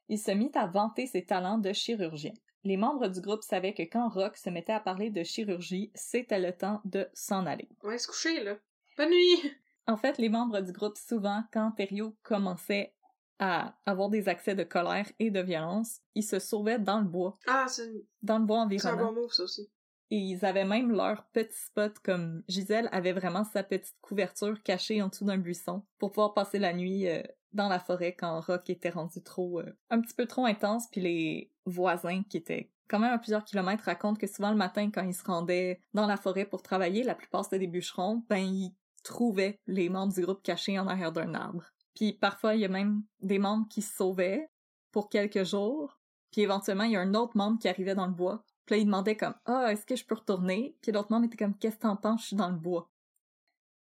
il 0.08 0.18
se 0.18 0.32
mit 0.32 0.50
à 0.56 0.66
vanter 0.66 1.08
ses 1.08 1.26
talents 1.26 1.58
de 1.58 1.74
chirurgien. 1.74 2.32
Les 2.64 2.78
membres 2.78 3.10
du 3.10 3.20
groupe 3.20 3.44
savaient 3.44 3.74
que 3.74 3.84
quand 3.84 4.08
Rock 4.08 4.38
se 4.38 4.50
mettait 4.50 4.72
à 4.72 4.80
parler 4.80 5.10
de 5.10 5.24
chirurgie, 5.24 5.92
c'était 5.94 6.40
le 6.40 6.54
temps 6.56 6.80
de 6.86 7.06
s'en 7.14 7.46
aller. 7.46 7.68
On 7.84 7.90
va 7.90 7.98
se 7.98 8.08
coucher, 8.08 8.42
là. 8.46 8.56
Bonne 8.98 9.10
nuit! 9.10 9.52
En 9.88 9.98
fait, 9.98 10.18
les 10.20 10.30
membres 10.30 10.62
du 10.62 10.72
groupe, 10.72 10.96
souvent, 10.98 11.44
quand 11.52 11.72
Thériault 11.72 12.16
commençait 12.24 12.94
à 13.40 13.76
avoir 13.86 14.08
des 14.10 14.30
accès 14.30 14.56
de 14.56 14.64
colère 14.64 15.12
et 15.20 15.32
de 15.32 15.42
violence, 15.42 16.00
ils 16.16 16.24
se 16.24 16.40
sauvaient 16.40 16.80
dans 16.80 17.00
le 17.00 17.08
bois, 17.10 17.38
Ah, 17.46 17.66
c'est 17.68 17.88
une- 17.88 18.04
dans 18.22 18.40
le 18.40 18.46
bois 18.46 18.66
c'est 18.70 18.88
un 18.88 18.92
environnant. 18.94 19.12
bon 19.14 19.22
move, 19.24 19.34
ça 19.34 19.44
aussi. 19.44 19.70
Et 20.12 20.18
ils 20.18 20.46
avaient 20.46 20.66
même 20.66 20.92
leur 20.92 21.24
petit 21.32 21.58
spot, 21.58 21.98
comme 22.00 22.44
Gisèle 22.50 22.90
avait 22.92 23.14
vraiment 23.14 23.46
sa 23.46 23.64
petite 23.64 23.96
couverture 24.02 24.62
cachée 24.62 25.02
en 25.02 25.08
dessous 25.08 25.24
d'un 25.24 25.38
buisson 25.38 25.84
pour 25.98 26.12
pouvoir 26.12 26.34
passer 26.34 26.60
la 26.60 26.74
nuit 26.74 27.08
euh, 27.08 27.24
dans 27.54 27.70
la 27.70 27.80
forêt 27.80 28.14
quand 28.14 28.42
Rock 28.42 28.70
était 28.70 28.90
rendu 28.90 29.24
trop, 29.24 29.62
euh, 29.62 29.78
un 29.90 30.02
petit 30.02 30.14
peu 30.14 30.26
trop 30.26 30.46
intense, 30.46 30.88
puis 30.92 31.00
les 31.00 31.52
voisins 31.66 32.24
qui 32.30 32.38
étaient 32.38 32.70
quand 32.90 33.00
même 33.00 33.14
à 33.14 33.20
plusieurs 33.20 33.46
kilomètres 33.46 33.86
racontent 33.86 34.20
que 34.20 34.28
souvent 34.28 34.52
le 34.52 34.58
matin 34.58 34.92
quand 34.92 35.04
ils 35.04 35.14
se 35.14 35.24
rendaient 35.24 35.80
dans 35.94 36.08
la 36.08 36.18
forêt 36.18 36.46
pour 36.46 36.62
travailler, 36.62 37.04
la 37.04 37.16
plupart 37.16 37.46
c'était 37.46 37.60
des 37.60 37.68
bûcherons, 37.68 38.26
ben 38.30 38.40
ils 38.40 38.76
trouvaient 39.04 39.60
les 39.66 39.88
membres 39.88 40.14
du 40.14 40.22
groupe 40.22 40.44
cachés 40.44 40.78
en 40.78 40.88
arrière 40.88 41.14
d'un 41.14 41.34
arbre. 41.34 41.72
Puis 41.96 42.12
parfois 42.12 42.56
il 42.56 42.62
y 42.62 42.66
a 42.66 42.70
même 42.70 43.04
des 43.22 43.40
membres 43.40 43.68
qui 43.70 43.82
se 43.82 43.96
sauvaient 43.96 44.50
pour 44.92 45.08
quelques 45.08 45.46
jours, 45.46 46.02
puis 46.32 46.42
éventuellement 46.42 46.84
il 46.84 46.92
y 46.92 46.96
a 46.98 47.02
un 47.02 47.14
autre 47.14 47.38
membre 47.38 47.60
qui 47.60 47.70
arrivait 47.70 47.96
dans 47.96 48.08
le 48.08 48.14
bois, 48.14 48.44
puis 48.66 48.76
là 48.76 48.82
il 48.82 48.86
demandait 48.86 49.18
comme 49.18 49.36
ah 49.46 49.72
est-ce 49.72 49.86
que 49.86 49.96
je 49.96 50.06
peux 50.06 50.16
retourner, 50.16 50.76
puis 50.82 50.92
l'autre 50.92 51.12
membre 51.12 51.26
était 51.26 51.38
comme 51.38 51.58
qu'est-ce 51.58 51.76
que 51.78 51.82
t'en 51.82 51.96
penses, 51.98 52.22
je 52.22 52.28
suis 52.28 52.36
dans 52.36 52.50
le 52.50 52.58
bois. 52.58 52.90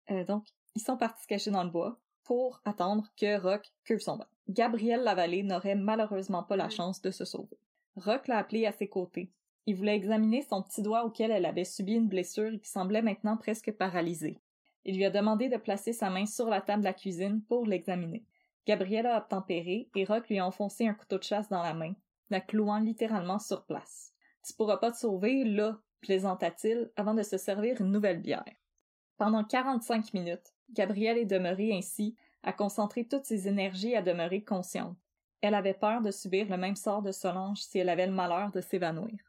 Euh, 0.09 0.23
donc 0.25 0.45
ils 0.75 0.81
sont 0.81 0.97
partis 0.97 1.23
se 1.23 1.27
cacher 1.27 1.51
dans 1.51 1.63
le 1.63 1.69
bois 1.69 1.99
pour 2.23 2.61
attendre 2.65 3.07
que 3.17 3.39
Rock 3.39 3.71
cuve 3.83 3.99
son 3.99 4.17
bain. 4.17 4.27
Gabriel 4.47 5.01
Lavallée 5.03 5.43
n'aurait 5.43 5.75
malheureusement 5.75 6.43
pas 6.43 6.55
la 6.55 6.65
Mhm. 6.65 6.71
chance 6.71 7.01
de 7.01 7.11
se 7.11 7.25
sauver. 7.25 7.57
Rock 7.95 8.27
l'a 8.27 8.37
appelé 8.37 8.65
à 8.65 8.71
ses 8.71 8.87
côtés. 8.87 9.31
Il 9.65 9.75
voulait 9.75 9.95
examiner 9.95 10.41
son 10.41 10.61
petit 10.63 10.81
doigt 10.81 11.05
auquel 11.05 11.31
elle 11.31 11.45
avait 11.45 11.65
subi 11.65 11.93
une 11.93 12.07
blessure 12.07 12.53
et 12.53 12.59
qui 12.59 12.69
semblait 12.69 13.01
maintenant 13.01 13.37
presque 13.37 13.71
paralysé. 13.71 14.39
Il 14.85 14.95
lui 14.95 15.05
a 15.05 15.11
demandé 15.11 15.49
de 15.49 15.57
placer 15.57 15.93
sa 15.93 16.09
main 16.09 16.25
sur 16.25 16.47
la 16.49 16.61
table 16.61 16.81
de 16.81 16.87
la 16.87 16.93
cuisine 16.93 17.41
pour 17.43 17.65
l'examiner. 17.65 18.25
Gabriel 18.65 19.05
a 19.05 19.17
obtempéré 19.17 19.89
et 19.95 20.05
Rock 20.05 20.29
lui 20.29 20.39
a 20.39 20.45
enfoncé 20.47 20.87
un 20.87 20.93
couteau 20.93 21.17
de 21.17 21.23
chasse 21.23 21.49
dans 21.49 21.61
la 21.61 21.73
main, 21.73 21.93
la 22.29 22.41
clouant 22.41 22.79
littéralement 22.79 23.39
sur 23.39 23.65
place. 23.65 24.10
Tu 24.45 24.53
pourras 24.53 24.77
pas 24.77 24.91
te 24.91 24.97
sauver, 24.97 25.43
là, 25.43 25.79
plaisanta-t-il, 26.01 26.91
avant 26.95 27.13
de 27.13 27.23
se 27.23 27.37
servir 27.37 27.79
une 27.79 27.91
nouvelle 27.91 28.21
bière. 28.21 28.45
Pendant 29.17 29.43
45 29.43 30.13
minutes, 30.13 30.53
Gabrielle 30.71 31.17
est 31.17 31.25
demeurée 31.25 31.75
ainsi, 31.75 32.15
à 32.43 32.53
concentrer 32.53 33.05
toutes 33.05 33.25
ses 33.25 33.47
énergies 33.47 33.95
à 33.95 34.01
demeurer 34.01 34.43
consciente. 34.43 34.97
Elle 35.41 35.55
avait 35.55 35.73
peur 35.73 36.01
de 36.01 36.11
subir 36.11 36.47
le 36.49 36.57
même 36.57 36.75
sort 36.75 37.01
de 37.01 37.11
Solange 37.11 37.61
si 37.61 37.79
elle 37.79 37.89
avait 37.89 38.07
le 38.07 38.13
malheur 38.13 38.51
de 38.51 38.61
s'évanouir. 38.61 39.19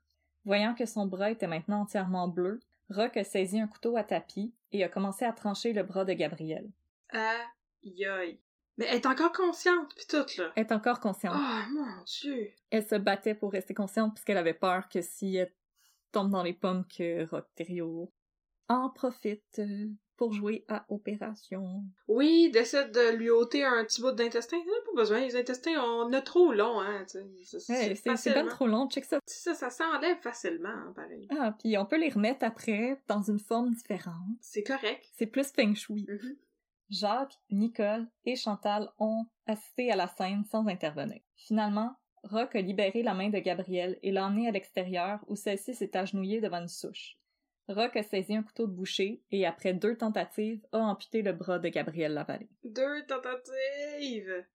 Voyant 0.44 0.74
que 0.74 0.86
son 0.86 1.06
bras 1.06 1.30
était 1.30 1.46
maintenant 1.46 1.82
entièrement 1.82 2.28
bleu, 2.28 2.60
Rock 2.90 3.16
a 3.16 3.24
saisi 3.24 3.60
un 3.60 3.66
couteau 3.66 3.96
à 3.96 4.04
tapis 4.04 4.52
et 4.72 4.84
a 4.84 4.88
commencé 4.88 5.24
à 5.24 5.32
trancher 5.32 5.72
le 5.72 5.82
bras 5.82 6.04
de 6.04 6.12
Gabrielle. 6.12 6.70
Aïe. 7.10 8.38
Mais 8.78 8.86
elle 8.88 8.96
est 8.96 9.06
encore 9.06 9.32
consciente, 9.32 9.94
pis 9.94 10.06
tout, 10.06 10.24
là. 10.38 10.52
Elle 10.56 10.64
est 10.66 10.72
encore 10.72 11.00
consciente. 11.00 11.36
Oh, 11.36 11.72
mon 11.72 12.02
Dieu. 12.04 12.50
Elle 12.70 12.86
se 12.86 12.94
battait 12.94 13.34
pour 13.34 13.52
rester 13.52 13.74
consciente 13.74 14.14
puisqu'elle 14.14 14.38
avait 14.38 14.54
peur 14.54 14.88
que 14.88 15.02
si 15.02 15.36
elle 15.36 15.52
tombe 16.10 16.30
dans 16.30 16.42
les 16.42 16.54
pommes 16.54 16.84
que 16.86 17.24
Rock 17.26 17.46
Thériault 17.54 18.10
en 18.68 18.88
profite 18.90 19.58
euh, 19.58 19.88
pour 20.16 20.32
jouer 20.32 20.64
à 20.68 20.86
Opération. 20.88 21.82
Oui, 22.08 22.50
d'essayer 22.50 22.88
de 22.88 23.14
lui 23.16 23.28
ôter 23.28 23.64
un 23.64 23.84
petit 23.84 24.00
bout 24.00 24.12
d'intestin. 24.12 24.56
Pas 24.86 24.92
besoin. 25.00 25.20
Les 25.20 25.36
intestins, 25.36 25.82
on 25.82 26.10
a 26.12 26.22
trop 26.22 26.52
long, 26.52 26.80
hein. 26.80 27.04
C'est- 27.06 27.58
c'est 28.16 28.32
bien 28.32 28.46
trop 28.46 28.66
long, 28.66 28.88
check 28.88 29.04
ça. 29.04 29.18
Ça, 29.26 29.54
ça 29.54 29.68
s'enlève 29.68 30.18
facilement, 30.20 30.68
hein, 30.70 30.92
pareil. 30.94 31.26
Ah, 31.38 31.54
puis 31.58 31.76
on 31.76 31.84
peut 31.84 31.98
les 31.98 32.08
remettre 32.10 32.44
après 32.46 33.02
dans 33.08 33.20
une 33.22 33.40
forme 33.40 33.70
différente. 33.74 34.14
C'est 34.40 34.62
correct. 34.62 35.04
C'est 35.12 35.26
plus 35.26 35.50
feng 35.52 35.74
shui. 35.74 36.06
Mhm. 36.08 36.36
Jacques, 36.92 37.38
Nicole 37.50 38.06
et 38.26 38.36
Chantal 38.36 38.90
ont 38.98 39.24
assisté 39.46 39.90
à 39.90 39.96
la 39.96 40.08
scène 40.08 40.44
sans 40.44 40.66
intervenir. 40.68 41.20
Finalement, 41.36 41.96
Rock 42.22 42.54
a 42.54 42.60
libéré 42.60 43.02
la 43.02 43.14
main 43.14 43.30
de 43.30 43.38
Gabrielle 43.38 43.98
et 44.02 44.12
l'a 44.12 44.26
emmenée 44.26 44.46
à 44.46 44.50
l'extérieur 44.50 45.20
où 45.26 45.34
celle-ci 45.34 45.74
s'est 45.74 45.96
agenouillée 45.96 46.42
devant 46.42 46.60
une 46.60 46.68
souche. 46.68 47.16
Rock 47.68 47.96
a 47.96 48.02
saisi 48.02 48.36
un 48.36 48.42
couteau 48.42 48.66
de 48.66 48.72
boucher 48.72 49.22
et, 49.30 49.46
après 49.46 49.72
deux 49.72 49.96
tentatives, 49.96 50.60
a 50.72 50.78
amputé 50.80 51.22
le 51.22 51.32
bras 51.32 51.58
de 51.58 51.68
Gabrielle 51.70 52.12
Lavallée. 52.12 52.50
Deux 52.62 53.06
tentatives. 53.06 54.46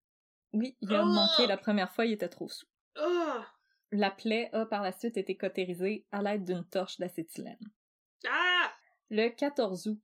Oui, 0.53 0.77
il 0.81 0.93
a 0.93 1.03
Oh! 1.03 1.07
manqué 1.07 1.47
la 1.47 1.57
première 1.57 1.91
fois, 1.91 2.05
il 2.05 2.13
était 2.13 2.29
trop 2.29 2.49
sous. 2.49 2.67
Oh! 3.01 3.41
La 3.91 4.11
plaie 4.11 4.49
a 4.53 4.67
par 4.67 4.83
la 4.83 4.91
suite 4.91 5.17
été 5.17 5.35
cautérisée 5.35 6.05
à 6.11 6.21
l'aide 6.21 6.45
d'une 6.45 6.65
torche 6.65 6.97
d'acétylène. 6.99 7.57
Ah! 8.29 8.71
Le 9.09 9.29
14 9.29 9.87
août, 9.87 10.01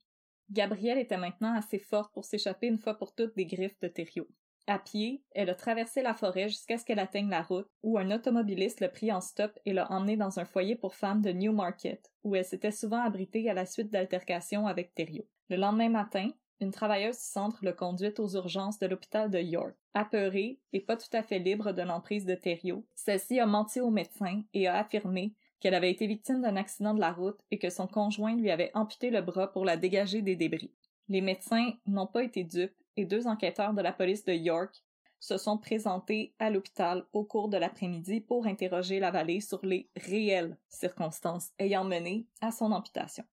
Gabrielle 0.50 0.98
était 0.98 1.16
maintenant 1.16 1.54
assez 1.54 1.78
forte 1.78 2.12
pour 2.12 2.24
s'échapper 2.24 2.66
une 2.66 2.78
fois 2.78 2.94
pour 2.94 3.14
toutes 3.14 3.36
des 3.36 3.46
griffes 3.46 3.78
de 3.80 3.88
Thériault. 3.88 4.28
À 4.66 4.78
pied, 4.78 5.22
elle 5.32 5.50
a 5.50 5.54
traversé 5.54 6.00
la 6.00 6.14
forêt 6.14 6.48
jusqu'à 6.48 6.78
ce 6.78 6.84
qu'elle 6.86 6.98
atteigne 6.98 7.28
la 7.28 7.42
route, 7.42 7.68
où 7.82 7.98
un 7.98 8.10
automobiliste 8.10 8.80
l'a 8.80 8.88
pris 8.88 9.12
en 9.12 9.20
stop 9.20 9.58
et 9.66 9.74
l'a 9.74 9.90
emmenée 9.90 10.16
dans 10.16 10.38
un 10.38 10.46
foyer 10.46 10.74
pour 10.74 10.94
femmes 10.94 11.20
de 11.20 11.32
Newmarket, 11.32 12.10
où 12.22 12.34
elle 12.34 12.46
s'était 12.46 12.70
souvent 12.70 13.02
abritée 13.02 13.50
à 13.50 13.54
la 13.54 13.66
suite 13.66 13.90
d'altercations 13.90 14.66
avec 14.66 14.94
Thériault. 14.94 15.28
Le 15.50 15.56
lendemain 15.56 15.90
matin, 15.90 16.30
une 16.60 16.70
travailleuse 16.70 17.18
du 17.18 17.24
centre 17.24 17.58
l'a 17.62 17.74
conduite 17.74 18.20
aux 18.20 18.36
urgences 18.36 18.78
de 18.78 18.86
l'hôpital 18.86 19.30
de 19.30 19.38
York. 19.38 19.74
Apeurée 19.92 20.60
et 20.72 20.80
pas 20.80 20.96
tout 20.96 21.14
à 21.14 21.22
fait 21.22 21.40
libre 21.40 21.72
de 21.72 21.82
l'emprise 21.82 22.24
de 22.24 22.34
Thériault, 22.34 22.86
celle-ci 22.94 23.38
a 23.40 23.46
menti 23.46 23.80
au 23.80 23.90
médecin 23.90 24.42
et 24.54 24.66
a 24.66 24.78
affirmé 24.78 25.34
qu'elle 25.64 25.72
avait 25.74 25.90
été 25.90 26.06
victime 26.06 26.42
d'un 26.42 26.56
accident 26.56 26.92
de 26.92 27.00
la 27.00 27.10
route 27.10 27.40
et 27.50 27.58
que 27.58 27.70
son 27.70 27.86
conjoint 27.86 28.36
lui 28.36 28.50
avait 28.50 28.70
amputé 28.74 29.08
le 29.08 29.22
bras 29.22 29.50
pour 29.50 29.64
la 29.64 29.78
dégager 29.78 30.20
des 30.20 30.36
débris. 30.36 30.70
Les 31.08 31.22
médecins 31.22 31.72
n'ont 31.86 32.06
pas 32.06 32.22
été 32.22 32.44
dupes 32.44 32.76
et 32.98 33.06
deux 33.06 33.26
enquêteurs 33.26 33.72
de 33.72 33.80
la 33.80 33.94
police 33.94 34.26
de 34.26 34.34
York 34.34 34.84
se 35.20 35.38
sont 35.38 35.56
présentés 35.56 36.34
à 36.38 36.50
l'hôpital 36.50 37.06
au 37.14 37.24
cours 37.24 37.48
de 37.48 37.56
l'après-midi 37.56 38.20
pour 38.20 38.44
interroger 38.46 39.00
la 39.00 39.10
vallée 39.10 39.40
sur 39.40 39.64
les 39.64 39.88
réelles 39.96 40.58
circonstances 40.68 41.48
ayant 41.58 41.84
mené 41.84 42.26
à 42.42 42.50
son 42.50 42.70
amputation. 42.70 43.24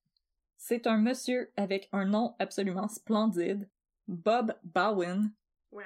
C'est 0.55 0.88
un 0.88 0.99
monsieur 0.99 1.51
avec 1.57 1.89
un 1.91 2.05
nom 2.05 2.36
absolument 2.39 2.88
splendide, 2.88 3.69
Bob 4.07 4.55
Bowen, 4.63 5.34
Wow! 5.73 5.84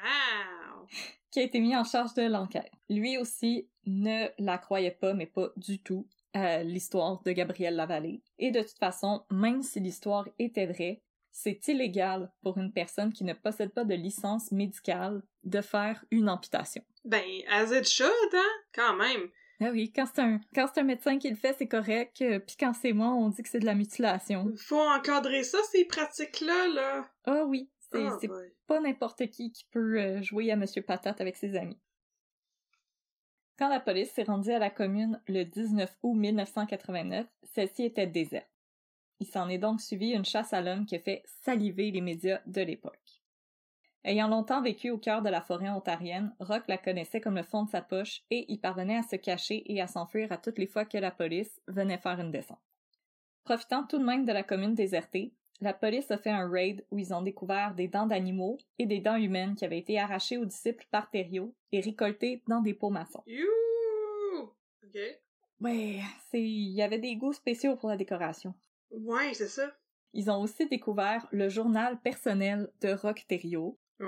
qui 1.31 1.39
a 1.39 1.43
été 1.43 1.59
mis 1.59 1.75
en 1.75 1.83
charge 1.83 2.13
de 2.13 2.21
l'enquête. 2.21 2.71
Lui 2.87 3.17
aussi 3.17 3.67
ne 3.87 4.27
la 4.37 4.59
croyait 4.59 4.91
pas, 4.91 5.15
mais 5.15 5.25
pas 5.25 5.49
du 5.57 5.79
tout, 5.79 6.07
à 6.35 6.63
l'histoire 6.63 7.21
de 7.23 7.31
Gabrielle 7.31 7.75
Lavallée. 7.75 8.21
Et 8.37 8.51
de 8.51 8.61
toute 8.61 8.77
façon, 8.77 9.23
même 9.31 9.63
si 9.63 9.79
l'histoire 9.79 10.27
était 10.37 10.65
vraie, 10.65 11.01
c'est 11.31 11.67
illégal 11.67 12.31
pour 12.43 12.57
une 12.57 12.71
personne 12.71 13.11
qui 13.11 13.23
ne 13.23 13.33
possède 13.33 13.71
pas 13.71 13.85
de 13.85 13.95
licence 13.95 14.51
médicale 14.51 15.23
de 15.43 15.61
faire 15.61 16.03
une 16.11 16.29
amputation. 16.29 16.83
Ben, 17.05 17.23
as 17.49 17.71
it 17.71 17.87
should, 17.87 18.09
hein? 18.33 18.51
Quand 18.73 18.95
même. 18.95 19.29
Ah 19.61 19.69
oui, 19.71 19.91
quand 19.93 20.05
c'est 20.13 20.21
un, 20.21 20.41
quand 20.53 20.67
c'est 20.73 20.81
un 20.81 20.85
médecin 20.85 21.17
qui 21.17 21.29
le 21.29 21.35
fait, 21.37 21.55
c'est 21.57 21.67
correct, 21.67 22.21
euh, 22.21 22.39
puis 22.39 22.57
quand 22.59 22.73
c'est 22.73 22.91
moi, 22.91 23.07
on 23.07 23.29
dit 23.29 23.41
que 23.41 23.47
c'est 23.47 23.59
de 23.59 23.65
la 23.65 23.75
mutilation. 23.75 24.51
Faut 24.57 24.81
encadrer 24.81 25.43
ça, 25.43 25.57
ces 25.71 25.85
pratiques-là, 25.85 26.67
là. 26.73 27.09
Ah 27.23 27.45
oui, 27.45 27.69
c'est, 27.91 28.05
c'est 28.19 28.27
boy. 28.27 28.53
pas 28.67 28.81
n'importe 28.81 29.27
qui 29.27 29.51
qui 29.51 29.65
peut 29.71 29.97
euh, 29.97 30.21
jouer 30.21 30.51
à 30.51 30.57
Monsieur 30.57 30.81
Patate 30.81 31.21
avec 31.21 31.37
ses 31.37 31.55
amis. 31.55 31.79
Quand 33.57 33.69
la 33.69 33.79
police 33.79 34.11
s'est 34.11 34.23
rendue 34.23 34.51
à 34.51 34.59
la 34.59 34.69
commune 34.69 35.21
le 35.27 35.43
19 35.43 35.89
août 36.03 36.13
1989, 36.13 37.25
celle-ci 37.43 37.83
était 37.83 38.07
déserte. 38.07 38.49
Il 39.21 39.27
s'en 39.27 39.47
est 39.47 39.57
donc 39.57 39.79
suivi 39.79 40.11
une 40.11 40.25
chasse 40.25 40.51
à 40.51 40.59
l'homme 40.59 40.85
qui 40.85 40.95
a 40.95 40.99
fait 40.99 41.23
saliver 41.41 41.89
les 41.89 42.01
médias 42.01 42.41
de 42.45 42.61
l'époque. 42.61 43.21
Ayant 44.03 44.27
longtemps 44.27 44.61
vécu 44.61 44.89
au 44.89 44.97
cœur 44.97 45.21
de 45.21 45.29
la 45.29 45.41
forêt 45.41 45.69
ontarienne, 45.69 46.35
Rock 46.39 46.63
la 46.67 46.77
connaissait 46.77 47.21
comme 47.21 47.37
le 47.37 47.43
fond 47.43 47.63
de 47.63 47.69
sa 47.69 47.81
poche 47.81 48.23
et 48.29 48.51
y 48.51 48.57
parvenait 48.57 48.97
à 48.97 49.03
se 49.03 49.15
cacher 49.15 49.63
et 49.71 49.81
à 49.81 49.87
s'enfuir 49.87 50.31
à 50.33 50.37
toutes 50.37 50.59
les 50.59 50.67
fois 50.67 50.85
que 50.85 50.97
la 50.97 51.11
police 51.11 51.61
venait 51.67 51.97
faire 51.97 52.19
une 52.19 52.31
descente. 52.31 52.59
Profitant 53.45 53.83
tout 53.83 53.97
de 53.97 54.03
même 54.03 54.25
de 54.25 54.33
la 54.33 54.43
commune 54.43 54.75
désertée, 54.75 55.33
la 55.61 55.73
police 55.73 56.11
a 56.11 56.17
fait 56.17 56.31
un 56.31 56.49
raid 56.49 56.85
où 56.91 56.97
ils 56.97 57.13
ont 57.13 57.21
découvert 57.21 57.73
des 57.75 57.87
dents 57.87 58.07
d'animaux 58.07 58.57
et 58.77 58.85
des 58.85 58.99
dents 58.99 59.15
humaines 59.15 59.55
qui 59.55 59.65
avaient 59.65 59.79
été 59.79 59.99
arrachées 59.99 60.37
aux 60.37 60.45
disciples 60.45 60.85
par 60.91 61.09
Thériault 61.09 61.55
et 61.71 61.79
récoltées 61.79 62.43
dans 62.47 62.61
des 62.61 62.73
pots 62.73 62.89
maçons. 62.89 63.23
Ok. 64.83 64.99
Ouais, 65.61 65.99
c'est, 66.29 66.41
il 66.41 66.73
y 66.73 66.81
avait 66.81 66.99
des 66.99 67.15
goûts 67.15 67.33
spéciaux 67.33 67.77
pour 67.77 67.89
la 67.89 67.97
décoration. 67.97 68.53
Ouais, 68.91 69.33
c'est 69.33 69.47
ça. 69.47 69.73
Ils 70.13 70.29
ont 70.29 70.41
aussi 70.41 70.67
découvert 70.67 71.27
le 71.31 71.49
journal 71.49 71.99
personnel 71.99 72.69
de 72.81 72.93
Rock 72.93 73.25
Thériault. 73.27 73.77
Oh. 74.01 74.05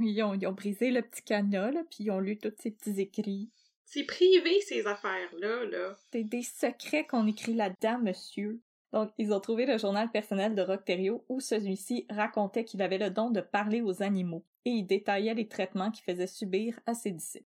Ils 0.00 0.22
ont, 0.22 0.34
ils 0.34 0.46
ont 0.46 0.52
brisé 0.52 0.90
le 0.90 1.02
petit 1.02 1.22
cadenas, 1.22 1.72
là, 1.72 1.82
puis 1.90 2.04
ils 2.04 2.10
ont 2.10 2.20
lu 2.20 2.38
tous 2.38 2.54
ces 2.58 2.70
petits 2.70 3.00
écrits. 3.00 3.50
C'est 3.84 4.04
privé, 4.04 4.60
ces 4.62 4.86
affaires-là, 4.86 5.64
là. 5.64 5.96
C'est 6.12 6.24
des 6.24 6.42
secrets 6.42 7.06
qu'on 7.06 7.26
écrit 7.26 7.54
là-dedans, 7.54 7.98
monsieur. 7.98 8.60
Donc, 8.92 9.10
ils 9.18 9.32
ont 9.32 9.40
trouvé 9.40 9.66
le 9.66 9.78
journal 9.78 10.10
personnel 10.10 10.54
de 10.54 10.76
Thériault 10.76 11.24
où 11.28 11.40
celui-ci 11.40 12.06
racontait 12.10 12.64
qu'il 12.64 12.82
avait 12.82 12.98
le 12.98 13.10
don 13.10 13.30
de 13.30 13.40
parler 13.40 13.80
aux 13.80 14.02
animaux 14.02 14.44
et 14.64 14.70
il 14.70 14.86
détaillait 14.86 15.34
les 15.34 15.48
traitements 15.48 15.90
qu'il 15.90 16.04
faisait 16.04 16.26
subir 16.26 16.78
à 16.86 16.94
ses 16.94 17.10
disciples. 17.10 17.46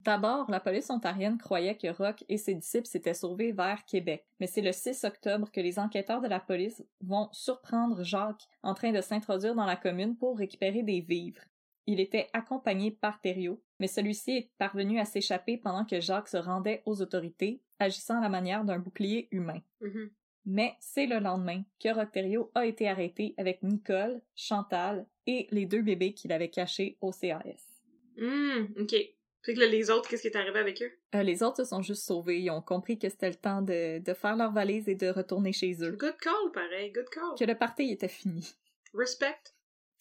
D'abord, 0.00 0.50
la 0.50 0.60
police 0.60 0.90
ontarienne 0.90 1.38
croyait 1.38 1.76
que 1.76 1.88
Rock 1.88 2.24
et 2.28 2.38
ses 2.38 2.54
disciples 2.54 2.86
s'étaient 2.86 3.14
sauvés 3.14 3.52
vers 3.52 3.84
Québec, 3.84 4.24
mais 4.38 4.46
c'est 4.46 4.60
le 4.60 4.72
6 4.72 5.04
octobre 5.04 5.50
que 5.50 5.60
les 5.60 5.78
enquêteurs 5.78 6.20
de 6.20 6.28
la 6.28 6.38
police 6.38 6.84
vont 7.00 7.28
surprendre 7.32 8.04
Jacques 8.04 8.46
en 8.62 8.74
train 8.74 8.92
de 8.92 9.00
s'introduire 9.00 9.56
dans 9.56 9.66
la 9.66 9.76
commune 9.76 10.16
pour 10.16 10.38
récupérer 10.38 10.82
des 10.84 11.00
vivres. 11.00 11.42
Il 11.86 12.00
était 12.00 12.28
accompagné 12.32 12.92
par 12.92 13.20
Thériault, 13.20 13.60
mais 13.78 13.86
celui-ci 13.86 14.30
est 14.32 14.50
parvenu 14.58 14.98
à 14.98 15.04
s'échapper 15.04 15.56
pendant 15.56 15.84
que 15.84 16.00
Jacques 16.00 16.28
se 16.28 16.36
rendait 16.36 16.82
aux 16.86 17.00
autorités, 17.02 17.60
agissant 17.78 18.18
à 18.18 18.22
la 18.22 18.28
manière 18.28 18.64
d'un 18.64 18.78
bouclier 18.78 19.28
humain. 19.30 19.60
Mhm. 19.80 20.10
Mais 20.46 20.74
c'est 20.80 21.06
le 21.06 21.18
lendemain 21.18 21.62
que 21.78 22.04
Thériault 22.06 22.50
a 22.54 22.64
été 22.64 22.88
arrêté 22.88 23.34
avec 23.36 23.62
Nicole, 23.62 24.22
Chantal 24.34 25.06
et 25.26 25.46
les 25.50 25.66
deux 25.66 25.82
bébés 25.82 26.14
qu'il 26.14 26.32
avait 26.32 26.48
cachés 26.48 26.96
au 27.02 27.12
CAS. 27.12 27.82
Hmm, 28.16 28.64
ok. 28.78 28.94
Fait 29.42 29.54
que 29.54 29.60
là, 29.60 29.66
les 29.66 29.90
autres, 29.90 30.08
qu'est-ce 30.08 30.22
qui 30.22 30.28
est 30.28 30.36
arrivé 30.36 30.58
avec 30.58 30.82
eux? 30.82 30.90
Euh, 31.14 31.22
les 31.22 31.42
autres 31.42 31.58
se 31.58 31.64
sont 31.64 31.82
juste 31.82 32.02
sauvés. 32.04 32.40
Ils 32.40 32.50
ont 32.50 32.62
compris 32.62 32.98
que 32.98 33.08
c'était 33.08 33.28
le 33.28 33.36
temps 33.36 33.62
de, 33.62 33.98
de 33.98 34.14
faire 34.14 34.36
leur 34.36 34.52
valise 34.52 34.88
et 34.88 34.94
de 34.94 35.08
retourner 35.08 35.52
chez 35.52 35.76
eux. 35.82 35.92
Good 35.92 36.16
call, 36.16 36.52
pareil, 36.52 36.92
good 36.92 37.08
call. 37.10 37.34
Que 37.38 37.44
le 37.44 37.54
party 37.54 37.90
était 37.92 38.08
fini. 38.08 38.54
Respect. 38.94 39.54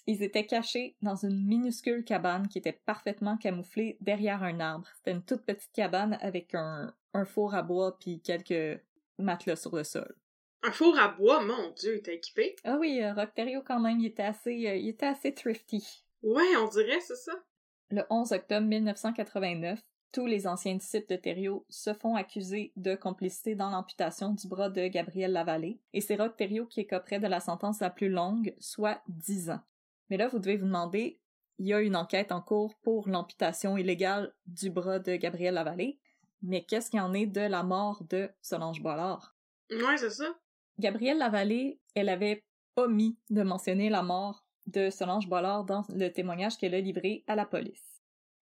Ils 0.08 0.24
étaient 0.24 0.46
cachés 0.46 0.96
dans 1.02 1.18
une 1.18 1.46
minuscule 1.46 2.06
cabane 2.06 2.48
qui 2.48 2.58
était 2.58 2.80
parfaitement 2.86 3.36
camouflée 3.38 3.98
derrière 4.00 4.42
un 4.42 4.62
arbre. 4.62 4.88
C'était 4.96 5.12
une 5.12 5.24
toute 5.24 5.46
petite 5.46 5.74
cabane 5.74 6.18
avec 6.22 6.56
un, 6.56 6.94
un 7.14 7.26
four 7.26 7.54
à 7.54 7.62
bois 7.62 7.98
puis 8.00 8.22
quelques 8.22 8.82
matelas 9.20 9.58
sur 9.58 9.76
le 9.76 9.84
sol. 9.84 10.16
Un 10.64 10.72
four 10.72 10.98
à 10.98 11.10
bois, 11.10 11.44
mon 11.44 11.72
dieu, 11.72 12.02
t'es 12.02 12.16
équipé? 12.16 12.56
Ah 12.64 12.78
oui, 12.80 13.02
euh, 13.04 13.14
Rock 13.14 13.34
Thériault, 13.36 13.64
quand 13.66 13.80
même, 13.80 14.00
il 14.00 14.08
était 14.08 14.24
assez, 14.24 14.68
euh, 14.68 14.76
il 14.76 14.90
était 14.90 15.06
assez 15.06 15.34
thrifty. 15.34 16.04
Ouais, 16.24 16.56
on 16.58 16.68
dirait, 16.68 17.02
c'est 17.02 17.16
ça. 17.16 17.34
Le 17.92 18.04
11 18.10 18.32
octobre 18.32 18.66
1989, 18.66 19.80
tous 20.12 20.26
les 20.26 20.48
anciens 20.48 20.76
disciples 20.76 21.16
de 21.16 21.16
Thériault 21.16 21.66
se 21.70 21.94
font 21.94 22.16
accuser 22.16 22.72
de 22.76 22.96
complicité 22.96 23.56
dans 23.56 23.70
l'amputation 23.70 24.34
du 24.34 24.48
bras 24.48 24.70
de 24.70 24.88
Gabriel 24.88 25.34
Lavallée, 25.34 25.80
et 25.94 26.02
c'est 26.02 26.16
Roch 26.16 26.36
Thériault 26.36 26.66
qui 26.66 26.82
écoperait 26.82 27.20
de 27.20 27.28
la 27.28 27.40
sentence 27.40 27.82
la 27.82 27.90
plus 27.90 28.10
longue, 28.10 28.56
soit 28.60 29.02
10 29.10 29.52
ans. 29.52 29.62
Mais 30.10 30.18
là, 30.18 30.28
vous 30.28 30.40
devez 30.40 30.58
vous 30.58 30.66
demander, 30.66 31.20
il 31.60 31.68
y 31.68 31.74
a 31.74 31.82
une 31.82 31.96
enquête 31.96 32.32
en 32.32 32.42
cours 32.42 32.76
pour 32.82 33.10
l'amputation 33.10 33.78
illégale 33.78 34.34
du 34.46 34.70
bras 34.70 35.00
de 35.00 35.16
Gabriel 35.16 35.56
Lavallée, 35.56 36.00
mais 36.42 36.64
qu'est-ce 36.64 36.92
qu'il 36.92 37.00
y 37.00 37.02
en 37.02 37.14
est 37.14 37.26
de 37.26 37.42
la 37.42 37.64
mort 37.64 38.04
de 38.10 38.30
Solange 38.42 38.82
Boilard? 38.82 39.36
Ouais, 39.72 39.98
c'est 39.98 40.12
ça. 40.12 40.26
Gabrielle 40.80 41.18
Lavallée, 41.18 41.80
elle 41.96 42.10
avait 42.10 42.46
omis 42.76 43.18
de 43.30 43.42
mentionner 43.42 43.90
la 43.90 44.04
mort 44.04 44.46
de 44.68 44.90
Solange 44.90 45.28
Bollard 45.28 45.64
dans 45.64 45.84
le 45.90 46.10
témoignage 46.10 46.58
qu'elle 46.58 46.76
a 46.76 46.82
livré 46.82 47.24
à 47.28 47.36
la 47.36 47.46
police. 47.46 48.04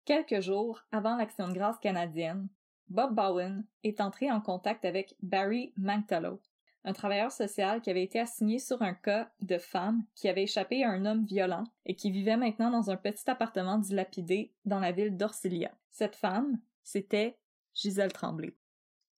Quelques 0.06 0.42
jours 0.42 0.82
avant 0.92 1.16
l'action 1.16 1.48
de 1.48 1.54
grâce 1.54 1.80
canadienne, 1.80 2.50
Bob 2.90 3.14
Bowen 3.14 3.66
est 3.84 4.02
entré 4.02 4.32
en 4.32 4.42
contact 4.42 4.84
avec 4.84 5.16
Barry 5.22 5.72
Mangtalo, 5.78 6.42
un 6.84 6.94
travailleur 6.94 7.32
social 7.32 7.82
qui 7.82 7.90
avait 7.90 8.04
été 8.04 8.20
assigné 8.20 8.60
sur 8.60 8.82
un 8.82 8.94
cas 8.94 9.32
de 9.42 9.58
femme 9.58 10.06
qui 10.16 10.30
avait 10.30 10.44
échappé 10.44 10.84
à 10.84 10.90
un 10.90 11.06
homme 11.06 11.26
violent 11.26 11.66
et 11.86 11.96
qui 11.96 12.12
vivait 12.12 12.38
maintenant 12.38 12.72
dans 12.72 12.90
un 12.90 12.98
petit 12.98 13.30
appartement 13.30 13.78
dilapidé 13.78 14.54
dans 14.66 14.80
la 14.80 14.92
ville 14.92 15.16
d'Orsilia. 15.18 15.72
Cette 15.92 16.16
femme, 16.16 16.60
c'était 16.84 17.38
Gisèle 17.74 18.14
Tremblay 18.14 18.56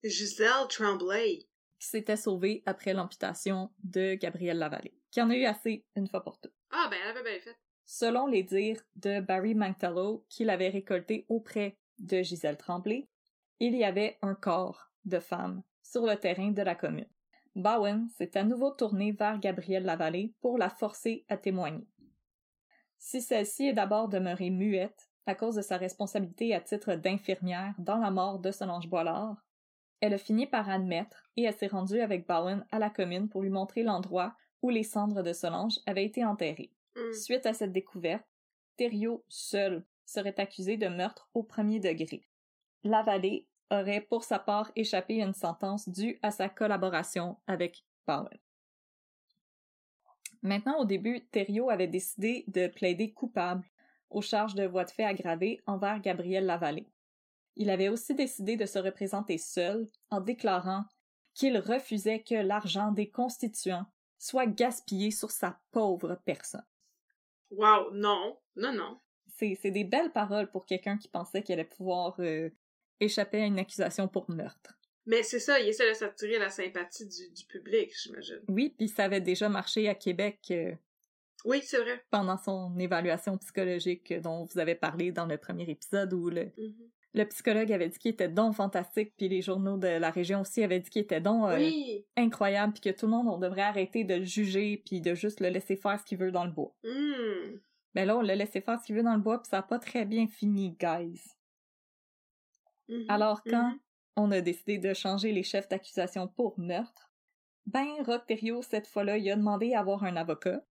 Giselle 0.03 0.68
Tremblay. 0.70 1.45
qui 1.80 1.88
s'était 1.88 2.18
sauvée 2.18 2.64
après 2.66 2.93
l'amputation 2.93 3.72
de 3.84 4.16
Gabrielle 4.16 4.57
Lavallée, 4.57 4.93
qui 5.12 5.22
en 5.22 5.30
a 5.30 5.36
eu 5.36 5.45
assez 5.45 5.86
une 5.95 6.07
fois 6.07 6.24
pour 6.24 6.39
toutes. 6.39 6.53
Ah, 6.72 6.88
ben, 6.89 6.97
elle 7.03 7.18
avait 7.18 7.24
bien 7.24 7.39
fait. 7.39 7.57
Selon 7.86 8.28
les 8.28 8.43
dires 8.43 8.82
de 8.95 9.20
Barry 9.20 9.53
Mangtalo, 9.53 10.26
qu'il 10.30 10.49
avait 10.49 10.70
récolté 10.70 11.26
auprès 11.28 11.78
de 11.99 12.22
Gisèle 12.22 12.57
Tremblay, 12.57 13.07
il 13.59 13.76
y 13.76 13.84
avait 13.84 14.18
un 14.22 14.34
corps 14.34 14.91
de 15.05 15.20
femme 15.20 15.62
sur 15.84 16.05
le 16.05 16.16
terrain 16.16 16.51
de 16.51 16.62
la 16.62 16.76
commune. 16.76 17.09
Bowen 17.56 18.08
s'est 18.10 18.38
à 18.38 18.43
nouveau 18.43 18.72
tourné 18.72 19.12
vers 19.12 19.39
Gabrielle 19.39 19.84
Lavallée 19.84 20.34
pour 20.41 20.58
la 20.58 20.70
forcer 20.70 21.26
à 21.28 21.38
témoigner. 21.38 21.88
Si 22.97 23.22
celle-ci 23.22 23.68
est 23.68 23.74
d'abord 23.74 24.08
demeurée 24.08 24.49
muette 24.49 25.10
à 25.26 25.36
cause 25.36 25.56
de 25.56 25.62
sa 25.62 25.78
responsabilité 25.78 26.56
à 26.56 26.62
titre 26.62 26.95
d'infirmière 26.95 27.76
dans 27.78 27.97
la 27.97 28.12
mort 28.12 28.39
de 28.39 28.52
Solange 28.52 28.88
Boilard, 28.88 29.43
elle 29.99 30.14
a 30.14 30.18
fini 30.18 30.47
par 30.47 30.70
admettre 30.70 31.30
et 31.36 31.43
elle 31.43 31.54
s'est 31.54 31.68
rendue 31.68 31.99
avec 31.99 32.28
Bowen 32.28 32.66
à 32.72 32.80
la 32.80 32.89
commune 32.89 33.30
pour 33.30 33.41
lui 33.41 33.49
montrer 33.49 33.84
l'endroit 33.84 34.36
où 34.62 34.70
les 34.70 34.84
cendres 34.84 35.24
de 35.24 35.34
Solange 35.34 35.80
avaient 35.86 36.06
été 36.06 36.26
enterrées. 36.26 36.72
Hmm. 36.95 37.14
Suite 37.14 37.45
à 37.45 37.54
cette 37.54 37.72
découverte, 37.72 38.26
Thériault 38.78 39.24
seul 39.28 39.86
serait 40.06 40.39
accusé 40.39 40.78
de 40.78 40.88
meurtre 40.88 41.30
au 41.34 41.43
premier 41.43 41.80
degré. 41.80 42.24
Lavallée 42.84 43.47
aurait 43.72 44.01
pour 44.01 44.24
sa 44.24 44.38
part 44.38 44.72
échappé 44.76 45.22
à 45.22 45.26
une 45.26 45.34
sentence 45.34 45.89
due 45.89 46.19
à 46.22 46.30
sa 46.32 46.49
collaboration 46.49 47.38
avec 47.47 47.84
Bowen. 48.05 48.39
Maintenant, 50.43 50.80
au 50.80 50.86
début, 50.86 51.22
Thériault 51.32 51.69
avait 51.69 51.88
décidé 51.88 52.43
de 52.47 52.67
plaider 52.67 53.13
coupable 53.13 53.65
aux 54.09 54.22
charges 54.22 54.55
de 54.55 54.65
voies 54.65 54.86
de 54.86 54.91
fait 54.91 55.05
aggravées 55.05 55.61
envers 55.65 56.01
Gabriel 56.01 56.45
Lavallée. 56.45 56.91
Il 57.55 57.69
avait 57.69 57.89
aussi 57.89 58.15
décidé 58.15 58.57
de 58.57 58.65
se 58.65 58.80
représenter 58.80 59.38
seul 59.38 59.88
en 60.09 60.19
déclarant 60.19 60.84
qu'il 61.34 61.57
refusait 61.57 62.24
que 62.24 62.36
l'argent 62.36 62.91
des 62.91 63.09
constituants 63.09 63.86
soit 64.17 64.47
gaspillé 64.47 65.11
sur 65.11 65.32
sa 65.32 65.59
pauvre 65.72 66.19
personne. 66.26 66.65
Wow, 67.51 67.91
non. 67.91 68.38
Non, 68.55 68.74
non. 68.74 68.99
C'est, 69.28 69.57
c'est 69.61 69.72
des 69.72 69.84
belles 69.84 70.11
paroles 70.11 70.49
pour 70.49 70.65
quelqu'un 70.65 70.97
qui 70.97 71.07
pensait 71.07 71.41
qu'il 71.41 71.53
allait 71.53 71.63
pouvoir 71.63 72.15
euh, 72.19 72.49
échapper 73.02 73.41
à 73.41 73.45
une 73.45 73.60
accusation 73.60 74.07
pour 74.07 74.30
meurtre. 74.30 74.73
Mais 75.06 75.23
c'est 75.23 75.40
ça, 75.40 75.60
il 75.60 75.68
essaie 75.68 75.90
de 75.90 75.94
s'attirer 75.95 76.38
la 76.40 76.49
sympathie 76.49 77.07
du, 77.07 77.32
du 77.34 77.45
public, 77.45 77.91
j'imagine. 78.02 78.40
Oui, 78.48 78.73
puis 78.78 78.88
ça 78.88 79.06
avait 79.06 79.19
déjà 79.19 79.49
marché 79.49 79.90
à 79.90 79.95
Québec 79.95 80.40
euh, 80.52 80.72
Oui, 81.44 81.61
c'est 81.64 81.80
vrai. 81.82 82.03
pendant 82.11 82.38
son 82.38 82.78
évaluation 82.78 83.36
psychologique 83.40 84.14
dont 84.22 84.45
vous 84.45 84.60
avez 84.60 84.76
parlé 84.76 85.11
dans 85.11 85.26
le 85.26 85.38
premier 85.38 85.68
épisode 85.69 86.14
où 86.14 86.30
le, 86.30 86.52
Mhm. 86.56 86.76
le 87.15 87.26
psychologue 87.26 87.72
avait 87.73 87.90
dit 87.90 87.98
qu'il 87.98 88.11
était 88.11 88.30
donc 88.30 88.53
fantastique, 88.56 89.14
puis 89.18 89.28
les 89.28 89.41
journaux 89.41 89.78
de 89.78 89.88
la 89.88 90.11
région 90.11 90.41
aussi 90.41 90.64
avaient 90.64 90.80
dit 90.80 90.90
qu'il 90.91 91.02
était 91.02 91.19
donc 91.19 91.49
euh, 91.49 91.57
Oui. 91.57 92.06
incroyable, 92.15 92.73
puis 92.73 92.82
que 92.94 92.98
tout 92.98 93.07
le 93.07 93.11
monde 93.14 93.28
on 93.28 93.40
devrait 93.40 93.64
arrêter 93.64 94.03
de 94.03 94.14
le 94.14 94.23
juger, 94.26 94.84
puis 94.86 95.02
de 95.02 95.15
juste 95.15 95.40
le 95.40 95.49
laisser 95.49 95.76
faire 95.76 95.99
ce 95.99 96.06
qu'il 96.06 96.19
veut 96.19 96.32
dans 96.32 96.45
le 96.45 96.52
bois. 96.52 96.76
Hmm. 96.84 97.57
Ben 97.95 98.06
là, 98.06 98.15
on 98.18 98.22
l'a 98.22 98.36
laissé 98.36 98.61
faire 98.61 98.80
ce 98.80 98.86
qu'il 98.86 98.95
veut 98.95 99.03
dans 99.03 99.15
le 99.15 99.19
bois, 99.22 99.41
puis 99.41 99.49
ça 99.49 99.57
a 99.57 99.64
pas 99.64 99.80
très 99.80 100.06
bien 100.06 100.28
fini, 100.28 100.78
guys. 100.80 101.19
Mhm. 102.88 103.06
Alors, 103.08 103.45
quand 103.45 103.74
Mhm. 103.74 103.82
on 104.18 104.32
a 104.32 104.41
décidé 104.41 104.78
de 104.80 104.94
changer 104.95 105.32
les 105.32 105.44
chefs 105.44 105.70
d'accusation 105.70 106.28
pour 106.28 106.60
meurtre, 106.60 107.12
ben, 107.68 107.88
Rock 108.06 108.28
Thériault, 108.28 108.64
cette 108.64 108.88
fois-là, 108.88 109.18
il 109.18 109.30
a 109.32 109.36
demandé 109.38 109.74
à 109.74 109.82
avoir 109.82 110.03
un 110.06 110.18
avocat, 110.18 110.64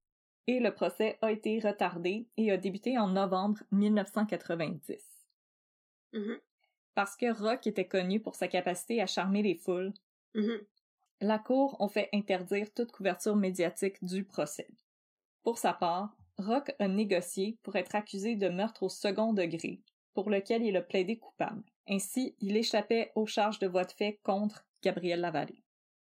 et 0.49 0.61
le 0.61 0.75
procès 0.75 1.19
a 1.23 1.33
été 1.33 1.61
retardé 1.61 2.29
et 2.39 2.51
a 2.53 2.59
débuté 2.59 2.99
en 2.99 3.09
novembre 3.09 3.63
1990. 3.73 5.29
Mhm. 6.13 6.41
Parce 6.95 7.17
que 7.17 7.33
Rock 7.37 7.67
était 7.67 7.89
connu 7.89 8.21
pour 8.21 8.37
sa 8.37 8.47
capacité 8.47 9.03
à 9.03 9.07
charmer 9.09 9.43
les 9.43 9.57
foules, 9.57 9.93
la 11.23 11.39
Cour 11.39 11.79
ont 11.81 11.89
fait 11.89 12.11
interdire 12.13 12.75
toute 12.75 12.93
couverture 12.93 13.35
médiatique 13.35 14.05
du 14.05 14.23
procès. 14.23 14.69
Pour 15.43 15.59
sa 15.59 15.75
part, 15.75 16.17
Rock 16.39 16.73
a 16.81 16.89
négocié 16.89 17.59
pour 17.63 17.77
être 17.77 17.95
accusé 17.97 18.37
de 18.37 18.49
meurtre 18.49 18.85
au 18.85 18.91
second 18.91 19.33
degré, 19.33 19.83
pour 20.15 20.31
lequel 20.31 20.63
il 20.65 20.77
a 20.77 20.83
plaidé 20.83 21.19
coupable. 21.19 21.65
Ainsi, 21.89 22.37
il 22.41 22.57
échappait 22.57 23.11
aux 23.15 23.27
charges 23.27 23.59
de 23.59 23.67
voie 23.67 23.85
de 23.85 23.93
fait 23.93 24.21
contre 24.23 24.65
Gabriel 24.83 25.21
Lavallée. 25.21 25.63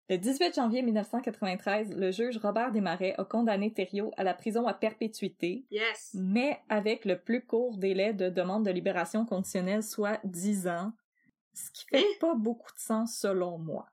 Le 0.09 0.17
18 0.17 0.53
janvier 0.55 0.81
1993, 0.81 1.95
le 1.95 2.11
juge 2.11 2.37
Robert 2.37 2.71
Desmarais 2.71 3.15
a 3.17 3.23
condamné 3.23 3.73
Thériault 3.73 4.11
à 4.17 4.23
la 4.23 4.33
prison 4.33 4.67
à 4.67 4.73
perpétuité, 4.73 5.65
Yes. 5.71 6.11
mais 6.13 6.59
avec 6.69 7.05
le 7.05 7.19
plus 7.21 7.45
court 7.45 7.77
délai 7.77 8.13
de 8.13 8.29
demande 8.29 8.65
de 8.65 8.71
libération 8.71 9.25
conditionnelle, 9.25 9.81
soit 9.81 10.19
10 10.25 10.67
ans, 10.67 10.91
ce 11.53 11.71
qui 11.71 11.85
fait 11.85 11.99
Hein? 11.99 12.17
pas 12.19 12.35
beaucoup 12.35 12.71
de 12.73 12.79
sens 12.79 13.17
selon 13.17 13.57
moi. 13.57 13.87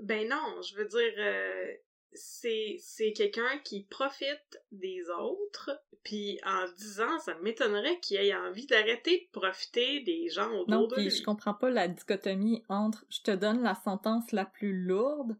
Ben 0.00 0.26
non, 0.28 0.62
je 0.62 0.74
veux 0.74 0.86
dire, 0.86 1.14
euh, 1.18 1.74
c'est 2.14 2.76
c'est 2.80 3.12
quelqu'un 3.12 3.58
qui 3.64 3.84
profite 3.84 4.62
des 4.72 5.08
autres, 5.10 5.70
puis 6.02 6.38
en 6.44 6.66
10 6.72 7.00
ans, 7.00 7.18
ça 7.20 7.34
m'étonnerait 7.40 8.00
qu'il 8.00 8.16
ait 8.18 8.34
envie 8.34 8.66
d'arrêter 8.66 9.20
de 9.26 9.30
profiter 9.40 10.00
des 10.00 10.28
gens 10.28 10.50
autour 10.52 10.68
Non, 10.68 10.86
de 10.88 10.94
puis 10.94 11.04
lui. 11.04 11.10
je 11.10 11.22
comprends 11.22 11.54
pas 11.54 11.70
la 11.70 11.88
dichotomie 11.88 12.62
entre 12.68 13.04
je 13.10 13.20
te 13.22 13.30
donne 13.30 13.62
la 13.62 13.74
sentence 13.74 14.32
la 14.32 14.44
plus 14.46 14.84
lourde, 14.84 15.36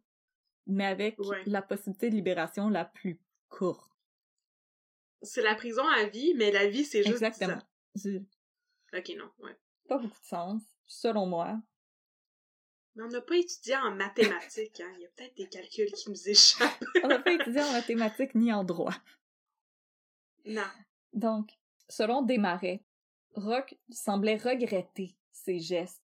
mais 0.66 0.86
avec 0.86 1.19
Ouais. 1.19 1.43
la 1.47 1.62
possibilité 1.62 2.11
de 2.11 2.16
libération 2.16 2.69
la 2.69 2.85
plus 2.85 3.20
courte. 3.49 3.90
C'est 5.23 5.43
la 5.43 5.55
prison 5.55 5.86
à 5.86 6.05
vie, 6.07 6.35
mais 6.35 6.51
la 6.51 6.69
vie, 6.69 6.85
c'est 6.85 7.03
juste 7.05 7.28
10 7.32 7.43
Exactement. 7.43 7.55
ans. 7.55 7.62
Ok, 8.94 9.12
non, 9.16 9.31
ouais. 9.40 9.57
pas 9.89 9.99
beaucoup 9.99 10.20
de 10.20 10.27
sens, 10.27 10.62
selon 10.86 11.27
moi. 11.27 11.61
Mais 12.94 13.05
on 13.05 13.09
n'a 13.09 13.23
pas 13.23 13.36
étudié 13.36 13.77
en 13.77 13.94
mathématiques, 13.94 14.81
hein. 14.81 14.93
Il 14.97 15.02
y 15.02 15.06
a 15.06 15.09
peut-être 15.16 15.36
des 15.36 15.48
calculs 15.48 15.90
qui 15.93 16.10
nous 16.10 16.28
échappent. 16.28 16.85
On 17.02 17.09
n'a 17.09 17.19
pas 17.19 17.32
étudié 17.32 17.62
en 17.62 17.73
mathématiques 17.73 18.35
ni 18.35 18.52
en 18.52 18.64
droit. 18.64 18.94
non. 20.44 20.62
Donc, 21.12 21.51
selon 21.89 22.23
Desmarais, 22.23 22.82
Rock 23.35 23.74
semblait 23.90 24.36
regretter 24.36 25.14
ses 25.31 25.59
gestes 25.59 26.02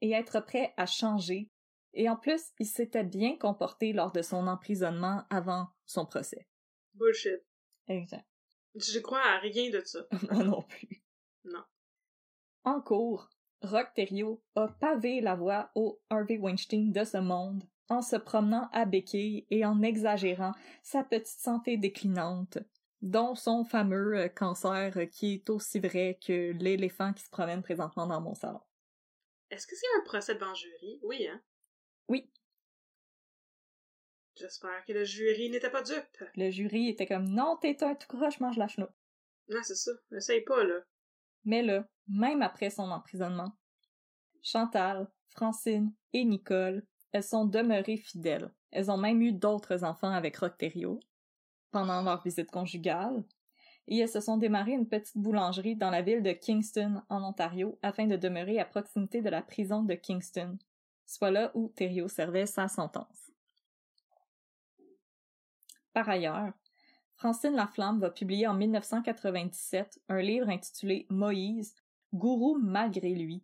et 0.00 0.12
être 0.12 0.40
prêt 0.40 0.74
à 0.76 0.86
changer, 0.86 1.48
et 1.94 2.08
en 2.08 2.16
plus, 2.16 2.52
il 2.58 2.66
s'était 2.66 3.04
bien 3.04 3.36
comporté 3.36 3.92
lors 3.92 4.12
de 4.12 4.20
son 4.22 4.48
emprisonnement 4.48 5.24
avant 5.30 5.68
son 5.86 6.04
procès. 6.04 6.46
Bullshit. 6.94 7.42
Exact. 7.88 8.26
Je 8.74 8.98
crois 8.98 9.20
à 9.20 9.38
rien 9.38 9.70
de 9.70 9.80
ça. 9.84 10.00
Moi 10.30 10.44
non 10.44 10.62
plus. 10.62 11.02
Non. 11.44 11.64
En 12.64 12.80
cours, 12.80 13.30
Rock 13.64 13.94
Thériault 13.94 14.42
a 14.54 14.68
pavé 14.68 15.20
la 15.20 15.34
voie 15.34 15.70
au 15.74 16.00
Harvey 16.10 16.38
Weinstein 16.38 16.92
de 16.92 17.04
ce 17.04 17.16
monde 17.16 17.64
en 17.88 18.02
se 18.02 18.16
promenant 18.16 18.68
à 18.72 18.84
béquille 18.84 19.46
et 19.50 19.64
en 19.64 19.82
exagérant 19.82 20.52
sa 20.82 21.04
petite 21.04 21.40
santé 21.40 21.76
déclinante, 21.76 22.58
dont 23.02 23.34
son 23.34 23.64
fameux 23.64 24.16
euh, 24.16 24.28
cancer 24.28 24.94
qui 25.10 25.34
est 25.34 25.50
aussi 25.50 25.80
vrai 25.80 26.18
que 26.24 26.52
l'éléphant 26.52 27.12
qui 27.12 27.24
se 27.24 27.30
promène 27.30 27.62
présentement 27.62 28.06
dans 28.06 28.20
mon 28.20 28.34
salon. 28.34 28.60
Est-ce 29.50 29.66
que 29.66 29.76
c'est 29.76 29.86
un 29.98 30.04
procès 30.04 30.34
devant 30.34 30.54
jury? 30.54 31.00
Oui, 31.02 31.26
hein? 31.26 31.40
Oui. 32.08 32.30
J'espère 34.36 34.84
que 34.86 34.92
le 34.92 35.04
jury 35.04 35.50
n'était 35.50 35.70
pas 35.70 35.82
dupe. 35.82 36.24
Le 36.34 36.50
jury 36.50 36.88
était 36.88 37.06
comme 37.06 37.28
non, 37.28 37.56
t'es 37.60 37.82
un 37.84 37.94
tout 37.94 38.08
croche, 38.08 38.40
mange 38.40 38.56
la 38.56 38.68
chenoute. 38.68 38.90
Non, 39.48 39.60
c'est 39.62 39.76
ça. 39.76 39.92
Essaye 40.10 40.42
pas, 40.42 40.64
là. 40.64 40.80
Mais 41.44 41.62
là, 41.62 41.86
même 42.08 42.42
après 42.42 42.70
son 42.70 42.90
emprisonnement, 42.90 43.52
Chantal, 44.42 45.08
Francine 45.28 45.92
et 46.12 46.24
Nicole, 46.24 46.86
elles 47.12 47.22
sont 47.22 47.44
demeurées 47.44 47.96
fidèles. 47.96 48.52
Elles 48.70 48.90
ont 48.90 48.96
même 48.96 49.22
eu 49.22 49.32
d'autres 49.32 49.84
enfants 49.84 50.12
avec 50.12 50.36
Thériault 50.58 51.00
pendant 51.70 52.02
leur 52.02 52.22
visite 52.22 52.50
conjugale. 52.50 53.24
Et 53.86 53.98
elles 53.98 54.08
se 54.08 54.20
sont 54.20 54.36
démarrées 54.36 54.72
une 54.72 54.88
petite 54.88 55.16
boulangerie 55.16 55.76
dans 55.76 55.90
la 55.90 56.02
ville 56.02 56.22
de 56.22 56.32
Kingston, 56.32 57.02
en 57.08 57.22
Ontario, 57.22 57.78
afin 57.82 58.06
de 58.06 58.16
demeurer 58.16 58.58
à 58.58 58.64
proximité 58.64 59.22
de 59.22 59.28
la 59.28 59.42
prison 59.42 59.82
de 59.82 59.94
Kingston, 59.94 60.58
soit 61.04 61.30
là 61.30 61.50
où 61.54 61.68
Thériault 61.68 62.08
servait 62.08 62.46
sa 62.46 62.68
sentence. 62.68 63.30
Par 65.92 66.08
ailleurs, 66.08 66.52
Francine 67.24 67.56
Laflamme 67.56 68.00
va 68.00 68.10
publier 68.10 68.46
en 68.46 68.52
1997 68.52 69.98
un 70.10 70.20
livre 70.20 70.50
intitulé 70.50 71.06
Moïse, 71.08 71.74
gourou 72.12 72.58
malgré 72.58 73.14
lui. 73.14 73.42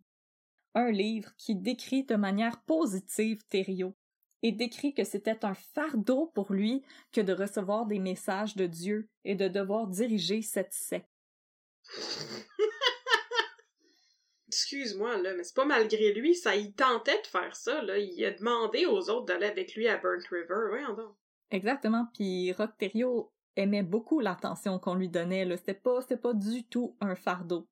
Un 0.75 0.91
livre 0.91 1.31
qui 1.35 1.55
décrit 1.55 2.03
de 2.03 2.13
manière 2.13 2.61
positive 2.61 3.43
Thériault 3.49 3.95
et 4.43 4.51
décrit 4.51 4.93
que 4.93 5.03
c'était 5.03 5.43
un 5.43 5.55
fardeau 5.55 6.27
pour 6.35 6.53
lui 6.53 6.83
que 7.11 7.21
de 7.21 7.33
recevoir 7.33 7.87
des 7.87 7.97
messages 7.97 8.55
de 8.55 8.67
Dieu 8.67 9.09
et 9.25 9.33
de 9.33 9.47
devoir 9.47 9.87
diriger 9.87 10.43
cette 10.43 10.73
secte. 10.73 11.09
Excuse-moi, 14.47 15.17
là, 15.17 15.33
mais 15.33 15.43
c'est 15.43 15.55
pas 15.55 15.65
malgré 15.65 16.13
lui, 16.13 16.35
ça, 16.35 16.55
il 16.55 16.75
tentait 16.75 17.19
de 17.19 17.27
faire 17.27 17.55
ça, 17.55 17.81
là. 17.81 17.97
Il 17.97 18.23
a 18.25 18.29
demandé 18.29 18.85
aux 18.85 19.09
autres 19.09 19.25
d'aller 19.25 19.47
avec 19.47 19.73
lui 19.73 19.87
à 19.87 19.97
Burnt 19.97 20.27
River. 20.29 20.67
Voyons 20.69 20.93
donc. 20.93 21.15
Exactement, 21.49 22.05
puis 22.13 22.51
Rock 22.51 22.77
Thériault 22.77 23.33
aimait 23.55 23.83
beaucoup 23.83 24.19
l'attention 24.19 24.79
qu'on 24.79 24.95
lui 24.95 25.09
donnait, 25.09 25.45
là. 25.45 25.57
C'était 25.57 25.73
pas, 25.73 26.01
c'était 26.01 26.17
pas 26.17 26.33
du 26.33 26.63
tout 26.63 26.95
un 26.99 27.15
fardeau. 27.15 27.67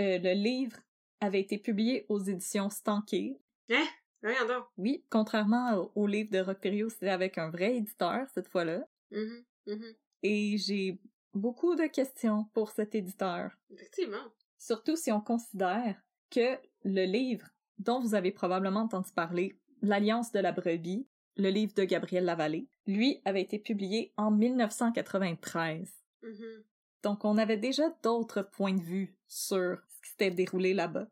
Euh, 0.00 0.18
le 0.18 0.32
livre 0.34 0.76
avait 1.20 1.40
été 1.40 1.58
publié 1.58 2.06
aux 2.08 2.20
éditions 2.20 2.70
Stanké. 2.70 3.40
Hein? 3.70 3.84
Donc. 4.22 4.64
Oui, 4.76 5.04
contrairement 5.10 5.74
au, 5.76 5.92
au 5.94 6.06
livre 6.06 6.30
de 6.30 6.40
Rock 6.40 6.60
Thériault, 6.60 6.90
c'était 6.90 7.08
avec 7.08 7.38
un 7.38 7.50
vrai 7.50 7.76
éditeur 7.76 8.26
cette 8.34 8.48
fois-là. 8.48 8.84
Mhm, 9.10 9.44
mhm. 9.66 9.94
Et 10.22 10.58
j'ai 10.58 11.00
beaucoup 11.34 11.76
de 11.76 11.86
questions 11.86 12.44
pour 12.52 12.70
cet 12.70 12.94
éditeur. 12.94 13.52
Effectivement. 13.70 14.24
Surtout 14.58 14.96
si 14.96 15.12
on 15.12 15.20
considère 15.20 16.00
que 16.30 16.58
le 16.84 17.04
livre 17.04 17.46
dont 17.78 18.00
vous 18.00 18.14
avez 18.14 18.32
probablement 18.32 18.80
entendu 18.80 19.12
parler, 19.12 19.56
L'Alliance 19.80 20.32
de 20.32 20.40
la 20.40 20.50
brebis, 20.50 21.06
le 21.38 21.50
livre 21.50 21.72
de 21.74 21.84
Gabriel 21.84 22.24
Lavallée, 22.24 22.68
lui 22.86 23.22
avait 23.24 23.40
été 23.40 23.58
publié 23.58 24.12
en 24.16 24.30
1993. 24.30 25.90
Mhm. 26.22 26.64
Donc 27.02 27.24
on 27.24 27.38
avait 27.38 27.56
déjà 27.56 27.84
d'autres 28.02 28.42
points 28.42 28.74
de 28.74 28.82
vue 28.82 29.16
sur 29.26 29.78
ce 29.88 30.00
qui 30.02 30.10
s'était 30.10 30.30
déroulé 30.30 30.74
là-bas. 30.74 31.06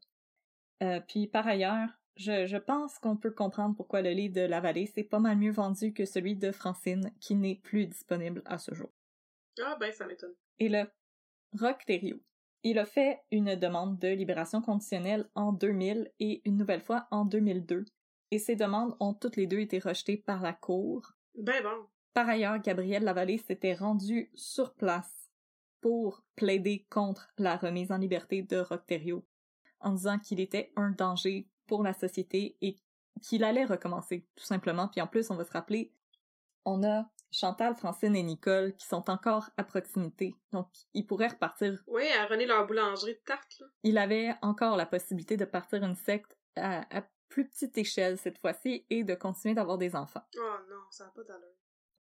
Euh, 0.83 1.01
puis 1.01 1.27
par 1.29 1.47
ailleurs, 1.47 1.89
je, 2.17 2.47
je 2.47 2.57
pense 2.57 2.99
qu'on 2.99 3.17
peut 3.17 3.31
comprendre 3.31 3.77
pourquoi 3.77 4.03
le 4.03 4.11
livre 4.11 4.35
de 4.35 4.41
Lavallée 4.41 4.87
c'est 4.87 5.05
pas 5.05 5.21
mal 5.21 5.39
mieux 5.39 5.53
vendu 5.53 5.93
que 5.93 6.05
celui 6.05 6.35
de 6.35 6.51
Francine 6.51 7.13
qui 7.21 7.35
n'est 7.35 7.55
plus 7.55 7.87
disponible 7.87 8.43
à 8.47 8.59
ce 8.59 8.75
jour. 8.75 8.91
Ah 9.63 9.77
ben, 9.79 9.93
ça 9.93 10.07
m'étonne. 10.07 10.35
Et 10.59 10.69
le 10.69 10.85
Rock 11.59 11.85
Thériault. 11.87 12.21
Il 12.63 12.79
a 12.79 12.85
fait 12.85 13.21
une 13.31 13.55
demande 13.55 13.99
de 13.99 14.09
libération 14.09 14.61
conditionnelle 14.61 15.29
en 15.35 15.53
2000 15.53 16.11
et 16.19 16.43
une 16.45 16.57
nouvelle 16.57 16.81
fois 16.81 17.07
en 17.11 17.25
2002. 17.25 17.85
Et 18.31 18.39
ces 18.39 18.57
demandes 18.57 18.97
ont 19.01 19.15
toutes 19.15 19.37
les 19.37 19.47
deux 19.47 19.61
été 19.61 19.79
rejetées 19.79 20.17
par 20.17 20.43
la 20.43 20.53
Cour. 20.53 21.13
Ben 21.35 21.63
bon. 21.63 21.87
Par 22.13 22.29
ailleurs, 22.29 22.59
Gabriel 22.59 23.05
Lavallée 23.05 23.39
s'était 23.39 23.75
rendu 23.75 24.31
sur 24.35 24.75
place 24.75 25.31
pour 25.81 26.25
plaider 26.35 26.87
contre 26.91 27.29
la 27.39 27.57
remise 27.57 27.93
en 27.93 27.99
liberté 27.99 28.43
de 28.43 28.65
Thériault, 28.87 29.25
en 29.81 29.93
disant 29.93 30.19
qu'il 30.19 30.41
était 30.41 30.73
un 30.77 30.91
danger 30.91 31.49
pour 31.67 31.83
la 31.83 31.93
société 31.93 32.57
et 32.61 32.77
qu'il 33.23 33.45
allait 33.45 33.65
recommencer, 33.65 34.27
tout 34.35 34.45
simplement. 34.45 34.89
Puis 34.89 35.01
en 35.01 35.07
plus, 35.07 35.31
on 35.31 35.37
va 35.37 35.45
se 35.45 35.53
rappeler, 35.53 35.93
on 36.65 36.83
a 36.85 37.09
Chantal, 37.31 37.75
Francine 37.75 38.17
et 38.17 38.23
Nicole 38.23 38.75
qui 38.77 38.87
sont 38.87 39.11
encore 39.11 39.51
à 39.57 39.65
proximité. 39.65 40.35
Donc, 40.53 40.69
ils 40.95 41.07
pourraient 41.07 41.29
repartir. 41.29 41.83
Oui, 41.87 42.05
à 42.19 42.27
René 42.27 42.47
leur 42.47 42.67
boulangerie 42.67 43.15
de 43.15 43.21
tarte, 43.25 43.59
là. 43.61 43.67
Il 43.83 43.99
avait 43.99 44.35
encore 44.43 44.77
la 44.77 44.87
possibilité 44.87 45.37
de 45.37 45.45
partir 45.45 45.83
une 45.83 45.97
secte 45.97 46.37
à, 46.57 46.81
à 46.97 47.03
plus 47.29 47.49
petite 47.49 47.77
échelle 47.79 48.19
cette 48.19 48.39
fois-ci 48.39 48.85
et 48.91 49.05
de 49.05 49.15
continuer 49.15 49.55
d'avoir 49.55 49.79
des 49.79 49.97
enfants. 49.97 50.25
Oh 50.37 50.57
non, 50.69 50.83
ça 50.91 51.05
n'a 51.05 51.11
pas 51.11 51.23
d'allure. 51.25 51.57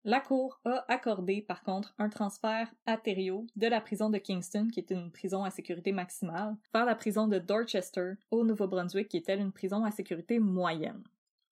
La 0.03 0.19
Cour 0.19 0.60
a 0.65 0.84
accordé, 0.91 1.43
par 1.43 1.61
contre, 1.61 1.93
un 1.99 2.10
transfert 2.10 2.73
à 2.88 2.98
Thériault 2.98 3.45
de 3.56 3.68
la 3.68 3.81
prison 3.81 4.10
de 4.10 4.18
Kingston, 4.18 4.68
qui 4.73 4.80
est 4.80 4.89
une 4.89 5.11
prison 5.11 5.43
à 5.43 5.52
sécurité 5.52 5.91
maximale, 5.91 6.56
vers 6.73 6.85
la 6.85 6.95
prison 6.95 7.27
de 7.27 7.38
Dorchester, 7.38 8.14
au 8.31 8.43
Nouveau-Brunswick, 8.43 9.10
qui 9.10 9.18
est 9.18 9.30
elle 9.30 9.41
une 9.41 9.52
prison 9.52 9.84
à 9.84 9.91
sécurité 9.91 10.39
moyenne. 10.39 11.03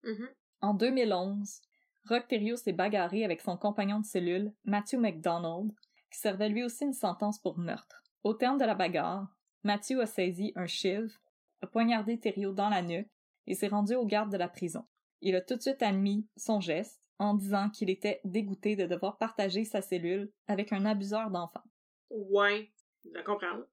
Mhm. 0.04 0.30
En 0.62 0.74
2011, 0.74 1.62
Rock 2.06 2.28
Thériault 2.28 2.58
s'est 2.58 2.74
bagarré 2.74 3.24
avec 3.24 3.41
son 3.41 3.56
compagnon 3.56 4.00
de 4.00 4.06
cellule, 4.06 4.52
Matthew 4.66 4.96
McDonald, 4.96 5.72
qui 6.12 6.18
servait 6.18 6.50
lui 6.50 6.64
aussi 6.64 6.86
une 6.86 6.94
sentence 6.94 7.38
pour 7.38 7.60
meurtre. 7.60 8.04
Au 8.24 8.34
terme 8.34 8.58
de 8.58 8.66
la 8.66 8.74
bagarre, 8.74 9.28
Matthew 9.64 10.00
a 10.00 10.08
saisi 10.08 10.54
un 10.56 10.66
chive, 10.66 11.16
a 11.62 11.68
poignardé 11.68 12.20
Thériault 12.20 12.54
dans 12.54 12.70
la 12.70 12.82
nuque 12.82 13.12
et 13.49 13.55
s'est 13.55 13.67
rendu 13.67 13.95
aux 13.95 14.05
gardes 14.05 14.31
de 14.31 14.38
la 14.38 14.47
prison. 14.47 14.85
Il 15.21 15.35
a 15.35 15.41
tout 15.41 15.57
de 15.57 15.61
suite 15.61 15.81
admis 15.81 16.26
son 16.38 16.61
geste 16.61 17.09
en 17.17 17.34
disant 17.34 17.69
qu'il 17.69 17.89
était 17.89 18.21
dégoûté 18.23 18.77
de 18.77 18.85
devoir 18.85 19.17
partager 19.17 19.65
sa 19.65 19.81
cellule 19.81 20.31
avec 20.47 20.71
un 20.71 20.85
abuseur 20.85 21.30
d'enfants. 21.30 21.63
Ouais, 22.09 22.71
je 23.03 23.21
comprends. 23.21 23.63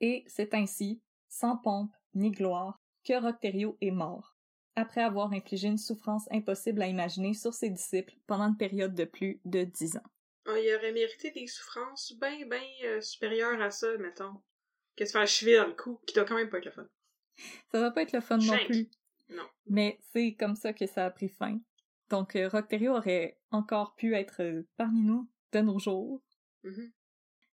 Et 0.00 0.24
c'est 0.26 0.54
ainsi, 0.54 1.02
sans 1.28 1.58
pompe 1.58 1.92
ni 2.14 2.30
gloire, 2.30 2.80
que 3.04 3.20
Rocterio 3.20 3.76
est 3.80 3.90
mort, 3.90 4.36
après 4.76 5.02
avoir 5.02 5.32
infligé 5.32 5.68
une 5.68 5.78
souffrance 5.78 6.26
impossible 6.30 6.80
à 6.80 6.86
imaginer 6.86 7.34
sur 7.34 7.52
ses 7.52 7.68
disciples 7.68 8.14
pendant 8.26 8.48
une 8.48 8.56
période 8.56 8.94
de 8.94 9.04
plus 9.04 9.40
de 9.44 9.64
dix 9.64 9.96
ans. 9.96 10.10
Ah, 10.46 10.58
il 10.58 10.74
aurait 10.74 10.92
mérité 10.92 11.30
des 11.30 11.46
souffrances 11.46 12.14
bien, 12.18 12.46
bien 12.46 12.62
euh, 12.84 13.00
supérieures 13.02 13.60
à 13.60 13.70
ça, 13.70 13.98
mettons. 13.98 14.40
Que 14.96 15.04
se 15.04 15.12
faire 15.12 15.26
cheviller 15.26 15.58
dans 15.58 15.66
le 15.66 15.74
cou, 15.74 16.00
qui 16.06 16.14
doit 16.14 16.24
quand 16.24 16.36
même 16.36 16.48
pas 16.48 16.58
être 16.58 16.64
le 16.64 16.70
fun. 16.70 16.88
Ça 17.70 17.80
va 17.80 17.90
pas 17.90 18.02
être 18.02 18.12
le 18.12 18.20
fun 18.20 18.38
non 18.38 18.56
plus. 18.66 18.88
Non. 19.28 19.46
Mais 19.66 19.98
c'est 20.12 20.34
comme 20.34 20.56
ça 20.56 20.72
que 20.72 20.86
ça 20.86 21.06
a 21.06 21.10
pris 21.10 21.28
fin. 21.28 21.58
Donc, 22.10 22.36
euh, 22.36 22.48
Rocterio 22.48 22.94
aurait 22.94 23.38
encore 23.50 23.94
pu 23.94 24.14
être 24.14 24.42
euh, 24.42 24.62
parmi 24.76 25.02
nous 25.02 25.28
de 25.52 25.60
nos 25.60 25.78
jours. 25.78 26.22
Mhm. 26.64 26.90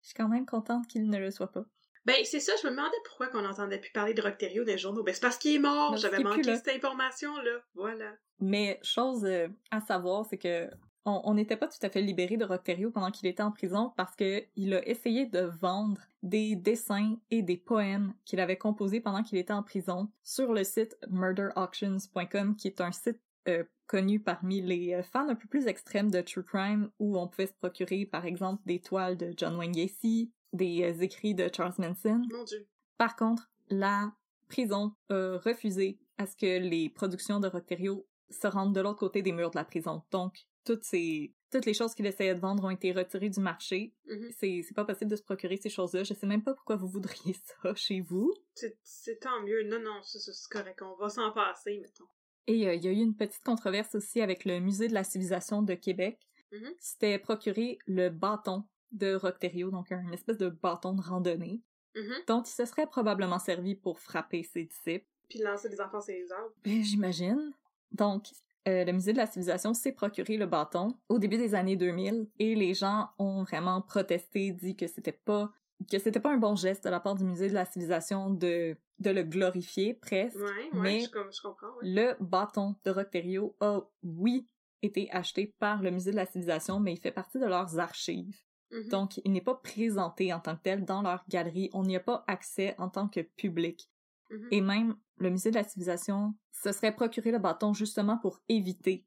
Je 0.02 0.08
suis 0.08 0.14
quand 0.14 0.28
même 0.28 0.46
contente 0.46 0.86
qu'il 0.86 1.08
ne 1.08 1.18
le 1.18 1.30
soit 1.30 1.50
pas. 1.50 1.64
Ben, 2.04 2.16
c'est 2.24 2.40
ça, 2.40 2.52
je 2.60 2.66
me 2.66 2.72
demandais 2.72 2.96
pourquoi 3.06 3.28
qu'on 3.28 3.40
n'entendait 3.40 3.78
plus 3.78 3.90
parler 3.90 4.12
de 4.12 4.20
Rocterio 4.20 4.64
dans 4.64 4.72
les 4.72 4.78
journaux. 4.78 5.02
Ben, 5.02 5.14
c'est 5.14 5.22
parce 5.22 5.38
qu'il 5.38 5.54
est 5.54 5.58
mort, 5.58 5.96
j'avais 5.96 6.22
manqué 6.22 6.42
là. 6.42 6.56
cette 6.56 6.76
information-là. 6.76 7.60
Voilà. 7.74 8.14
Mais 8.40 8.78
chose 8.82 9.24
euh, 9.24 9.48
à 9.70 9.80
savoir, 9.80 10.26
c'est 10.26 10.36
que 10.36 10.68
on 11.04 11.34
n'était 11.34 11.56
pas 11.56 11.68
tout 11.68 11.78
à 11.82 11.90
fait 11.90 12.00
libéré 12.00 12.36
de 12.36 12.44
Rocterio 12.44 12.90
pendant 12.90 13.10
qu'il 13.10 13.28
était 13.28 13.42
en 13.42 13.50
prison 13.50 13.92
parce 13.96 14.16
que 14.16 14.42
il 14.56 14.74
a 14.74 14.86
essayé 14.88 15.26
de 15.26 15.40
vendre 15.40 16.00
des 16.22 16.56
dessins 16.56 17.16
et 17.30 17.42
des 17.42 17.58
poèmes 17.58 18.14
qu'il 18.24 18.40
avait 18.40 18.56
composés 18.56 19.00
pendant 19.00 19.22
qu'il 19.22 19.38
était 19.38 19.52
en 19.52 19.62
prison 19.62 20.10
sur 20.22 20.52
le 20.54 20.64
site 20.64 20.96
murderauctions.com 21.10 22.56
qui 22.56 22.68
est 22.68 22.80
un 22.80 22.92
site 22.92 23.20
euh, 23.48 23.64
connu 23.86 24.20
parmi 24.20 24.62
les 24.62 24.94
euh, 24.94 25.02
fans 25.02 25.28
un 25.28 25.34
peu 25.34 25.46
plus 25.46 25.66
extrêmes 25.66 26.10
de 26.10 26.22
true 26.22 26.42
crime 26.42 26.90
où 26.98 27.18
on 27.18 27.28
pouvait 27.28 27.48
se 27.48 27.52
procurer 27.52 28.06
par 28.06 28.24
exemple 28.24 28.62
des 28.64 28.80
toiles 28.80 29.18
de 29.18 29.34
John 29.36 29.56
Wayne 29.56 29.72
Gacy, 29.72 30.32
des 30.54 30.82
euh, 30.82 31.02
écrits 31.02 31.34
de 31.34 31.50
Charles 31.54 31.74
Manson. 31.76 32.22
Mon 32.32 32.44
Dieu. 32.44 32.66
Par 32.96 33.16
contre, 33.16 33.50
la 33.68 34.14
prison 34.48 34.94
a 35.10 35.36
refusé 35.44 35.98
à 36.16 36.24
ce 36.26 36.36
que 36.36 36.58
les 36.58 36.88
productions 36.88 37.40
de 37.40 37.48
Rocterio 37.48 38.06
se 38.30 38.46
rendent 38.46 38.74
de 38.74 38.80
l'autre 38.80 39.00
côté 39.00 39.20
des 39.20 39.32
murs 39.32 39.50
de 39.50 39.58
la 39.58 39.64
prison. 39.64 40.02
Donc, 40.10 40.46
toutes 40.64 40.84
ces 40.84 41.34
toutes 41.50 41.66
les 41.66 41.74
choses 41.74 41.94
qu'il 41.94 42.06
essayait 42.06 42.34
de 42.34 42.40
vendre 42.40 42.64
ont 42.64 42.70
été 42.70 42.90
retirées 42.92 43.28
du 43.30 43.38
marché. 43.40 43.94
Mhm. 44.08 44.30
C'est 44.38 44.62
c'est 44.66 44.74
pas 44.74 44.84
possible 44.84 45.10
de 45.10 45.16
se 45.16 45.22
procurer 45.22 45.56
ces 45.56 45.68
choses-là. 45.70 46.02
Je 46.02 46.12
sais 46.14 46.26
même 46.26 46.42
pas 46.42 46.52
pourquoi 46.54 46.74
vous 46.76 46.88
voudriez 46.88 47.34
ça 47.62 47.74
chez 47.74 48.00
vous. 48.00 48.32
C'est- 48.54 49.20
tant 49.20 49.40
mieux. 49.42 49.62
Non, 49.64 49.78
non, 49.80 50.00
c'est 50.02 50.18
correct. 50.50 50.82
On 50.82 50.96
va 50.96 51.08
s'en 51.08 51.30
passer, 51.32 51.78
mettons. 51.78 52.08
Et 52.46 52.68
euh, 52.68 52.74
il 52.74 52.84
y 52.84 52.88
a 52.88 52.90
eu 52.90 52.96
une 52.96 53.14
petite 53.16 53.42
controverse 53.44 53.94
aussi 53.94 54.20
avec 54.20 54.44
le 54.44 54.58
Musée 54.60 54.88
de 54.88 54.94
la 54.94 55.04
civilisation 55.04 55.62
de 55.62 55.74
Québec. 55.74 56.18
Mhm. 56.52 56.72
C'était 56.78 57.18
procuré 57.18 57.78
le 57.86 58.08
bâton 58.10 58.64
de 58.92 59.14
Rocterio, 59.14 59.70
donc 59.70 59.90
un 59.92 60.10
espèce 60.12 60.38
de 60.38 60.48
bâton 60.48 60.92
de 60.94 61.00
randonnée, 61.02 61.60
Mhm. 61.96 62.14
dont 62.26 62.42
il 62.42 62.50
se 62.50 62.64
serait 62.64 62.86
probablement 62.86 63.38
servi 63.38 63.74
pour 63.76 64.00
frapper 64.00 64.42
ses 64.42 64.64
disciples. 64.64 65.06
Puis 65.28 65.38
lancer 65.38 65.68
des 65.68 65.80
enfants 65.80 66.00
sur 66.00 66.12
les 66.14 66.30
arbres. 66.32 66.52
Ben, 66.64 66.82
J'imagine. 66.82 67.52
Donc, 67.92 68.26
euh, 68.68 68.84
le 68.84 68.92
musée 68.92 69.12
de 69.12 69.18
la 69.18 69.26
civilisation 69.26 69.74
s'est 69.74 69.92
procuré 69.92 70.36
le 70.36 70.46
bâton 70.46 70.96
au 71.08 71.18
début 71.18 71.36
des 71.36 71.54
années 71.54 71.76
2000 71.76 72.28
et 72.38 72.54
les 72.54 72.74
gens 72.74 73.10
ont 73.18 73.42
vraiment 73.44 73.80
protesté, 73.82 74.52
dit 74.52 74.76
que 74.76 74.86
c'était 74.86 75.12
pas 75.12 75.50
que 75.90 75.98
c'était 75.98 76.20
pas 76.20 76.32
un 76.32 76.36
bon 76.38 76.54
geste 76.54 76.84
de 76.84 76.88
la 76.88 77.00
part 77.00 77.14
du 77.16 77.24
musée 77.24 77.48
de 77.48 77.54
la 77.54 77.64
civilisation 77.66 78.30
de 78.30 78.76
de 79.00 79.10
le 79.10 79.24
glorifier 79.24 79.92
presque. 79.94 80.36
Ouais, 80.36 80.44
ouais, 80.44 80.68
Mais- 80.80 81.00
je, 81.00 81.10
com- 81.10 81.28
je 81.32 81.42
comprends, 81.42 81.66
ouais. 81.82 81.82
Le 81.82 82.14
bâton 82.24 82.76
de 82.84 82.90
Rocterio 82.92 83.56
a 83.60 83.80
oui 84.04 84.46
été 84.82 85.10
acheté 85.10 85.52
par 85.58 85.82
le 85.82 85.90
musée 85.90 86.12
de 86.12 86.16
la 86.16 86.26
civilisation, 86.26 86.78
mais 86.78 86.92
il 86.92 87.00
fait 87.00 87.10
partie 87.10 87.38
de 87.40 87.46
leurs 87.46 87.78
archives. 87.80 88.38
Mhm. 88.70 88.88
Donc, 88.88 89.20
il 89.24 89.32
n'est 89.32 89.40
pas 89.40 89.54
présenté 89.56 90.32
en 90.32 90.38
tant 90.40 90.54
que 90.56 90.62
tel 90.62 90.84
dans 90.84 91.02
leur 91.02 91.24
galerie. 91.28 91.70
On 91.72 91.82
n'y 91.82 91.96
a 91.96 92.00
pas 92.00 92.22
accès 92.28 92.74
en 92.78 92.88
tant 92.88 93.08
que 93.08 93.20
public. 93.20 93.88
Mhm. 94.34 94.48
Et 94.50 94.60
même 94.60 94.96
le 95.18 95.30
musée 95.30 95.50
de 95.50 95.56
la 95.56 95.64
civilisation 95.64 96.34
se 96.52 96.72
serait 96.72 96.94
procuré 96.94 97.30
le 97.30 97.38
bâton 97.38 97.72
justement 97.72 98.18
pour 98.18 98.40
éviter 98.48 99.06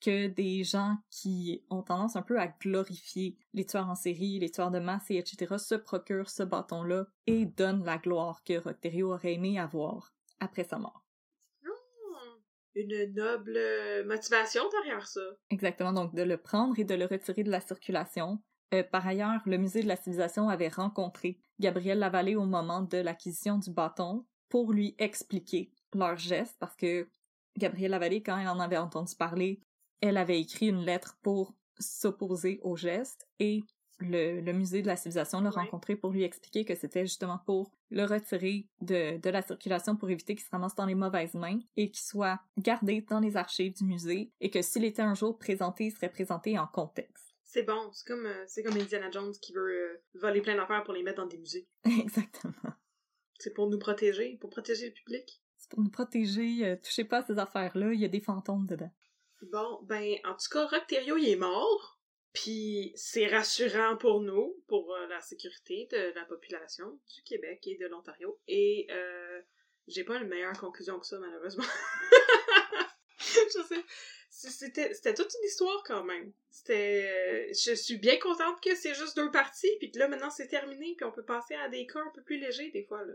que 0.00 0.26
des 0.26 0.62
gens 0.62 0.98
qui 1.10 1.64
ont 1.70 1.82
tendance 1.82 2.16
un 2.16 2.22
peu 2.22 2.38
à 2.38 2.48
glorifier 2.48 3.38
les 3.54 3.64
tueurs 3.64 3.88
en 3.88 3.94
série, 3.94 4.38
les 4.38 4.50
tueurs 4.50 4.70
de 4.70 4.78
masse 4.78 5.10
et 5.10 5.16
etc. 5.16 5.56
se 5.58 5.74
procurent 5.74 6.28
ce 6.28 6.42
bâton-là 6.42 7.06
et 7.26 7.46
donnent 7.46 7.84
la 7.84 7.96
gloire 7.96 8.42
que 8.44 8.58
Rocterio 8.58 9.14
aurait 9.14 9.34
aimé 9.34 9.58
avoir 9.58 10.12
après 10.38 10.64
sa 10.64 10.78
mort. 10.78 11.02
Hmm. 11.62 11.70
Une 12.74 13.14
noble 13.14 13.56
euh, 13.56 14.04
motivation 14.04 14.62
derrière 14.70 15.06
ça. 15.06 15.22
Exactement, 15.48 15.94
donc 15.94 16.14
de 16.14 16.22
le 16.22 16.36
prendre 16.36 16.78
et 16.78 16.84
de 16.84 16.94
le 16.94 17.06
retirer 17.06 17.42
de 17.42 17.50
la 17.50 17.60
circulation. 17.60 18.42
Euh, 18.74 18.82
par 18.82 19.06
ailleurs, 19.06 19.40
le 19.46 19.56
musée 19.56 19.82
de 19.82 19.88
la 19.88 19.96
civilisation 19.96 20.48
avait 20.50 20.68
rencontré 20.68 21.38
Gabriel 21.58 22.00
Lavallée 22.00 22.36
au 22.36 22.44
moment 22.44 22.82
de 22.82 22.98
l'acquisition 22.98 23.58
du 23.58 23.70
bâton 23.70 24.26
pour 24.48 24.72
lui 24.72 24.94
expliquer 24.98 25.70
leur 25.94 26.16
geste 26.16 26.56
parce 26.58 26.76
que 26.76 27.08
Gabrielle 27.56 27.90
Lavallée, 27.92 28.22
quand 28.22 28.38
elle 28.38 28.48
en 28.48 28.60
avait 28.60 28.76
entendu 28.76 29.14
parler, 29.16 29.60
elle 30.00 30.16
avait 30.16 30.40
écrit 30.40 30.68
une 30.68 30.84
lettre 30.84 31.16
pour 31.22 31.54
s'opposer 31.78 32.60
au 32.62 32.76
geste 32.76 33.26
et 33.38 33.62
le, 33.98 34.40
le 34.42 34.52
musée 34.52 34.82
de 34.82 34.86
la 34.86 34.96
civilisation 34.96 35.40
l'a 35.40 35.48
Ouais. 35.48 35.62
rencontré 35.62 35.96
pour 35.96 36.10
lui 36.10 36.22
expliquer 36.22 36.66
que 36.66 36.74
c'était 36.74 37.06
justement 37.06 37.38
pour 37.46 37.72
le 37.88 38.04
retirer 38.04 38.66
de, 38.82 39.16
de 39.18 39.30
la 39.30 39.40
circulation 39.40 39.96
pour 39.96 40.10
éviter 40.10 40.34
qu'il 40.34 40.44
se 40.44 40.50
ramasse 40.50 40.74
dans 40.74 40.84
les 40.84 40.94
mauvaises 40.94 41.32
mains 41.32 41.60
et 41.76 41.90
qu'il 41.90 42.04
soit 42.04 42.38
gardé 42.58 43.00
dans 43.08 43.20
les 43.20 43.36
archives 43.38 43.72
du 43.74 43.84
musée 43.84 44.30
et 44.40 44.50
que 44.50 44.60
s'il 44.60 44.84
était 44.84 45.00
un 45.00 45.14
jour 45.14 45.38
présenté, 45.38 45.86
il 45.86 45.92
serait 45.92 46.10
présenté 46.10 46.58
en 46.58 46.66
contexte. 46.66 47.24
C'est 47.42 47.62
bon, 47.62 47.90
c'est 47.92 48.06
comme, 48.06 48.26
euh, 48.26 48.44
c'est 48.46 48.62
comme 48.62 48.76
Indiana 48.76 49.10
Jones 49.10 49.32
qui 49.40 49.54
veut 49.54 49.62
euh, 49.70 50.02
voler 50.20 50.42
plein 50.42 50.56
d'affaires 50.56 50.84
pour 50.84 50.92
les 50.92 51.02
mettre 51.02 51.22
dans 51.22 51.28
des 51.28 51.38
musées. 51.38 51.66
Exactement. 51.84 52.52
C'est 53.38 53.54
pour 53.54 53.68
nous 53.68 53.78
protéger, 53.78 54.36
pour 54.40 54.50
protéger 54.50 54.86
le 54.86 54.92
public? 54.92 55.40
C'est 55.56 55.70
pour 55.70 55.80
nous 55.80 55.90
protéger, 55.90 56.64
euh, 56.64 56.76
touchez 56.76 57.04
pas 57.04 57.18
à 57.18 57.26
ces 57.26 57.38
affaires-là, 57.38 57.92
il 57.92 58.00
y 58.00 58.04
a 58.04 58.08
des 58.08 58.20
fantômes 58.20 58.66
dedans. 58.66 58.90
Bon, 59.42 59.80
ben, 59.82 60.16
en 60.24 60.34
tout 60.34 60.48
cas, 60.50 60.66
Rocterio, 60.66 61.16
il 61.16 61.28
est 61.28 61.36
mort. 61.36 61.96
Puis 62.36 62.92
c'est 62.96 63.26
rassurant 63.28 63.96
pour 63.96 64.20
nous, 64.20 64.62
pour 64.68 64.94
euh, 64.94 65.06
la 65.06 65.22
sécurité 65.22 65.88
de 65.90 66.12
la 66.14 66.26
population 66.26 67.00
du 67.14 67.22
Québec 67.22 67.66
et 67.66 67.78
de 67.78 67.86
l'Ontario. 67.86 68.38
Et 68.46 68.86
euh, 68.90 69.40
j'ai 69.88 70.04
pas 70.04 70.16
une 70.18 70.28
meilleure 70.28 70.58
conclusion 70.58 71.00
que 71.00 71.06
ça, 71.06 71.18
malheureusement. 71.18 71.64
je 73.18 73.62
sais. 73.66 73.84
C'était, 74.38 74.92
c'était 74.92 75.14
toute 75.14 75.32
une 75.40 75.46
histoire 75.46 75.82
quand 75.86 76.04
même. 76.04 76.30
C'était, 76.50 77.48
je 77.54 77.74
suis 77.74 77.96
bien 77.98 78.18
contente 78.18 78.60
que 78.62 78.74
c'est 78.74 78.94
juste 78.94 79.16
deux 79.16 79.30
parties, 79.30 79.70
puis 79.78 79.90
que 79.90 79.98
là 79.98 80.08
maintenant 80.08 80.28
c'est 80.30 80.48
terminé, 80.48 80.94
puis 80.96 81.06
on 81.06 81.12
peut 81.12 81.24
passer 81.24 81.54
à 81.54 81.68
des 81.70 81.86
cas 81.86 82.00
un 82.00 82.10
peu 82.14 82.22
plus 82.22 82.38
légers 82.38 82.70
des 82.70 82.84
fois 82.84 83.02
là. 83.04 83.14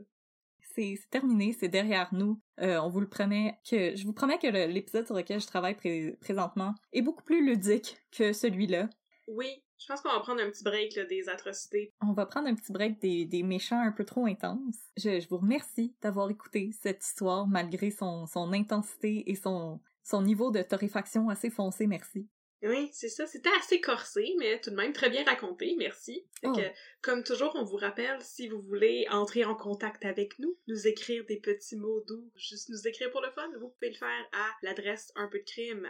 C'est 0.73 0.95
c'est 0.99 1.09
terminé, 1.09 1.53
c'est 1.59 1.67
derrière 1.67 2.09
nous. 2.13 2.39
Euh, 2.59 2.79
on 2.81 2.89
vous 2.89 3.01
le 3.01 3.09
promet 3.09 3.59
que 3.69 3.95
je 3.95 4.03
vous 4.05 4.13
promets 4.13 4.39
que 4.39 4.47
le- 4.47 4.67
l'épisode 4.71 5.05
sur 5.05 5.15
lequel 5.15 5.39
je 5.41 5.47
travaille 5.47 5.75
pré- 5.75 6.17
présentement 6.21 6.73
est 6.93 7.01
beaucoup 7.01 7.23
plus 7.23 7.45
ludique 7.45 7.97
que 8.11 8.31
celui-là. 8.33 8.89
Oui, 9.27 9.47
je 9.79 9.85
pense 9.87 10.01
qu'on 10.01 10.11
va 10.11 10.19
prendre 10.21 10.41
un 10.41 10.49
petit 10.49 10.63
break 10.63 10.95
là, 10.95 11.05
des 11.05 11.29
atrocités. 11.29 11.93
On 12.01 12.13
va 12.13 12.25
prendre 12.25 12.47
un 12.47 12.55
petit 12.55 12.71
break 12.71 12.99
des, 12.99 13.25
des 13.25 13.43
méchants 13.43 13.79
un 13.81 13.91
peu 13.91 14.05
trop 14.05 14.25
intenses. 14.25 14.77
Je, 14.97 15.19
je 15.19 15.27
vous 15.29 15.37
remercie 15.37 15.95
d'avoir 16.01 16.29
écouté 16.29 16.71
cette 16.81 17.03
histoire 17.03 17.47
malgré 17.47 17.91
son, 17.91 18.25
son 18.27 18.53
intensité 18.53 19.29
et 19.29 19.35
son, 19.35 19.79
son 20.03 20.21
niveau 20.21 20.51
de 20.51 20.61
torréfaction 20.61 21.29
assez 21.29 21.49
foncé, 21.49 21.87
merci. 21.87 22.27
Oui, 22.63 22.89
c'est 22.93 23.09
ça. 23.09 23.25
C'était 23.25 23.49
assez 23.59 23.81
corsé, 23.81 24.35
mais 24.37 24.59
tout 24.61 24.69
de 24.69 24.75
même 24.75 24.93
très 24.93 25.09
bien 25.09 25.23
raconté. 25.23 25.75
Merci. 25.77 26.27
Oh. 26.43 26.53
que, 26.53 26.61
comme 27.01 27.23
toujours, 27.23 27.51
on 27.55 27.63
vous 27.63 27.77
rappelle, 27.77 28.21
si 28.21 28.47
vous 28.47 28.61
voulez 28.61 29.05
entrer 29.09 29.43
en 29.45 29.55
contact 29.55 30.05
avec 30.05 30.37
nous, 30.37 30.55
nous 30.67 30.87
écrire 30.87 31.25
des 31.25 31.39
petits 31.39 31.75
mots 31.75 32.03
doux, 32.07 32.31
juste 32.35 32.69
nous 32.69 32.87
écrire 32.87 33.09
pour 33.11 33.21
le 33.21 33.31
fun, 33.31 33.49
vous 33.59 33.69
pouvez 33.69 33.89
le 33.89 33.97
faire 33.97 34.29
à 34.31 34.49
l'adresse 34.61 35.11
un 35.15 35.27
peu 35.27 35.39
de 35.39 35.43
crime 35.43 35.87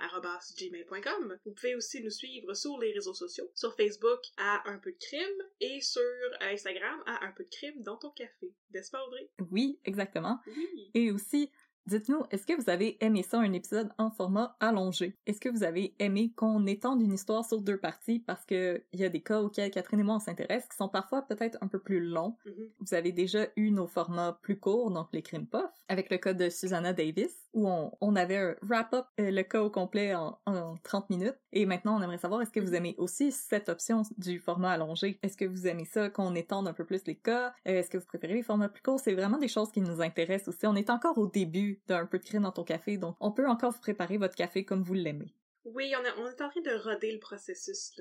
gmail.com. 0.57 1.37
Vous 1.45 1.51
pouvez 1.51 1.75
aussi 1.75 2.01
nous 2.01 2.09
suivre 2.09 2.53
sur 2.53 2.77
les 2.79 2.93
réseaux 2.93 3.13
sociaux, 3.13 3.49
sur 3.53 3.75
Facebook 3.75 4.19
à 4.37 4.69
un 4.69 4.77
peu 4.77 4.91
de 4.91 4.97
crime 4.97 5.47
et 5.59 5.81
sur 5.81 6.01
Instagram 6.39 7.03
à 7.05 7.25
un 7.25 7.31
peu 7.31 7.43
de 7.43 7.49
crime 7.49 7.81
dans 7.83 7.97
ton 7.97 8.11
café. 8.11 8.53
N'est-ce 8.73 8.91
pas, 8.91 9.05
Audrey? 9.05 9.29
Oui, 9.51 9.79
exactement. 9.83 10.39
Oui. 10.47 10.91
Et 10.93 11.11
aussi, 11.11 11.51
Dites-nous, 11.87 12.23
est-ce 12.29 12.45
que 12.45 12.53
vous 12.53 12.69
avez 12.69 13.03
aimé 13.03 13.23
ça, 13.23 13.39
un 13.39 13.53
épisode 13.53 13.89
en 13.97 14.11
format 14.11 14.55
allongé? 14.59 15.17
Est-ce 15.25 15.39
que 15.39 15.49
vous 15.49 15.63
avez 15.63 15.95
aimé 15.99 16.31
qu'on 16.35 16.65
étende 16.67 17.01
une 17.01 17.13
histoire 17.13 17.43
sur 17.43 17.59
deux 17.59 17.77
parties 17.77 18.19
parce 18.19 18.45
que 18.45 18.83
il 18.93 18.99
y 18.99 19.03
a 19.03 19.09
des 19.09 19.21
cas 19.21 19.41
auxquels 19.41 19.71
Catherine 19.71 19.99
et 19.99 20.03
moi 20.03 20.15
on 20.15 20.19
s'intéresse 20.19 20.67
qui 20.69 20.77
sont 20.77 20.89
parfois 20.89 21.23
peut-être 21.23 21.57
un 21.61 21.67
peu 21.67 21.79
plus 21.79 21.99
longs? 21.99 22.37
Mhm. 22.45 22.69
Vous 22.79 22.93
avez 22.93 23.11
déjà 23.11 23.47
eu 23.55 23.71
nos 23.71 23.87
formats 23.87 24.37
plus 24.41 24.59
courts, 24.59 24.91
donc 24.91 25.07
les 25.11 25.23
crimes 25.23 25.47
puff, 25.47 25.71
avec 25.87 26.11
le 26.11 26.17
cas 26.17 26.33
de 26.33 26.49
Susanna 26.49 26.93
Davis, 26.93 27.35
où 27.53 27.67
on, 27.67 27.91
on 27.99 28.15
avait 28.15 28.37
un 28.37 28.55
wrap-up, 28.61 29.07
euh, 29.19 29.31
le 29.31 29.43
cas 29.43 29.61
au 29.61 29.69
complet 29.69 30.13
en, 30.13 30.39
en 30.45 30.75
30 30.83 31.09
minutes. 31.09 31.37
Et 31.51 31.65
maintenant, 31.65 31.97
on 31.97 32.01
aimerait 32.01 32.17
savoir, 32.17 32.41
est-ce 32.41 32.51
que 32.51 32.59
vous 32.59 32.75
aimez 32.75 32.95
aussi 32.97 33.31
cette 33.31 33.69
option 33.69 34.03
du 34.17 34.39
format 34.39 34.71
allongé? 34.71 35.19
Est-ce 35.23 35.35
que 35.35 35.45
vous 35.45 35.67
aimez 35.67 35.85
ça, 35.85 36.09
qu'on 36.09 36.35
étende 36.35 36.67
un 36.67 36.73
peu 36.73 36.85
plus 36.85 37.03
les 37.05 37.15
cas? 37.15 37.53
Euh, 37.67 37.79
est-ce 37.79 37.89
que 37.89 37.97
vous 37.97 38.05
préférez 38.05 38.35
les 38.35 38.43
formats 38.43 38.69
plus 38.69 38.83
courts? 38.83 38.99
C'est 38.99 39.13
vraiment 39.13 39.37
des 39.37 39.47
choses 39.47 39.71
qui 39.71 39.81
nous 39.81 40.01
intéressent 40.01 40.49
aussi. 40.49 40.67
On 40.67 40.75
est 40.75 40.89
encore 40.89 41.17
au 41.17 41.27
début 41.27 41.70
d'un 41.87 42.05
peu 42.05 42.19
de 42.19 42.23
crime 42.23 42.43
dans 42.43 42.51
ton 42.51 42.63
café, 42.63 42.97
donc 42.97 43.15
on 43.19 43.31
peut 43.31 43.47
encore 43.47 43.71
vous 43.71 43.79
préparer 43.79 44.17
votre 44.17 44.35
café 44.35 44.65
comme 44.65 44.83
vous 44.83 44.93
l'aimez. 44.93 45.33
Oui, 45.63 45.93
on, 45.95 46.03
est- 46.03 46.13
on 46.17 46.27
est 46.27 46.41
en 46.41 46.49
train 46.49 46.61
de 46.61 46.83
roder 46.83 47.11
le 47.11 47.19
processus. 47.19 47.91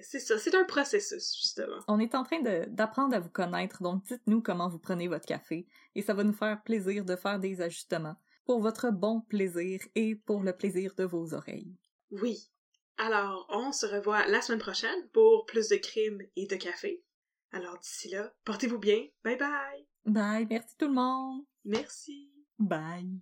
C'est 0.00 0.18
ça, 0.20 0.38
c'est 0.38 0.54
un 0.54 0.64
processus, 0.64 1.36
justement. 1.36 1.76
On 1.86 1.98
est 2.00 2.14
en 2.14 2.22
train 2.24 2.40
d'apprendre 2.68 3.14
à 3.14 3.20
vous 3.20 3.28
connaître, 3.28 3.82
donc 3.82 4.02
dites-nous 4.04 4.40
comment 4.40 4.68
vous 4.70 4.78
prenez 4.78 5.06
votre 5.08 5.26
café, 5.26 5.66
et 5.94 6.00
ça 6.02 6.14
va 6.14 6.24
nous 6.24 6.32
faire 6.32 6.62
plaisir 6.62 7.04
de 7.04 7.14
faire 7.16 7.38
des 7.38 7.60
ajustements 7.60 8.16
pour 8.46 8.60
votre 8.60 8.90
bon 8.90 9.20
plaisir 9.20 9.80
et 9.94 10.14
pour 10.14 10.42
le 10.42 10.56
plaisir 10.56 10.94
de 10.96 11.04
vos 11.04 11.34
oreilles. 11.34 11.76
Oui. 12.10 12.50
Alors, 12.96 13.46
on 13.50 13.72
se 13.72 13.86
revoit 13.86 14.26
la 14.26 14.40
semaine 14.40 14.60
prochaine 14.60 15.08
pour 15.12 15.44
plus 15.46 15.68
de 15.68 15.76
crimes 15.76 16.22
et 16.36 16.46
de 16.46 16.56
café. 16.56 17.02
Alors 17.52 17.78
d'ici 17.78 18.08
là, 18.08 18.32
portez-vous 18.44 18.78
bien. 18.78 19.06
Bye 19.24 19.36
bye. 19.36 19.86
Bye, 20.06 20.46
merci 20.48 20.76
tout 20.76 20.86
le 20.88 20.94
monde. 20.94 21.42
Merci. 21.64 22.30
Bye. 22.58 23.20